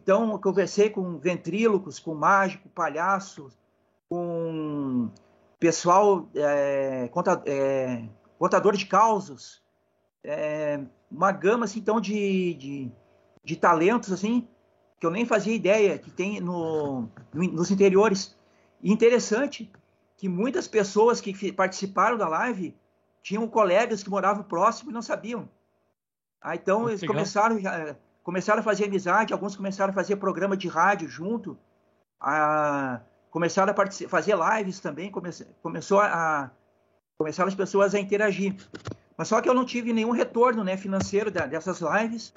Então, 0.00 0.30
eu 0.30 0.38
conversei 0.38 0.88
com 0.88 1.18
ventrílocos, 1.18 1.98
com 1.98 2.14
mágico, 2.14 2.68
palhaço, 2.68 3.50
com 4.08 5.10
pessoal, 5.58 6.28
é, 6.36 7.08
conta, 7.08 7.42
é, 7.44 8.08
contador 8.38 8.76
de 8.76 8.86
causos, 8.86 9.60
é, 10.22 10.80
uma 11.10 11.32
gama 11.32 11.64
assim, 11.64 11.80
então, 11.80 12.00
de, 12.00 12.54
de, 12.54 12.92
de, 13.42 13.56
talentos 13.56 14.12
assim 14.12 14.46
que 15.00 15.06
eu 15.06 15.10
nem 15.10 15.26
fazia 15.26 15.54
ideia 15.54 15.98
que 15.98 16.12
tem 16.12 16.40
no, 16.40 17.08
no, 17.34 17.42
nos 17.52 17.72
interiores. 17.72 18.36
E 18.80 18.92
interessante 18.92 19.70
que 20.16 20.28
muitas 20.28 20.68
pessoas 20.68 21.20
que 21.20 21.52
participaram 21.52 22.16
da 22.16 22.28
live 22.28 22.76
tinham 23.20 23.48
colegas 23.48 24.04
que 24.04 24.10
moravam 24.10 24.44
próximo 24.44 24.90
e 24.90 24.94
não 24.94 25.02
sabiam. 25.02 25.48
Ah, 26.40 26.54
então, 26.54 26.88
eles 26.88 27.00
legal. 27.00 27.16
começaram 27.16 27.58
já 27.58 27.96
começaram 28.28 28.60
a 28.60 28.62
fazer 28.62 28.84
amizade, 28.84 29.32
alguns 29.32 29.56
começaram 29.56 29.90
a 29.90 29.94
fazer 29.94 30.16
programa 30.16 30.54
de 30.54 30.68
rádio 30.68 31.08
junto, 31.08 31.56
a, 32.20 33.00
começaram 33.30 33.72
a 33.72 33.90
fazer 34.06 34.36
lives 34.36 34.80
também, 34.80 35.10
come, 35.10 35.30
começou 35.62 35.98
a, 35.98 36.50
começaram 37.16 37.48
as 37.48 37.54
pessoas 37.54 37.94
a 37.94 37.98
interagir. 37.98 38.54
Mas 39.16 39.28
só 39.28 39.40
que 39.40 39.48
eu 39.48 39.54
não 39.54 39.64
tive 39.64 39.94
nenhum 39.94 40.10
retorno 40.10 40.62
né, 40.62 40.76
financeiro 40.76 41.30
da, 41.30 41.46
dessas 41.46 41.80
lives. 41.80 42.30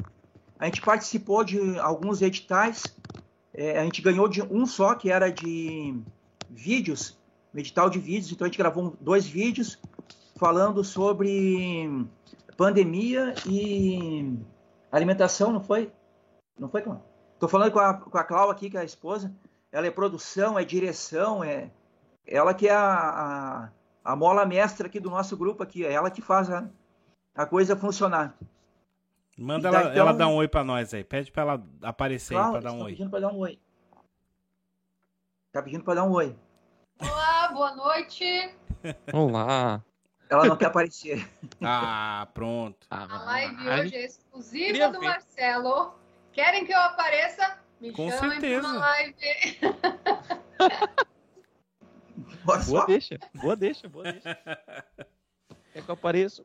A 0.58 0.64
gente 0.64 0.82
participou 0.82 1.44
de 1.44 1.78
alguns 1.78 2.22
editais, 2.22 2.84
é, 3.54 3.78
a 3.78 3.84
gente 3.84 4.02
ganhou 4.02 4.30
de 4.30 4.42
um 4.42 4.66
só, 4.66 4.96
que 4.96 5.12
era 5.12 5.30
de 5.30 5.94
vídeos, 6.50 7.18
um 7.54 7.60
edital 7.60 7.90
de 7.90 8.00
vídeos, 8.00 8.32
então 8.32 8.46
a 8.46 8.48
gente 8.48 8.58
gravou 8.58 8.96
dois 9.02 9.26
vídeos 9.28 9.78
falando 10.38 10.86
sobre 10.86 12.08
pandemia 12.56 13.36
e 13.46 14.40
Alimentação, 14.92 15.52
não 15.52 15.62
foi? 15.62 15.92
Não 16.60 16.70
foi, 16.70 16.82
Cláudio? 16.82 17.06
Tô 17.40 17.48
falando 17.48 17.72
com 17.72 17.80
a, 17.80 17.94
com 17.94 18.18
a 18.18 18.24
Cláudia 18.24 18.52
aqui, 18.52 18.70
que 18.70 18.78
é 18.78 18.82
a 18.82 18.86
esposa. 18.86 19.34
Ela 19.72 19.88
é 19.88 19.92
produção, 19.92 20.60
é 20.60 20.66
direção, 20.66 21.44
é 21.44 21.72
ela 22.28 22.54
que 22.54 22.68
é 22.68 22.74
a, 22.74 23.70
a, 24.04 24.12
a 24.12 24.16
mola 24.16 24.46
mestra 24.46 24.88
aqui 24.88 25.00
do 25.00 25.10
nosso 25.10 25.38
grupo 25.38 25.64
aqui. 25.64 25.86
É 25.86 25.94
ela 25.94 26.12
que 26.12 26.22
faz 26.22 26.50
a, 26.50 26.70
a 27.34 27.46
coisa 27.46 27.76
funcionar. 27.76 28.38
Manda 29.38 29.70
ela, 29.70 29.82
então, 29.82 29.94
ela 29.94 30.14
dar 30.14 30.28
um 30.28 30.36
oi 30.36 30.48
para 30.48 30.64
nós 30.64 30.94
aí. 30.94 31.04
Pede 31.04 31.32
para 31.32 31.44
ela 31.44 31.64
aparecer 31.82 32.34
claro, 32.34 32.56
aí 32.56 32.62
para 32.62 32.70
dar 32.70 32.76
um 32.76 32.80
tá 32.80 32.84
oi. 32.86 32.92
pedindo 32.92 33.10
para 33.10 33.20
dar 33.20 33.34
um 33.34 33.38
oi. 33.40 33.60
Tá 35.52 35.62
pedindo 35.64 35.84
para 35.84 35.96
dar 35.96 36.04
um 36.04 36.12
oi. 36.12 36.36
Olá, 37.02 37.48
boa 37.54 37.76
noite. 37.76 38.56
Olá. 39.14 39.84
Ela 40.32 40.46
não 40.46 40.56
quer 40.56 40.68
aparecer. 40.68 41.28
Ah, 41.64 42.28
pronto. 42.34 42.88
Ah, 42.90 43.08
a 43.08 43.24
live 43.26 43.70
hoje 43.70 43.96
é 43.96 44.06
exclusiva 44.06 44.90
do 44.90 45.00
Marcelo. 45.00 45.94
Querem 46.32 46.66
que 46.66 46.74
eu 46.74 46.80
apareça? 46.80 47.60
Me 47.80 47.92
Com 47.92 48.10
chamem 48.10 48.40
certeza. 48.40 48.68
uma 48.68 48.80
live. 48.80 49.16
boa 52.66 52.86
deixa, 52.88 53.20
boa 53.36 53.56
deixa, 53.56 53.88
boa 53.88 54.12
deixa. 54.12 54.36
Quer 55.74 55.84
que 55.84 55.90
eu 55.90 55.94
apareça? 55.94 56.44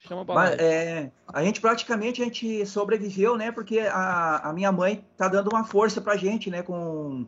Chama 0.00 0.24
pra 0.24 0.34
Mas, 0.34 0.58
é, 0.58 1.12
a 1.28 1.44
gente 1.44 1.60
praticamente 1.60 2.20
a 2.20 2.24
gente 2.24 2.66
sobreviveu, 2.66 3.36
né? 3.36 3.52
Porque 3.52 3.78
a, 3.80 4.48
a 4.48 4.52
minha 4.52 4.72
mãe 4.72 5.06
tá 5.16 5.28
dando 5.28 5.48
uma 5.48 5.64
força 5.64 6.00
pra 6.00 6.16
gente, 6.16 6.50
né? 6.50 6.62
Com, 6.62 7.24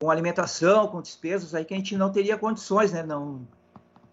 com 0.00 0.10
alimentação, 0.10 0.86
com 0.86 1.02
despesas 1.02 1.52
aí 1.52 1.64
que 1.64 1.74
a 1.74 1.76
gente 1.76 1.96
não 1.96 2.12
teria 2.12 2.38
condições, 2.38 2.92
né? 2.92 3.02
Não, 3.02 3.46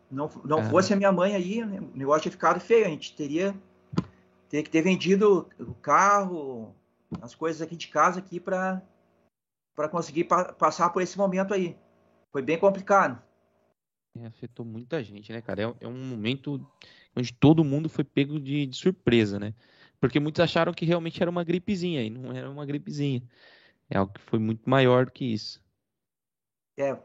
não, 0.10 0.30
não 0.46 0.60
é. 0.60 0.70
fosse 0.70 0.94
a 0.94 0.96
minha 0.96 1.12
mãe 1.12 1.36
aí, 1.36 1.66
né, 1.66 1.80
o 1.80 1.98
negócio 1.98 2.24
tinha 2.24 2.32
ficado 2.32 2.60
feio. 2.60 2.86
A 2.86 2.90
gente 2.90 3.16
teria, 3.16 3.56
teria 4.50 4.64
que 4.64 4.70
ter 4.70 4.82
vendido 4.82 5.48
o 5.60 5.74
carro, 5.76 6.74
as 7.22 7.36
coisas 7.36 7.62
aqui 7.62 7.76
de 7.76 7.88
casa 7.88 8.20
aqui 8.20 8.40
para 8.40 8.82
para 9.76 9.88
conseguir 9.88 10.24
pa 10.24 10.54
passar 10.54 10.90
por 10.90 11.04
esse 11.04 11.16
momento 11.18 11.54
aí. 11.54 11.78
Foi 12.32 12.42
bem 12.42 12.58
complicado. 12.58 13.22
É, 14.18 14.26
afetou 14.26 14.66
muita 14.66 15.04
gente, 15.04 15.32
né, 15.32 15.40
cara? 15.40 15.62
É, 15.62 15.76
é, 15.82 15.88
um 15.88 16.04
momento 16.04 16.66
onde 17.16 17.32
todo 17.32 17.64
mundo 17.64 17.88
foi 17.88 18.04
pego 18.04 18.40
de, 18.40 18.66
de, 18.66 18.76
surpresa, 18.76 19.40
né? 19.40 19.54
Porque 20.00 20.20
muitos 20.20 20.40
acharam 20.40 20.74
que 20.74 20.86
realmente 20.86 21.22
era 21.22 21.30
uma 21.30 21.44
gripezinha 21.44 22.02
e 22.02 22.10
não 22.10 22.32
era 22.32 22.50
uma 22.50 22.66
gripezinha. 22.66 23.22
É 23.90 23.98
algo 23.98 24.14
que 24.14 24.22
foi 24.22 24.40
muito 24.40 24.68
maior 24.68 25.06
do 25.06 25.12
que 25.12 25.26
isso. 25.26 25.62
É, 26.78 26.98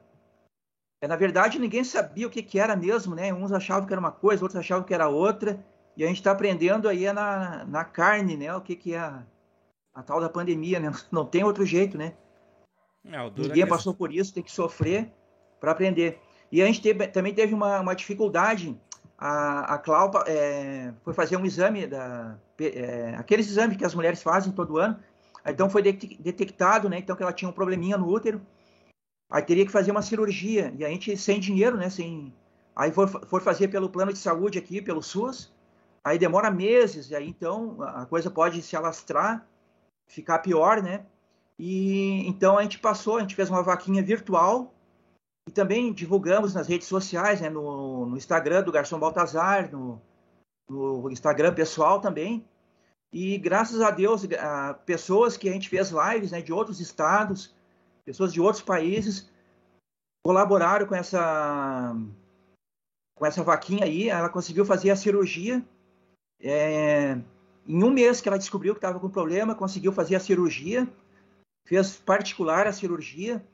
na 1.09 1.17
verdade, 1.17 1.59
ninguém 1.59 1.83
sabia 1.83 2.27
o 2.27 2.31
que, 2.31 2.43
que 2.43 2.61
era 2.61 2.77
mesmo, 2.77 3.15
né? 3.15 3.35
Uns 3.35 3.53
achavam 3.53 3.87
que 3.87 3.93
era 3.93 3.99
uma 4.01 4.13
coisa, 4.13 4.45
outros 4.45 4.59
achavam 4.59 4.85
que 4.85 4.95
era 4.95 5.09
outra. 5.09 5.65
E 5.97 6.05
a 6.05 6.07
gente 6.07 6.19
está 6.19 6.31
aprendendo 6.31 6.89
aí 6.89 7.07
é 7.07 7.13
na, 7.13 7.65
na 7.65 7.85
carne, 7.85 8.37
né? 8.37 8.55
O 8.55 8.61
que, 8.61 8.77
que 8.77 8.95
é 8.95 8.99
a, 8.99 9.23
a 9.93 10.03
tal 10.03 10.21
da 10.21 10.29
pandemia, 10.29 10.79
né? 10.79 10.93
Não 11.11 11.27
tem 11.27 11.43
outro 11.43 11.67
jeito, 11.67 11.99
né? 11.99 12.15
É, 13.05 13.19
ninguém 13.37 13.67
passou 13.67 13.93
por 13.93 14.13
isso, 14.13 14.33
tem 14.33 14.43
que 14.43 14.53
sofrer 14.53 15.13
para 15.61 15.73
aprender. 15.73 16.21
E 16.53 16.63
a 16.63 16.67
gente 16.67 16.81
teve, 16.81 17.09
também 17.09 17.35
teve 17.35 17.53
uma, 17.53 17.81
uma 17.81 17.95
dificuldade. 17.95 18.79
A, 19.19 19.75
a 19.75 19.79
Clau 19.79 20.11
é, 20.27 20.93
foi 21.03 21.13
fazer 21.15 21.37
um 21.37 21.45
exame, 21.45 21.87
da, 21.87 22.37
é, 22.61 23.15
aqueles 23.17 23.49
exames 23.49 23.77
que 23.77 23.85
as 23.85 23.95
mulheres 23.95 24.23
fazem 24.23 24.53
todo 24.53 24.79
ano, 24.79 24.99
Então 25.47 25.69
foi 25.69 25.83
detectado, 25.83 26.89
né? 26.89 26.99
Então 26.99 27.17
que 27.17 27.23
ela 27.23 27.33
tinha 27.33 27.49
um 27.49 27.53
probleminha 27.53 27.99
no 27.99 28.09
útero. 28.09 28.41
Aí 29.33 29.41
teria 29.41 29.64
que 29.64 29.72
fazer 29.72 29.91
uma 29.91 30.03
cirurgia. 30.03 30.74
E 30.76 30.85
a 30.85 30.89
gente 30.91 31.16
sem 31.16 31.41
dinheiro, 31.41 31.78
né? 31.78 31.89
Sem... 31.89 32.35
Aí 32.76 32.93
for, 32.93 33.09
for 33.09 33.41
fazer 33.41 33.68
pelo 33.68 33.89
plano 33.89 34.12
de 34.12 34.18
saúde 34.18 34.59
aqui, 34.59 34.83
pelo 34.83 35.03
SUS. 35.03 35.51
Aí 36.05 36.18
demora 36.18 36.51
meses. 36.51 37.09
E 37.09 37.16
aí 37.16 37.26
então 37.26 37.83
a 37.83 38.05
coisa 38.05 38.30
pode 38.30 38.61
se 38.61 38.76
alastrar, 38.76 39.47
ficar 40.07 40.41
pior, 40.41 40.83
né? 40.83 41.07
E 41.59 42.28
então 42.28 42.59
a 42.59 42.62
gente 42.62 42.78
passou, 42.78 43.16
a 43.16 43.20
gente 43.20 43.35
fez 43.35 43.49
uma 43.49 43.62
vaquinha 43.62 44.03
virtual 44.03 44.74
e 45.49 45.51
também 45.51 45.95
divulgamos 45.95 46.53
nas 46.53 46.68
redes 46.68 46.87
sociais, 46.87 47.41
né, 47.41 47.49
no, 47.49 48.07
no 48.07 48.16
Instagram 48.16 48.62
do 48.62 48.72
Garçom 48.72 48.99
Baltazar, 48.99 49.70
no, 49.72 50.01
no, 50.68 51.11
Instagram 51.11 51.55
pessoal 51.55 52.01
também. 52.01 52.45
E 53.12 53.39
graças 53.39 53.80
a 53.80 53.91
Deus, 53.91 54.26
a 54.39 54.74
pessoas 54.74 55.37
que 55.37 55.49
a 55.49 55.53
gente 55.53 55.68
fez 55.68 55.91
lives 55.91 56.33
né, 56.33 56.43
de 56.43 56.53
outros 56.53 56.80
estados, 56.80 57.55
pessoas 58.05 58.33
de 58.33 58.41
outros 58.41 58.63
países, 58.63 59.31
colaboraram 60.25 60.87
com 60.87 60.95
essa, 60.95 61.95
com 63.15 63.27
essa 63.27 63.43
vaquinha 63.43 63.85
aí. 63.85 64.09
Ela 64.09 64.29
conseguiu 64.29 64.65
fazer 64.65 64.91
a 64.91 64.97
cirurgia. 64.97 65.65
É, 66.41 67.19
em 67.67 67.85
um 67.85 67.91
mês 67.91 68.21
que 68.21 68.29
ela 68.29 68.39
descobriu 68.39 68.75
que 68.75 68.79
estava 68.79 68.99
com 68.99 69.09
problema, 69.09 69.55
conseguiu 69.55 69.93
fazer 69.93 70.17
a 70.17 70.21
cirurgia 70.21 70.89
fez 71.65 71.97
particular 71.97 72.67
a 72.67 72.73
cirurgia. 72.73 73.45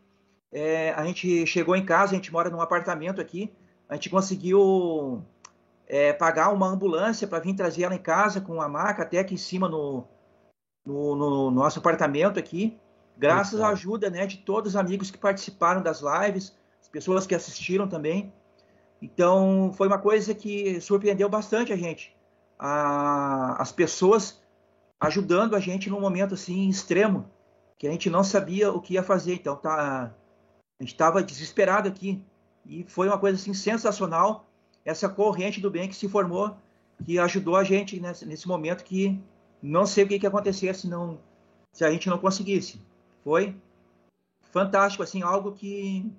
É, 0.51 0.93
a 0.93 1.05
gente 1.05 1.47
chegou 1.47 1.77
em 1.77 1.85
casa, 1.85 2.13
a 2.13 2.15
gente 2.17 2.33
mora 2.33 2.49
num 2.49 2.61
apartamento 2.61 3.21
aqui, 3.21 3.53
a 3.89 3.95
gente 3.95 4.09
conseguiu 4.09 5.23
é, 5.87 6.13
pagar 6.13 6.53
uma 6.53 6.67
ambulância 6.67 7.29
para 7.29 7.39
vir 7.39 7.55
trazer 7.55 7.83
ela 7.83 7.95
em 7.95 8.03
casa 8.03 8.41
com 8.41 8.61
a 8.61 8.69
maca 8.69 9.03
até 9.03 9.19
aqui 9.19 9.35
em 9.35 9.39
cima 9.39 9.69
no, 9.69 10.05
no, 10.87 11.15
no 11.15 11.51
nosso 11.51 11.79
apartamento 11.79 12.39
aqui, 12.39 12.79
graças 13.19 13.61
à 13.61 13.69
ajuda 13.69 14.09
né, 14.09 14.27
de 14.27 14.39
todos 14.39 14.73
os 14.73 14.77
amigos 14.77 15.11
que 15.11 15.19
participaram 15.19 15.83
das 15.83 16.01
lives, 16.01 16.57
as 16.81 16.89
pessoas 16.89 17.27
que 17.27 17.35
assistiram 17.35 17.89
também. 17.89 18.33
Então, 19.03 19.73
foi 19.77 19.87
uma 19.89 19.99
coisa 19.99 20.35
que 20.35 20.81
surpreendeu 20.81 21.29
bastante 21.29 21.73
a 21.73 21.77
gente. 21.77 22.17
A, 22.59 23.61
as 23.61 23.73
pessoas 23.73 24.41
ajudando 25.01 25.55
a 25.55 25.61
gente 25.61 25.89
num 25.91 26.01
momento 26.01 26.35
assim 26.35 26.69
extremo 26.69 27.31
que 27.79 27.87
a 27.87 27.91
gente 27.91 28.11
não 28.11 28.25
sabia 28.25 28.73
o 28.73 28.81
que 28.81 28.95
ia 28.95 29.03
fazer. 29.03 29.35
Então 29.35 29.57
tá, 29.57 30.13
a 30.79 30.83
gente 30.83 30.93
estava 30.93 31.23
desesperado 31.23 31.89
aqui 31.89 32.23
e 32.67 32.85
foi 32.85 33.07
uma 33.07 33.19
coisa 33.19 33.37
assim 33.37 33.55
sensacional 33.55 34.47
essa 34.85 35.09
corrente 35.09 35.61
do 35.61 35.71
bem 35.71 35.89
que 35.89 35.95
se 35.95 36.09
formou, 36.09 36.57
que 37.05 37.19
ajudou 37.19 37.57
a 37.57 37.63
gente 37.63 38.01
nesse, 38.01 38.27
nesse 38.27 38.49
momento 38.49 38.83
que 38.83 39.21
não 39.63 39.87
sei 39.87 40.05
o 40.05 40.09
que, 40.09 40.19
que 40.19 40.27
ia 40.27 40.29
acontecer 40.29 40.75
se 40.75 40.89
não 40.89 41.19
se 41.73 41.85
a 41.85 41.91
gente 41.91 42.09
não 42.09 42.19
conseguisse. 42.19 42.81
Foi 43.29 43.55
fantástico 44.41 45.03
assim, 45.03 45.21
algo 45.21 45.53
que 45.53 46.11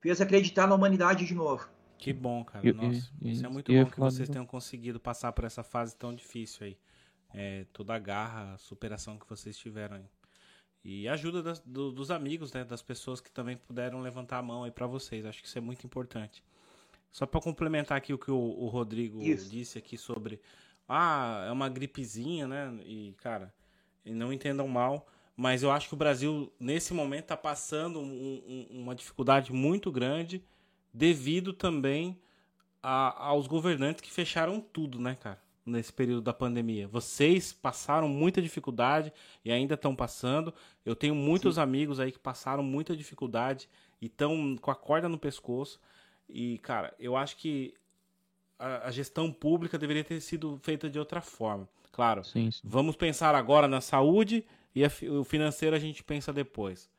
fez 0.00 0.20
acreditar 0.20 0.66
na 0.66 0.74
humanidade 0.74 1.24
de 1.24 1.36
novo. 1.36 1.68
Que 1.96 2.12
bom, 2.12 2.44
cara. 2.44 2.72
Nossa, 2.72 3.12
isso 3.22 3.46
é 3.46 3.48
muito 3.48 3.72
bom 3.72 3.86
que 3.86 4.00
vocês 4.00 4.28
tenham 4.28 4.44
conseguido 4.44 4.98
passar 4.98 5.30
por 5.30 5.44
essa 5.44 5.62
fase 5.62 5.94
tão 5.94 6.12
difícil 6.12 6.66
aí. 6.66 6.76
É, 7.32 7.64
toda 7.72 7.94
a 7.94 7.98
garra, 8.00 8.54
a 8.54 8.58
superação 8.58 9.16
que 9.16 9.28
vocês 9.28 9.56
tiveram 9.56 9.98
aí. 9.98 10.04
E 10.82 11.06
ajuda 11.06 11.44
das, 11.44 11.60
do, 11.60 11.92
dos 11.92 12.10
amigos, 12.10 12.52
né, 12.52 12.64
das 12.64 12.82
pessoas 12.82 13.20
que 13.20 13.30
também 13.30 13.56
puderam 13.56 14.00
levantar 14.00 14.38
a 14.38 14.42
mão 14.42 14.64
aí 14.64 14.72
para 14.72 14.88
vocês. 14.88 15.24
Acho 15.24 15.40
que 15.40 15.46
isso 15.46 15.58
é 15.58 15.60
muito 15.60 15.86
importante. 15.86 16.42
Só 17.12 17.24
para 17.24 17.40
complementar 17.40 17.96
aqui 17.96 18.12
o 18.12 18.18
que 18.18 18.32
o, 18.32 18.36
o 18.36 18.66
Rodrigo 18.66 19.22
isso. 19.22 19.48
disse 19.48 19.78
aqui 19.78 19.96
sobre 19.96 20.40
ah, 20.88 21.44
é 21.46 21.52
uma 21.52 21.68
gripezinha, 21.68 22.48
né? 22.48 22.80
E 22.84 23.14
cara, 23.18 23.54
não 24.04 24.32
entendam 24.32 24.66
mal, 24.66 25.06
mas 25.36 25.62
eu 25.62 25.70
acho 25.70 25.88
que 25.88 25.94
o 25.94 25.96
Brasil 25.96 26.52
nesse 26.58 26.92
momento 26.92 27.24
está 27.24 27.36
passando 27.36 28.00
um, 28.00 28.66
um, 28.70 28.80
uma 28.80 28.94
dificuldade 28.94 29.52
muito 29.52 29.90
grande 29.90 30.44
devido 30.92 31.52
também 31.52 32.20
a, 32.82 33.28
aos 33.28 33.46
governantes 33.46 34.00
que 34.00 34.12
fecharam 34.12 34.60
tudo, 34.60 35.00
né, 35.00 35.14
cara? 35.14 35.40
nesse 35.64 35.92
período 35.92 36.22
da 36.22 36.32
pandemia. 36.32 36.88
Vocês 36.88 37.52
passaram 37.52 38.08
muita 38.08 38.42
dificuldade 38.42 39.12
e 39.44 39.52
ainda 39.52 39.74
estão 39.74 39.94
passando. 39.94 40.52
Eu 40.84 40.96
tenho 40.96 41.14
muitos 41.14 41.54
Sim. 41.54 41.60
amigos 41.60 42.00
aí 42.00 42.10
que 42.10 42.18
passaram 42.18 42.62
muita 42.62 42.96
dificuldade 42.96 43.68
e 44.00 44.06
estão 44.06 44.56
com 44.60 44.70
a 44.70 44.74
corda 44.74 45.08
no 45.08 45.18
pescoço. 45.18 45.80
E, 46.28 46.58
cara, 46.58 46.94
eu 46.98 47.16
acho 47.16 47.36
que 47.36 47.74
a, 48.58 48.88
a 48.88 48.90
gestão 48.90 49.32
pública 49.32 49.78
deveria 49.78 50.04
ter 50.04 50.20
sido 50.20 50.58
feita 50.62 50.90
de 50.90 50.98
outra 50.98 51.20
forma. 51.20 51.68
Claro, 51.92 52.24
sim, 52.24 52.50
sim. 52.50 52.60
vamos 52.64 52.96
pensar 52.96 53.34
agora 53.34 53.68
na 53.68 53.80
saúde 53.80 54.44
e 54.74 54.84
a, 54.84 54.90
o 55.10 55.24
financeiro 55.24 55.74
a 55.76 55.78
gente 55.78 56.02
pensa 56.02 56.32
depois. 56.32 56.90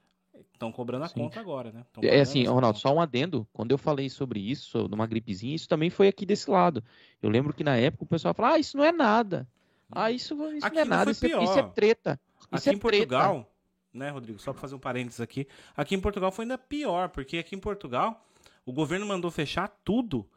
Estão 0.54 0.72
cobrando 0.72 1.06
a 1.06 1.08
Sim. 1.08 1.16
conta 1.16 1.40
agora, 1.40 1.72
né? 1.72 1.86
É 2.02 2.22
assim, 2.22 2.46
Ronaldo, 2.46 2.80
conta. 2.80 2.80
só 2.80 2.94
um 2.94 3.02
adendo. 3.02 3.48
Quando 3.54 3.72
eu 3.72 3.78
falei 3.78 4.10
sobre 4.10 4.40
isso, 4.40 4.88
numa 4.88 5.06
gripezinha, 5.06 5.56
isso 5.56 5.68
também 5.68 5.90
foi 5.90 6.08
aqui 6.08 6.26
desse 6.26 6.50
lado. 6.50 6.84
Eu 7.22 7.30
lembro 7.30 7.54
que 7.54 7.64
na 7.64 7.76
época 7.76 8.04
o 8.04 8.08
pessoal 8.08 8.34
falava, 8.34 8.56
ah, 8.56 8.60
isso 8.60 8.78
não 8.78 8.84
é 8.84 8.92
nada. 8.92 9.48
Ah, 9.92 10.12
isso, 10.12 10.34
isso 10.56 10.74
não 10.74 10.82
é 10.82 10.86
nada, 10.86 11.12
isso 11.12 11.26
é, 11.26 11.44
isso 11.44 11.60
é, 11.60 11.64
treta. 11.64 12.20
Isso 12.40 12.48
aqui 12.52 12.70
é 12.70 12.74
em 12.74 12.78
Portugal, 12.78 13.34
treta. 13.36 13.50
né, 13.94 14.10
Rodrigo? 14.10 14.40
Só 14.40 14.52
para 14.52 14.62
fazer 14.62 14.76
um 14.76 14.80
parênteses 14.80 15.22
aqui. 15.22 15.48
Aqui 15.76 15.94
em 15.94 16.00
Portugal 16.00 16.32
foi 16.32 16.46
ainda 16.46 16.58
pior, 16.58 17.10
porque 17.10 17.38
aqui 17.38 17.56
em 17.56 17.60
Portugal 17.60 18.26
o 18.66 18.74
governo 18.74 19.06
mandou 19.06 19.30
fechar 19.30 19.68
tudo. 19.84 20.28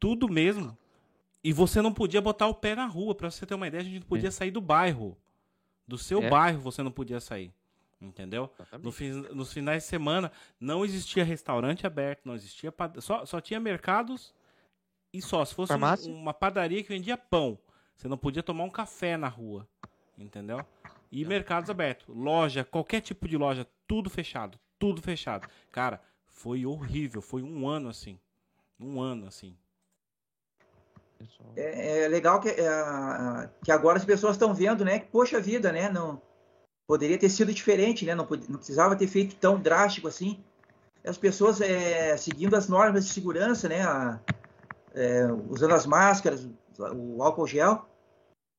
Tudo 0.00 0.28
mesmo. 0.28 0.76
E 1.42 1.52
você 1.52 1.80
não 1.80 1.92
podia 1.92 2.20
botar 2.20 2.46
o 2.46 2.54
pé 2.54 2.74
na 2.74 2.86
rua. 2.86 3.14
Para 3.14 3.30
você 3.30 3.46
ter 3.46 3.54
uma 3.54 3.68
ideia, 3.68 3.82
a 3.82 3.84
gente 3.84 4.00
não 4.00 4.06
podia 4.06 4.28
é. 4.28 4.32
sair 4.32 4.50
do 4.50 4.60
bairro. 4.60 5.16
Do 5.86 5.98
seu 5.98 6.22
é. 6.22 6.28
bairro 6.28 6.60
você 6.60 6.82
não 6.82 6.90
podia 6.90 7.20
sair. 7.20 7.52
Entendeu? 8.00 8.50
No 8.72 8.92
nos 9.34 9.52
finais 9.52 9.82
de 9.82 9.88
semana 9.88 10.30
não 10.60 10.84
existia 10.84 11.24
restaurante 11.24 11.86
aberto, 11.86 12.22
não 12.24 12.34
existia 12.34 12.72
só, 13.00 13.24
só 13.24 13.40
tinha 13.40 13.58
mercados 13.58 14.34
e 15.12 15.22
só. 15.22 15.44
Se 15.44 15.54
fosse 15.54 15.72
um, 15.72 16.14
uma 16.14 16.34
padaria 16.34 16.82
que 16.82 16.88
vendia 16.88 17.16
pão, 17.16 17.58
você 17.96 18.08
não 18.08 18.18
podia 18.18 18.42
tomar 18.42 18.64
um 18.64 18.70
café 18.70 19.16
na 19.16 19.28
rua. 19.28 19.66
Entendeu? 20.18 20.64
E 21.10 21.22
não. 21.22 21.28
mercados 21.28 21.70
abertos. 21.70 22.06
Loja, 22.14 22.64
qualquer 22.64 23.00
tipo 23.00 23.26
de 23.26 23.36
loja, 23.36 23.66
tudo 23.86 24.10
fechado. 24.10 24.58
Tudo 24.78 25.00
fechado. 25.00 25.48
Cara, 25.72 26.00
foi 26.26 26.66
horrível. 26.66 27.22
Foi 27.22 27.42
um 27.42 27.66
ano 27.66 27.88
assim. 27.88 28.18
Um 28.78 29.00
ano 29.00 29.26
assim. 29.26 29.56
É, 31.56 32.04
é 32.04 32.08
legal 32.08 32.40
que, 32.40 32.48
é, 32.48 33.50
que 33.62 33.70
agora 33.70 33.98
as 33.98 34.04
pessoas 34.04 34.34
estão 34.34 34.54
vendo, 34.54 34.84
né? 34.84 34.98
Que, 34.98 35.06
poxa 35.06 35.40
vida, 35.40 35.72
né? 35.72 35.88
Não, 35.88 36.20
poderia 36.86 37.18
ter 37.18 37.28
sido 37.28 37.52
diferente, 37.52 38.04
né? 38.04 38.14
Não, 38.14 38.26
não 38.48 38.56
precisava 38.56 38.96
ter 38.96 39.06
feito 39.06 39.36
tão 39.36 39.58
drástico 39.58 40.08
assim. 40.08 40.42
As 41.06 41.18
pessoas 41.18 41.60
é, 41.60 42.16
seguindo 42.16 42.56
as 42.56 42.68
normas 42.68 43.06
de 43.06 43.12
segurança, 43.12 43.68
né? 43.68 43.82
A, 43.82 44.20
é, 44.94 45.26
usando 45.48 45.74
as 45.74 45.86
máscaras, 45.86 46.48
o 46.78 47.22
álcool 47.22 47.46
gel, 47.46 47.86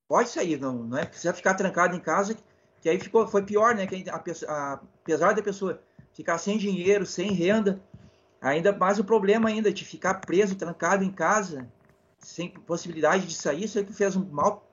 pode 0.08 0.30
sair, 0.30 0.60
não, 0.60 0.74
não 0.74 0.98
é 0.98 1.06
precisa 1.06 1.34
ficar 1.34 1.54
trancado 1.54 1.96
em 1.96 2.00
casa, 2.00 2.36
que 2.82 2.90
aí 2.90 3.00
ficou, 3.00 3.28
foi 3.28 3.44
pior, 3.44 3.74
né? 3.74 3.88
Que 3.88 4.06
a, 4.10 4.22
a, 4.48 4.74
apesar 5.02 5.34
da 5.34 5.42
pessoa 5.42 5.82
ficar 6.14 6.38
sem 6.38 6.58
dinheiro, 6.58 7.06
sem 7.06 7.32
renda, 7.32 7.82
ainda 8.42 8.72
mais 8.72 9.00
o 9.00 9.04
problema 9.04 9.50
ainda 9.50 9.72
de 9.72 9.84
ficar 9.84 10.16
preso, 10.16 10.56
trancado 10.56 11.04
em 11.04 11.12
casa, 11.12 11.68
sem 12.26 12.50
possibilidade 12.50 13.28
de 13.28 13.36
sair, 13.36 13.64
isso 13.64 13.78
é 13.78 13.84
que 13.84 13.94
fez 13.94 14.16
um 14.16 14.26
mal 14.26 14.68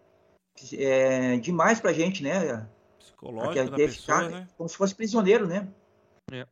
é, 0.72 1.36
demais 1.36 1.80
pra 1.80 1.92
gente, 1.92 2.22
né? 2.22 2.66
psicológico 2.98 3.70
da 3.70 3.76
pessoa, 3.76 4.18
ficar, 4.20 4.30
né? 4.30 4.48
Como 4.56 4.68
se 4.68 4.76
fosse 4.76 4.94
prisioneiro, 4.94 5.46
né? 5.46 5.68
É. 6.30 6.46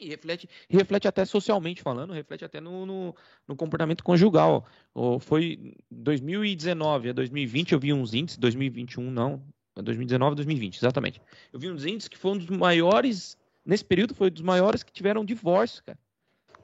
E 0.00 0.08
reflete, 0.08 0.48
reflete 0.68 1.08
até 1.08 1.24
socialmente 1.24 1.82
falando, 1.82 2.12
reflete 2.12 2.44
até 2.44 2.60
no, 2.60 2.84
no, 2.86 3.14
no 3.46 3.56
comportamento 3.56 4.04
conjugal. 4.04 4.66
Ou 4.94 5.18
foi 5.18 5.74
2019 5.90 7.10
a 7.10 7.12
2020, 7.12 7.72
eu 7.72 7.78
vi 7.78 7.92
uns 7.92 8.14
índices, 8.14 8.38
2021 8.38 9.10
não, 9.10 9.42
2019 9.74 10.32
a 10.32 10.36
2020, 10.36 10.76
exatamente. 10.76 11.22
Eu 11.52 11.58
vi 11.58 11.70
uns 11.70 11.84
índices 11.84 12.08
que 12.08 12.18
foram 12.18 12.36
um 12.36 12.38
dos 12.38 12.56
maiores, 12.56 13.38
nesse 13.64 13.84
período 13.84 14.14
foi 14.14 14.28
um 14.28 14.32
dos 14.32 14.42
maiores 14.42 14.82
que 14.82 14.92
tiveram 14.92 15.24
divórcio, 15.24 15.82
cara, 15.84 15.98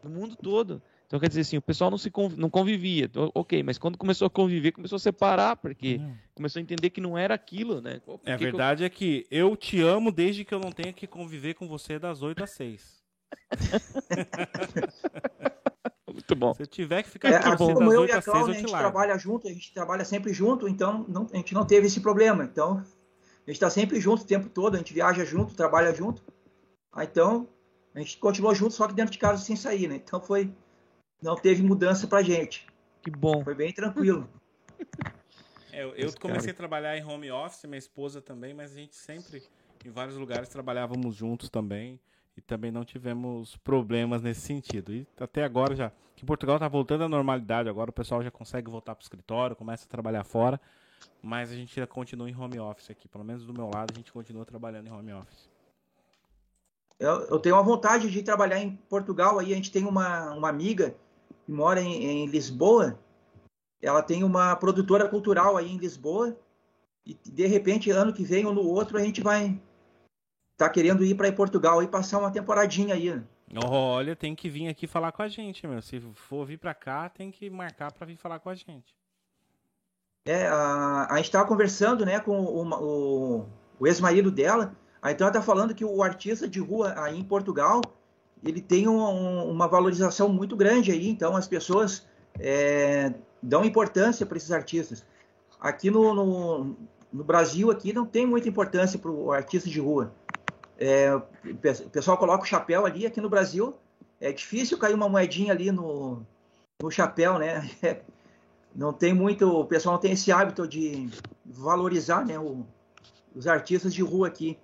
no 0.03 0.11
mundo 0.11 0.37
todo. 0.37 0.83
Então, 1.13 1.21
quer 1.21 1.29
dizer 1.29 1.43
assim, 1.43 1.59
o 1.59 1.63
pessoal 1.63 1.91
não 1.91 1.99
se 1.99 2.11
conv... 2.11 2.35
não 2.39 2.49
convivia, 2.49 3.11
ok, 3.35 3.63
mas 3.63 3.77
quando 3.77 3.99
começou 3.99 4.25
a 4.25 4.31
conviver, 4.31 4.73
começou 4.73 4.97
a 4.97 4.99
separar, 4.99 5.57
porque 5.57 5.97
uhum. 5.97 6.15
começou 6.35 6.59
a 6.59 6.63
entender 6.63 6.89
que 6.89 7.03
não 7.03 7.19
era 7.19 7.35
aquilo, 7.35 7.83
né? 7.83 8.01
É, 8.25 8.33
a 8.33 8.37
verdade 8.39 8.83
eu... 8.83 8.87
é 8.87 8.89
que 8.89 9.27
eu 9.31 9.55
te 9.55 9.79
amo 9.83 10.11
desde 10.11 10.43
que 10.43 10.55
eu 10.55 10.59
não 10.59 10.73
tenha 10.73 10.91
que 10.91 11.07
conviver 11.07 11.53
com 11.53 11.69
você 11.69 11.99
das 11.99 12.23
8 12.23 12.43
às 12.43 12.51
6. 12.53 13.03
Muito 16.11 16.35
bom. 16.35 16.55
Se 16.55 16.63
eu 16.63 16.67
tiver 16.67 17.03
que 17.03 17.11
ficar 17.11 17.29
é, 17.29 17.37
aqui 17.37 17.47
assim 17.47 17.75
como 17.75 17.93
eu 17.93 18.07
e 18.07 18.13
a 18.13 18.23
Cláudia, 18.23 18.55
a 18.55 18.57
gente 18.57 18.73
trabalha 18.73 19.19
junto, 19.19 19.49
a 19.49 19.53
gente 19.53 19.75
trabalha 19.75 20.07
sempre 20.07 20.33
junto, 20.33 20.67
então 20.67 21.05
não, 21.07 21.27
a 21.31 21.37
gente 21.37 21.53
não 21.53 21.67
teve 21.67 21.89
esse 21.89 22.01
problema. 22.01 22.45
Então, 22.45 22.79
a 22.79 23.51
gente 23.51 23.51
está 23.51 23.69
sempre 23.69 24.01
junto 24.01 24.23
o 24.23 24.27
tempo 24.27 24.49
todo, 24.49 24.77
a 24.77 24.79
gente 24.79 24.95
viaja 24.95 25.27
junto, 25.27 25.55
trabalha 25.55 25.93
junto. 25.93 26.23
Ah, 26.91 27.05
então, 27.05 27.47
a 27.95 27.99
gente 27.99 28.17
continuou 28.17 28.55
junto, 28.55 28.73
só 28.73 28.89
que 28.89 28.95
dentro 28.95 29.13
de 29.13 29.19
casa 29.19 29.45
sem 29.45 29.57
sair, 29.57 29.89
né? 29.89 29.97
Então 29.97 30.19
foi 30.19 30.51
não 31.23 31.37
teve 31.37 31.63
mudança 31.63 32.07
pra 32.07 32.23
gente. 32.23 32.67
Que 33.03 33.11
bom. 33.11 33.43
Foi 33.45 33.55
bem 33.55 33.73
tranquilo. 33.73 34.29
É, 35.73 35.85
eu, 35.85 35.95
eu 35.95 36.13
comecei 36.21 36.51
a 36.51 36.55
trabalhar 36.55 36.99
em 36.99 37.05
home 37.05 37.31
office, 37.31 37.65
minha 37.65 37.79
esposa 37.79 38.21
também, 38.21 38.53
mas 38.53 38.73
a 38.73 38.75
gente 38.75 38.95
sempre 38.95 39.43
em 39.85 39.91
vários 39.91 40.17
lugares 40.17 40.49
trabalhávamos 40.49 41.15
juntos 41.15 41.49
também 41.49 41.99
e 42.37 42.41
também 42.41 42.71
não 42.71 42.85
tivemos 42.85 43.57
problemas 43.59 44.23
nesse 44.23 44.43
sentido. 44.43 44.93
E 44.93 45.07
até 45.19 45.45
agora 45.45 45.75
já, 45.75 45.93
que 46.15 46.25
Portugal 46.25 46.57
está 46.57 46.69
voltando 46.69 47.05
à 47.05 47.09
normalidade, 47.09 47.69
agora 47.69 47.91
o 47.91 47.93
pessoal 47.93 48.23
já 48.23 48.31
consegue 48.31 48.71
voltar 48.71 48.95
para 48.95 49.03
o 49.03 49.05
escritório, 49.05 49.57
começa 49.57 49.85
a 49.85 49.89
trabalhar 49.89 50.25
fora, 50.25 50.61
mas 51.21 51.51
a 51.51 51.55
gente 51.55 51.85
continua 51.87 52.29
em 52.29 52.37
home 52.37 52.59
office 52.61 52.91
aqui, 52.91 53.09
pelo 53.09 53.25
menos 53.25 53.45
do 53.45 53.53
meu 53.53 53.71
lado 53.73 53.93
a 53.93 53.97
gente 53.97 54.13
continua 54.13 54.45
trabalhando 54.45 54.87
em 54.89 54.93
home 54.93 55.13
office. 55.13 55.51
Eu, 56.99 57.23
eu 57.23 57.39
tenho 57.39 57.57
uma 57.57 57.63
vontade 57.63 58.11
de 58.11 58.23
trabalhar 58.23 58.61
em 58.61 58.77
Portugal, 58.89 59.39
aí 59.39 59.53
a 59.53 59.57
gente 59.57 59.73
tem 59.73 59.85
uma, 59.85 60.33
uma 60.33 60.49
amiga 60.49 60.95
que 61.53 61.57
mora 61.57 61.83
em, 61.83 62.03
em 62.03 62.27
Lisboa, 62.27 62.99
ela 63.83 64.03
tem 64.03 64.25
uma 64.25 64.57
produtora 64.57 65.07
cultural 65.07 65.59
aí 65.59 65.71
em 65.71 65.77
Lisboa, 65.77 66.35
e 67.05 67.15
de 67.15 67.47
repente, 67.47 67.91
ano 67.91 68.13
que 68.13 68.25
vem 68.25 68.47
ou 68.47 68.55
no 68.55 68.63
outro, 68.63 68.97
a 68.97 69.03
gente 69.03 69.21
vai 69.21 69.61
tá 70.57 70.71
querendo 70.71 71.05
ir 71.05 71.15
para 71.15 71.31
Portugal 71.33 71.83
e 71.83 71.89
passar 71.89 72.19
uma 72.19 72.31
temporadinha 72.31 72.95
aí. 72.95 73.11
Né? 73.11 73.23
Olha, 73.67 74.17
tem 74.17 74.35
que 74.35 74.49
vir 74.49 74.69
aqui 74.69 74.87
falar 74.87 75.13
com 75.13 75.23
a 75.23 75.29
gente, 75.29 75.67
meu. 75.67 75.83
Se 75.83 76.01
for 76.15 76.47
vir 76.47 76.59
para 76.59 76.73
cá, 76.73 77.09
tem 77.09 77.31
que 77.31 77.51
marcar 77.51 77.93
para 77.93 78.07
vir 78.07 78.17
falar 78.17 78.39
com 78.39 78.49
a 78.49 78.55
gente. 78.55 78.97
É, 80.25 80.47
a, 80.47 81.09
a 81.11 81.17
gente 81.17 81.27
estava 81.27 81.47
conversando, 81.47 82.07
né, 82.07 82.21
com 82.21 82.41
o, 82.41 82.63
o, 82.63 83.49
o 83.81 83.87
ex-marido 83.87 84.31
dela. 84.31 84.75
Aí 85.03 85.13
então 85.13 85.27
ela 85.27 85.35
tá 85.35 85.43
falando 85.43 85.75
que 85.75 85.85
o 85.85 86.03
artista 86.03 86.49
de 86.49 86.61
rua 86.61 86.95
aí 86.97 87.19
em 87.19 87.25
Portugal, 87.25 87.83
ele 88.45 88.61
tem 88.61 88.89
um, 88.89 89.01
um, 89.01 89.51
uma 89.51 89.69
valorização 89.69 90.29
muito 90.29 90.57
grande 90.57 90.91
aí. 90.91 91.09
Então 91.09 91.37
as 91.37 91.47
pessoas 91.47 92.07
é, 92.39 93.13
dão 93.43 93.65
importância 93.65 94.27
para 94.27 94.37
esses 94.37 94.53
artistas. 94.53 95.05
Aqui 95.61 95.91
no, 95.91 96.15
no, 96.15 96.77
no, 97.13 97.25
Brasil 97.25 97.71
aqui 97.71 97.93
não 97.93 98.05
tem 98.05 98.27
muita 98.27 98.49
importância 98.49 98.99
para 98.99 99.11
o 99.11 99.33
artista 99.33 99.69
de 99.69 99.81
rua. 99.81 100.13
É, 100.79 101.15
o 101.15 101.91
pessoal 101.91 102.17
coloca 102.17 102.43
o 102.43 102.47
chapéu 102.47 102.85
ali, 102.85 103.07
aqui 103.07 103.21
no 103.21 103.29
Brasil 103.29 103.77
é 104.23 104.33
difícil 104.33 104.79
cair 104.79 104.95
uma 104.95 105.09
moedinha 105.09 105.53
ali 105.53 105.73
no, 105.73 106.25
no 106.81 106.91
chapéu, 106.91 107.39
né? 107.39 107.69
não 108.75 108.93
tem 108.93 109.13
muito, 109.13 109.49
o 109.49 109.65
pessoal 109.67 109.97
não 109.97 110.01
tem 110.01 110.13
esse 110.13 110.31
hábito 110.31 110.67
de 110.67 111.11
valorizar, 111.45 112.25
né, 112.25 112.39
o, 112.39 112.65
os 113.35 113.49
artistas 113.49 113.93
de 113.93 114.01
rua 114.01 114.29
aqui. 114.29 114.57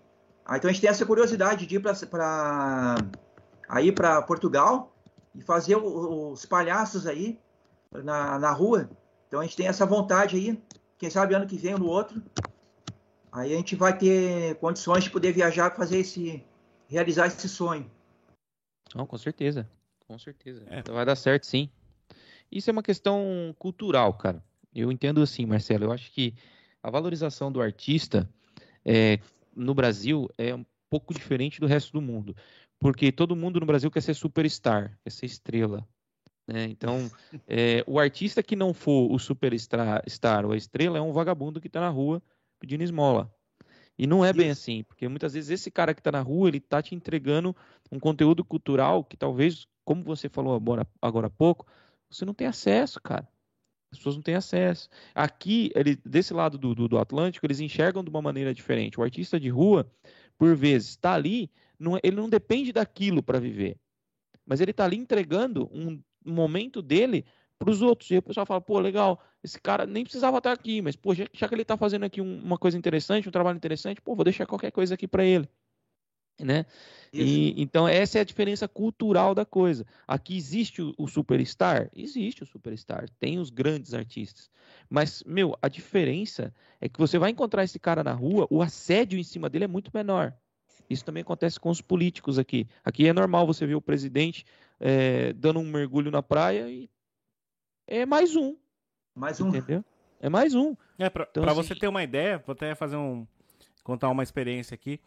Ah, 0.46 0.56
então 0.56 0.70
a 0.70 0.72
gente 0.72 0.80
tem 0.80 0.88
essa 0.88 1.04
curiosidade 1.04 1.66
de 1.66 1.74
ir 1.74 1.80
para 1.80 2.96
aí 3.68 3.92
para 3.92 4.22
Portugal 4.22 4.94
e 5.34 5.42
fazer 5.42 5.76
os 5.76 6.44
palhaços 6.46 7.06
aí 7.06 7.38
na, 7.92 8.38
na 8.38 8.52
rua. 8.52 8.88
Então 9.26 9.40
a 9.40 9.42
gente 9.42 9.56
tem 9.56 9.66
essa 9.66 9.84
vontade 9.84 10.36
aí 10.36 10.60
quem 10.98 11.08
sabe 11.08 11.34
ano 11.34 11.46
que 11.46 11.56
vem 11.56 11.74
ou 11.74 11.78
no 11.78 11.86
outro, 11.86 12.20
aí 13.30 13.54
a 13.54 13.56
gente 13.56 13.76
vai 13.76 13.96
ter 13.96 14.56
condições 14.56 15.04
de 15.04 15.10
poder 15.10 15.32
viajar, 15.32 15.74
fazer 15.74 15.98
esse, 15.98 16.44
realizar 16.88 17.28
esse 17.28 17.48
sonho. 17.48 17.88
Não, 18.94 19.06
com 19.06 19.16
certeza, 19.16 19.68
com 20.06 20.18
certeza. 20.18 20.64
É. 20.68 20.82
Vai 20.82 21.06
dar 21.06 21.14
certo, 21.14 21.46
sim. 21.46 21.70
Isso 22.50 22.68
é 22.68 22.72
uma 22.72 22.82
questão 22.82 23.54
cultural, 23.58 24.12
cara. 24.14 24.42
Eu 24.74 24.90
entendo 24.90 25.22
assim, 25.22 25.46
Marcelo. 25.46 25.84
Eu 25.84 25.92
acho 25.92 26.10
que 26.10 26.34
a 26.82 26.90
valorização 26.90 27.52
do 27.52 27.60
artista 27.60 28.28
é, 28.84 29.20
no 29.54 29.74
Brasil 29.74 30.28
é 30.36 30.54
um 30.54 30.64
pouco 30.90 31.14
diferente 31.14 31.60
do 31.60 31.66
resto 31.66 31.92
do 31.92 32.02
mundo. 32.02 32.34
Porque 32.80 33.10
todo 33.10 33.36
mundo 33.36 33.58
no 33.60 33.66
Brasil 33.66 33.90
quer 33.90 34.00
ser 34.00 34.14
superstar, 34.14 34.98
quer 35.02 35.10
ser 35.10 35.26
estrela. 35.26 35.86
Né? 36.46 36.64
Então, 36.64 37.10
é, 37.46 37.84
o 37.86 37.98
artista 37.98 38.42
que 38.42 38.56
não 38.56 38.72
for 38.72 39.12
o 39.12 39.18
superstar 39.18 40.44
ou 40.44 40.52
a 40.52 40.56
estrela 40.56 40.98
é 40.98 41.00
um 41.00 41.12
vagabundo 41.12 41.60
que 41.60 41.66
está 41.66 41.80
na 41.80 41.90
rua 41.90 42.22
pedindo 42.58 42.82
esmola. 42.82 43.32
E 43.98 44.06
não 44.06 44.24
é 44.24 44.32
bem 44.32 44.50
assim, 44.50 44.84
porque 44.84 45.08
muitas 45.08 45.34
vezes 45.34 45.50
esse 45.50 45.72
cara 45.72 45.92
que 45.92 46.00
está 46.00 46.12
na 46.12 46.20
rua, 46.20 46.48
ele 46.48 46.58
está 46.58 46.80
te 46.80 46.94
entregando 46.94 47.54
um 47.90 47.98
conteúdo 47.98 48.44
cultural 48.44 49.02
que 49.04 49.16
talvez, 49.16 49.66
como 49.84 50.04
você 50.04 50.28
falou 50.28 50.54
agora, 50.54 50.86
agora 51.02 51.26
há 51.26 51.30
pouco, 51.30 51.66
você 52.08 52.24
não 52.24 52.32
tem 52.32 52.46
acesso, 52.46 53.00
cara. 53.00 53.28
As 53.90 53.98
pessoas 53.98 54.16
não 54.16 54.22
têm 54.22 54.34
acesso. 54.34 54.88
Aqui, 55.14 55.72
ele, 55.74 55.96
desse 56.04 56.32
lado 56.32 56.58
do, 56.58 56.74
do, 56.74 56.88
do, 56.88 56.98
Atlântico, 56.98 57.44
eles 57.46 57.58
enxergam 57.58 58.04
de 58.04 58.10
uma 58.10 58.22
maneira 58.22 58.54
diferente. 58.54 59.00
O 59.00 59.02
artista 59.02 59.40
de 59.40 59.48
rua, 59.48 59.90
por 60.36 60.54
vezes, 60.54 60.90
está 60.90 61.14
ali, 61.14 61.50
não, 61.78 61.98
ele 62.02 62.16
não 62.16 62.28
depende 62.28 62.72
daquilo 62.72 63.22
para 63.22 63.38
viver. 63.38 63.78
Mas 64.44 64.60
ele 64.60 64.70
está 64.70 64.84
ali 64.84 64.96
entregando 64.96 65.68
um 65.72 66.02
momento 66.24 66.82
dele 66.82 67.24
para 67.58 67.70
os 67.70 67.82
outros. 67.82 68.10
E 68.10 68.16
o 68.16 68.22
pessoal 68.22 68.46
fala, 68.46 68.60
pô, 68.60 68.78
legal, 68.78 69.22
esse 69.42 69.60
cara 69.60 69.84
nem 69.86 70.04
precisava 70.04 70.38
estar 70.38 70.52
aqui, 70.52 70.80
mas 70.80 70.96
pô, 70.96 71.14
já, 71.14 71.26
já 71.32 71.48
que 71.48 71.54
ele 71.54 71.62
está 71.62 71.76
fazendo 71.76 72.04
aqui 72.04 72.20
um, 72.20 72.40
uma 72.40 72.56
coisa 72.56 72.78
interessante, 72.78 73.28
um 73.28 73.32
trabalho 73.32 73.56
interessante, 73.56 74.00
pô, 74.00 74.14
vou 74.14 74.24
deixar 74.24 74.46
qualquer 74.46 74.70
coisa 74.70 74.94
aqui 74.94 75.06
para 75.06 75.24
ele. 75.24 75.48
Né? 76.40 76.66
E, 77.12 77.60
então 77.60 77.88
essa 77.88 78.18
é 78.18 78.20
a 78.20 78.24
diferença 78.24 78.68
cultural 78.68 79.34
da 79.34 79.44
coisa. 79.44 79.84
Aqui 80.06 80.36
existe 80.36 80.80
o, 80.80 80.94
o, 80.96 81.08
superstar, 81.08 81.90
existe 81.92 82.44
o 82.44 82.46
superstar, 82.46 83.08
tem 83.18 83.40
os 83.40 83.50
grandes 83.50 83.92
artistas, 83.92 84.48
mas 84.88 85.24
meu, 85.24 85.58
a 85.60 85.68
diferença 85.68 86.54
é 86.80 86.88
que 86.88 86.98
você 86.98 87.18
vai 87.18 87.30
encontrar 87.30 87.64
esse 87.64 87.80
cara 87.80 88.04
na 88.04 88.12
rua, 88.12 88.46
o 88.50 88.62
assédio 88.62 89.18
em 89.18 89.24
cima 89.24 89.50
dele 89.50 89.64
é 89.64 89.68
muito 89.68 89.90
menor. 89.92 90.32
Isso 90.88 91.04
também 91.04 91.22
acontece 91.22 91.60
com 91.60 91.70
os 91.70 91.80
políticos 91.80 92.38
aqui. 92.38 92.66
Aqui 92.84 93.06
é 93.06 93.12
normal 93.12 93.46
você 93.46 93.66
ver 93.66 93.74
o 93.74 93.80
presidente 93.80 94.44
é, 94.80 95.32
dando 95.34 95.60
um 95.60 95.64
mergulho 95.64 96.10
na 96.10 96.22
praia 96.22 96.68
e 96.68 96.88
é 97.86 98.06
mais 98.06 98.36
um. 98.36 98.56
Mais 99.14 99.40
um. 99.40 99.48
Entendeu? 99.48 99.84
É 100.20 100.28
mais 100.28 100.54
um. 100.54 100.74
É, 100.98 101.08
pra, 101.08 101.26
então, 101.30 101.44
assim... 101.44 101.54
você 101.54 101.74
ter 101.74 101.88
uma 101.88 102.02
ideia, 102.02 102.42
vou 102.44 102.52
até 102.52 102.74
fazer 102.74 102.96
um. 102.96 103.26
contar 103.82 104.08
uma 104.08 104.22
experiência 104.22 104.74
aqui. 104.74 105.00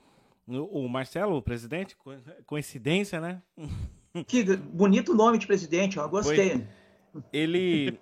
O 0.47 0.87
Marcelo, 0.87 1.37
o 1.37 1.41
presidente, 1.41 1.95
coincidência, 2.45 3.19
né? 3.19 3.41
Que 4.27 4.57
bonito 4.57 5.13
nome 5.13 5.37
de 5.37 5.47
presidente, 5.47 5.95
eu 5.95 6.09
gostei. 6.09 6.49
Foi, 7.13 7.23
ele, 7.31 7.97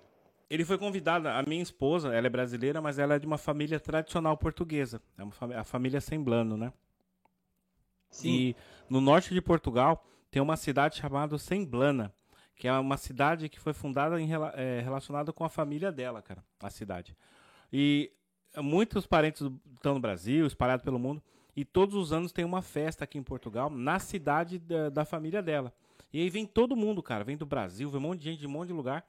ele 0.48 0.64
foi 0.64 0.76
convidado, 0.76 1.28
a 1.28 1.40
minha 1.44 1.62
esposa, 1.62 2.12
ela 2.12 2.26
é 2.26 2.30
brasileira, 2.30 2.80
mas 2.80 2.98
ela 2.98 3.14
é 3.14 3.18
de 3.20 3.28
uma 3.28 3.38
família 3.38 3.78
tradicional 3.78 4.36
portuguesa. 4.36 5.00
É 5.16 5.22
uma, 5.22 5.60
a 5.60 5.62
família 5.62 6.00
Semblano, 6.00 6.56
né? 6.56 6.72
Sim. 8.10 8.28
E 8.28 8.56
no 8.88 9.00
norte 9.00 9.32
de 9.32 9.40
Portugal, 9.40 10.04
tem 10.30 10.42
uma 10.42 10.56
cidade 10.56 10.96
chamada 10.96 11.38
Semblana, 11.38 12.12
que 12.56 12.68
é 12.68 12.72
uma 12.72 12.96
cidade 12.96 13.48
que 13.48 13.58
foi 13.58 13.72
fundada 13.72 14.20
em, 14.20 14.28
é, 14.54 14.80
relacionada 14.80 15.32
com 15.32 15.44
a 15.44 15.48
família 15.48 15.90
dela, 15.90 16.20
cara, 16.20 16.44
a 16.60 16.68
cidade. 16.68 17.16
E 17.72 18.12
muitos 18.56 19.06
parentes 19.06 19.42
estão 19.74 19.94
no 19.94 20.00
Brasil, 20.00 20.46
espalhados 20.46 20.84
pelo 20.84 20.98
mundo, 20.98 21.22
e 21.56 21.64
todos 21.64 21.94
os 21.94 22.12
anos 22.12 22.32
tem 22.32 22.44
uma 22.44 22.62
festa 22.62 23.04
aqui 23.04 23.18
em 23.18 23.22
Portugal, 23.22 23.70
na 23.70 23.98
cidade 23.98 24.58
da, 24.58 24.88
da 24.88 25.04
família 25.04 25.42
dela. 25.42 25.72
E 26.12 26.20
aí 26.20 26.28
vem 26.28 26.44
todo 26.44 26.76
mundo, 26.76 27.02
cara, 27.02 27.24
vem 27.24 27.36
do 27.36 27.46
Brasil, 27.46 27.88
vem 27.88 27.98
um 27.98 28.02
monte 28.02 28.20
de 28.20 28.30
gente 28.30 28.40
de 28.40 28.46
um 28.46 28.50
monte 28.50 28.68
de 28.68 28.74
lugar. 28.74 29.04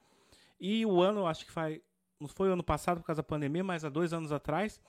E 0.60 0.86
o 0.86 1.00
ano, 1.00 1.26
acho 1.26 1.44
que 1.44 1.50
faz, 1.50 1.80
não 2.20 2.28
foi 2.28 2.48
o 2.48 2.52
ano 2.52 2.62
passado 2.62 3.00
por 3.00 3.06
causa 3.06 3.20
da 3.20 3.26
pandemia, 3.26 3.64
mas 3.64 3.84
há 3.84 3.88
dois 3.88 4.12
anos 4.12 4.30
atrás, 4.32 4.80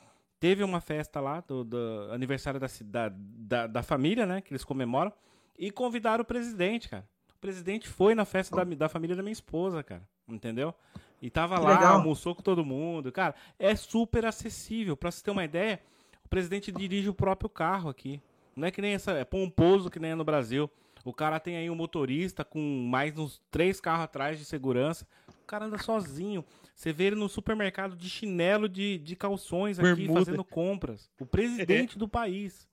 teve 0.43 0.61
uma 0.61 0.81
festa 0.81 1.21
lá 1.21 1.39
do, 1.39 1.63
do 1.63 2.09
aniversário 2.11 2.59
da, 2.59 2.67
da, 2.83 3.15
da, 3.15 3.67
da 3.67 3.81
família, 3.81 4.25
né, 4.25 4.41
que 4.41 4.51
eles 4.51 4.65
comemoram 4.65 5.09
e 5.57 5.71
convidaram 5.71 6.21
o 6.21 6.25
presidente, 6.25 6.89
cara. 6.89 7.07
O 7.33 7.39
presidente 7.39 7.87
foi 7.87 8.13
na 8.13 8.25
festa 8.25 8.53
da, 8.57 8.75
da 8.75 8.89
família 8.89 9.15
da 9.15 9.23
minha 9.23 9.31
esposa, 9.31 9.81
cara. 9.81 10.05
Entendeu? 10.27 10.75
E 11.21 11.29
tava 11.29 11.55
que 11.55 11.61
lá, 11.61 11.75
legal. 11.75 11.93
almoçou 11.93 12.35
com 12.35 12.41
todo 12.41 12.65
mundo. 12.65 13.09
Cara, 13.09 13.33
é 13.57 13.73
super 13.73 14.25
acessível. 14.25 14.97
Pra 14.97 15.11
você 15.11 15.23
ter 15.23 15.31
uma 15.31 15.45
ideia, 15.45 15.79
o 16.25 16.27
presidente 16.27 16.73
dirige 16.73 17.07
o 17.07 17.13
próprio 17.13 17.49
carro 17.49 17.89
aqui. 17.89 18.21
Não 18.53 18.67
é 18.67 18.71
que 18.71 18.81
nem 18.81 18.95
essa. 18.95 19.13
É 19.13 19.23
pomposo 19.23 19.89
que 19.89 19.97
nem 19.99 20.11
é 20.11 20.15
no 20.15 20.25
Brasil. 20.25 20.69
O 21.05 21.13
cara 21.13 21.39
tem 21.39 21.55
aí 21.55 21.69
um 21.69 21.75
motorista 21.75 22.43
com 22.43 22.59
mais 22.89 23.17
uns 23.17 23.41
três 23.49 23.79
carros 23.79 24.03
atrás 24.03 24.37
de 24.37 24.43
segurança. 24.43 25.07
O 25.43 25.45
cara 25.45 25.65
anda 25.65 25.77
sozinho. 25.77 26.43
Você 26.73 26.93
vê 26.93 27.05
ele 27.05 27.15
no 27.17 27.27
supermercado 27.27 27.95
de 27.95 28.09
chinelo 28.09 28.67
de, 28.69 28.97
de 28.97 29.15
calções 29.15 29.77
aqui, 29.77 29.87
Bermuda. 29.87 30.25
fazendo 30.25 30.43
compras. 30.43 31.11
O 31.19 31.25
presidente 31.25 31.97
do 31.97 32.07
país. 32.07 32.67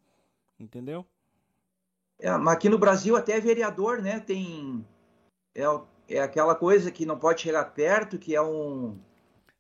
Entendeu? 0.59 1.05
É, 2.21 2.29
aqui 2.29 2.69
no 2.69 2.79
Brasil 2.79 3.17
até 3.17 3.41
vereador, 3.41 4.01
né? 4.01 4.21
Tem 4.21 4.85
é, 5.55 5.65
é 6.09 6.21
aquela 6.21 6.55
coisa 6.55 6.91
que 6.91 7.05
não 7.05 7.19
pode 7.19 7.41
chegar 7.41 7.65
perto, 7.65 8.19
que 8.19 8.35
é 8.35 8.43
um 8.43 8.99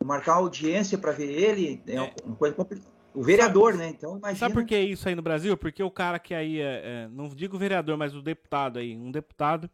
marcar 0.04 0.34
audiência 0.34 0.96
para 0.96 1.12
ver 1.12 1.30
ele, 1.30 1.82
é, 1.86 1.96
é. 1.96 2.14
uma 2.24 2.36
coisa 2.36 2.54
complicada. 2.54 2.90
O 3.12 3.22
vereador, 3.22 3.72
sabe, 3.72 3.84
né? 3.84 3.90
Então 3.90 4.16
imagina. 4.16 4.38
Sabe 4.38 4.54
por 4.54 4.64
que 4.64 4.78
isso 4.78 5.08
aí 5.08 5.16
no 5.16 5.22
Brasil? 5.22 5.56
Porque 5.56 5.82
o 5.82 5.90
cara 5.90 6.18
que 6.18 6.32
aí 6.32 6.60
é, 6.60 6.82
é 6.84 7.08
não 7.08 7.28
digo 7.28 7.58
vereador, 7.58 7.96
mas 7.96 8.14
o 8.14 8.22
deputado 8.22 8.78
aí, 8.78 8.96
um 8.96 9.10
deputado, 9.10 9.68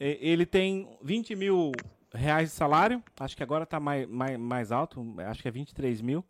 é, 0.00 0.16
ele 0.20 0.46
tem 0.46 0.88
20 1.02 1.36
mil 1.36 1.72
reais 2.14 2.50
de 2.50 2.54
salário, 2.54 3.02
acho 3.18 3.36
que 3.36 3.42
agora 3.42 3.64
está 3.64 3.80
mais, 3.80 4.08
mais, 4.08 4.38
mais 4.38 4.72
alto, 4.72 5.04
acho 5.26 5.42
que 5.42 5.48
é 5.48 5.50
23 5.50 6.00
mil. 6.00 6.24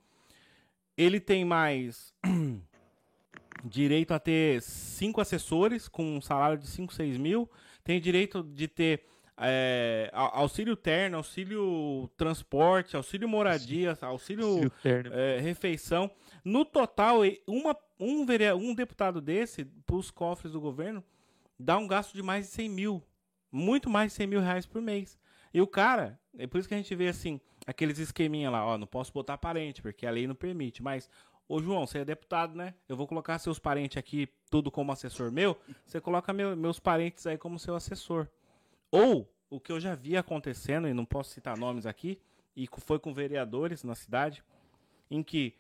Ele 0.97 1.21
tem 1.21 1.45
mais 1.45 2.15
direito 3.65 4.13
a 4.13 4.19
ter 4.19 4.63
cinco 4.63 5.21
assessores 5.21 5.89
com 5.89 6.17
um 6.17 6.21
salário 6.21 6.59
de 6.59 6.67
5, 6.67 6.93
6 6.95 7.19
mil, 7.19 7.51
tem 7.83 8.01
direito 8.01 8.43
de 8.43 8.69
ter 8.69 9.05
é, 9.37 10.11
auxílio 10.13 10.77
terno, 10.77 11.17
auxílio 11.17 12.09
transporte, 12.17 12.97
auxílio 12.97 13.29
moradia, 13.29 13.99
auxílio, 14.01 14.47
auxílio 14.47 15.13
é, 15.13 15.41
refeição. 15.41 16.11
No 16.45 16.65
total, 16.65 17.21
uma, 17.47 17.77
um, 17.99 18.25
um 18.55 18.75
deputado 18.75 19.21
desse, 19.21 19.65
para 19.65 19.97
os 19.97 20.11
cofres 20.11 20.53
do 20.53 20.61
governo, 20.61 21.03
dá 21.59 21.77
um 21.77 21.87
gasto 21.87 22.15
de 22.15 22.23
mais 22.23 22.47
de 22.47 22.53
100 22.53 22.69
mil. 22.69 23.03
Muito 23.51 23.91
mais 23.91 24.13
de 24.13 24.17
100 24.17 24.27
mil 24.27 24.41
reais 24.41 24.67
por 24.67 24.81
mês. 24.81 25.19
E 25.55 25.61
o 25.61 25.69
cara, 25.69 26.19
é 26.37 26.49
por 26.49 26.59
isso 26.59 26.69
que 26.69 26.75
a 26.75 26.77
gente 26.77 26.93
vê 26.97 27.07
assim, 27.07 27.41
aqueles 27.65 28.01
esqueminha 28.01 28.51
lá, 28.51 28.67
ó, 28.67 28.77
não 28.77 28.89
posso 28.89 29.13
botar 29.13 29.39
parente, 29.39 29.81
porque 29.81 30.05
a 30.05 30.11
lei 30.11 30.27
não 30.27 30.35
permite. 30.35 30.83
Mas, 30.83 31.09
ô 31.49 31.63
João, 31.63 31.87
você 31.87 32.01
é 32.01 32.05
deputado, 32.05 32.57
né? 32.57 32.75
Eu 32.89 32.97
vou 32.97 33.07
colocar 33.07 33.39
seus 33.39 33.61
parentes 33.61 33.97
aqui, 33.97 34.29
tudo 34.51 34.69
como 34.69 34.91
assessor 34.91 35.31
meu. 35.31 35.57
Você 35.87 36.01
coloca 36.01 36.33
meu, 36.33 36.57
meus 36.57 36.81
parentes 36.81 37.25
aí 37.25 37.39
como 37.39 37.57
seu 37.57 37.77
assessor. 37.77 38.27
Ou, 38.91 39.33
o 39.49 39.61
que 39.61 39.71
eu 39.71 39.79
já 39.79 39.95
vi 39.95 40.17
acontecendo, 40.17 40.89
e 40.89 40.93
não 40.93 41.05
posso 41.05 41.31
citar 41.31 41.57
nomes 41.57 41.87
aqui, 41.87 42.21
e 42.57 42.69
foi 42.79 42.99
com 42.99 43.15
vereadores 43.15 43.85
na 43.85 43.95
cidade, 43.95 44.43
em 45.09 45.23
que, 45.23 45.55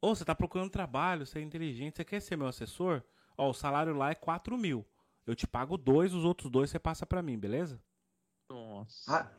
oh, 0.00 0.14
você 0.14 0.24
tá 0.24 0.34
procurando 0.34 0.70
trabalho, 0.70 1.26
você 1.26 1.40
é 1.40 1.42
inteligente, 1.42 1.96
você 1.96 2.04
quer 2.06 2.20
ser 2.20 2.36
meu 2.36 2.46
assessor? 2.46 3.02
Ó, 3.36 3.50
o 3.50 3.54
salário 3.54 3.94
lá 3.94 4.10
é 4.10 4.14
4 4.14 4.56
mil. 4.56 4.82
Eu 5.26 5.34
te 5.34 5.46
pago 5.46 5.76
dois, 5.76 6.14
os 6.14 6.24
outros 6.24 6.50
dois 6.50 6.70
você 6.70 6.78
passa 6.78 7.04
para 7.04 7.20
mim, 7.20 7.38
beleza? 7.38 7.78
Nossa. 8.78 9.12
Ah. 9.12 9.30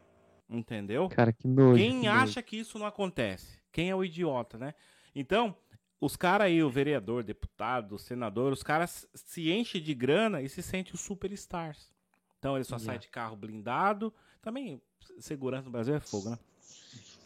Entendeu? 0.50 1.10
Cara, 1.10 1.34
que 1.34 1.48
nojo. 1.48 1.78
Quem 1.78 2.02
que 2.02 2.08
acha 2.08 2.40
nojo. 2.40 2.44
que 2.44 2.58
isso 2.58 2.80
não 2.80 2.86
acontece? 2.86 3.60
Quem 3.72 3.90
é 3.90 3.96
o 3.96 4.04
idiota, 4.04 4.58
né? 4.58 4.74
Então, 5.14 5.56
os 6.00 6.16
caras 6.16 6.46
aí, 6.46 6.64
o 6.64 6.70
vereador, 6.70 7.24
deputado, 7.24 7.96
o 7.96 8.00
senador, 8.00 8.54
os 8.54 8.64
caras 8.64 9.08
se 9.14 9.52
enchem 9.52 9.82
de 9.82 9.94
grana 9.94 10.42
e 10.42 10.48
se 10.48 10.62
sentem 10.62 10.94
os 10.94 11.02
superstars. 11.02 11.92
Então 12.40 12.56
ele 12.56 12.64
só 12.64 12.76
yeah. 12.76 12.94
sai 12.94 13.00
de 13.00 13.10
carro 13.10 13.36
blindado. 13.36 14.14
Também, 14.42 14.82
segurança 15.20 15.66
no 15.66 15.72
Brasil 15.72 15.96
é 15.96 16.00
fogo, 16.00 16.30
né? 16.30 16.40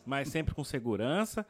Mas 0.05 0.30
sempre 0.30 0.55
com 0.55 0.64
segurança. 0.64 1.45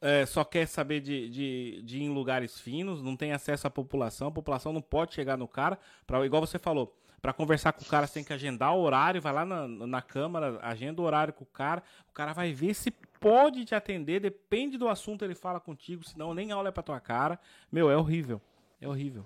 É, 0.00 0.24
só 0.24 0.42
quer 0.44 0.66
saber 0.66 1.00
de, 1.00 1.28
de, 1.28 1.82
de 1.82 1.98
ir 1.98 2.04
em 2.04 2.08
lugares 2.08 2.58
finos, 2.58 3.02
não 3.02 3.16
tem 3.16 3.32
acesso 3.32 3.66
à 3.66 3.70
população. 3.70 4.28
A 4.28 4.32
população 4.32 4.72
não 4.72 4.80
pode 4.80 5.12
chegar 5.12 5.36
no 5.36 5.46
cara. 5.46 5.78
Pra, 6.06 6.24
igual 6.24 6.40
você 6.40 6.58
falou, 6.58 6.96
para 7.20 7.32
conversar 7.32 7.72
com 7.72 7.82
o 7.82 7.86
cara, 7.86 8.06
você 8.06 8.14
tem 8.14 8.24
que 8.24 8.32
agendar 8.32 8.74
o 8.74 8.80
horário, 8.80 9.20
vai 9.20 9.32
lá 9.32 9.44
na, 9.44 9.68
na 9.68 10.02
câmara, 10.02 10.58
agenda 10.62 11.00
o 11.00 11.04
horário 11.04 11.32
com 11.32 11.44
o 11.44 11.46
cara. 11.46 11.82
O 12.08 12.12
cara 12.12 12.32
vai 12.32 12.52
ver 12.52 12.74
se 12.74 12.90
pode 12.90 13.64
te 13.64 13.74
atender, 13.74 14.20
depende 14.20 14.78
do 14.78 14.88
assunto 14.88 15.24
ele 15.24 15.34
fala 15.34 15.60
contigo, 15.60 16.04
senão 16.04 16.34
nem 16.34 16.52
olha 16.52 16.72
pra 16.72 16.82
tua 16.82 17.00
cara. 17.00 17.38
Meu, 17.70 17.90
é 17.90 17.96
horrível. 17.96 18.40
É 18.80 18.88
horrível. 18.88 19.24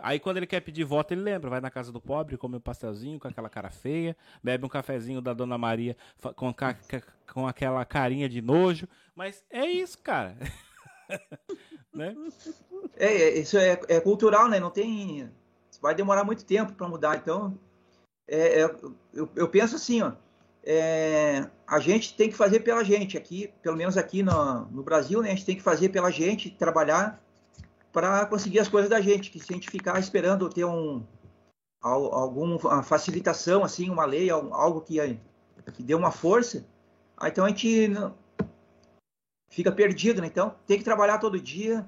Aí 0.00 0.18
quando 0.18 0.38
ele 0.38 0.46
quer 0.46 0.60
pedir 0.60 0.84
voto, 0.84 1.12
ele 1.12 1.20
lembra, 1.20 1.50
vai 1.50 1.60
na 1.60 1.70
casa 1.70 1.92
do 1.92 2.00
pobre, 2.00 2.36
come 2.36 2.56
um 2.56 2.60
pastelzinho 2.60 3.18
com 3.20 3.28
aquela 3.28 3.48
cara 3.48 3.70
feia, 3.70 4.16
bebe 4.42 4.64
um 4.64 4.68
cafezinho 4.68 5.20
da 5.20 5.32
Dona 5.32 5.56
Maria 5.56 5.96
com, 6.34 6.52
com 7.32 7.46
aquela 7.46 7.84
carinha 7.84 8.28
de 8.28 8.42
nojo. 8.42 8.88
Mas 9.14 9.44
é 9.50 9.64
isso, 9.66 9.98
cara. 9.98 10.36
né? 11.94 12.14
É, 12.96 13.06
é, 13.06 13.38
isso 13.38 13.56
é, 13.56 13.80
é, 13.88 14.00
cultural, 14.00 14.48
né? 14.48 14.58
Não 14.58 14.70
tem. 14.70 15.30
Vai 15.84 15.94
demorar 15.94 16.24
muito 16.24 16.46
tempo 16.46 16.72
para 16.72 16.88
mudar. 16.88 17.14
Então, 17.14 17.58
é, 18.26 18.62
é, 18.62 18.64
eu, 19.12 19.28
eu, 19.36 19.46
penso 19.46 19.76
assim, 19.76 20.00
ó. 20.00 20.12
É, 20.64 21.46
a 21.66 21.78
gente 21.78 22.16
tem 22.16 22.30
que 22.30 22.36
fazer 22.38 22.60
pela 22.60 22.82
gente 22.82 23.18
aqui, 23.18 23.52
pelo 23.60 23.76
menos 23.76 23.98
aqui 23.98 24.22
no, 24.22 24.64
no 24.70 24.82
Brasil, 24.82 25.20
né? 25.20 25.28
A 25.28 25.34
gente 25.34 25.44
tem 25.44 25.54
que 25.54 25.62
fazer 25.62 25.90
pela 25.90 26.10
gente, 26.10 26.48
trabalhar 26.48 27.22
para 27.92 28.24
conseguir 28.24 28.60
as 28.60 28.68
coisas 28.68 28.88
da 28.88 28.98
gente, 28.98 29.30
que 29.30 29.38
se 29.38 29.52
a 29.52 29.56
gente 29.56 29.68
ficar 29.68 30.00
esperando 30.00 30.48
ter 30.48 30.64
um 30.64 31.04
alguma 31.82 32.82
facilitação 32.82 33.62
assim, 33.62 33.90
uma 33.90 34.06
lei, 34.06 34.30
algo 34.30 34.80
que 34.80 34.96
que 35.74 35.82
dê 35.82 35.94
uma 35.94 36.10
força, 36.10 36.66
então 37.22 37.44
a 37.44 37.48
gente 37.48 37.92
fica 39.50 39.70
perdido, 39.70 40.22
né? 40.22 40.28
Então 40.28 40.54
tem 40.66 40.78
que 40.78 40.84
trabalhar 40.84 41.18
todo 41.18 41.38
dia 41.38 41.86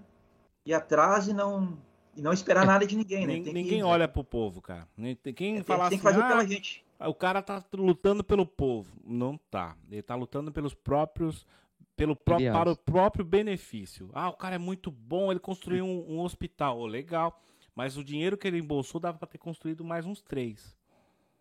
e 0.67 0.75
atrás 0.75 1.29
e 1.29 1.33
não 1.33 1.79
e 2.17 2.23
não 2.23 2.33
esperar 2.33 2.65
nada 2.67 2.87
de 2.87 2.97
ninguém, 2.97 3.27
né? 3.27 3.35
Tem 3.35 3.53
ninguém 3.53 3.79
que, 3.79 3.83
olha 3.83 4.09
pro 4.09 4.25
povo, 4.25 4.61
cara. 4.63 4.89
Quem 5.35 5.59
é, 5.59 5.63
falar 5.63 5.89
tem, 5.89 5.89
assim, 5.89 5.91
tem 5.91 5.99
que 5.99 6.03
fazer 6.03 6.23
ah, 6.23 6.29
pela 6.29 6.47
gente. 6.47 6.85
O 6.99 7.15
cara 7.15 7.43
tá 7.43 7.63
lutando 7.75 8.25
pelo 8.25 8.47
povo. 8.47 8.97
Não 9.05 9.37
tá. 9.51 9.77
Ele 9.91 10.03
tá 10.03 10.15
lutando 10.15 10.51
pelos 10.51 10.75
próprios 10.75 11.47
pelo 11.97 12.15
pró 12.15 12.37
para 12.39 12.73
o 12.73 12.77
próprio 12.77 13.25
benefício. 13.25 14.11
Ah, 14.13 14.29
o 14.29 14.35
cara 14.35 14.57
é 14.57 14.59
muito 14.59 14.91
bom, 14.91 15.31
ele 15.31 15.41
construiu 15.41 15.85
um, 15.85 16.17
um 16.17 16.21
hospital. 16.21 16.79
Oh, 16.79 16.87
legal. 16.87 17.43
Mas 17.75 17.97
o 17.97 18.05
dinheiro 18.05 18.37
que 18.37 18.47
ele 18.47 18.59
embolsou 18.59 19.01
dava 19.01 19.19
para 19.19 19.27
ter 19.27 19.39
construído 19.39 19.83
mais 19.83 20.07
uns 20.07 20.21
três. 20.21 20.77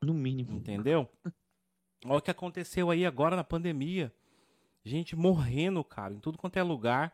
No 0.01 0.13
mínimo. 0.13 0.57
Entendeu? 0.57 1.09
Olha 2.05 2.17
o 2.17 2.21
que 2.21 2.31
aconteceu 2.31 2.89
aí 2.89 3.05
agora 3.05 3.35
na 3.35 3.43
pandemia. 3.43 4.13
Gente 4.83 5.15
morrendo, 5.15 5.83
cara, 5.83 6.13
em 6.13 6.19
tudo 6.19 6.37
quanto 6.37 6.57
é 6.57 6.63
lugar, 6.63 7.13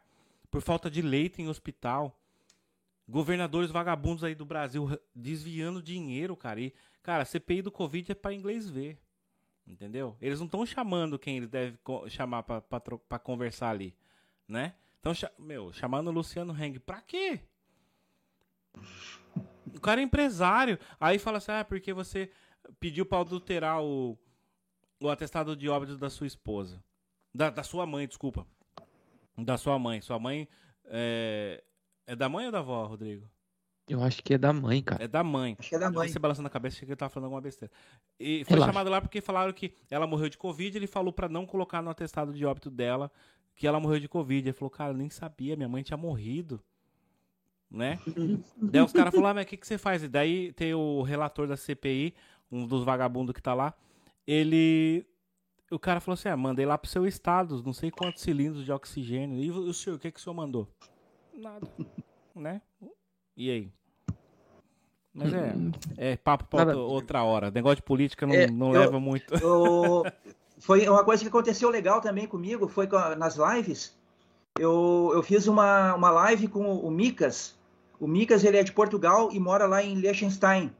por 0.49 0.62
falta 0.62 0.91
de 0.91 1.01
leito 1.01 1.41
em 1.41 1.47
hospital. 1.47 2.16
Governadores 3.12 3.70
vagabundos 3.70 4.24
aí 4.24 4.34
do 4.34 4.45
Brasil 4.45 4.88
desviando 5.14 5.84
dinheiro, 5.84 6.34
cara. 6.38 6.62
E, 6.62 6.74
cara, 7.03 7.26
CPI 7.26 7.62
do 7.62 7.72
Covid 7.72 8.14
é 8.14 8.16
para 8.16 8.34
inglês 8.34 8.70
ver. 8.70 8.97
Entendeu? 9.68 10.16
Eles 10.22 10.39
não 10.39 10.45
estão 10.45 10.66
chamando 10.66 11.20
quem 11.20 11.38
eles 11.38 11.49
devem 11.49 11.78
chamar 12.07 12.43
para 12.43 13.20
conversar 13.20 13.70
ali, 13.70 13.93
né? 14.47 14.76
Então, 14.99 15.12
meu, 15.38 15.74
chamando 15.74 16.07
o 16.07 16.12
Luciano 16.12 16.55
Heng, 16.57 16.80
pra 16.80 17.01
quê? 17.01 17.41
O 19.76 19.80
cara 19.82 19.99
é 19.99 20.03
empresário. 20.03 20.80
Aí 20.99 21.20
fala 21.20 21.38
assim, 21.38 21.51
ah, 21.51 21.66
porque 21.66 21.91
você 21.91 22.32
pediu 22.80 23.05
para 23.05 23.20
adulterar 23.20 23.84
o, 23.84 24.18
o 25.01 25.09
atestado 25.09 25.55
de 25.55 25.68
óbito 25.68 25.97
da 25.97 26.09
sua 26.09 26.28
esposa. 26.28 26.82
Da, 27.34 27.49
da 27.49 27.64
sua 27.64 27.86
mãe, 27.86 28.07
desculpa. 28.07 28.47
Da 29.38 29.57
sua 29.57 29.78
mãe. 29.78 29.99
Sua 29.99 30.18
mãe 30.18 30.47
é, 30.86 31.62
é 32.08 32.16
da 32.16 32.28
mãe 32.30 32.45
ou 32.45 32.52
da 32.52 32.60
avó, 32.60 32.86
Rodrigo? 32.86 33.30
Eu 33.88 34.02
acho 34.02 34.24
que 34.24 34.34
é 34.34 34.38
da 34.38 34.54
mãe, 34.54 34.82
cara. 34.82 35.04
É 35.04 35.08
da 35.08 35.24
mãe. 35.24 35.56
Acho 35.60 35.70
que 35.70 35.76
é 35.76 35.80
da 35.80 35.91
mãe. 35.91 36.08
Você 36.08 36.20
balançando 36.20 36.47
a 36.47 36.52
cabeça, 36.52 36.78
achei 36.78 36.86
que 36.86 36.91
ele 36.91 36.97
tava 36.97 37.10
falando 37.10 37.26
alguma 37.26 37.41
besteira. 37.41 37.72
E 38.20 38.45
foi 38.45 38.54
Relaxa. 38.56 38.72
chamado 38.72 38.89
lá 38.89 39.02
porque 39.02 39.20
falaram 39.20 39.52
que 39.52 39.74
ela 39.89 40.08
morreu 40.08 40.30
de 40.30 40.38
Covid. 40.38 40.78
Ele 40.78 40.88
falou 40.88 41.12
para 41.12 41.28
não 41.28 41.45
colocar 41.45 41.82
no 41.82 41.89
atestado 41.89 42.32
de 42.32 42.45
óbito 42.45 42.70
dela 42.70 43.12
que 43.56 43.68
ela 43.68 43.80
morreu 43.80 43.99
de 43.99 44.08
Covid. 44.08 44.47
Ele 44.47 44.54
falou, 44.54 44.70
cara, 44.70 44.91
eu 44.91 44.97
nem 44.97 45.10
sabia, 45.10 45.56
minha 45.56 45.68
mãe 45.68 45.84
tinha 45.84 45.97
morrido. 45.97 46.64
Né? 47.70 47.99
daí 48.62 48.82
os 48.82 48.91
caras 48.91 49.14
falaram, 49.14 49.32
ah, 49.32 49.34
mas 49.36 49.45
o 49.45 49.47
que, 49.47 49.58
que 49.58 49.68
você 49.68 49.78
faz? 49.78 50.04
E 50.04 50.08
daí 50.08 50.54
tem 50.54 50.74
o 50.74 51.02
relator 51.02 51.47
da 51.47 51.58
CPI, 51.58 52.14
um 52.52 52.66
dos 52.66 52.84
vagabundos 52.84 53.34
que 53.34 53.41
tá 53.41 53.54
lá. 53.54 53.74
Ele. 54.26 55.06
O 55.70 55.80
cara 55.80 56.02
falou 56.02 56.14
assim: 56.16 56.28
ah, 56.28 56.36
mandei 56.36 56.66
lá 56.66 56.78
pro 56.78 56.89
seu 56.89 57.08
estado, 57.08 57.64
não 57.64 57.74
sei 57.74 57.89
quantos 57.89 58.22
cilindros 58.22 58.66
de 58.66 58.72
oxigênio. 58.72 59.41
E 59.41 59.49
o 59.49 59.74
senhor, 59.74 59.95
o 59.95 59.99
que, 59.99 60.12
que 60.12 60.20
o 60.20 60.22
senhor 60.22 60.36
mandou? 60.36 60.68
Nada. 61.42 61.68
né? 62.36 62.62
E 63.36 63.50
aí? 63.50 63.74
Mas 65.12 65.34
é, 65.34 65.54
hum. 65.54 65.72
é 65.98 66.16
papo 66.16 66.46
para 66.46 66.78
outra 66.78 67.24
hora. 67.24 67.50
Negócio 67.50 67.78
de 67.78 67.82
política 67.82 68.28
não, 68.28 68.36
é, 68.36 68.48
não 68.48 68.76
eu, 68.76 68.82
leva 68.82 69.00
muito. 69.00 69.34
Eu, 69.34 70.04
foi 70.60 70.88
uma 70.88 71.04
coisa 71.04 71.24
que 71.24 71.30
aconteceu 71.30 71.70
legal 71.70 72.00
também 72.00 72.28
comigo, 72.28 72.68
foi 72.68 72.88
nas 73.18 73.36
lives. 73.36 73.98
Eu, 74.60 75.12
eu 75.14 75.24
fiz 75.24 75.48
uma, 75.48 75.96
uma 75.96 76.12
live 76.12 76.48
com 76.48 76.76
o 76.78 76.92
Micas. 76.92 77.58
O 78.00 78.08
Micas 78.08 78.44
ele 78.44 78.58
é 78.58 78.64
de 78.64 78.72
Portugal 78.72 79.32
e 79.32 79.39
mora 79.39 79.66
lá 79.66 79.84
em 79.84 79.96
Liechtenstein. 79.96 80.72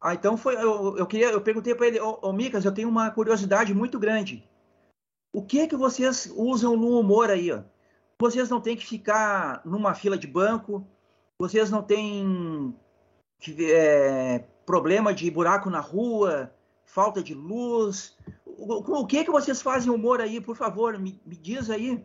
Ah, 0.00 0.14
então 0.14 0.36
foi, 0.36 0.54
eu, 0.54 0.96
eu 0.98 1.06
queria, 1.06 1.30
eu 1.30 1.40
perguntei 1.40 1.74
para 1.74 1.86
ele, 1.86 2.00
ô, 2.00 2.18
ô 2.22 2.32
Micas, 2.32 2.64
eu 2.64 2.72
tenho 2.72 2.88
uma 2.88 3.10
curiosidade 3.10 3.74
muito 3.74 3.98
grande. 3.98 4.46
O 5.32 5.42
que 5.42 5.60
é 5.60 5.66
que 5.66 5.76
vocês 5.76 6.32
usam 6.34 6.76
no 6.76 6.98
humor 6.98 7.30
aí? 7.30 7.52
Ó? 7.52 7.62
Vocês 8.24 8.48
não 8.48 8.58
têm 8.58 8.74
que 8.74 8.86
ficar 8.86 9.60
numa 9.66 9.94
fila 9.94 10.16
de 10.16 10.26
banco, 10.26 10.86
vocês 11.38 11.70
não 11.70 11.82
têm 11.82 12.74
é, 13.60 14.38
problema 14.64 15.12
de 15.12 15.30
buraco 15.30 15.68
na 15.68 15.80
rua, 15.80 16.50
falta 16.86 17.22
de 17.22 17.34
luz. 17.34 18.16
O, 18.46 19.00
o 19.00 19.06
que 19.06 19.24
que 19.24 19.30
vocês 19.30 19.60
fazem 19.60 19.92
humor 19.92 20.22
aí, 20.22 20.40
por 20.40 20.56
favor? 20.56 20.98
Me, 20.98 21.20
me 21.26 21.36
diz 21.36 21.68
aí. 21.68 22.02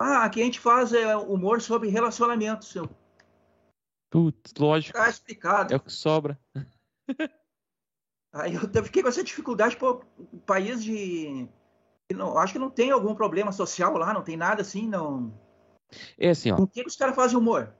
Ah, 0.00 0.24
aqui 0.24 0.40
a 0.40 0.44
gente 0.46 0.58
faz 0.58 0.94
é, 0.94 1.14
humor 1.14 1.60
sobre 1.60 1.90
relacionamentos. 1.90 2.68
Seu. 2.68 2.88
Putz, 4.10 4.54
lógico. 4.58 4.96
Tá 4.96 5.10
explicado. 5.10 5.74
É 5.74 5.76
o 5.76 5.80
que 5.80 5.92
sobra. 5.92 6.40
Aí 8.32 8.54
eu 8.54 8.84
fiquei 8.84 9.02
com 9.02 9.08
essa 9.08 9.24
dificuldade, 9.24 9.76
pô, 9.78 10.02
país 10.44 10.82
de. 10.84 11.46
Não, 12.14 12.38
acho 12.38 12.52
que 12.52 12.58
não 12.58 12.70
tem 12.70 12.90
algum 12.90 13.14
problema 13.14 13.50
social 13.50 13.96
lá, 13.96 14.14
não 14.14 14.22
tem 14.22 14.36
nada 14.36 14.62
assim, 14.62 14.86
não. 14.88 15.32
É 16.16 16.30
assim, 16.30 16.50
ó. 16.52 16.56
Por 16.56 16.68
que, 16.68 16.82
que 16.82 16.88
os 16.88 16.96
caras 16.96 17.16
fazem 17.16 17.36
humor? 17.36 17.74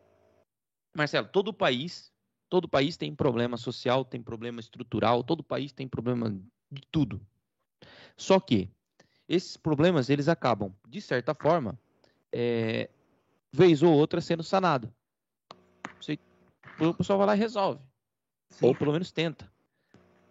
Marcelo, 0.96 1.28
todo 1.28 1.52
país, 1.52 2.12
todo 2.48 2.68
país 2.68 2.96
tem 2.96 3.14
problema 3.14 3.56
social, 3.56 4.04
tem 4.04 4.22
problema 4.22 4.60
estrutural, 4.60 5.22
todo 5.22 5.44
país 5.44 5.72
tem 5.72 5.86
problema 5.86 6.30
de 6.70 6.82
tudo. 6.90 7.20
Só 8.16 8.40
que 8.40 8.70
esses 9.28 9.56
problemas 9.56 10.10
eles 10.10 10.28
acabam, 10.28 10.74
de 10.88 11.00
certa 11.00 11.34
forma, 11.34 11.78
é, 12.32 12.88
vez 13.52 13.82
ou 13.82 13.92
outra 13.92 14.20
sendo 14.20 14.42
sanado. 14.42 14.92
Você, 16.00 16.18
o 16.80 16.94
pessoal 16.94 17.18
vai 17.18 17.28
lá 17.28 17.36
e 17.36 17.38
resolve, 17.38 17.80
Sim. 18.50 18.66
ou 18.66 18.74
pelo 18.74 18.92
menos 18.92 19.12
tenta. 19.12 19.52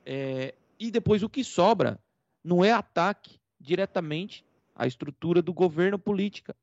É, 0.06 0.54
E 0.80 0.92
depois 0.92 1.24
o 1.24 1.30
que 1.30 1.44
sobra 1.44 2.00
não 2.44 2.64
é 2.64 2.72
ataque 2.72 3.40
diretamente 3.66 4.46
à 4.76 4.86
estrutura 4.86 5.42
do 5.42 5.54
governo 5.54 5.98
política. 5.98 6.56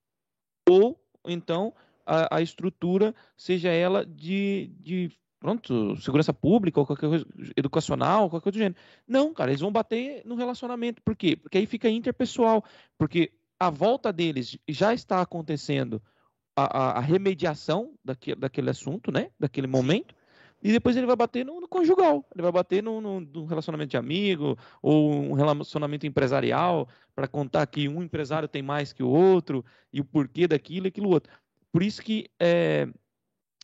Ou 0.68 0.98
então 1.26 1.74
a, 2.06 2.36
a 2.36 2.42
estrutura 2.42 3.14
seja 3.36 3.70
ela 3.70 4.06
de, 4.06 4.70
de 4.80 5.10
pronto, 5.38 5.96
segurança 5.96 6.32
pública 6.32 6.78
ou 6.78 6.86
qualquer 6.86 7.08
coisa 7.08 7.26
educacional, 7.56 8.30
qualquer 8.30 8.44
coisa 8.44 8.58
do 8.58 8.62
gênero. 8.62 8.80
Não, 9.06 9.34
cara, 9.34 9.50
eles 9.50 9.60
vão 9.60 9.72
bater 9.72 10.22
no 10.24 10.36
relacionamento. 10.36 11.02
Por 11.02 11.16
quê? 11.16 11.36
Porque 11.36 11.58
aí 11.58 11.66
fica 11.66 11.90
interpessoal. 11.90 12.64
Porque 12.96 13.32
a 13.58 13.70
volta 13.70 14.12
deles 14.12 14.56
já 14.68 14.94
está 14.94 15.20
acontecendo 15.20 16.00
a, 16.56 16.64
a, 16.64 16.98
a 16.98 17.00
remediação 17.00 17.94
daquele, 18.04 18.36
daquele 18.36 18.70
assunto, 18.70 19.10
né? 19.10 19.30
Daquele 19.38 19.66
momento. 19.66 20.14
E 20.62 20.70
depois 20.70 20.96
ele 20.96 21.06
vai 21.06 21.16
bater 21.16 21.44
no, 21.44 21.60
no 21.60 21.66
conjugal, 21.66 22.24
ele 22.32 22.42
vai 22.42 22.52
bater 22.52 22.82
no, 22.82 23.00
no, 23.00 23.20
no, 23.20 23.44
relacionamento 23.44 23.90
de 23.90 23.96
amigo 23.96 24.56
ou 24.80 25.12
um 25.12 25.32
relacionamento 25.32 26.06
empresarial 26.06 26.88
para 27.16 27.26
contar 27.26 27.66
que 27.66 27.88
um 27.88 28.00
empresário 28.00 28.46
tem 28.46 28.62
mais 28.62 28.92
que 28.92 29.02
o 29.02 29.08
outro 29.08 29.64
e 29.92 30.00
o 30.00 30.04
porquê 30.04 30.46
daquilo 30.46 30.86
e 30.86 30.88
aquilo 30.88 31.08
outro. 31.08 31.32
Por 31.72 31.82
isso 31.82 32.00
que 32.00 32.30
é, 32.38 32.86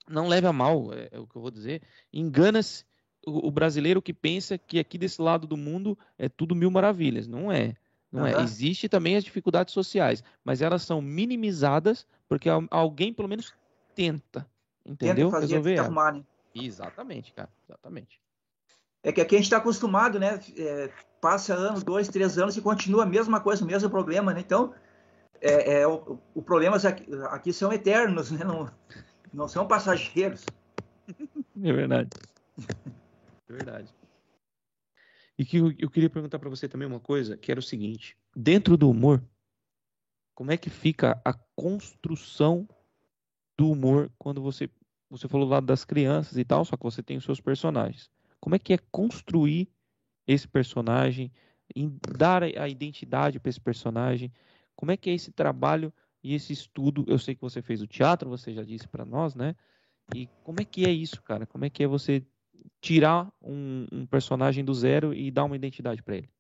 não 0.08 0.26
leve 0.26 0.48
a 0.48 0.52
mal, 0.52 0.92
é, 0.92 1.08
é, 1.12 1.18
o 1.20 1.26
que 1.26 1.36
eu 1.36 1.42
vou 1.42 1.50
dizer, 1.52 1.82
engana-se 2.12 2.84
o, 3.24 3.46
o, 3.46 3.50
brasileiro 3.50 4.02
que 4.02 4.12
pensa 4.12 4.58
que 4.58 4.80
aqui 4.80 4.98
desse 4.98 5.22
lado 5.22 5.46
do 5.46 5.56
mundo 5.56 5.96
é 6.18 6.28
tudo 6.28 6.54
mil 6.54 6.70
maravilhas. 6.70 7.28
Não 7.28 7.52
é. 7.52 7.76
Não 8.10 8.22
uhum. 8.22 8.26
é. 8.26 8.42
Existe 8.42 8.88
também 8.88 9.16
as 9.16 9.22
dificuldades 9.22 9.72
sociais, 9.72 10.24
mas 10.42 10.62
elas 10.62 10.82
são 10.82 11.00
minimizadas 11.00 12.06
porque 12.28 12.48
alguém 12.70 13.12
pelo 13.12 13.28
menos 13.28 13.52
tenta, 13.94 14.48
entendeu? 14.84 15.28
Tenta 15.28 15.40
fazer, 15.40 15.54
Resolver 15.54 15.78
arrumar, 15.78 16.12
né? 16.12 16.24
Exatamente, 16.64 17.32
cara. 17.32 17.50
Exatamente. 17.64 18.20
É 19.02 19.12
que 19.12 19.20
aqui 19.20 19.36
a 19.36 19.38
gente 19.38 19.46
está 19.46 19.58
acostumado, 19.58 20.18
né? 20.18 20.40
É, 20.56 20.90
passa 21.20 21.54
anos, 21.54 21.82
dois, 21.82 22.08
três 22.08 22.38
anos 22.38 22.56
e 22.56 22.62
continua 22.62 23.04
a 23.04 23.06
mesma 23.06 23.40
coisa, 23.40 23.64
o 23.64 23.66
mesmo 23.66 23.88
problema, 23.88 24.34
né? 24.34 24.40
Então, 24.40 24.74
é, 25.40 25.80
é 25.80 25.86
o, 25.86 26.18
o 26.34 26.42
problemas 26.42 26.84
aqui, 26.84 27.06
aqui, 27.30 27.52
são 27.52 27.72
eternos, 27.72 28.30
né? 28.30 28.44
Não, 28.44 28.70
não 29.32 29.48
são 29.48 29.66
passageiros. 29.66 30.44
É 31.62 31.72
verdade. 31.72 32.10
É 33.48 33.52
verdade. 33.52 33.94
E 35.38 35.44
que 35.44 35.58
eu, 35.58 35.72
eu 35.78 35.88
queria 35.88 36.10
perguntar 36.10 36.38
para 36.38 36.50
você 36.50 36.68
também 36.68 36.86
uma 36.86 37.00
coisa, 37.00 37.36
que 37.36 37.50
era 37.50 37.60
o 37.60 37.62
seguinte: 37.62 38.16
dentro 38.34 38.76
do 38.76 38.90
humor, 38.90 39.22
como 40.34 40.50
é 40.50 40.56
que 40.56 40.70
fica 40.70 41.20
a 41.24 41.32
construção 41.56 42.68
do 43.56 43.70
humor 43.70 44.10
quando 44.18 44.40
você 44.40 44.68
você 45.10 45.28
falou 45.28 45.46
do 45.46 45.50
lado 45.50 45.66
das 45.66 45.84
crianças 45.84 46.36
e 46.36 46.44
tal, 46.44 46.64
só 46.64 46.76
que 46.76 46.82
você 46.82 47.02
tem 47.02 47.16
os 47.16 47.24
seus 47.24 47.40
personagens. 47.40 48.10
Como 48.40 48.54
é 48.54 48.58
que 48.58 48.72
é 48.72 48.78
construir 48.90 49.68
esse 50.26 50.46
personagem, 50.46 51.32
dar 52.16 52.42
a 52.42 52.68
identidade 52.68 53.40
para 53.40 53.50
esse 53.50 53.60
personagem? 53.60 54.32
Como 54.76 54.92
é 54.92 54.96
que 54.96 55.10
é 55.10 55.14
esse 55.14 55.32
trabalho 55.32 55.92
e 56.22 56.34
esse 56.34 56.52
estudo? 56.52 57.04
Eu 57.08 57.18
sei 57.18 57.34
que 57.34 57.40
você 57.40 57.62
fez 57.62 57.82
o 57.82 57.86
teatro, 57.86 58.28
você 58.28 58.52
já 58.52 58.62
disse 58.62 58.86
para 58.86 59.04
nós, 59.04 59.34
né? 59.34 59.56
E 60.14 60.28
como 60.44 60.60
é 60.60 60.64
que 60.64 60.86
é 60.86 60.90
isso, 60.90 61.22
cara? 61.22 61.46
Como 61.46 61.64
é 61.64 61.70
que 61.70 61.82
é 61.82 61.86
você 61.86 62.24
tirar 62.80 63.30
um, 63.42 63.86
um 63.90 64.06
personagem 64.06 64.64
do 64.64 64.74
zero 64.74 65.12
e 65.12 65.30
dar 65.30 65.44
uma 65.44 65.56
identidade 65.56 66.02
para 66.02 66.16
ele? 66.16 66.30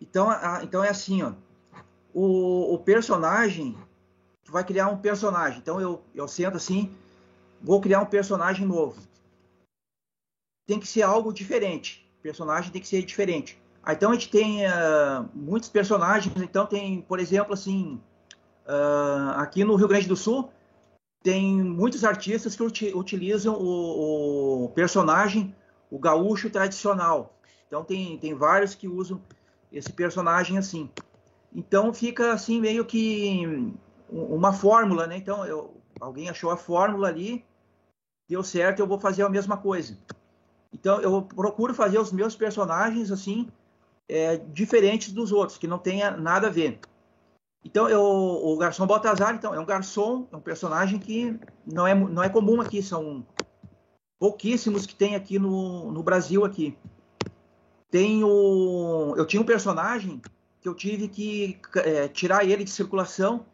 Então, 0.00 0.28
a, 0.28 0.60
então 0.62 0.84
é 0.84 0.88
assim, 0.88 1.22
ó. 1.22 1.32
O, 2.12 2.74
o 2.74 2.78
personagem 2.78 3.76
tu 4.46 4.52
vai 4.52 4.64
criar 4.64 4.88
um 4.88 4.96
personagem. 4.96 5.58
Então 5.58 5.80
eu, 5.80 6.02
eu 6.14 6.28
sento 6.28 6.56
assim, 6.56 6.94
vou 7.60 7.80
criar 7.80 8.00
um 8.00 8.06
personagem 8.06 8.64
novo. 8.64 9.02
Tem 10.66 10.78
que 10.78 10.86
ser 10.86 11.02
algo 11.02 11.32
diferente. 11.32 12.08
O 12.20 12.22
personagem 12.22 12.70
tem 12.70 12.80
que 12.80 12.88
ser 12.88 13.02
diferente. 13.02 13.60
Ah, 13.82 13.92
então 13.92 14.10
a 14.10 14.14
gente 14.14 14.30
tem 14.30 14.64
uh, 14.64 15.28
muitos 15.34 15.68
personagens. 15.68 16.34
Então 16.40 16.64
tem, 16.64 17.02
por 17.02 17.18
exemplo, 17.18 17.52
assim, 17.52 18.00
uh, 18.66 19.30
aqui 19.36 19.64
no 19.64 19.74
Rio 19.74 19.88
Grande 19.88 20.08
do 20.08 20.16
Sul 20.16 20.50
tem 21.22 21.60
muitos 21.60 22.04
artistas 22.04 22.54
que 22.54 22.62
uti 22.62 22.92
utilizam 22.94 23.54
o, 23.54 24.64
o, 24.64 24.68
personagem, 24.70 25.54
o 25.90 25.98
gaúcho 25.98 26.48
tradicional. 26.48 27.36
Então 27.66 27.82
tem, 27.82 28.16
tem 28.18 28.32
vários 28.32 28.76
que 28.76 28.86
usam 28.86 29.20
esse 29.72 29.92
personagem 29.92 30.56
assim. 30.56 30.88
Então 31.52 31.92
fica 31.92 32.32
assim 32.32 32.60
meio 32.60 32.84
que 32.84 33.74
uma 34.08 34.52
fórmula, 34.52 35.06
né? 35.06 35.16
Então, 35.16 35.44
eu, 35.44 35.74
alguém 36.00 36.28
achou 36.28 36.50
a 36.50 36.56
fórmula 36.56 37.08
ali, 37.08 37.44
deu 38.28 38.42
certo, 38.42 38.80
eu 38.80 38.86
vou 38.86 38.98
fazer 38.98 39.22
a 39.22 39.28
mesma 39.28 39.56
coisa. 39.56 39.98
Então, 40.72 41.00
eu 41.00 41.22
procuro 41.22 41.74
fazer 41.74 41.98
os 41.98 42.12
meus 42.12 42.34
personagens 42.34 43.10
assim, 43.10 43.48
é, 44.08 44.36
diferentes 44.36 45.12
dos 45.12 45.32
outros, 45.32 45.58
que 45.58 45.66
não 45.66 45.78
tenha 45.78 46.10
nada 46.10 46.48
a 46.48 46.50
ver. 46.50 46.80
Então, 47.64 47.88
eu, 47.88 48.00
o 48.02 48.56
garçom 48.56 48.86
Baltazar, 48.86 49.34
então, 49.34 49.54
é 49.54 49.58
um 49.58 49.64
garçom, 49.64 50.28
é 50.30 50.36
um 50.36 50.40
personagem 50.40 50.98
que 50.98 51.38
não 51.66 51.86
é, 51.86 51.94
não 51.94 52.22
é 52.22 52.28
comum 52.28 52.60
aqui, 52.60 52.82
são 52.82 53.26
pouquíssimos 54.18 54.86
que 54.86 54.94
tem 54.94 55.14
aqui 55.14 55.38
no, 55.38 55.90
no 55.90 56.02
Brasil 56.02 56.44
aqui. 56.44 56.76
Tem 57.90 58.22
o, 58.22 59.14
eu 59.16 59.26
tinha 59.26 59.40
um 59.40 59.46
personagem 59.46 60.20
que 60.60 60.68
eu 60.68 60.74
tive 60.74 61.08
que 61.08 61.58
é, 61.76 62.08
tirar 62.08 62.44
ele 62.44 62.64
de 62.64 62.70
circulação 62.70 63.44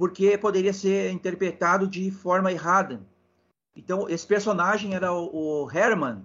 porque 0.00 0.38
poderia 0.38 0.72
ser 0.72 1.10
interpretado 1.10 1.86
de 1.86 2.10
forma 2.10 2.50
errada. 2.50 3.02
Então, 3.76 4.08
esse 4.08 4.26
personagem 4.26 4.94
era 4.94 5.12
o, 5.12 5.64
o 5.64 5.70
Hermann, 5.70 6.24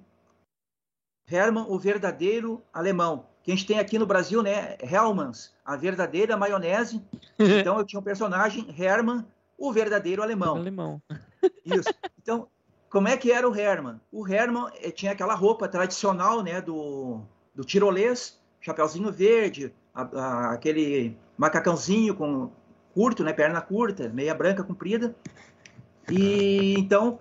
Hermann, 1.30 1.66
o 1.68 1.78
verdadeiro 1.78 2.64
alemão, 2.72 3.26
que 3.44 3.52
a 3.52 3.54
gente 3.54 3.68
tem 3.68 3.78
aqui 3.78 4.00
no 4.00 4.06
Brasil, 4.06 4.42
né? 4.42 4.78
Hellmann's, 4.82 5.54
a 5.66 5.76
verdadeira 5.76 6.38
maionese. 6.38 7.04
Então, 7.38 7.78
eu 7.78 7.84
tinha 7.84 8.00
um 8.00 8.04
personagem, 8.04 8.74
Hermann, 8.80 9.26
o 9.58 9.74
verdadeiro 9.74 10.24
alemão. 10.24 10.56
Alemão. 10.56 11.02
Isso. 11.66 11.94
Então, 12.18 12.48
como 12.90 13.10
é 13.10 13.18
que 13.18 13.30
era 13.30 13.46
o 13.46 13.54
Hermann? 13.54 14.00
O 14.10 14.26
Hermann 14.26 14.72
eh, 14.82 14.90
tinha 14.90 15.12
aquela 15.12 15.36
roupa 15.36 15.68
tradicional, 15.68 16.42
né, 16.42 16.62
do, 16.62 17.20
do 17.54 17.66
tirolês, 17.66 18.40
chapeuzinho 18.62 19.12
verde, 19.12 19.76
a, 19.94 20.04
a, 20.04 20.54
aquele 20.54 21.18
macacãozinho 21.38 22.16
com 22.16 22.50
curto, 22.96 23.24
né? 23.26 23.34
Perna 23.34 23.62
curta, 23.62 24.08
meia 24.08 24.34
branca 24.34 24.64
comprida. 24.64 25.14
E 26.10 26.74
então, 26.80 27.20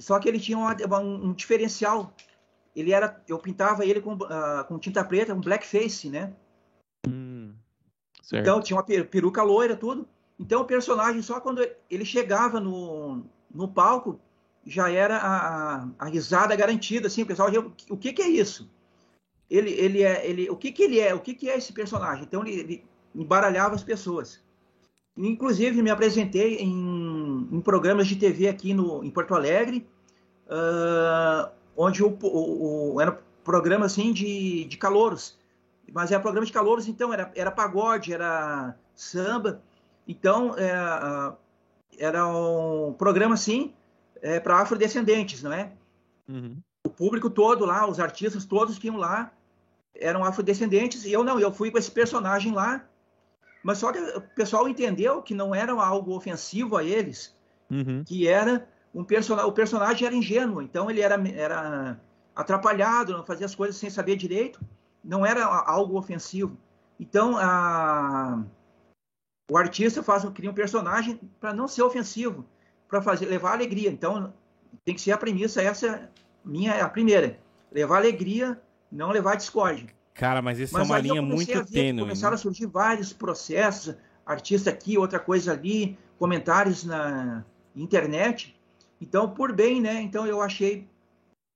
só 0.00 0.18
que 0.18 0.28
ele 0.28 0.40
tinha 0.40 0.56
uma, 0.56 0.74
um, 1.00 1.26
um, 1.26 1.32
diferencial. 1.34 2.14
Ele 2.74 2.90
era, 2.90 3.22
eu 3.28 3.38
pintava 3.38 3.84
ele 3.84 4.00
com, 4.00 4.14
uh, 4.14 4.64
com 4.66 4.78
tinta 4.78 5.04
preta, 5.04 5.34
um 5.34 5.40
blackface, 5.40 6.08
né? 6.08 6.32
Hum, 7.06 7.54
então 8.32 8.60
tinha 8.60 8.76
uma 8.76 8.82
peruca 8.82 9.42
loira, 9.42 9.76
tudo. 9.76 10.08
Então 10.40 10.62
o 10.62 10.66
personagem 10.66 11.20
só 11.22 11.40
quando 11.40 11.64
ele 11.88 12.04
chegava 12.04 12.58
no, 12.58 13.22
no 13.54 13.68
palco 13.68 14.18
já 14.66 14.90
era 14.90 15.18
a, 15.18 15.88
a 15.98 16.06
risada 16.06 16.56
garantida, 16.56 17.06
assim, 17.06 17.22
o 17.22 17.26
pessoal 17.26 17.52
já, 17.52 17.60
o 17.60 17.96
que, 17.96 18.12
que 18.12 18.22
é 18.22 18.28
isso? 18.28 18.68
Ele, 19.48 19.70
ele 19.72 20.02
é, 20.02 20.26
ele, 20.26 20.50
o 20.50 20.56
que 20.56 20.72
que 20.72 20.82
ele 20.82 20.98
é? 20.98 21.14
O 21.14 21.20
que 21.20 21.34
que 21.34 21.50
é 21.50 21.56
esse 21.56 21.72
personagem? 21.72 22.24
Então 22.24 22.44
ele, 22.44 22.58
ele 22.58 22.84
embaralhava 23.14 23.74
as 23.74 23.84
pessoas. 23.84 24.43
Inclusive, 25.16 25.80
me 25.80 25.90
apresentei 25.90 26.56
em, 26.56 27.48
em, 27.52 27.60
programas 27.60 28.06
de 28.08 28.16
TV 28.16 28.48
aqui 28.48 28.74
no, 28.74 29.04
em 29.04 29.10
Porto 29.10 29.34
Alegre, 29.34 29.86
uh, 30.46 31.50
onde 31.76 32.02
o, 32.02 32.18
o, 32.20 32.94
o, 32.94 33.00
era 33.00 33.12
programa 33.44 33.86
assim 33.86 34.12
de, 34.12 34.64
de 34.64 34.76
calouros. 34.76 35.38
Mas 35.92 36.10
era 36.10 36.20
programa 36.20 36.46
de 36.46 36.52
calouros, 36.52 36.88
então 36.88 37.12
era, 37.12 37.30
era 37.36 37.50
pagode, 37.50 38.12
era 38.12 38.74
samba. 38.94 39.62
Então, 40.08 40.56
é, 40.58 41.32
era 41.98 42.26
um 42.26 42.92
programa 42.94 43.34
assim 43.34 43.72
é, 44.20 44.40
para 44.40 44.60
afrodescendentes, 44.60 45.42
não 45.42 45.52
é? 45.52 45.70
Uhum. 46.28 46.56
O 46.84 46.90
público 46.90 47.30
todo 47.30 47.64
lá, 47.64 47.88
os 47.88 48.00
artistas 48.00 48.44
todos 48.44 48.78
que 48.78 48.88
iam 48.88 48.96
lá 48.96 49.32
eram 49.94 50.24
afrodescendentes. 50.24 51.04
E 51.04 51.12
eu 51.12 51.22
não, 51.22 51.38
eu 51.38 51.52
fui 51.52 51.70
com 51.70 51.78
esse 51.78 51.90
personagem 51.90 52.52
lá 52.52 52.84
mas 53.64 53.78
só 53.78 53.90
que 53.90 53.98
o 53.98 54.20
pessoal 54.20 54.68
entendeu 54.68 55.22
que 55.22 55.34
não 55.34 55.54
era 55.54 55.72
algo 55.72 56.14
ofensivo 56.14 56.76
a 56.76 56.84
eles, 56.84 57.34
uhum. 57.70 58.04
que 58.04 58.28
era 58.28 58.68
um 58.94 59.02
personagem, 59.02 59.50
o 59.50 59.54
personagem 59.54 60.06
era 60.06 60.14
ingênuo, 60.14 60.60
então 60.60 60.90
ele 60.90 61.00
era, 61.00 61.14
era 61.30 61.98
atrapalhado, 62.36 63.16
não 63.16 63.24
fazia 63.24 63.46
as 63.46 63.54
coisas 63.54 63.76
sem 63.76 63.88
saber 63.88 64.16
direito, 64.16 64.60
não 65.02 65.24
era 65.24 65.46
algo 65.46 65.98
ofensivo. 65.98 66.58
Então 67.00 67.38
a, 67.38 68.44
o 69.50 69.56
artista 69.56 70.02
faz 70.02 70.24
cria 70.26 70.50
um 70.50 70.54
personagem 70.54 71.18
para 71.40 71.54
não 71.54 71.66
ser 71.66 71.82
ofensivo, 71.82 72.44
para 72.86 73.00
fazer 73.00 73.24
levar 73.24 73.52
alegria. 73.52 73.90
Então 73.90 74.34
tem 74.84 74.94
que 74.94 75.00
ser 75.00 75.12
a 75.12 75.18
premissa 75.18 75.62
essa 75.62 76.10
minha 76.44 76.84
a 76.84 76.88
primeira, 76.90 77.40
levar 77.72 77.96
alegria, 77.96 78.60
não 78.92 79.10
levar 79.10 79.36
discórdia. 79.36 79.88
Cara, 80.14 80.40
mas 80.40 80.60
isso 80.60 80.78
é 80.78 80.82
uma 80.82 80.98
linha 80.98 81.20
muito 81.20 81.64
tênue. 81.66 82.02
Começaram 82.02 82.32
né? 82.32 82.36
a 82.36 82.38
surgir 82.38 82.66
vários 82.66 83.12
processos, 83.12 83.96
artista 84.24 84.70
aqui, 84.70 84.96
outra 84.96 85.18
coisa 85.18 85.52
ali, 85.52 85.98
comentários 86.18 86.84
na 86.84 87.44
internet. 87.74 88.58
Então, 89.00 89.28
por 89.28 89.52
bem, 89.52 89.80
né? 89.80 90.00
Então 90.00 90.24
eu 90.24 90.40
achei 90.40 90.88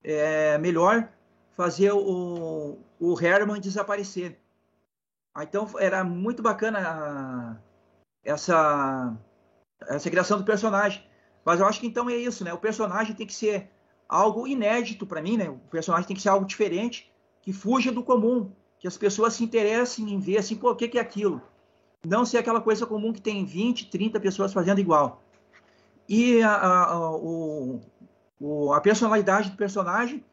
é, 0.02 0.58
melhor 0.58 1.08
fazer 1.52 1.92
o, 1.92 2.78
o 2.98 3.20
Herman 3.20 3.60
desaparecer. 3.60 4.38
Ah, 5.34 5.44
então 5.44 5.68
era 5.78 6.02
muito 6.02 6.42
bacana 6.42 7.62
essa, 8.24 9.16
essa 9.86 10.10
criação 10.10 10.36
do 10.36 10.44
personagem. 10.44 11.02
Mas 11.44 11.60
eu 11.60 11.66
acho 11.66 11.80
que 11.80 11.86
então 11.86 12.10
é 12.10 12.16
isso, 12.16 12.44
né? 12.44 12.52
O 12.52 12.58
personagem 12.58 13.14
tem 13.14 13.26
que 13.26 13.34
ser 13.34 13.70
algo 14.08 14.46
inédito 14.48 15.06
para 15.06 15.22
mim, 15.22 15.36
né? 15.36 15.48
O 15.48 15.58
personagem 15.70 16.08
tem 16.08 16.16
que 16.16 16.22
ser 16.22 16.30
algo 16.30 16.44
diferente, 16.44 17.10
que 17.42 17.52
fuja 17.52 17.90
do 17.92 18.02
comum, 18.02 18.50
que 18.78 18.86
as 18.86 18.96
pessoas 18.96 19.34
se 19.34 19.44
interessem 19.44 20.12
em 20.12 20.18
ver 20.18 20.38
assim, 20.38 20.56
pô, 20.56 20.70
o 20.70 20.76
que, 20.76 20.88
que 20.88 20.98
é 20.98 21.00
aquilo? 21.00 21.40
Não 22.06 22.24
ser 22.24 22.38
aquela 22.38 22.60
coisa 22.60 22.86
comum 22.86 23.12
que 23.12 23.20
tem 23.20 23.44
20, 23.44 23.90
30 23.90 24.20
pessoas 24.20 24.52
fazendo 24.52 24.80
igual. 24.80 25.22
E 26.08 26.40
a, 26.42 26.84
a, 26.84 27.10
o, 27.16 27.80
o, 28.40 28.72
a 28.72 28.80
personalidade 28.80 29.50
do 29.50 29.56
personagem 29.56 30.24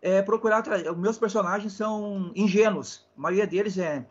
é 0.00 0.22
procurar. 0.22 0.62
Os 0.90 0.98
meus 0.98 1.18
personagens 1.18 1.72
são 1.72 2.32
ingênuos. 2.34 3.06
A 3.16 3.20
maioria 3.20 3.46
deles 3.46 3.78
é, 3.78 4.04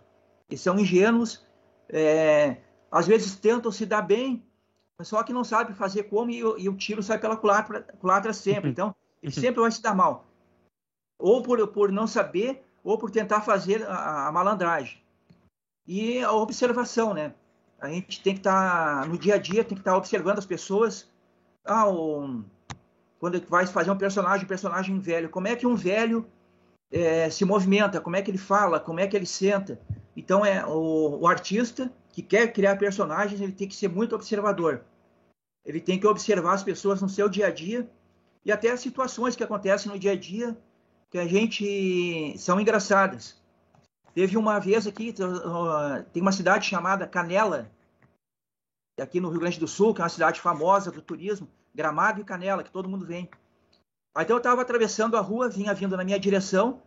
são 0.55 0.79
ingênuos. 0.79 1.45
É, 1.89 2.57
às 2.91 3.07
vezes 3.07 3.35
tentam 3.35 3.71
se 3.71 3.85
dar 3.85 4.01
bem, 4.01 4.45
só 5.01 5.23
que 5.23 5.33
não 5.33 5.43
sabe 5.43 5.73
fazer 5.73 6.03
como 6.03 6.31
e, 6.31 6.39
e 6.39 6.69
o 6.69 6.75
tiro 6.75 7.03
sai 7.03 7.19
pela 7.19 7.35
culatra, 7.35 7.81
culatra 7.99 8.33
sempre. 8.33 8.69
Então, 8.69 8.95
ele 9.21 9.31
sempre 9.31 9.61
vai 9.61 9.71
se 9.71 9.81
dar 9.81 9.95
mal. 9.95 10.25
Ou 11.17 11.41
por, 11.41 11.67
por 11.67 11.91
não 11.91 12.07
saber, 12.07 12.63
ou 12.83 12.97
por 12.97 13.11
tentar 13.11 13.41
fazer 13.41 13.85
a, 13.87 14.27
a 14.27 14.31
malandragem. 14.31 15.01
E 15.87 16.19
a 16.19 16.31
observação, 16.31 17.13
né? 17.13 17.33
A 17.79 17.89
gente 17.89 18.21
tem 18.21 18.33
que 18.33 18.39
estar, 18.39 19.01
tá, 19.01 19.07
no 19.07 19.17
dia 19.17 19.35
a 19.35 19.37
dia, 19.37 19.63
tem 19.63 19.75
que 19.75 19.81
estar 19.81 19.91
tá 19.91 19.97
observando 19.97 20.39
as 20.39 20.45
pessoas. 20.45 21.09
Ah, 21.65 21.89
o, 21.89 22.43
quando 23.19 23.41
vai 23.47 23.65
fazer 23.65 23.91
um 23.91 23.97
personagem, 23.97 24.47
personagem 24.47 24.99
velho, 24.99 25.29
como 25.29 25.47
é 25.47 25.55
que 25.55 25.67
um 25.67 25.75
velho 25.75 26.25
é, 26.91 27.29
se 27.29 27.43
movimenta, 27.43 27.99
como 27.99 28.15
é 28.15 28.21
que 28.21 28.29
ele 28.29 28.37
fala, 28.37 28.79
como 28.79 28.99
é 28.99 29.07
que 29.07 29.15
ele 29.15 29.25
senta. 29.25 29.79
Então, 30.15 30.45
é 30.45 30.65
o, 30.65 31.19
o 31.21 31.27
artista 31.27 31.91
que 32.09 32.21
quer 32.21 32.53
criar 32.53 32.77
personagens, 32.77 33.41
ele 33.41 33.51
tem 33.51 33.67
que 33.67 33.75
ser 33.75 33.89
muito 33.89 34.15
observador. 34.15 34.83
Ele 35.65 35.79
tem 35.79 35.99
que 35.99 36.05
observar 36.05 36.53
as 36.53 36.63
pessoas 36.63 37.01
no 37.01 37.09
seu 37.09 37.27
dia 37.27 37.47
a 37.47 37.51
dia 37.51 37.89
e 38.45 38.51
até 38.51 38.69
as 38.71 38.81
situações 38.81 39.35
que 39.35 39.43
acontecem 39.43 39.91
no 39.91 39.97
dia 39.97 40.11
a 40.11 40.15
dia 40.15 40.57
que 41.13 41.19
a 41.19 41.27
gente 41.27 42.35
são 42.39 42.59
engraçadas. 42.59 43.39
Teve 44.15 44.35
uma 44.35 44.57
vez 44.57 44.87
aqui, 44.87 45.13
tem 46.11 46.23
uma 46.23 46.31
cidade 46.31 46.65
chamada 46.65 47.05
Canela, 47.05 47.71
aqui 48.99 49.19
no 49.19 49.29
Rio 49.29 49.39
Grande 49.39 49.59
do 49.59 49.67
Sul, 49.67 49.93
que 49.93 50.01
é 50.01 50.03
uma 50.03 50.09
cidade 50.09 50.41
famosa 50.41 50.91
do 50.91 51.03
turismo, 51.03 51.47
Gramado 51.73 52.19
e 52.19 52.23
Canela, 52.23 52.63
que 52.63 52.71
todo 52.71 52.89
mundo 52.89 53.05
vem. 53.05 53.29
Então 54.17 54.37
eu 54.37 54.37
estava 54.37 54.63
atravessando 54.63 55.15
a 55.15 55.21
rua, 55.21 55.47
vinha 55.47 55.71
vindo 55.75 55.95
na 55.95 56.03
minha 56.03 56.19
direção, 56.19 56.81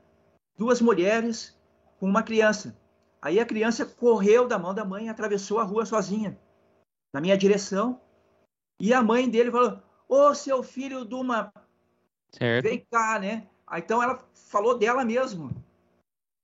duas 0.59 0.81
mulheres 0.81 1.57
com 2.01 2.09
uma 2.09 2.25
criança. 2.25 2.77
Aí 3.23 3.39
a 3.39 3.47
criança 3.47 3.87
correu 3.87 4.49
da 4.49 4.59
mão 4.59 4.75
da 4.75 4.85
mãe 4.85 5.07
e 5.07 5.09
atravessou 5.09 5.61
a 5.61 5.65
rua 5.65 5.87
sozinha, 5.87 6.37
na 7.15 7.21
minha 7.21 7.39
direção. 7.39 8.01
E 8.81 8.93
a 8.93 9.01
mãe 9.05 9.31
dele 9.31 9.53
falou: 9.53 9.81
Ô 10.09 10.35
seu 10.35 10.65
filho 10.65 11.05
de 11.05 11.15
uma. 11.15 11.53
Certo. 12.33 12.65
Vem 12.65 12.85
cá, 12.91 13.21
né? 13.21 13.47
Aí, 13.67 13.83
então 13.83 14.03
ela 14.03 14.19
falou 14.33 14.79
dela 14.79 15.05
mesmo. 15.05 15.51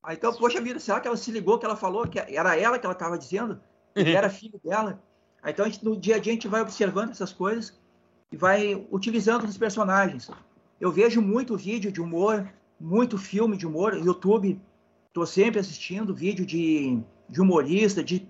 Aí, 0.03 0.16
então, 0.16 0.35
poxa 0.35 0.61
vida, 0.61 0.81
será 0.81 1.01
que 1.01 1.07
ela 1.07 1.16
se 1.16 1.31
ligou 1.31 1.59
que 1.59 1.65
ela 1.65 1.77
falou 1.77 2.07
que 2.09 2.19
era 2.19 2.57
ela 2.57 2.78
que 2.78 2.85
ela 2.85 2.94
estava 2.94 3.16
dizendo? 3.16 3.61
Que 3.94 4.16
era 4.16 4.28
filho 4.28 4.61
dela? 4.65 5.03
Aí, 5.43 5.53
então, 5.53 5.65
gente, 5.66 5.85
no 5.85 5.97
dia 5.97 6.16
a 6.16 6.19
dia, 6.19 6.32
a 6.32 6.35
gente 6.35 6.49
vai 6.49 6.62
observando 6.62 7.11
essas 7.11 7.32
coisas 7.32 7.78
e 8.32 8.36
vai 8.36 8.86
utilizando 8.90 9.44
os 9.44 9.57
personagens. 9.57 10.31
Eu 10.81 10.90
vejo 10.90 11.23
muito 11.23 11.57
vídeo 11.57 11.93
de 11.93 12.01
humor, 12.01 12.49
muito 12.81 13.16
filme 13.16 13.57
de 13.57 13.66
humor, 13.66 13.94
YouTube. 13.94 14.61
Estou 15.09 15.27
sempre 15.27 15.61
assistindo 15.61 16.15
vídeo 16.15 16.44
de, 16.44 17.01
de 17.28 17.40
humorista, 17.40 18.03
de, 18.03 18.28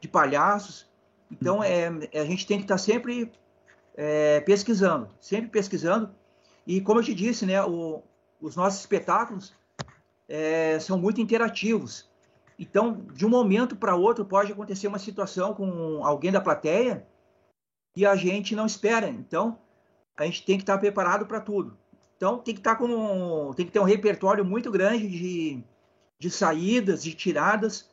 de 0.00 0.08
palhaços. 0.08 0.86
Então, 1.30 1.58
uhum. 1.58 1.62
é, 1.64 2.20
a 2.20 2.24
gente 2.24 2.46
tem 2.46 2.58
que 2.58 2.64
estar 2.64 2.74
tá 2.74 2.78
sempre 2.78 3.30
é, 3.94 4.40
pesquisando, 4.40 5.08
sempre 5.20 5.50
pesquisando. 5.50 6.14
E, 6.66 6.80
como 6.80 7.00
eu 7.00 7.04
te 7.04 7.14
disse, 7.14 7.44
né, 7.44 7.62
o, 7.62 8.02
os 8.42 8.56
nossos 8.56 8.80
espetáculos 8.80 9.54
é, 10.28 10.78
são 10.80 10.98
muito 10.98 11.20
interativos. 11.20 12.10
Então, 12.58 13.06
de 13.14 13.24
um 13.24 13.28
momento 13.28 13.74
para 13.76 13.94
outro, 13.94 14.24
pode 14.24 14.52
acontecer 14.52 14.88
uma 14.88 14.98
situação 14.98 15.54
com 15.54 16.04
alguém 16.04 16.30
da 16.30 16.40
plateia 16.40 17.06
e 17.96 18.04
a 18.04 18.14
gente 18.16 18.54
não 18.54 18.66
espera. 18.66 19.08
Então, 19.08 19.58
a 20.16 20.24
gente 20.24 20.44
tem 20.44 20.56
que 20.56 20.62
estar 20.62 20.76
preparado 20.78 21.26
para 21.26 21.40
tudo. 21.40 21.78
Então, 22.16 22.38
tem 22.38 22.54
que 22.54 22.60
estar 22.60 22.76
com 22.76 23.52
tem 23.54 23.66
que 23.66 23.72
ter 23.72 23.80
um 23.80 23.84
repertório 23.84 24.44
muito 24.44 24.70
grande 24.70 25.08
de, 25.08 25.64
de 26.18 26.30
saídas, 26.30 27.02
de 27.02 27.14
tiradas 27.14 27.90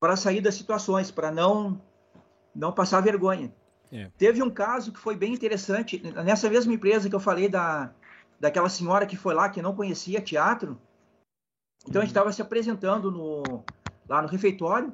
para 0.00 0.16
sair 0.16 0.40
das 0.40 0.54
situações, 0.54 1.10
para 1.10 1.30
não 1.30 1.80
não 2.54 2.72
passar 2.72 3.00
vergonha. 3.00 3.52
É. 3.92 4.10
Teve 4.18 4.42
um 4.42 4.50
caso 4.50 4.92
que 4.92 4.98
foi 4.98 5.16
bem 5.16 5.32
interessante 5.32 6.02
nessa 6.24 6.50
mesma 6.50 6.72
empresa 6.72 7.08
que 7.08 7.14
eu 7.14 7.20
falei 7.20 7.48
da 7.48 7.92
daquela 8.38 8.68
senhora 8.68 9.06
que 9.06 9.16
foi 9.16 9.34
lá 9.34 9.48
que 9.48 9.62
não 9.62 9.74
conhecia 9.74 10.20
teatro. 10.20 10.78
Então 11.86 12.00
a 12.00 12.04
gente 12.04 12.10
estava 12.10 12.26
uhum. 12.26 12.32
se 12.32 12.42
apresentando 12.42 13.10
no, 13.10 13.64
lá 14.08 14.22
no 14.22 14.28
refeitório. 14.28 14.92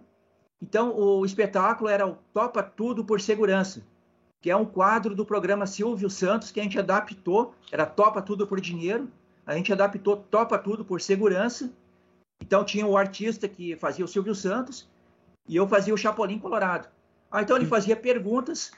Então 0.62 0.96
o 0.96 1.24
espetáculo 1.24 1.90
era 1.90 2.06
o 2.06 2.16
Topa 2.32 2.62
Tudo 2.62 3.04
por 3.04 3.20
Segurança, 3.20 3.82
que 4.40 4.50
é 4.50 4.56
um 4.56 4.64
quadro 4.64 5.14
do 5.14 5.26
programa 5.26 5.66
Silvio 5.66 6.08
Santos 6.08 6.50
que 6.50 6.60
a 6.60 6.62
gente 6.62 6.78
adaptou, 6.78 7.54
era 7.70 7.84
Topa 7.84 8.22
Tudo 8.22 8.46
por 8.46 8.60
Dinheiro, 8.60 9.10
a 9.46 9.54
gente 9.54 9.72
adaptou 9.72 10.16
Topa 10.16 10.58
Tudo 10.58 10.84
por 10.84 11.00
Segurança. 11.00 11.70
Então 12.40 12.64
tinha 12.64 12.86
o 12.86 12.96
artista 12.96 13.48
que 13.48 13.76
fazia 13.76 14.04
o 14.04 14.08
Silvio 14.08 14.34
Santos 14.34 14.88
e 15.48 15.56
eu 15.56 15.68
fazia 15.68 15.94
o 15.94 15.98
Chapolin 15.98 16.38
Colorado. 16.38 16.88
Ah, 17.30 17.42
então 17.42 17.56
ele 17.56 17.66
fazia 17.66 17.96
perguntas 17.96 18.72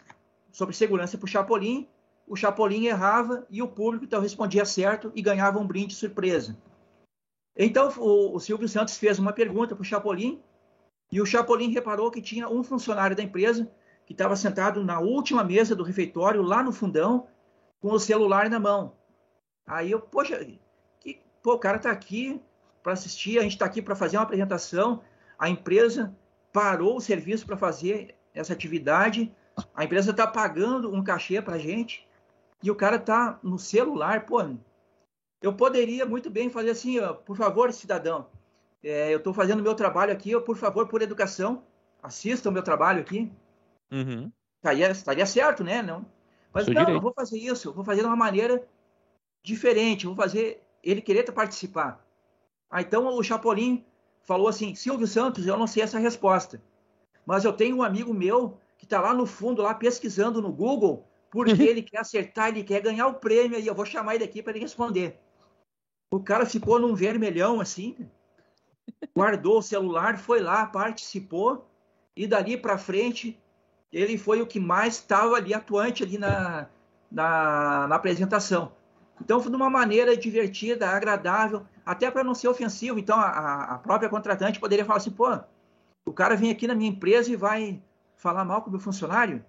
sobre 0.50 0.74
segurança 0.74 1.18
para 1.18 1.26
o 1.26 1.28
Chapolin 1.28 1.86
o 2.26 2.34
Chapolin 2.34 2.86
errava 2.86 3.46
e 3.48 3.62
o 3.62 3.68
público 3.68 4.04
então 4.04 4.20
respondia 4.20 4.64
certo 4.64 5.12
e 5.14 5.22
ganhava 5.22 5.58
um 5.58 5.66
brinde 5.66 5.94
surpresa. 5.94 6.56
Então 7.56 7.88
o, 7.98 8.34
o 8.34 8.40
Silvio 8.40 8.68
Santos 8.68 8.96
fez 8.96 9.18
uma 9.18 9.32
pergunta 9.32 9.74
para 9.74 9.82
o 9.82 9.84
Chapolin 9.84 10.42
e 11.10 11.20
o 11.20 11.26
Chapolin 11.26 11.70
reparou 11.70 12.10
que 12.10 12.20
tinha 12.20 12.48
um 12.48 12.62
funcionário 12.62 13.16
da 13.16 13.22
empresa 13.22 13.70
que 14.04 14.12
estava 14.12 14.36
sentado 14.36 14.84
na 14.84 15.00
última 15.00 15.42
mesa 15.42 15.74
do 15.74 15.82
refeitório, 15.82 16.42
lá 16.42 16.62
no 16.62 16.72
fundão, 16.72 17.26
com 17.80 17.92
o 17.92 17.98
celular 17.98 18.48
na 18.48 18.60
mão. 18.60 18.94
Aí 19.66 19.90
eu, 19.90 20.00
poxa, 20.00 20.46
que, 21.00 21.20
pô, 21.42 21.54
o 21.54 21.58
cara 21.58 21.76
está 21.76 21.90
aqui 21.90 22.40
para 22.82 22.92
assistir, 22.92 23.38
a 23.38 23.42
gente 23.42 23.52
está 23.52 23.66
aqui 23.66 23.82
para 23.82 23.96
fazer 23.96 24.16
uma 24.16 24.22
apresentação, 24.22 25.02
a 25.36 25.48
empresa 25.48 26.16
parou 26.52 26.96
o 26.96 27.00
serviço 27.00 27.44
para 27.46 27.56
fazer 27.56 28.14
essa 28.32 28.52
atividade, 28.52 29.34
a 29.74 29.84
empresa 29.84 30.12
está 30.12 30.26
pagando 30.26 30.94
um 30.94 31.02
cachê 31.02 31.42
para 31.42 31.56
a 31.56 31.58
gente, 31.58 32.05
e 32.62 32.70
o 32.70 32.74
cara 32.74 32.98
tá 32.98 33.38
no 33.42 33.58
celular, 33.58 34.26
pô, 34.26 34.38
eu 35.42 35.54
poderia 35.54 36.06
muito 36.06 36.30
bem 36.30 36.50
fazer 36.50 36.70
assim, 36.70 36.98
ó, 36.98 37.12
por 37.12 37.36
favor, 37.36 37.72
cidadão, 37.72 38.28
é, 38.82 39.12
eu 39.12 39.18
estou 39.18 39.34
fazendo 39.34 39.62
meu 39.62 39.74
trabalho 39.74 40.12
aqui, 40.12 40.34
ó, 40.34 40.40
por 40.40 40.56
favor, 40.56 40.88
por 40.88 41.02
educação, 41.02 41.62
assista 42.02 42.48
o 42.48 42.52
meu 42.52 42.62
trabalho 42.62 43.00
aqui. 43.00 43.30
Uhum. 43.90 44.30
Estaria, 44.56 44.90
estaria 44.90 45.26
certo, 45.26 45.62
né? 45.62 45.82
Não. 45.82 46.06
Mas 46.52 46.64
Seu 46.64 46.74
não, 46.74 46.80
direito. 46.82 46.98
eu 46.98 47.02
vou 47.02 47.12
fazer 47.12 47.38
isso, 47.38 47.68
eu 47.68 47.72
vou 47.72 47.84
fazer 47.84 48.00
de 48.00 48.06
uma 48.06 48.16
maneira 48.16 48.66
diferente, 49.42 50.06
vou 50.06 50.16
fazer 50.16 50.62
ele 50.82 51.02
querer 51.02 51.30
participar. 51.32 52.04
Ah, 52.70 52.80
então 52.80 53.06
o 53.06 53.22
Chapolin 53.22 53.84
falou 54.22 54.48
assim, 54.48 54.74
Silvio 54.74 55.06
Santos, 55.06 55.46
eu 55.46 55.56
não 55.56 55.66
sei 55.66 55.82
essa 55.82 55.98
resposta, 55.98 56.60
mas 57.24 57.44
eu 57.44 57.52
tenho 57.52 57.76
um 57.76 57.82
amigo 57.82 58.12
meu 58.14 58.58
que 58.78 58.84
está 58.84 59.00
lá 59.00 59.14
no 59.14 59.26
fundo, 59.26 59.62
lá 59.62 59.74
pesquisando 59.74 60.42
no 60.42 60.52
Google, 60.52 61.06
porque 61.36 61.62
ele 61.62 61.82
quer 61.82 61.98
acertar, 61.98 62.48
ele 62.48 62.64
quer 62.64 62.80
ganhar 62.80 63.06
o 63.08 63.14
prêmio 63.14 63.58
e 63.58 63.66
eu 63.66 63.74
vou 63.74 63.84
chamar 63.84 64.14
ele 64.14 64.24
aqui 64.24 64.42
para 64.42 64.52
ele 64.52 64.60
responder. 64.60 65.20
O 66.10 66.18
cara 66.18 66.46
ficou 66.46 66.80
num 66.80 66.94
vermelhão 66.94 67.60
assim, 67.60 67.94
guardou 69.14 69.58
o 69.58 69.62
celular, 69.62 70.16
foi 70.16 70.40
lá, 70.40 70.64
participou 70.64 71.68
e 72.16 72.26
dali 72.26 72.56
para 72.56 72.78
frente 72.78 73.38
ele 73.92 74.16
foi 74.16 74.40
o 74.40 74.46
que 74.46 74.58
mais 74.58 74.94
estava 74.94 75.36
ali 75.36 75.52
atuante 75.52 76.02
ali 76.02 76.16
na, 76.16 76.70
na, 77.10 77.86
na 77.86 77.96
apresentação. 77.96 78.72
Então 79.20 79.38
foi 79.38 79.50
de 79.50 79.56
uma 79.56 79.68
maneira 79.68 80.16
divertida, 80.16 80.88
agradável, 80.88 81.66
até 81.84 82.10
para 82.10 82.24
não 82.24 82.34
ser 82.34 82.48
ofensivo. 82.48 82.98
Então 82.98 83.20
a, 83.20 83.74
a 83.74 83.78
própria 83.78 84.08
contratante 84.08 84.58
poderia 84.58 84.86
falar 84.86 84.96
assim, 84.96 85.10
pô, 85.10 85.38
o 86.06 86.14
cara 86.14 86.34
vem 86.34 86.50
aqui 86.50 86.66
na 86.66 86.74
minha 86.74 86.88
empresa 86.88 87.30
e 87.30 87.36
vai 87.36 87.82
falar 88.16 88.42
mal 88.42 88.62
com 88.62 88.68
o 88.68 88.70
meu 88.70 88.80
funcionário 88.80 89.44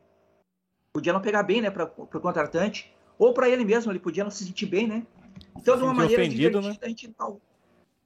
podia 0.98 1.14
não 1.14 1.22
pegar 1.22 1.44
bem, 1.44 1.62
né, 1.62 1.70
para 1.70 1.84
o 1.86 2.08
contratante, 2.08 2.92
ou 3.20 3.34
para 3.34 3.48
ele 3.48 3.64
mesmo, 3.64 3.92
ele 3.92 4.00
podia 4.00 4.24
não 4.24 4.32
se 4.32 4.44
sentir 4.44 4.66
bem, 4.66 4.88
né? 4.88 5.06
Então, 5.56 5.78
de 5.78 5.84
uma 5.84 5.94
maneira 5.94 6.24
ofendido, 6.24 6.60
né? 6.60 6.76
a 6.82 6.88
gente 6.88 7.14
dá, 7.16 7.32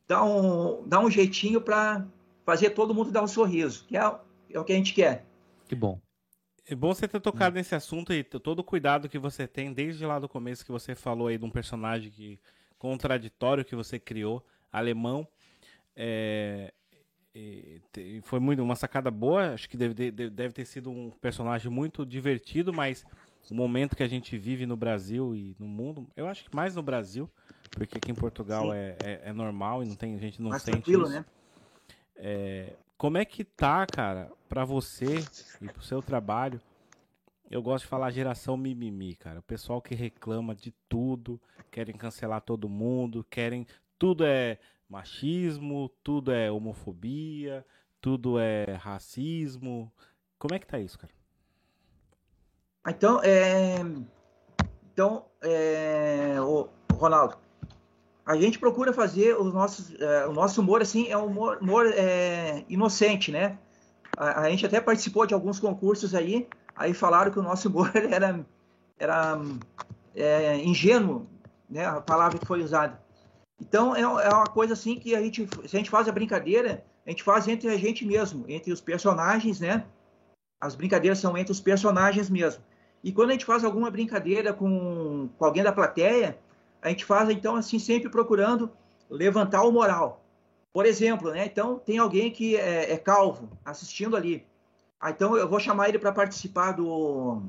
dá, 0.09 0.23
um, 0.25 0.83
dá 0.85 0.99
um 0.99 1.09
jeitinho 1.09 1.61
para 1.61 2.05
fazer 2.45 2.71
todo 2.71 2.93
mundo 2.93 3.09
dar 3.09 3.23
um 3.23 3.27
sorriso, 3.27 3.85
que 3.87 3.95
é, 3.95 4.01
é 4.49 4.59
o 4.59 4.65
que 4.65 4.73
a 4.73 4.75
gente 4.75 4.93
quer. 4.93 5.25
Que 5.69 5.73
bom. 5.73 6.01
É 6.67 6.75
bom 6.75 6.93
você 6.93 7.07
ter 7.07 7.21
tocado 7.21 7.55
hum. 7.55 7.59
nesse 7.59 7.73
assunto 7.73 8.11
e 8.11 8.25
todo 8.25 8.59
o 8.59 8.63
cuidado 8.63 9.07
que 9.07 9.17
você 9.17 9.47
tem 9.47 9.71
desde 9.71 10.05
lá 10.05 10.19
do 10.19 10.27
começo 10.27 10.65
que 10.65 10.71
você 10.71 10.93
falou 10.93 11.27
aí 11.27 11.37
de 11.37 11.45
um 11.45 11.49
personagem 11.49 12.11
que 12.11 12.41
contraditório 12.77 13.63
que 13.63 13.75
você 13.75 13.97
criou, 13.97 14.45
alemão. 14.69 15.25
É, 15.95 16.73
foi 18.23 18.39
muito 18.39 18.61
uma 18.61 18.75
sacada 18.75 19.09
boa. 19.09 19.53
Acho 19.53 19.69
que 19.69 19.77
deve, 19.77 20.11
deve 20.11 20.53
ter 20.53 20.65
sido 20.65 20.89
um 20.89 21.09
personagem 21.09 21.71
muito 21.71 22.05
divertido, 22.05 22.73
mas 22.73 23.05
o 23.49 23.55
momento 23.55 23.95
que 23.95 24.03
a 24.03 24.07
gente 24.07 24.37
vive 24.37 24.65
no 24.65 24.75
Brasil 24.75 25.35
e 25.35 25.55
no 25.57 25.67
mundo, 25.67 26.07
eu 26.15 26.27
acho 26.27 26.43
que 26.43 26.55
mais 26.55 26.75
no 26.75 26.83
Brasil, 26.83 27.29
porque 27.71 27.97
aqui 27.97 28.11
em 28.11 28.15
Portugal 28.15 28.73
é, 28.73 28.95
é, 29.03 29.21
é, 29.25 29.33
normal 29.33 29.83
e 29.83 29.87
não 29.87 29.95
tem 29.95 30.15
a 30.15 30.19
gente 30.19 30.41
não 30.41 30.49
mais 30.49 30.61
sente 30.61 30.91
isso. 30.91 31.09
né? 31.09 31.25
É, 32.15 32.73
como 32.97 33.17
é 33.17 33.25
que 33.25 33.43
tá, 33.43 33.85
cara, 33.87 34.31
para 34.47 34.63
você 34.63 35.25
e 35.61 35.67
pro 35.67 35.81
seu 35.81 36.01
trabalho? 36.01 36.61
Eu 37.49 37.61
gosto 37.61 37.83
de 37.83 37.89
falar 37.89 38.11
geração 38.11 38.55
mimimi, 38.55 39.15
cara. 39.15 39.39
O 39.39 39.43
pessoal 39.43 39.81
que 39.81 39.93
reclama 39.95 40.55
de 40.55 40.71
tudo, 40.87 41.41
querem 41.69 41.95
cancelar 41.95 42.41
todo 42.41 42.69
mundo, 42.69 43.25
querem 43.29 43.67
tudo 43.99 44.23
é 44.23 44.57
machismo, 44.91 45.89
tudo 46.03 46.31
é 46.31 46.51
homofobia, 46.51 47.65
tudo 48.01 48.37
é 48.37 48.73
racismo. 48.73 49.91
Como 50.37 50.53
é 50.53 50.59
que 50.59 50.67
tá 50.67 50.77
isso, 50.77 50.99
cara? 50.99 51.13
Então, 52.87 53.21
é... 53.23 53.77
então 54.91 55.25
é... 55.41 56.35
O 56.41 56.67
Ronaldo, 56.93 57.37
a 58.25 58.35
gente 58.35 58.59
procura 58.59 58.91
fazer 58.91 59.35
os 59.39 59.53
nossos, 59.53 59.99
é, 59.99 60.27
o 60.27 60.33
nosso 60.33 60.61
humor 60.61 60.81
assim 60.81 61.09
é 61.09 61.17
um 61.17 61.25
humor, 61.25 61.57
humor 61.61 61.85
é, 61.87 62.63
inocente, 62.69 63.31
né? 63.31 63.57
A, 64.15 64.41
a, 64.41 64.49
gente 64.49 64.65
até 64.65 64.79
participou 64.79 65.25
de 65.25 65.33
alguns 65.33 65.59
concursos 65.59 66.13
aí, 66.13 66.47
aí 66.75 66.93
falaram 66.93 67.31
que 67.31 67.39
o 67.39 67.43
nosso 67.43 67.69
humor 67.69 67.91
era, 67.95 68.45
era 68.99 69.41
é, 70.15 70.57
ingênuo, 70.57 71.27
né? 71.69 71.85
A 71.85 72.01
palavra 72.01 72.37
que 72.37 72.45
foi 72.45 72.61
usada. 72.61 73.01
Então 73.61 73.95
é, 73.95 74.01
é 74.01 74.29
uma 74.29 74.47
coisa 74.47 74.73
assim 74.73 74.97
que 74.99 75.15
a 75.15 75.21
gente, 75.21 75.47
se 75.67 75.75
a 75.75 75.79
gente 75.79 75.89
faz 75.89 76.07
a 76.07 76.11
brincadeira, 76.11 76.83
a 77.05 77.09
gente 77.11 77.21
faz 77.21 77.47
entre 77.47 77.69
a 77.69 77.77
gente 77.77 78.03
mesmo, 78.03 78.43
entre 78.47 78.73
os 78.73 78.81
personagens, 78.81 79.59
né? 79.59 79.85
As 80.59 80.75
brincadeiras 80.75 81.19
são 81.19 81.37
entre 81.37 81.51
os 81.51 81.61
personagens 81.61 82.29
mesmo. 82.29 82.63
E 83.03 83.11
quando 83.11 83.29
a 83.29 83.33
gente 83.33 83.45
faz 83.45 83.63
alguma 83.63 83.91
brincadeira 83.91 84.51
com, 84.51 85.29
com 85.37 85.45
alguém 85.45 85.63
da 85.63 85.71
plateia, 85.71 86.37
a 86.81 86.89
gente 86.89 87.05
faz 87.05 87.29
então 87.29 87.55
assim 87.55 87.77
sempre 87.77 88.09
procurando 88.09 88.71
levantar 89.09 89.61
o 89.63 89.71
moral. 89.71 90.23
Por 90.73 90.85
exemplo, 90.85 91.31
né? 91.31 91.45
Então 91.45 91.77
tem 91.77 91.99
alguém 91.99 92.31
que 92.31 92.55
é, 92.55 92.91
é 92.91 92.97
calvo 92.97 93.49
assistindo 93.63 94.15
ali. 94.15 94.45
Ah, 94.99 95.11
então 95.11 95.37
eu 95.37 95.47
vou 95.47 95.59
chamar 95.59 95.89
ele 95.89 95.99
para 95.99 96.11
participar 96.11 96.71
do, 96.71 97.41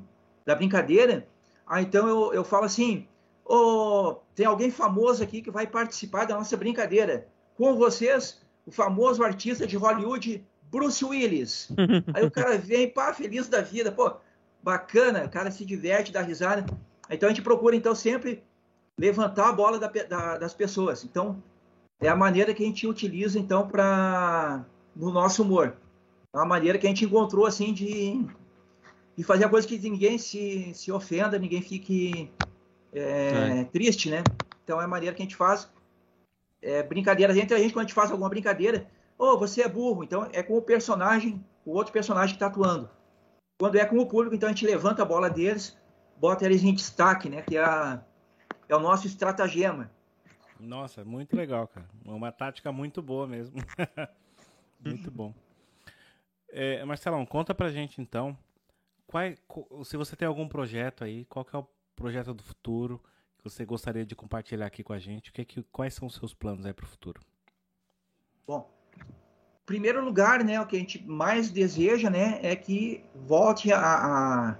da 0.44 0.54
brincadeira. 0.54 1.26
Ah, 1.66 1.80
então 1.80 2.08
eu, 2.08 2.34
eu 2.34 2.44
falo 2.44 2.64
assim: 2.64 3.06
oh, 3.44 4.16
tem 4.34 4.46
alguém 4.46 4.70
famoso 4.70 5.22
aqui 5.22 5.42
que 5.42 5.50
vai 5.50 5.66
participar 5.66 6.24
da 6.24 6.36
nossa 6.36 6.56
brincadeira. 6.56 7.28
Com 7.56 7.76
vocês, 7.76 8.40
o 8.66 8.70
famoso 8.70 9.22
artista 9.22 9.66
de 9.66 9.76
Hollywood, 9.76 10.44
Bruce 10.70 11.04
Willis. 11.04 11.68
Aí 12.14 12.24
o 12.24 12.30
cara 12.30 12.56
vem, 12.58 12.88
pá, 12.88 13.12
feliz 13.12 13.48
da 13.48 13.60
vida, 13.60 13.92
pô, 13.92 14.14
bacana, 14.62 15.24
o 15.24 15.28
cara 15.28 15.50
se 15.50 15.64
diverte, 15.64 16.12
dá 16.12 16.22
risada. 16.22 16.64
Então 17.10 17.28
a 17.28 17.32
gente 17.32 17.42
procura, 17.42 17.76
então, 17.76 17.94
sempre 17.94 18.42
levantar 18.98 19.48
a 19.48 19.52
bola 19.52 19.78
da, 19.78 19.88
da, 19.88 20.38
das 20.38 20.54
pessoas. 20.54 21.04
Então, 21.04 21.42
é 22.00 22.08
a 22.08 22.16
maneira 22.16 22.54
que 22.54 22.62
a 22.62 22.66
gente 22.66 22.86
utiliza, 22.86 23.38
então, 23.38 23.68
para 23.68 24.64
no 24.94 25.10
nosso 25.10 25.42
humor. 25.42 25.76
É 26.34 26.38
uma 26.38 26.46
maneira 26.46 26.78
que 26.78 26.86
a 26.86 26.88
gente 26.88 27.04
encontrou, 27.04 27.46
assim, 27.46 27.72
de, 27.72 28.24
de 29.16 29.22
fazer 29.24 29.44
a 29.44 29.48
coisa 29.48 29.66
que 29.66 29.78
ninguém 29.78 30.18
se, 30.18 30.72
se 30.74 30.90
ofenda, 30.90 31.38
ninguém 31.38 31.60
fique 31.60 32.30
é, 32.92 33.60
é. 33.60 33.64
triste, 33.64 34.10
né? 34.10 34.22
Então 34.62 34.80
é 34.80 34.84
a 34.84 34.88
maneira 34.88 35.14
que 35.14 35.22
a 35.22 35.24
gente 35.24 35.36
faz 35.36 35.70
é, 36.60 36.82
brincadeiras 36.82 37.36
entre 37.36 37.54
a 37.54 37.58
gente, 37.58 37.72
quando 37.72 37.84
a 37.84 37.88
gente 37.88 37.94
faz 37.94 38.10
alguma 38.10 38.28
brincadeira, 38.28 38.86
oh, 39.18 39.38
você 39.38 39.62
é 39.62 39.68
burro, 39.68 40.04
então 40.04 40.28
é 40.32 40.42
com 40.42 40.56
o 40.56 40.62
personagem, 40.62 41.44
o 41.64 41.72
outro 41.72 41.92
personagem 41.92 42.36
que 42.36 42.36
está 42.36 42.46
atuando. 42.46 42.88
Quando 43.58 43.76
é 43.76 43.84
com 43.84 43.98
o 43.98 44.06
público, 44.06 44.34
então 44.34 44.48
a 44.48 44.52
gente 44.52 44.66
levanta 44.66 45.02
a 45.02 45.04
bola 45.04 45.30
deles, 45.30 45.78
bota 46.16 46.44
eles 46.44 46.62
em 46.62 46.74
destaque, 46.74 47.28
né? 47.28 47.42
Que 47.42 47.56
é, 47.56 47.64
a, 47.64 48.02
é 48.68 48.76
o 48.76 48.80
nosso 48.80 49.06
estratagema. 49.06 49.90
Nossa, 50.58 51.04
muito 51.04 51.36
legal, 51.36 51.66
cara. 51.66 51.88
Uma 52.04 52.30
tática 52.30 52.70
muito 52.70 53.02
boa 53.02 53.26
mesmo. 53.26 53.56
muito 54.84 55.10
bom. 55.10 55.34
É, 56.48 56.84
Marcelão, 56.84 57.24
conta 57.24 57.54
pra 57.54 57.70
gente 57.70 58.00
então, 58.00 58.36
qual, 59.06 59.84
se 59.84 59.96
você 59.96 60.14
tem 60.14 60.28
algum 60.28 60.46
projeto 60.46 61.02
aí, 61.02 61.24
qual 61.24 61.44
que 61.44 61.56
é 61.56 61.58
o 61.58 61.66
projeto 61.96 62.34
do 62.34 62.42
futuro 62.42 63.02
que 63.38 63.50
você 63.50 63.64
gostaria 63.64 64.06
de 64.06 64.14
compartilhar 64.14 64.66
aqui 64.66 64.82
com 64.84 64.92
a 64.92 64.98
gente? 64.98 65.30
O 65.30 65.32
que, 65.32 65.40
é 65.40 65.44
que 65.44 65.62
quais 65.64 65.94
são 65.94 66.06
os 66.06 66.14
seus 66.14 66.32
planos 66.32 66.64
aí 66.64 66.72
para 66.72 66.84
o 66.84 66.88
futuro? 66.88 67.20
Bom, 68.46 68.70
primeiro 69.66 70.04
lugar, 70.04 70.44
né, 70.44 70.60
o 70.60 70.66
que 70.66 70.76
a 70.76 70.78
gente 70.78 71.04
mais 71.06 71.50
deseja, 71.50 72.08
né, 72.08 72.38
é 72.42 72.54
que 72.54 73.04
volte 73.26 73.72
a, 73.72 73.80
a, 73.80 74.56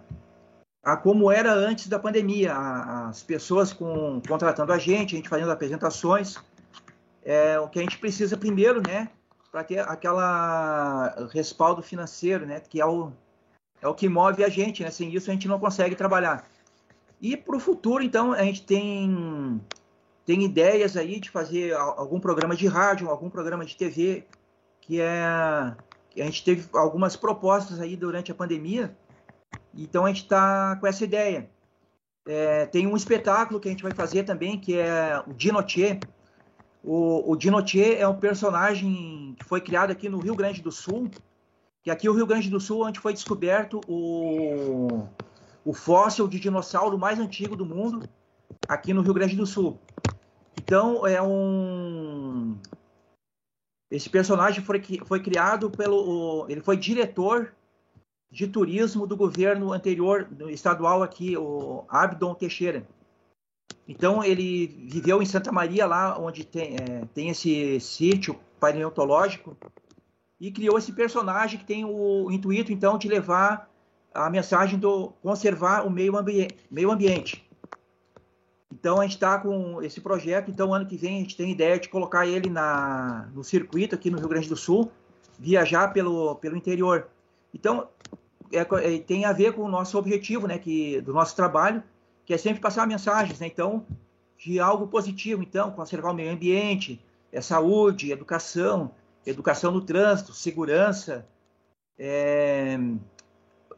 a 0.83 0.97
como 0.97 1.31
era 1.31 1.53
antes 1.53 1.89
da 1.89 1.99
pandemia, 1.99 2.55
a, 2.55 3.09
as 3.09 3.23
pessoas 3.23 3.73
com, 3.73 4.21
contratando 4.27 4.73
a 4.73 4.79
gente, 4.79 5.15
a 5.15 5.17
gente 5.17 5.29
fazendo 5.29 5.51
apresentações. 5.51 6.37
É, 7.25 7.59
o 7.61 7.69
que 7.69 7.79
a 7.79 7.83
gente 7.83 7.99
precisa 7.99 8.37
primeiro, 8.37 8.83
né, 8.85 9.09
para 9.51 9.63
ter 9.63 9.79
aquela 9.81 11.29
respaldo 11.33 11.83
financeiro, 11.83 12.47
né, 12.47 12.59
que 12.61 12.81
é 12.81 12.87
o, 12.87 13.13
é 13.81 13.87
o 13.87 13.95
que 13.95 14.09
move 14.09 14.43
a 14.43 14.49
gente, 14.49 14.83
né, 14.83 14.91
sem 14.91 15.15
isso 15.15 15.31
a 15.31 15.35
gente 15.35 15.47
não 15.47 15.61
consegue 15.61 15.95
trabalhar. 15.95 16.49
E 17.23 17.37
para 17.37 17.57
o 17.57 17.61
futuro, 17.61 18.03
então, 18.03 18.33
a 18.33 18.43
gente 18.43 18.65
tem, 18.65 19.61
tem 20.27 20.43
ideias 20.43 20.97
aí 20.97 21.21
de 21.21 21.31
fazer 21.31 21.73
algum 21.73 22.19
programa 22.19 22.57
de 22.57 22.67
rádio, 22.67 23.09
algum 23.09 23.31
programa 23.31 23.65
de 23.65 23.77
TV, 23.77 24.27
que 24.81 25.01
é. 25.01 25.15
A 25.15 26.25
gente 26.25 26.45
teve 26.45 26.69
algumas 26.75 27.15
propostas 27.17 27.81
aí 27.81 27.97
durante 27.97 28.33
a 28.33 28.35
pandemia, 28.35 28.95
então 29.73 30.05
a 30.05 30.09
gente 30.09 30.25
está 30.25 30.77
com 30.77 30.87
essa 30.87 31.05
ideia. 31.05 31.49
É, 32.27 32.67
tem 32.67 32.87
um 32.87 32.97
espetáculo 32.97 33.59
que 33.61 33.69
a 33.69 33.71
gente 33.71 33.83
vai 33.83 33.93
fazer 33.93 34.25
também, 34.25 34.59
que 34.59 34.77
é 34.77 35.23
o 35.27 35.33
Dinotier. 35.33 36.01
O, 36.85 37.33
o 37.33 37.37
Dinotier 37.37 37.99
é 37.99 38.07
um 38.07 38.19
personagem 38.19 39.35
que 39.39 39.45
foi 39.45 39.61
criado 39.61 39.91
aqui 39.91 40.09
no 40.09 40.19
Rio 40.19 40.35
Grande 40.35 40.61
do 40.61 40.73
Sul, 40.73 41.09
que 41.83 41.91
aqui 41.91 42.09
o 42.09 42.13
Rio 42.13 42.27
Grande 42.27 42.51
do 42.51 42.61
Sul, 42.61 42.85
onde 42.85 43.01
foi 43.01 43.15
descoberto 43.15 43.81
o, 43.89 45.09
o 45.65 45.73
fóssil 45.73 46.27
de 46.27 46.41
dinossauro 46.41 46.99
mais 46.99 47.19
antigo 47.19 47.57
do 47.57 47.67
mundo, 47.67 48.09
aqui 48.69 48.93
no 48.93 49.03
Rio 49.03 49.15
Grande 49.15 49.37
do 49.37 49.47
Sul. 49.47 49.79
Então, 50.61 51.07
é 51.07 51.21
um. 51.23 52.59
Esse 53.91 54.09
personagem 54.09 54.65
foi, 54.65 54.83
foi 55.05 55.21
criado 55.21 55.71
pelo. 55.71 56.47
Ele 56.49 56.61
foi 56.61 56.77
diretor 56.77 57.55
de 58.31 58.47
turismo 58.47 59.07
do 59.07 59.17
governo 59.17 59.73
anterior, 59.73 60.27
estadual 60.49 61.03
aqui, 61.03 61.37
o 61.37 61.85
Abdon 61.89 62.35
Teixeira. 62.35 62.87
Então, 63.87 64.25
ele 64.25 64.67
viveu 64.89 65.21
em 65.21 65.27
Santa 65.27 65.53
Maria, 65.53 65.87
lá 65.87 66.19
onde 66.19 66.45
tem, 66.45 66.77
é, 66.77 67.05
tem 67.13 67.29
esse 67.29 67.79
sítio 67.81 68.39
paleontológico, 68.59 69.57
e 70.41 70.51
criou 70.51 70.79
esse 70.79 70.93
personagem 70.93 71.59
que 71.59 71.65
tem 71.65 71.85
o 71.85 72.31
intuito, 72.31 72.73
então, 72.73 72.97
de 72.97 73.07
levar 73.07 73.72
a 74.15 74.31
mensagem 74.31 74.79
do 74.79 75.13
conservar 75.23 75.87
o 75.87 75.91
meio, 75.91 76.17
ambi 76.17 76.49
meio 76.71 76.91
ambiente. 76.91 77.49
Então 78.73 79.01
a 79.01 79.03
gente 79.03 79.15
está 79.15 79.39
com 79.39 79.83
esse 79.83 80.01
projeto, 80.01 80.51
então 80.51 80.73
ano 80.73 80.87
que 80.87 80.97
vem 80.97 81.17
a 81.17 81.21
gente 81.21 81.37
tem 81.37 81.53
ideia 81.53 81.79
de 81.79 81.89
colocar 81.89 82.27
ele 82.27 82.49
na, 82.49 83.29
no 83.35 83.45
circuito 83.45 83.95
aqui 83.95 84.11
no 84.11 84.19
Rio 84.19 84.29
Grande 84.29 84.49
do 84.49 84.57
Sul, 84.57 84.91
viajar 85.39 85.93
pelo, 85.93 86.37
pelo 86.37 86.57
interior. 86.57 87.09
Então 87.55 87.89
é, 88.53 88.61
é, 88.61 88.99
tem 88.99 89.25
a 89.25 89.33
ver 89.33 89.53
com 89.53 89.63
o 89.63 89.69
nosso 89.69 89.99
objetivo, 89.99 90.47
né, 90.47 90.59
que, 90.59 91.01
do 91.01 91.13
nosso 91.13 91.37
trabalho, 91.37 91.83
que 92.25 92.35
é 92.35 92.39
sempre 92.39 92.61
passar 92.61 92.87
mensagens, 92.87 93.39
né, 93.41 93.47
então 93.47 93.87
de 94.39 94.59
algo 94.59 94.89
positivo, 94.89 95.43
então 95.43 95.71
conservar 95.71 96.11
o 96.11 96.15
meio 96.15 96.33
ambiente, 96.33 97.01
é 97.31 97.41
saúde, 97.41 98.11
educação, 98.11 98.91
educação 99.25 99.71
no 99.71 99.81
trânsito, 99.81 100.35
segurança, 100.35 101.27
é, 101.99 102.77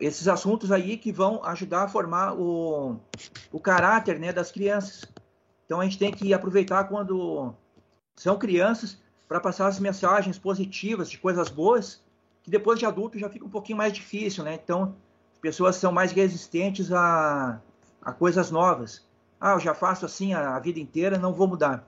esses 0.00 0.28
assuntos 0.28 0.72
aí 0.72 0.96
que 0.96 1.12
vão 1.12 1.44
ajudar 1.44 1.84
a 1.84 1.88
formar 1.88 2.34
o, 2.34 3.00
o 3.52 3.60
caráter 3.60 4.18
né, 4.18 4.32
das 4.32 4.50
crianças. 4.50 5.04
Então 5.64 5.80
a 5.80 5.84
gente 5.84 5.98
tem 5.98 6.12
que 6.12 6.32
aproveitar 6.34 6.84
quando 6.84 7.54
são 8.16 8.38
crianças 8.38 8.98
para 9.26 9.40
passar 9.40 9.66
as 9.66 9.80
mensagens 9.80 10.38
positivas 10.38 11.10
de 11.10 11.18
coisas 11.18 11.48
boas, 11.48 12.02
que 12.42 12.50
depois 12.50 12.78
de 12.78 12.86
adulto 12.86 13.18
já 13.18 13.28
fica 13.28 13.44
um 13.44 13.50
pouquinho 13.50 13.78
mais 13.78 13.92
difícil, 13.92 14.44
né? 14.44 14.54
Então 14.62 14.94
as 15.32 15.38
pessoas 15.38 15.76
são 15.76 15.90
mais 15.90 16.12
resistentes 16.12 16.92
a, 16.92 17.60
a 18.02 18.12
coisas 18.12 18.50
novas. 18.50 19.06
Ah, 19.40 19.52
eu 19.52 19.60
já 19.60 19.74
faço 19.74 20.04
assim 20.04 20.34
a, 20.34 20.56
a 20.56 20.60
vida 20.60 20.78
inteira, 20.78 21.18
não 21.18 21.32
vou 21.32 21.48
mudar. 21.48 21.86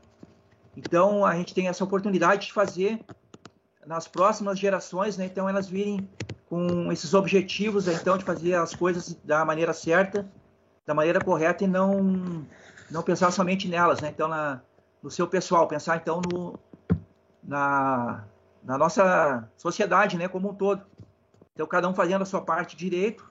Então 0.77 1.25
a 1.25 1.35
gente 1.35 1.55
tem 1.55 1.69
essa 1.69 1.85
oportunidade 1.85 2.47
de 2.47 2.53
fazer 2.53 3.05
nas 3.87 4.09
próximas 4.09 4.59
gerações, 4.59 5.17
né? 5.17 5.27
Então 5.27 5.49
elas 5.49 5.69
virem 5.69 6.09
com 6.49 6.93
esses 6.93 7.13
objetivos, 7.13 7.89
então, 7.89 8.17
de 8.17 8.25
fazer 8.25 8.55
as 8.55 8.75
coisas 8.75 9.15
da 9.25 9.45
maneira 9.45 9.73
certa, 9.73 10.27
da 10.87 10.95
maneira 10.95 11.21
correta 11.21 11.65
e 11.65 11.67
não, 11.67 12.47
não 12.91 13.03
pensar 13.03 13.31
somente 13.33 13.69
nelas, 13.69 14.01
né? 14.01 14.11
Então, 14.15 14.29
na, 14.29 14.61
no 15.03 15.11
seu 15.11 15.27
pessoal, 15.27 15.67
pensar 15.67 15.97
então 15.97 16.21
no, 16.33 16.59
na, 17.43 18.25
na 18.63 18.79
nossa 18.79 19.49
sociedade, 19.57 20.17
né, 20.17 20.29
como 20.29 20.51
um 20.51 20.55
todo. 20.55 20.83
Então, 21.55 21.67
cada 21.67 21.89
um 21.89 21.95
fazendo 21.95 22.23
a 22.23 22.27
sua 22.27 22.41
parte 22.41 22.77
direito, 22.77 23.29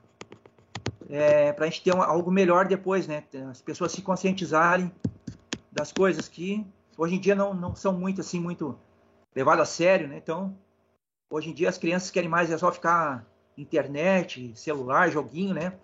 é, 1.09 1.53
para 1.53 1.65
a 1.65 1.69
gente 1.69 1.83
ter 1.83 1.95
algo 1.95 2.31
melhor 2.31 2.67
depois, 2.67 3.07
né? 3.07 3.23
As 3.49 3.61
pessoas 3.61 3.91
se 3.91 4.01
conscientizarem 4.01 4.91
das 5.71 5.91
coisas 5.91 6.27
que 6.27 6.65
hoje 6.97 7.15
em 7.15 7.19
dia 7.19 7.35
não, 7.35 7.53
não 7.53 7.75
são 7.75 7.93
muito 7.93 8.21
assim, 8.21 8.39
muito 8.39 8.77
levadas 9.35 9.69
a 9.69 9.71
sério, 9.71 10.07
né? 10.07 10.17
Então, 10.17 10.57
hoje 11.29 11.49
em 11.49 11.53
dia 11.53 11.69
as 11.69 11.77
crianças 11.77 12.11
querem 12.11 12.29
mais 12.29 12.51
é 12.51 12.57
só 12.57 12.71
ficar 12.71 13.25
internet, 13.57 14.51
celular, 14.55 15.09
joguinho, 15.09 15.53
né? 15.53 15.77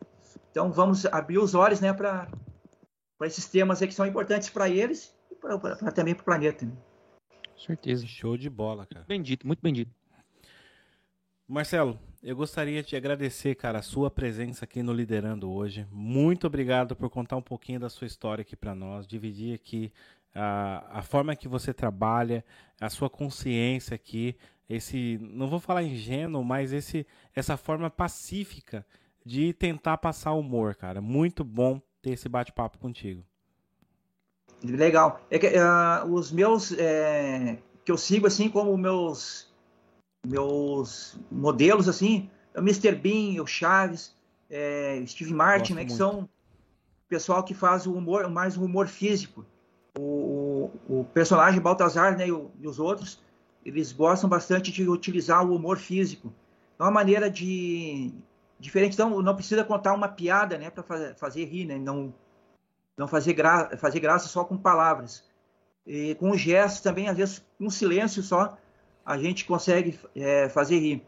Então, 0.52 0.72
vamos 0.72 1.06
abrir 1.06 1.40
os 1.40 1.56
olhos, 1.56 1.80
né, 1.80 1.94
para 1.94 2.28
esses 3.22 3.46
temas 3.46 3.80
que 3.80 3.92
são 3.92 4.06
importantes 4.06 4.50
para 4.50 4.70
eles 4.70 5.16
e 5.32 5.36
pra, 5.36 5.58
pra, 5.58 5.76
pra 5.76 5.92
também 5.92 6.14
para 6.14 6.22
o 6.22 6.26
planeta. 6.26 6.66
Né? 6.66 6.74
Certeza. 7.58 8.06
Show 8.06 8.38
de 8.38 8.50
bola, 8.50 8.86
cara. 8.86 9.06
Bem 9.08 9.22
dito, 9.22 9.48
muito 9.48 9.62
bem 9.62 9.74
dito. 9.74 9.92
Marcelo, 11.48 12.00
eu 12.24 12.36
gostaria 12.36 12.82
de 12.82 12.96
agradecer, 12.96 13.56
cara, 13.56 13.80
a 13.80 13.82
sua 13.82 14.10
presença 14.10 14.66
aqui 14.66 14.82
no 14.82 14.94
Liderando 14.94 15.52
hoje. 15.52 15.86
Muito 15.92 16.48
obrigado 16.48 16.96
por 16.96 17.10
contar 17.10 17.36
um 17.36 17.42
pouquinho 17.42 17.80
da 17.80 17.90
sua 17.90 18.08
história 18.08 18.42
aqui 18.42 18.56
para 18.56 18.74
nós, 18.74 19.06
dividir 19.06 19.54
aqui 19.54 19.92
a, 20.34 21.00
a 21.00 21.02
forma 21.02 21.36
que 21.36 21.48
você 21.48 21.74
trabalha, 21.74 22.44
a 22.80 22.90
sua 22.90 23.10
consciência 23.10 23.96
aqui, 23.96 24.36
esse, 24.76 25.20
não 25.22 25.48
vou 25.48 25.60
falar 25.60 25.84
ingênuo, 25.84 26.44
mas 26.44 26.72
esse, 26.72 27.06
essa 27.36 27.58
forma 27.58 27.90
pacífica 27.90 28.86
de 29.26 29.54
tentar 29.54 29.98
passar 29.98 30.34
humor, 30.34 30.76
cara. 30.76 31.02
Muito 31.02 31.44
bom 31.44 31.82
ter 32.02 32.12
esse 32.12 32.30
bate-papo 32.30 32.78
contigo. 32.78 33.24
Legal. 34.64 35.22
É 35.30 35.38
que, 35.38 35.48
uh, 35.48 36.12
os 36.12 36.32
meus 36.32 36.72
é, 36.78 37.58
que 37.84 37.92
eu 37.92 37.98
sigo 37.98 38.28
assim 38.28 38.50
como 38.50 38.78
meus 38.78 39.52
meus 40.26 41.20
modelos 41.32 41.90
assim, 41.90 42.30
é 42.54 42.60
o 42.60 42.64
Mr. 42.64 42.94
Bean, 42.94 43.42
o 43.42 43.48
Chaves, 43.48 44.16
é, 44.50 45.04
Steve 45.08 45.34
Martin, 45.34 45.74
né, 45.74 45.86
que 45.86 45.92
são 45.92 46.30
pessoal 47.10 47.44
que 47.44 47.54
faz 47.54 47.86
o 47.88 47.94
humor, 47.94 48.30
mais 48.30 48.56
o 48.56 48.64
humor 48.64 48.88
físico. 48.88 49.46
O, 49.98 50.72
o, 50.88 51.00
o 51.02 51.06
personagem 51.06 51.60
Baltazar 51.60 52.18
né, 52.18 52.28
e, 52.28 52.32
o, 52.32 52.52
e, 52.60 52.68
os 52.68 52.80
outros, 52.80 53.22
eles 53.66 53.92
gostam 53.92 54.30
bastante 54.30 54.72
de 54.72 54.88
utilizar 54.88 55.46
o 55.46 55.56
humor 55.56 55.78
físico. 55.78 56.34
É 56.80 56.84
uma 56.84 56.92
maneira 56.92 57.30
de 57.30 58.12
diferente, 58.60 58.94
então 58.94 59.22
não 59.22 59.36
precisa 59.36 59.64
contar 59.64 59.94
uma 59.94 60.08
piada, 60.08 60.58
né, 60.58 60.70
para 60.70 60.84
fazer, 60.84 61.16
fazer 61.16 61.46
rir, 61.46 61.66
né, 61.66 61.78
não 61.80 62.14
não 62.98 63.08
fazer, 63.08 63.34
gra 63.34 63.76
fazer 63.78 64.00
graça 64.00 64.28
só 64.28 64.44
com 64.44 64.58
palavras. 64.58 65.24
E 65.86 66.14
com 66.16 66.38
gestos 66.38 66.82
também, 66.82 67.08
às 67.08 67.18
vezes, 67.18 67.44
um 67.60 67.70
silêncio 67.70 68.22
só, 68.22 68.56
a 69.04 69.18
gente 69.18 69.46
consegue 69.46 70.00
é, 70.16 70.48
fazer 70.50 70.78
rir. 70.78 71.04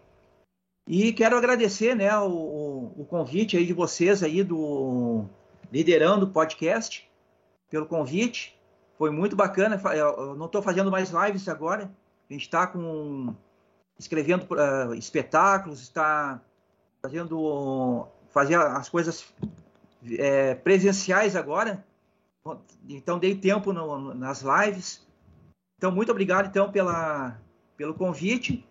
E 0.88 1.14
quero 1.14 1.38
agradecer 1.38 1.96
né, 1.96 2.18
o, 2.18 2.92
o, 2.98 3.06
convite 3.06 3.56
aí 3.56 3.66
de 3.66 3.74
vocês 3.74 4.24
aí 4.24 4.44
do 4.44 5.26
Liderando 5.72 6.28
Podcast, 6.28 7.10
pelo 7.70 7.86
convite. 7.86 8.60
Foi 8.98 9.10
muito 9.10 9.36
bacana. 9.36 9.80
Eu 9.96 10.36
não 10.36 10.48
estou 10.48 10.62
fazendo 10.62 10.92
mais 10.92 11.12
lives 11.12 11.48
agora. 11.48 11.90
A 12.30 12.34
gente 12.34 12.44
está 12.44 12.66
com 12.66 13.36
escrevendo 13.98 14.46
uh, 14.52 14.94
espetáculos, 14.96 15.82
está 15.82 16.42
fazendo 17.02 18.08
fazer 18.30 18.56
as 18.56 18.90
coisas 18.90 19.26
é, 20.18 20.56
presenciais 20.56 21.36
agora. 21.36 21.86
Então 22.90 23.20
dei 23.20 23.36
tempo 23.36 23.72
no, 23.72 24.14
nas 24.14 24.42
lives. 24.42 25.06
Então 25.78 25.92
muito 25.92 26.12
obrigado 26.12 26.48
então 26.48 26.72
pela 26.72 27.40
pelo 27.78 27.94
convite. 27.94 28.66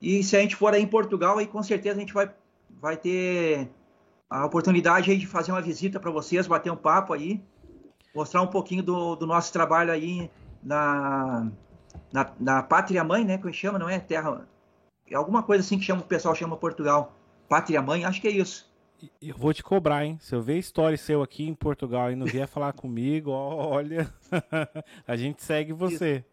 E 0.00 0.22
se 0.22 0.36
a 0.36 0.40
gente 0.40 0.56
for 0.56 0.74
aí 0.74 0.82
em 0.82 0.86
Portugal, 0.86 1.38
aí 1.38 1.46
com 1.46 1.62
certeza 1.62 1.96
a 1.96 2.00
gente 2.00 2.12
vai, 2.12 2.30
vai 2.68 2.96
ter 2.96 3.70
a 4.28 4.44
oportunidade 4.44 5.10
aí 5.10 5.16
de 5.16 5.26
fazer 5.26 5.52
uma 5.52 5.62
visita 5.62 5.98
para 5.98 6.10
vocês, 6.10 6.46
bater 6.46 6.70
um 6.70 6.76
papo 6.76 7.12
aí, 7.12 7.42
mostrar 8.14 8.42
um 8.42 8.46
pouquinho 8.46 8.82
do, 8.82 9.16
do 9.16 9.26
nosso 9.26 9.52
trabalho 9.52 9.92
aí 9.92 10.30
na, 10.62 11.50
na, 12.14 12.32
na, 12.38 12.62
Pátria 12.62 13.02
Mãe, 13.02 13.24
né? 13.24 13.36
Que 13.38 13.52
chama, 13.52 13.76
não 13.76 13.88
é? 13.88 13.98
Terra. 13.98 14.46
É 15.10 15.16
alguma 15.16 15.42
coisa 15.42 15.64
assim 15.64 15.76
que 15.76 15.84
chama, 15.84 16.00
o 16.00 16.06
pessoal 16.06 16.32
chama 16.32 16.56
Portugal. 16.56 17.12
Pátria 17.48 17.82
Mãe, 17.82 18.04
acho 18.04 18.20
que 18.20 18.28
é 18.28 18.30
isso. 18.30 18.72
Eu 19.20 19.36
vou 19.36 19.52
te 19.52 19.64
cobrar, 19.64 20.04
hein? 20.04 20.16
Se 20.20 20.32
eu 20.32 20.40
ver 20.40 20.56
história 20.56 20.96
seu 20.96 21.22
aqui 21.22 21.44
em 21.44 21.54
Portugal 21.54 22.12
e 22.12 22.16
não 22.16 22.24
vier 22.24 22.46
falar 22.46 22.72
comigo, 22.78 23.32
olha, 23.32 24.08
a 25.08 25.16
gente 25.16 25.42
segue 25.42 25.72
você. 25.72 26.24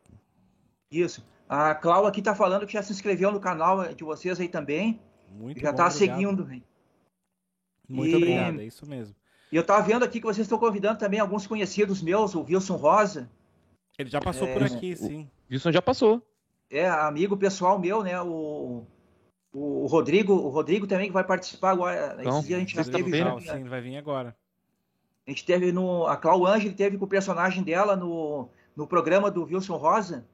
Isso. 0.92 1.22
isso. 1.22 1.32
A 1.50 1.74
Cláudia 1.74 2.10
aqui 2.10 2.22
tá 2.22 2.36
falando 2.36 2.68
que 2.68 2.74
já 2.74 2.84
se 2.84 2.94
inscreveu 2.94 3.32
no 3.32 3.40
canal 3.40 3.92
de 3.92 4.04
vocês 4.04 4.40
aí 4.40 4.48
também. 4.48 5.02
Muito 5.32 5.60
já 5.60 5.72
bom, 5.72 5.78
tá 5.78 5.88
obrigado. 5.88 5.98
seguindo. 5.98 6.62
Muito 7.90 8.12
e... 8.12 8.16
obrigado, 8.16 8.62
é 8.62 8.66
isso 8.66 8.86
mesmo. 8.86 9.16
E 9.52 9.56
eu 9.56 9.66
tava 9.66 9.82
vendo 9.82 10.06
aqui 10.06 10.20
que 10.20 10.28
vocês 10.28 10.46
estão 10.46 10.60
convidando 10.60 11.00
também 11.00 11.20
alguns 11.20 11.48
conhecidos 11.48 12.04
meus, 12.04 12.36
o 12.36 12.44
Wilson 12.44 12.76
Rosa. 12.76 13.30
Ele 14.02 14.10
já 14.10 14.20
passou 14.20 14.48
é... 14.48 14.54
por 14.54 14.64
aqui, 14.64 14.96
sim. 14.96 15.30
O 15.50 15.54
Wilson 15.54 15.72
já 15.72 15.82
passou. 15.82 16.22
É, 16.70 16.88
amigo 16.88 17.38
pessoal 17.38 17.78
meu, 17.78 18.02
né? 18.02 18.20
O, 18.22 18.86
o 19.54 19.86
Rodrigo, 19.88 20.34
o 20.34 20.50
Rodrigo 20.50 20.88
também 20.88 21.08
que 21.08 21.14
vai 21.14 21.24
participar 21.24 21.72
agora. 21.72 22.18
Então, 22.20 22.40
Esse 22.40 22.48
dia 22.48 22.58
a 22.58 22.60
gente 22.60 22.76
já 22.76 22.84
teve. 22.84 23.18
Já, 23.18 23.40
sim, 23.40 23.64
vai 23.66 23.82
vir 23.82 23.98
agora. 23.98 24.36
A 25.28 25.30
gente 25.30 25.46
teve 25.46 25.72
no. 25.72 26.08
A 26.08 26.18
Clau 26.18 26.46
Angel 26.46 26.74
teve 26.74 26.98
com 26.98 27.06
o 27.06 27.08
personagem 27.08 27.64
dela 27.64 27.96
no, 27.96 28.50
no 28.76 28.88
programa 28.88 29.30
do 29.30 29.44
Wilson 29.44 29.78
Rosa. 29.78 30.26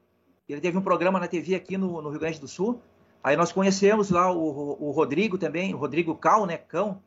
Ele 0.48 0.60
teve 0.60 0.78
um 0.78 0.82
programa 0.82 1.20
na 1.20 1.28
TV 1.28 1.54
aqui 1.54 1.76
no, 1.76 2.00
no 2.00 2.08
Rio 2.08 2.20
Grande 2.20 2.40
do 2.40 2.48
Sul. 2.48 2.80
Aí 3.22 3.36
nós 3.36 3.52
conhecemos 3.52 4.10
lá 4.10 4.32
o, 4.32 4.76
o 4.80 4.90
Rodrigo 4.92 5.36
também, 5.36 5.74
o 5.74 5.76
Rodrigo 5.76 6.14
Cal, 6.14 6.46
né? 6.46 6.56
Cão. 6.56 7.02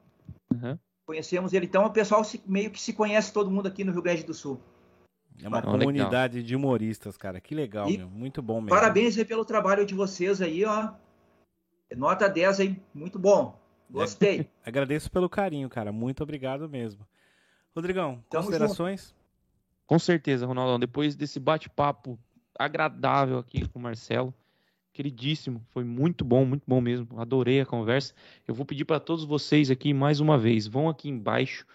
Uhum. 0.53 0.77
Conhecemos 1.05 1.53
ele. 1.53 1.65
Então 1.65 1.85
o 1.85 1.89
pessoal 1.89 2.23
se, 2.23 2.41
meio 2.45 2.69
que 2.69 2.79
se 2.79 2.93
conhece 2.93 3.33
todo 3.33 3.49
mundo 3.49 3.67
aqui 3.67 3.83
no 3.83 3.91
Rio 3.91 4.01
Grande 4.01 4.23
do 4.23 4.33
Sul. 4.33 4.61
É 5.41 5.47
uma 5.47 5.61
comunidade 5.61 6.35
legal. 6.35 6.47
de 6.47 6.55
humoristas, 6.55 7.17
cara. 7.17 7.39
Que 7.39 7.55
legal, 7.55 7.89
e 7.89 7.97
meu. 7.97 8.09
Muito 8.09 8.41
bom 8.41 8.55
mesmo. 8.55 8.69
Parabéns 8.69 9.17
aí 9.17 9.25
pelo 9.25 9.45
trabalho 9.45 9.85
de 9.85 9.93
vocês 9.93 10.41
aí, 10.41 10.63
ó. 10.65 10.91
Nota 11.95 12.29
10 12.29 12.59
aí, 12.59 12.81
muito 12.93 13.19
bom. 13.19 13.59
Gostei. 13.89 14.47
Agradeço 14.65 15.11
pelo 15.11 15.29
carinho, 15.29 15.67
cara. 15.69 15.91
Muito 15.91 16.23
obrigado 16.23 16.69
mesmo. 16.69 17.05
Rodrigão, 17.75 18.23
Tamo 18.29 18.43
considerações? 18.43 19.07
Junto. 19.07 19.15
Com 19.85 19.99
certeza, 19.99 20.45
Ronaldão. 20.45 20.79
Depois 20.79 21.15
desse 21.15 21.39
bate-papo 21.39 22.17
agradável 22.57 23.39
aqui 23.39 23.67
com 23.67 23.79
o 23.79 23.81
Marcelo. 23.81 24.33
Queridíssimo, 24.93 25.61
foi 25.69 25.83
muito 25.83 26.23
bom, 26.25 26.45
muito 26.45 26.63
bom 26.67 26.81
mesmo. 26.81 27.07
Adorei 27.19 27.61
a 27.61 27.65
conversa. 27.65 28.13
Eu 28.47 28.53
vou 28.53 28.65
pedir 28.65 28.85
para 28.85 28.99
todos 28.99 29.23
vocês 29.23 29.71
aqui 29.71 29.93
mais 29.93 30.19
uma 30.19 30.37
vez, 30.37 30.67
vão 30.67 30.89
aqui 30.89 31.09
embaixo, 31.09 31.65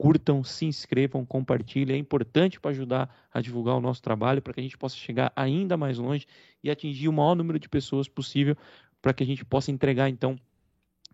curtam, 0.00 0.42
se 0.42 0.64
inscrevam, 0.64 1.26
compartilhem. 1.26 1.94
É 1.94 1.98
importante 1.98 2.58
para 2.58 2.70
ajudar 2.70 3.14
a 3.30 3.38
divulgar 3.42 3.76
o 3.76 3.82
nosso 3.82 4.00
trabalho, 4.00 4.40
para 4.40 4.54
que 4.54 4.60
a 4.60 4.62
gente 4.62 4.78
possa 4.78 4.96
chegar 4.96 5.30
ainda 5.36 5.76
mais 5.76 5.98
longe 5.98 6.26
e 6.64 6.70
atingir 6.70 7.06
o 7.06 7.12
maior 7.12 7.34
número 7.34 7.58
de 7.58 7.68
pessoas 7.68 8.08
possível, 8.08 8.56
para 9.02 9.12
que 9.12 9.22
a 9.22 9.26
gente 9.26 9.44
possa 9.44 9.70
entregar 9.70 10.08
então 10.08 10.38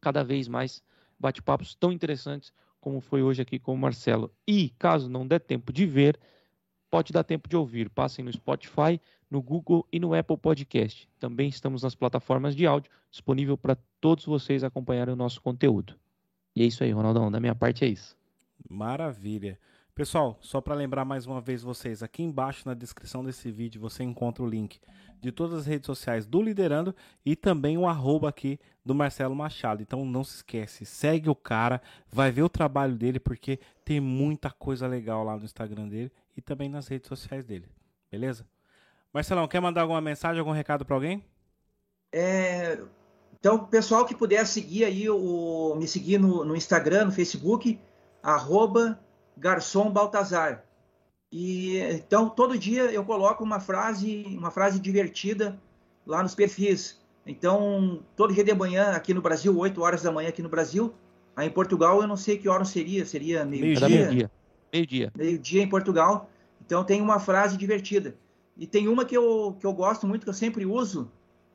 cada 0.01 0.23
vez 0.23 0.47
mais 0.47 0.85
bate-papos 1.19 1.75
tão 1.75 1.91
interessantes 1.91 2.53
como 2.81 3.01
foi 3.01 3.25
hoje 3.25 3.43
aqui 3.43 3.59
com 3.59 3.75
o 3.75 3.77
Marcelo. 3.77 4.33
E 4.47 4.69
caso 4.79 5.11
não 5.11 5.27
der 5.27 5.41
tempo 5.41 5.73
de 5.73 5.85
ver, 5.85 6.17
pode 6.89 7.13
dar 7.13 7.25
tempo 7.25 7.49
de 7.49 7.57
ouvir. 7.57 7.91
Passem 7.91 8.25
no 8.25 8.33
Spotify, 8.33 9.01
no 9.29 9.43
Google 9.43 9.85
e 9.91 9.99
no 9.99 10.15
Apple 10.15 10.37
Podcast. 10.37 11.09
Também 11.19 11.49
estamos 11.49 11.83
nas 11.83 11.97
plataformas 11.97 12.55
de 12.55 12.65
áudio, 12.69 12.93
disponível 13.11 13.59
para 13.59 13.77
todos 14.01 14.25
vocês 14.27 14.63
acompanharem 14.63 15.13
o 15.13 15.17
nosso 15.17 15.43
conteúdo. 15.43 15.99
E 16.55 16.63
é 16.63 16.67
isso 16.67 16.85
aí, 16.85 16.93
Ronaldão. 16.93 17.33
Da 17.33 17.41
minha 17.41 17.55
parte 17.57 17.85
é 17.85 17.89
isso. 17.89 18.16
Maravilha. 18.69 19.59
Pessoal, 19.95 20.37
só 20.43 20.61
para 20.61 20.75
lembrar 20.75 21.05
mais 21.05 21.27
uma 21.27 21.41
vez 21.41 21.63
vocês, 21.63 22.03
aqui 22.03 22.23
embaixo 22.23 22.63
na 22.67 22.75
descrição 22.75 23.25
desse 23.25 23.51
vídeo 23.51 23.81
você 23.81 24.05
encontra 24.05 24.45
o 24.45 24.47
link 24.47 24.79
de 25.21 25.33
todas 25.33 25.61
as 25.61 25.67
redes 25.67 25.87
sociais 25.87 26.27
do 26.27 26.43
Liderando 26.43 26.95
e 27.25 27.35
também 27.35 27.79
o 27.79 27.87
arroba 27.87 28.29
aqui 28.29 28.61
do 28.85 28.95
Marcelo 28.95 29.35
Machado. 29.35 29.83
Então 29.83 30.05
não 30.05 30.23
se 30.23 30.37
esquece, 30.37 30.85
segue 30.85 31.31
o 31.31 31.35
cara, 31.35 31.81
vai 32.13 32.31
ver 32.31 32.43
o 32.43 32.49
trabalho 32.49 32.95
dele 32.95 33.19
porque 33.19 33.59
tem 33.85 33.99
muita 33.99 34.51
coisa 34.51 34.87
legal 34.87 35.25
lá 35.25 35.37
no 35.37 35.45
Instagram 35.45 35.89
dele 35.89 36.13
e 36.37 36.43
também 36.43 36.69
nas 36.69 36.87
redes 36.89 37.09
sociais 37.09 37.45
dele. 37.45 37.67
Beleza? 38.11 38.47
Marcelão, 39.13 39.49
quer 39.49 39.61
mandar 39.61 39.81
alguma 39.81 40.01
mensagem, 40.01 40.39
algum 40.41 40.53
recado 40.53 40.85
para 40.85 40.95
alguém? 40.95 41.25
É, 42.13 42.79
então, 43.41 43.65
pessoal 43.67 44.05
que 44.05 44.15
puder 44.15 44.47
seguir 44.47 44.85
aí, 44.85 45.09
o, 45.09 45.75
me 45.77 45.87
seguir 45.89 46.19
no, 46.19 46.45
no 46.45 46.55
Instagram, 46.55 47.07
no 47.07 47.13
Facebook, 47.13 47.81
arroba 48.27 48.99
Garçom 49.37 49.89
Baltazar. 49.89 50.65
E 51.31 51.79
então 51.79 52.29
todo 52.29 52.59
dia 52.59 52.91
eu 52.91 53.05
coloco 53.05 53.45
uma 53.45 53.61
frase, 53.61 54.25
uma 54.37 54.51
frase 54.51 54.81
divertida 54.81 55.57
lá 56.05 56.23
nos 56.25 56.35
perfis. 56.35 57.01
Então, 57.25 58.03
todo 58.15 58.33
dia 58.33 58.45
de 58.45 58.55
manhã 58.55 58.91
aqui 58.91 59.13
no 59.13 59.21
Brasil, 59.21 59.57
8 59.57 59.81
horas 59.83 60.03
da 60.03 60.13
manhã 60.13 60.29
aqui 60.29 60.43
no 60.43 60.49
Brasil, 60.49 60.95
aí 61.35 61.49
em 61.49 61.51
Portugal 61.51 62.01
eu 62.01 62.07
não 62.07 62.17
sei 62.17 62.39
que 62.39 62.49
hora 62.49 62.65
seria, 62.65 63.05
seria 63.05 63.45
meio-dia. 63.45 63.89
Meio-dia. 63.89 64.31
Meio-dia. 64.73 65.13
Meio-dia 65.17 65.63
em 65.63 65.69
Portugal. 65.69 66.29
Então 66.65 66.83
tem 66.85 67.01
uma 67.01 67.21
frase 67.21 67.57
divertida. 67.57 68.17
E 68.57 68.67
tem 68.67 68.89
uma 68.89 69.05
que 69.05 69.17
eu, 69.17 69.57
que 69.59 69.67
eu 69.67 69.73
gosto 69.73 70.07
muito, 70.07 70.25
que 70.25 70.31
eu 70.31 70.35
sempre 70.35 70.65
uso, 70.65 71.11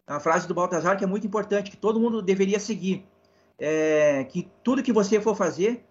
a 0.06 0.20
frase 0.20 0.48
do 0.48 0.54
Baltazar, 0.54 0.98
que 0.98 1.04
é 1.04 1.08
muito 1.08 1.26
importante, 1.26 1.72
que 1.72 1.78
todo 1.78 2.00
mundo 2.00 2.22
deveria 2.22 2.60
seguir. 2.60 3.06
É, 3.58 4.24
que 4.26 4.50
tudo 4.64 4.84
que 4.84 4.94
você 4.94 5.20
for 5.20 5.36
fazer, 5.36 5.86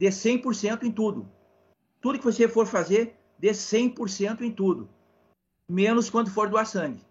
dê 0.00 0.08
100% 0.08 0.84
em 0.84 0.90
tudo. 0.90 1.30
Tudo 2.00 2.18
que 2.18 2.24
você 2.24 2.48
for 2.48 2.66
fazer, 2.66 3.16
dê 3.38 3.50
100% 3.50 4.40
em 4.40 4.50
tudo. 4.50 4.88
Menos 5.68 6.08
quando 6.08 6.30
for 6.30 6.48
doar 6.48 6.64
sangue. 6.64 7.04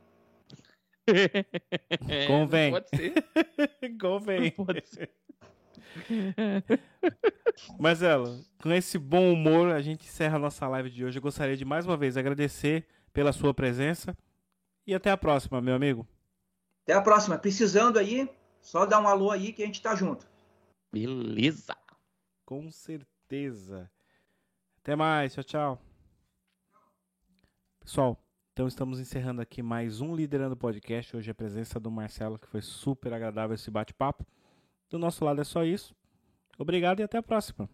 Convém. 2.28 2.72
Pode 2.72 2.90
ser. 2.90 3.14
Convém. 4.02 4.52
Pode 4.52 4.90
ser. 4.90 5.12
Marcelo, 7.80 8.44
com 8.60 8.74
esse 8.74 8.98
bom 8.98 9.34
humor, 9.34 9.72
a 9.72 9.82
gente 9.84 10.08
encerra 10.08 10.38
a 10.38 10.40
nossa 10.40 10.68
live 10.68 10.90
de 10.90 11.06
hoje. 11.06 11.20
Eu 11.20 11.22
gostaria 11.22 11.56
de 11.56 11.66
mais 11.66 11.86
uma 11.86 11.96
vez 11.96 12.18
agradecer 12.18 12.88
pela 13.14 13.32
sua 13.32 13.54
presença 13.54 14.18
e 14.88 14.96
até 14.96 15.12
a 15.12 15.18
próxima, 15.18 15.62
meu 15.62 15.76
amigo. 15.76 16.08
Até 16.86 16.94
a 16.94 17.02
próxima. 17.02 17.38
Precisando 17.38 18.00
aí, 18.00 18.28
só 18.60 18.84
dar 18.84 19.00
um 19.00 19.08
alô 19.08 19.30
aí 19.30 19.54
que 19.54 19.62
a 19.62 19.66
gente 19.68 19.80
tá 19.80 19.96
junto. 19.96 20.28
Beleza. 20.92 21.76
Com 22.50 22.72
certeza. 22.72 23.92
Até 24.82 24.96
mais. 24.96 25.36
Tchau, 25.36 25.44
tchau. 25.44 25.82
Pessoal, 27.80 28.18
então 28.52 28.68
estamos 28.68 29.00
encerrando 29.00 29.40
aqui 29.40 29.62
mais 29.62 30.02
um 30.02 30.16
Liderando 30.16 30.58
Podcast. 30.58 31.16
Hoje 31.16 31.30
a 31.30 31.36
presença 31.36 31.80
do 31.80 31.92
Marcelo, 31.92 32.40
que 32.40 32.48
foi 32.48 32.64
super 32.64 33.14
agradável 33.14 33.54
esse 33.54 33.70
bate-papo. 33.70 34.26
Do 34.90 34.98
nosso 34.98 35.24
lado 35.24 35.40
é 35.40 35.44
só 35.44 35.64
isso. 35.64 35.96
Obrigado 36.58 37.02
e 37.02 37.04
até 37.04 37.20
a 37.20 37.22
próxima. 37.22 37.70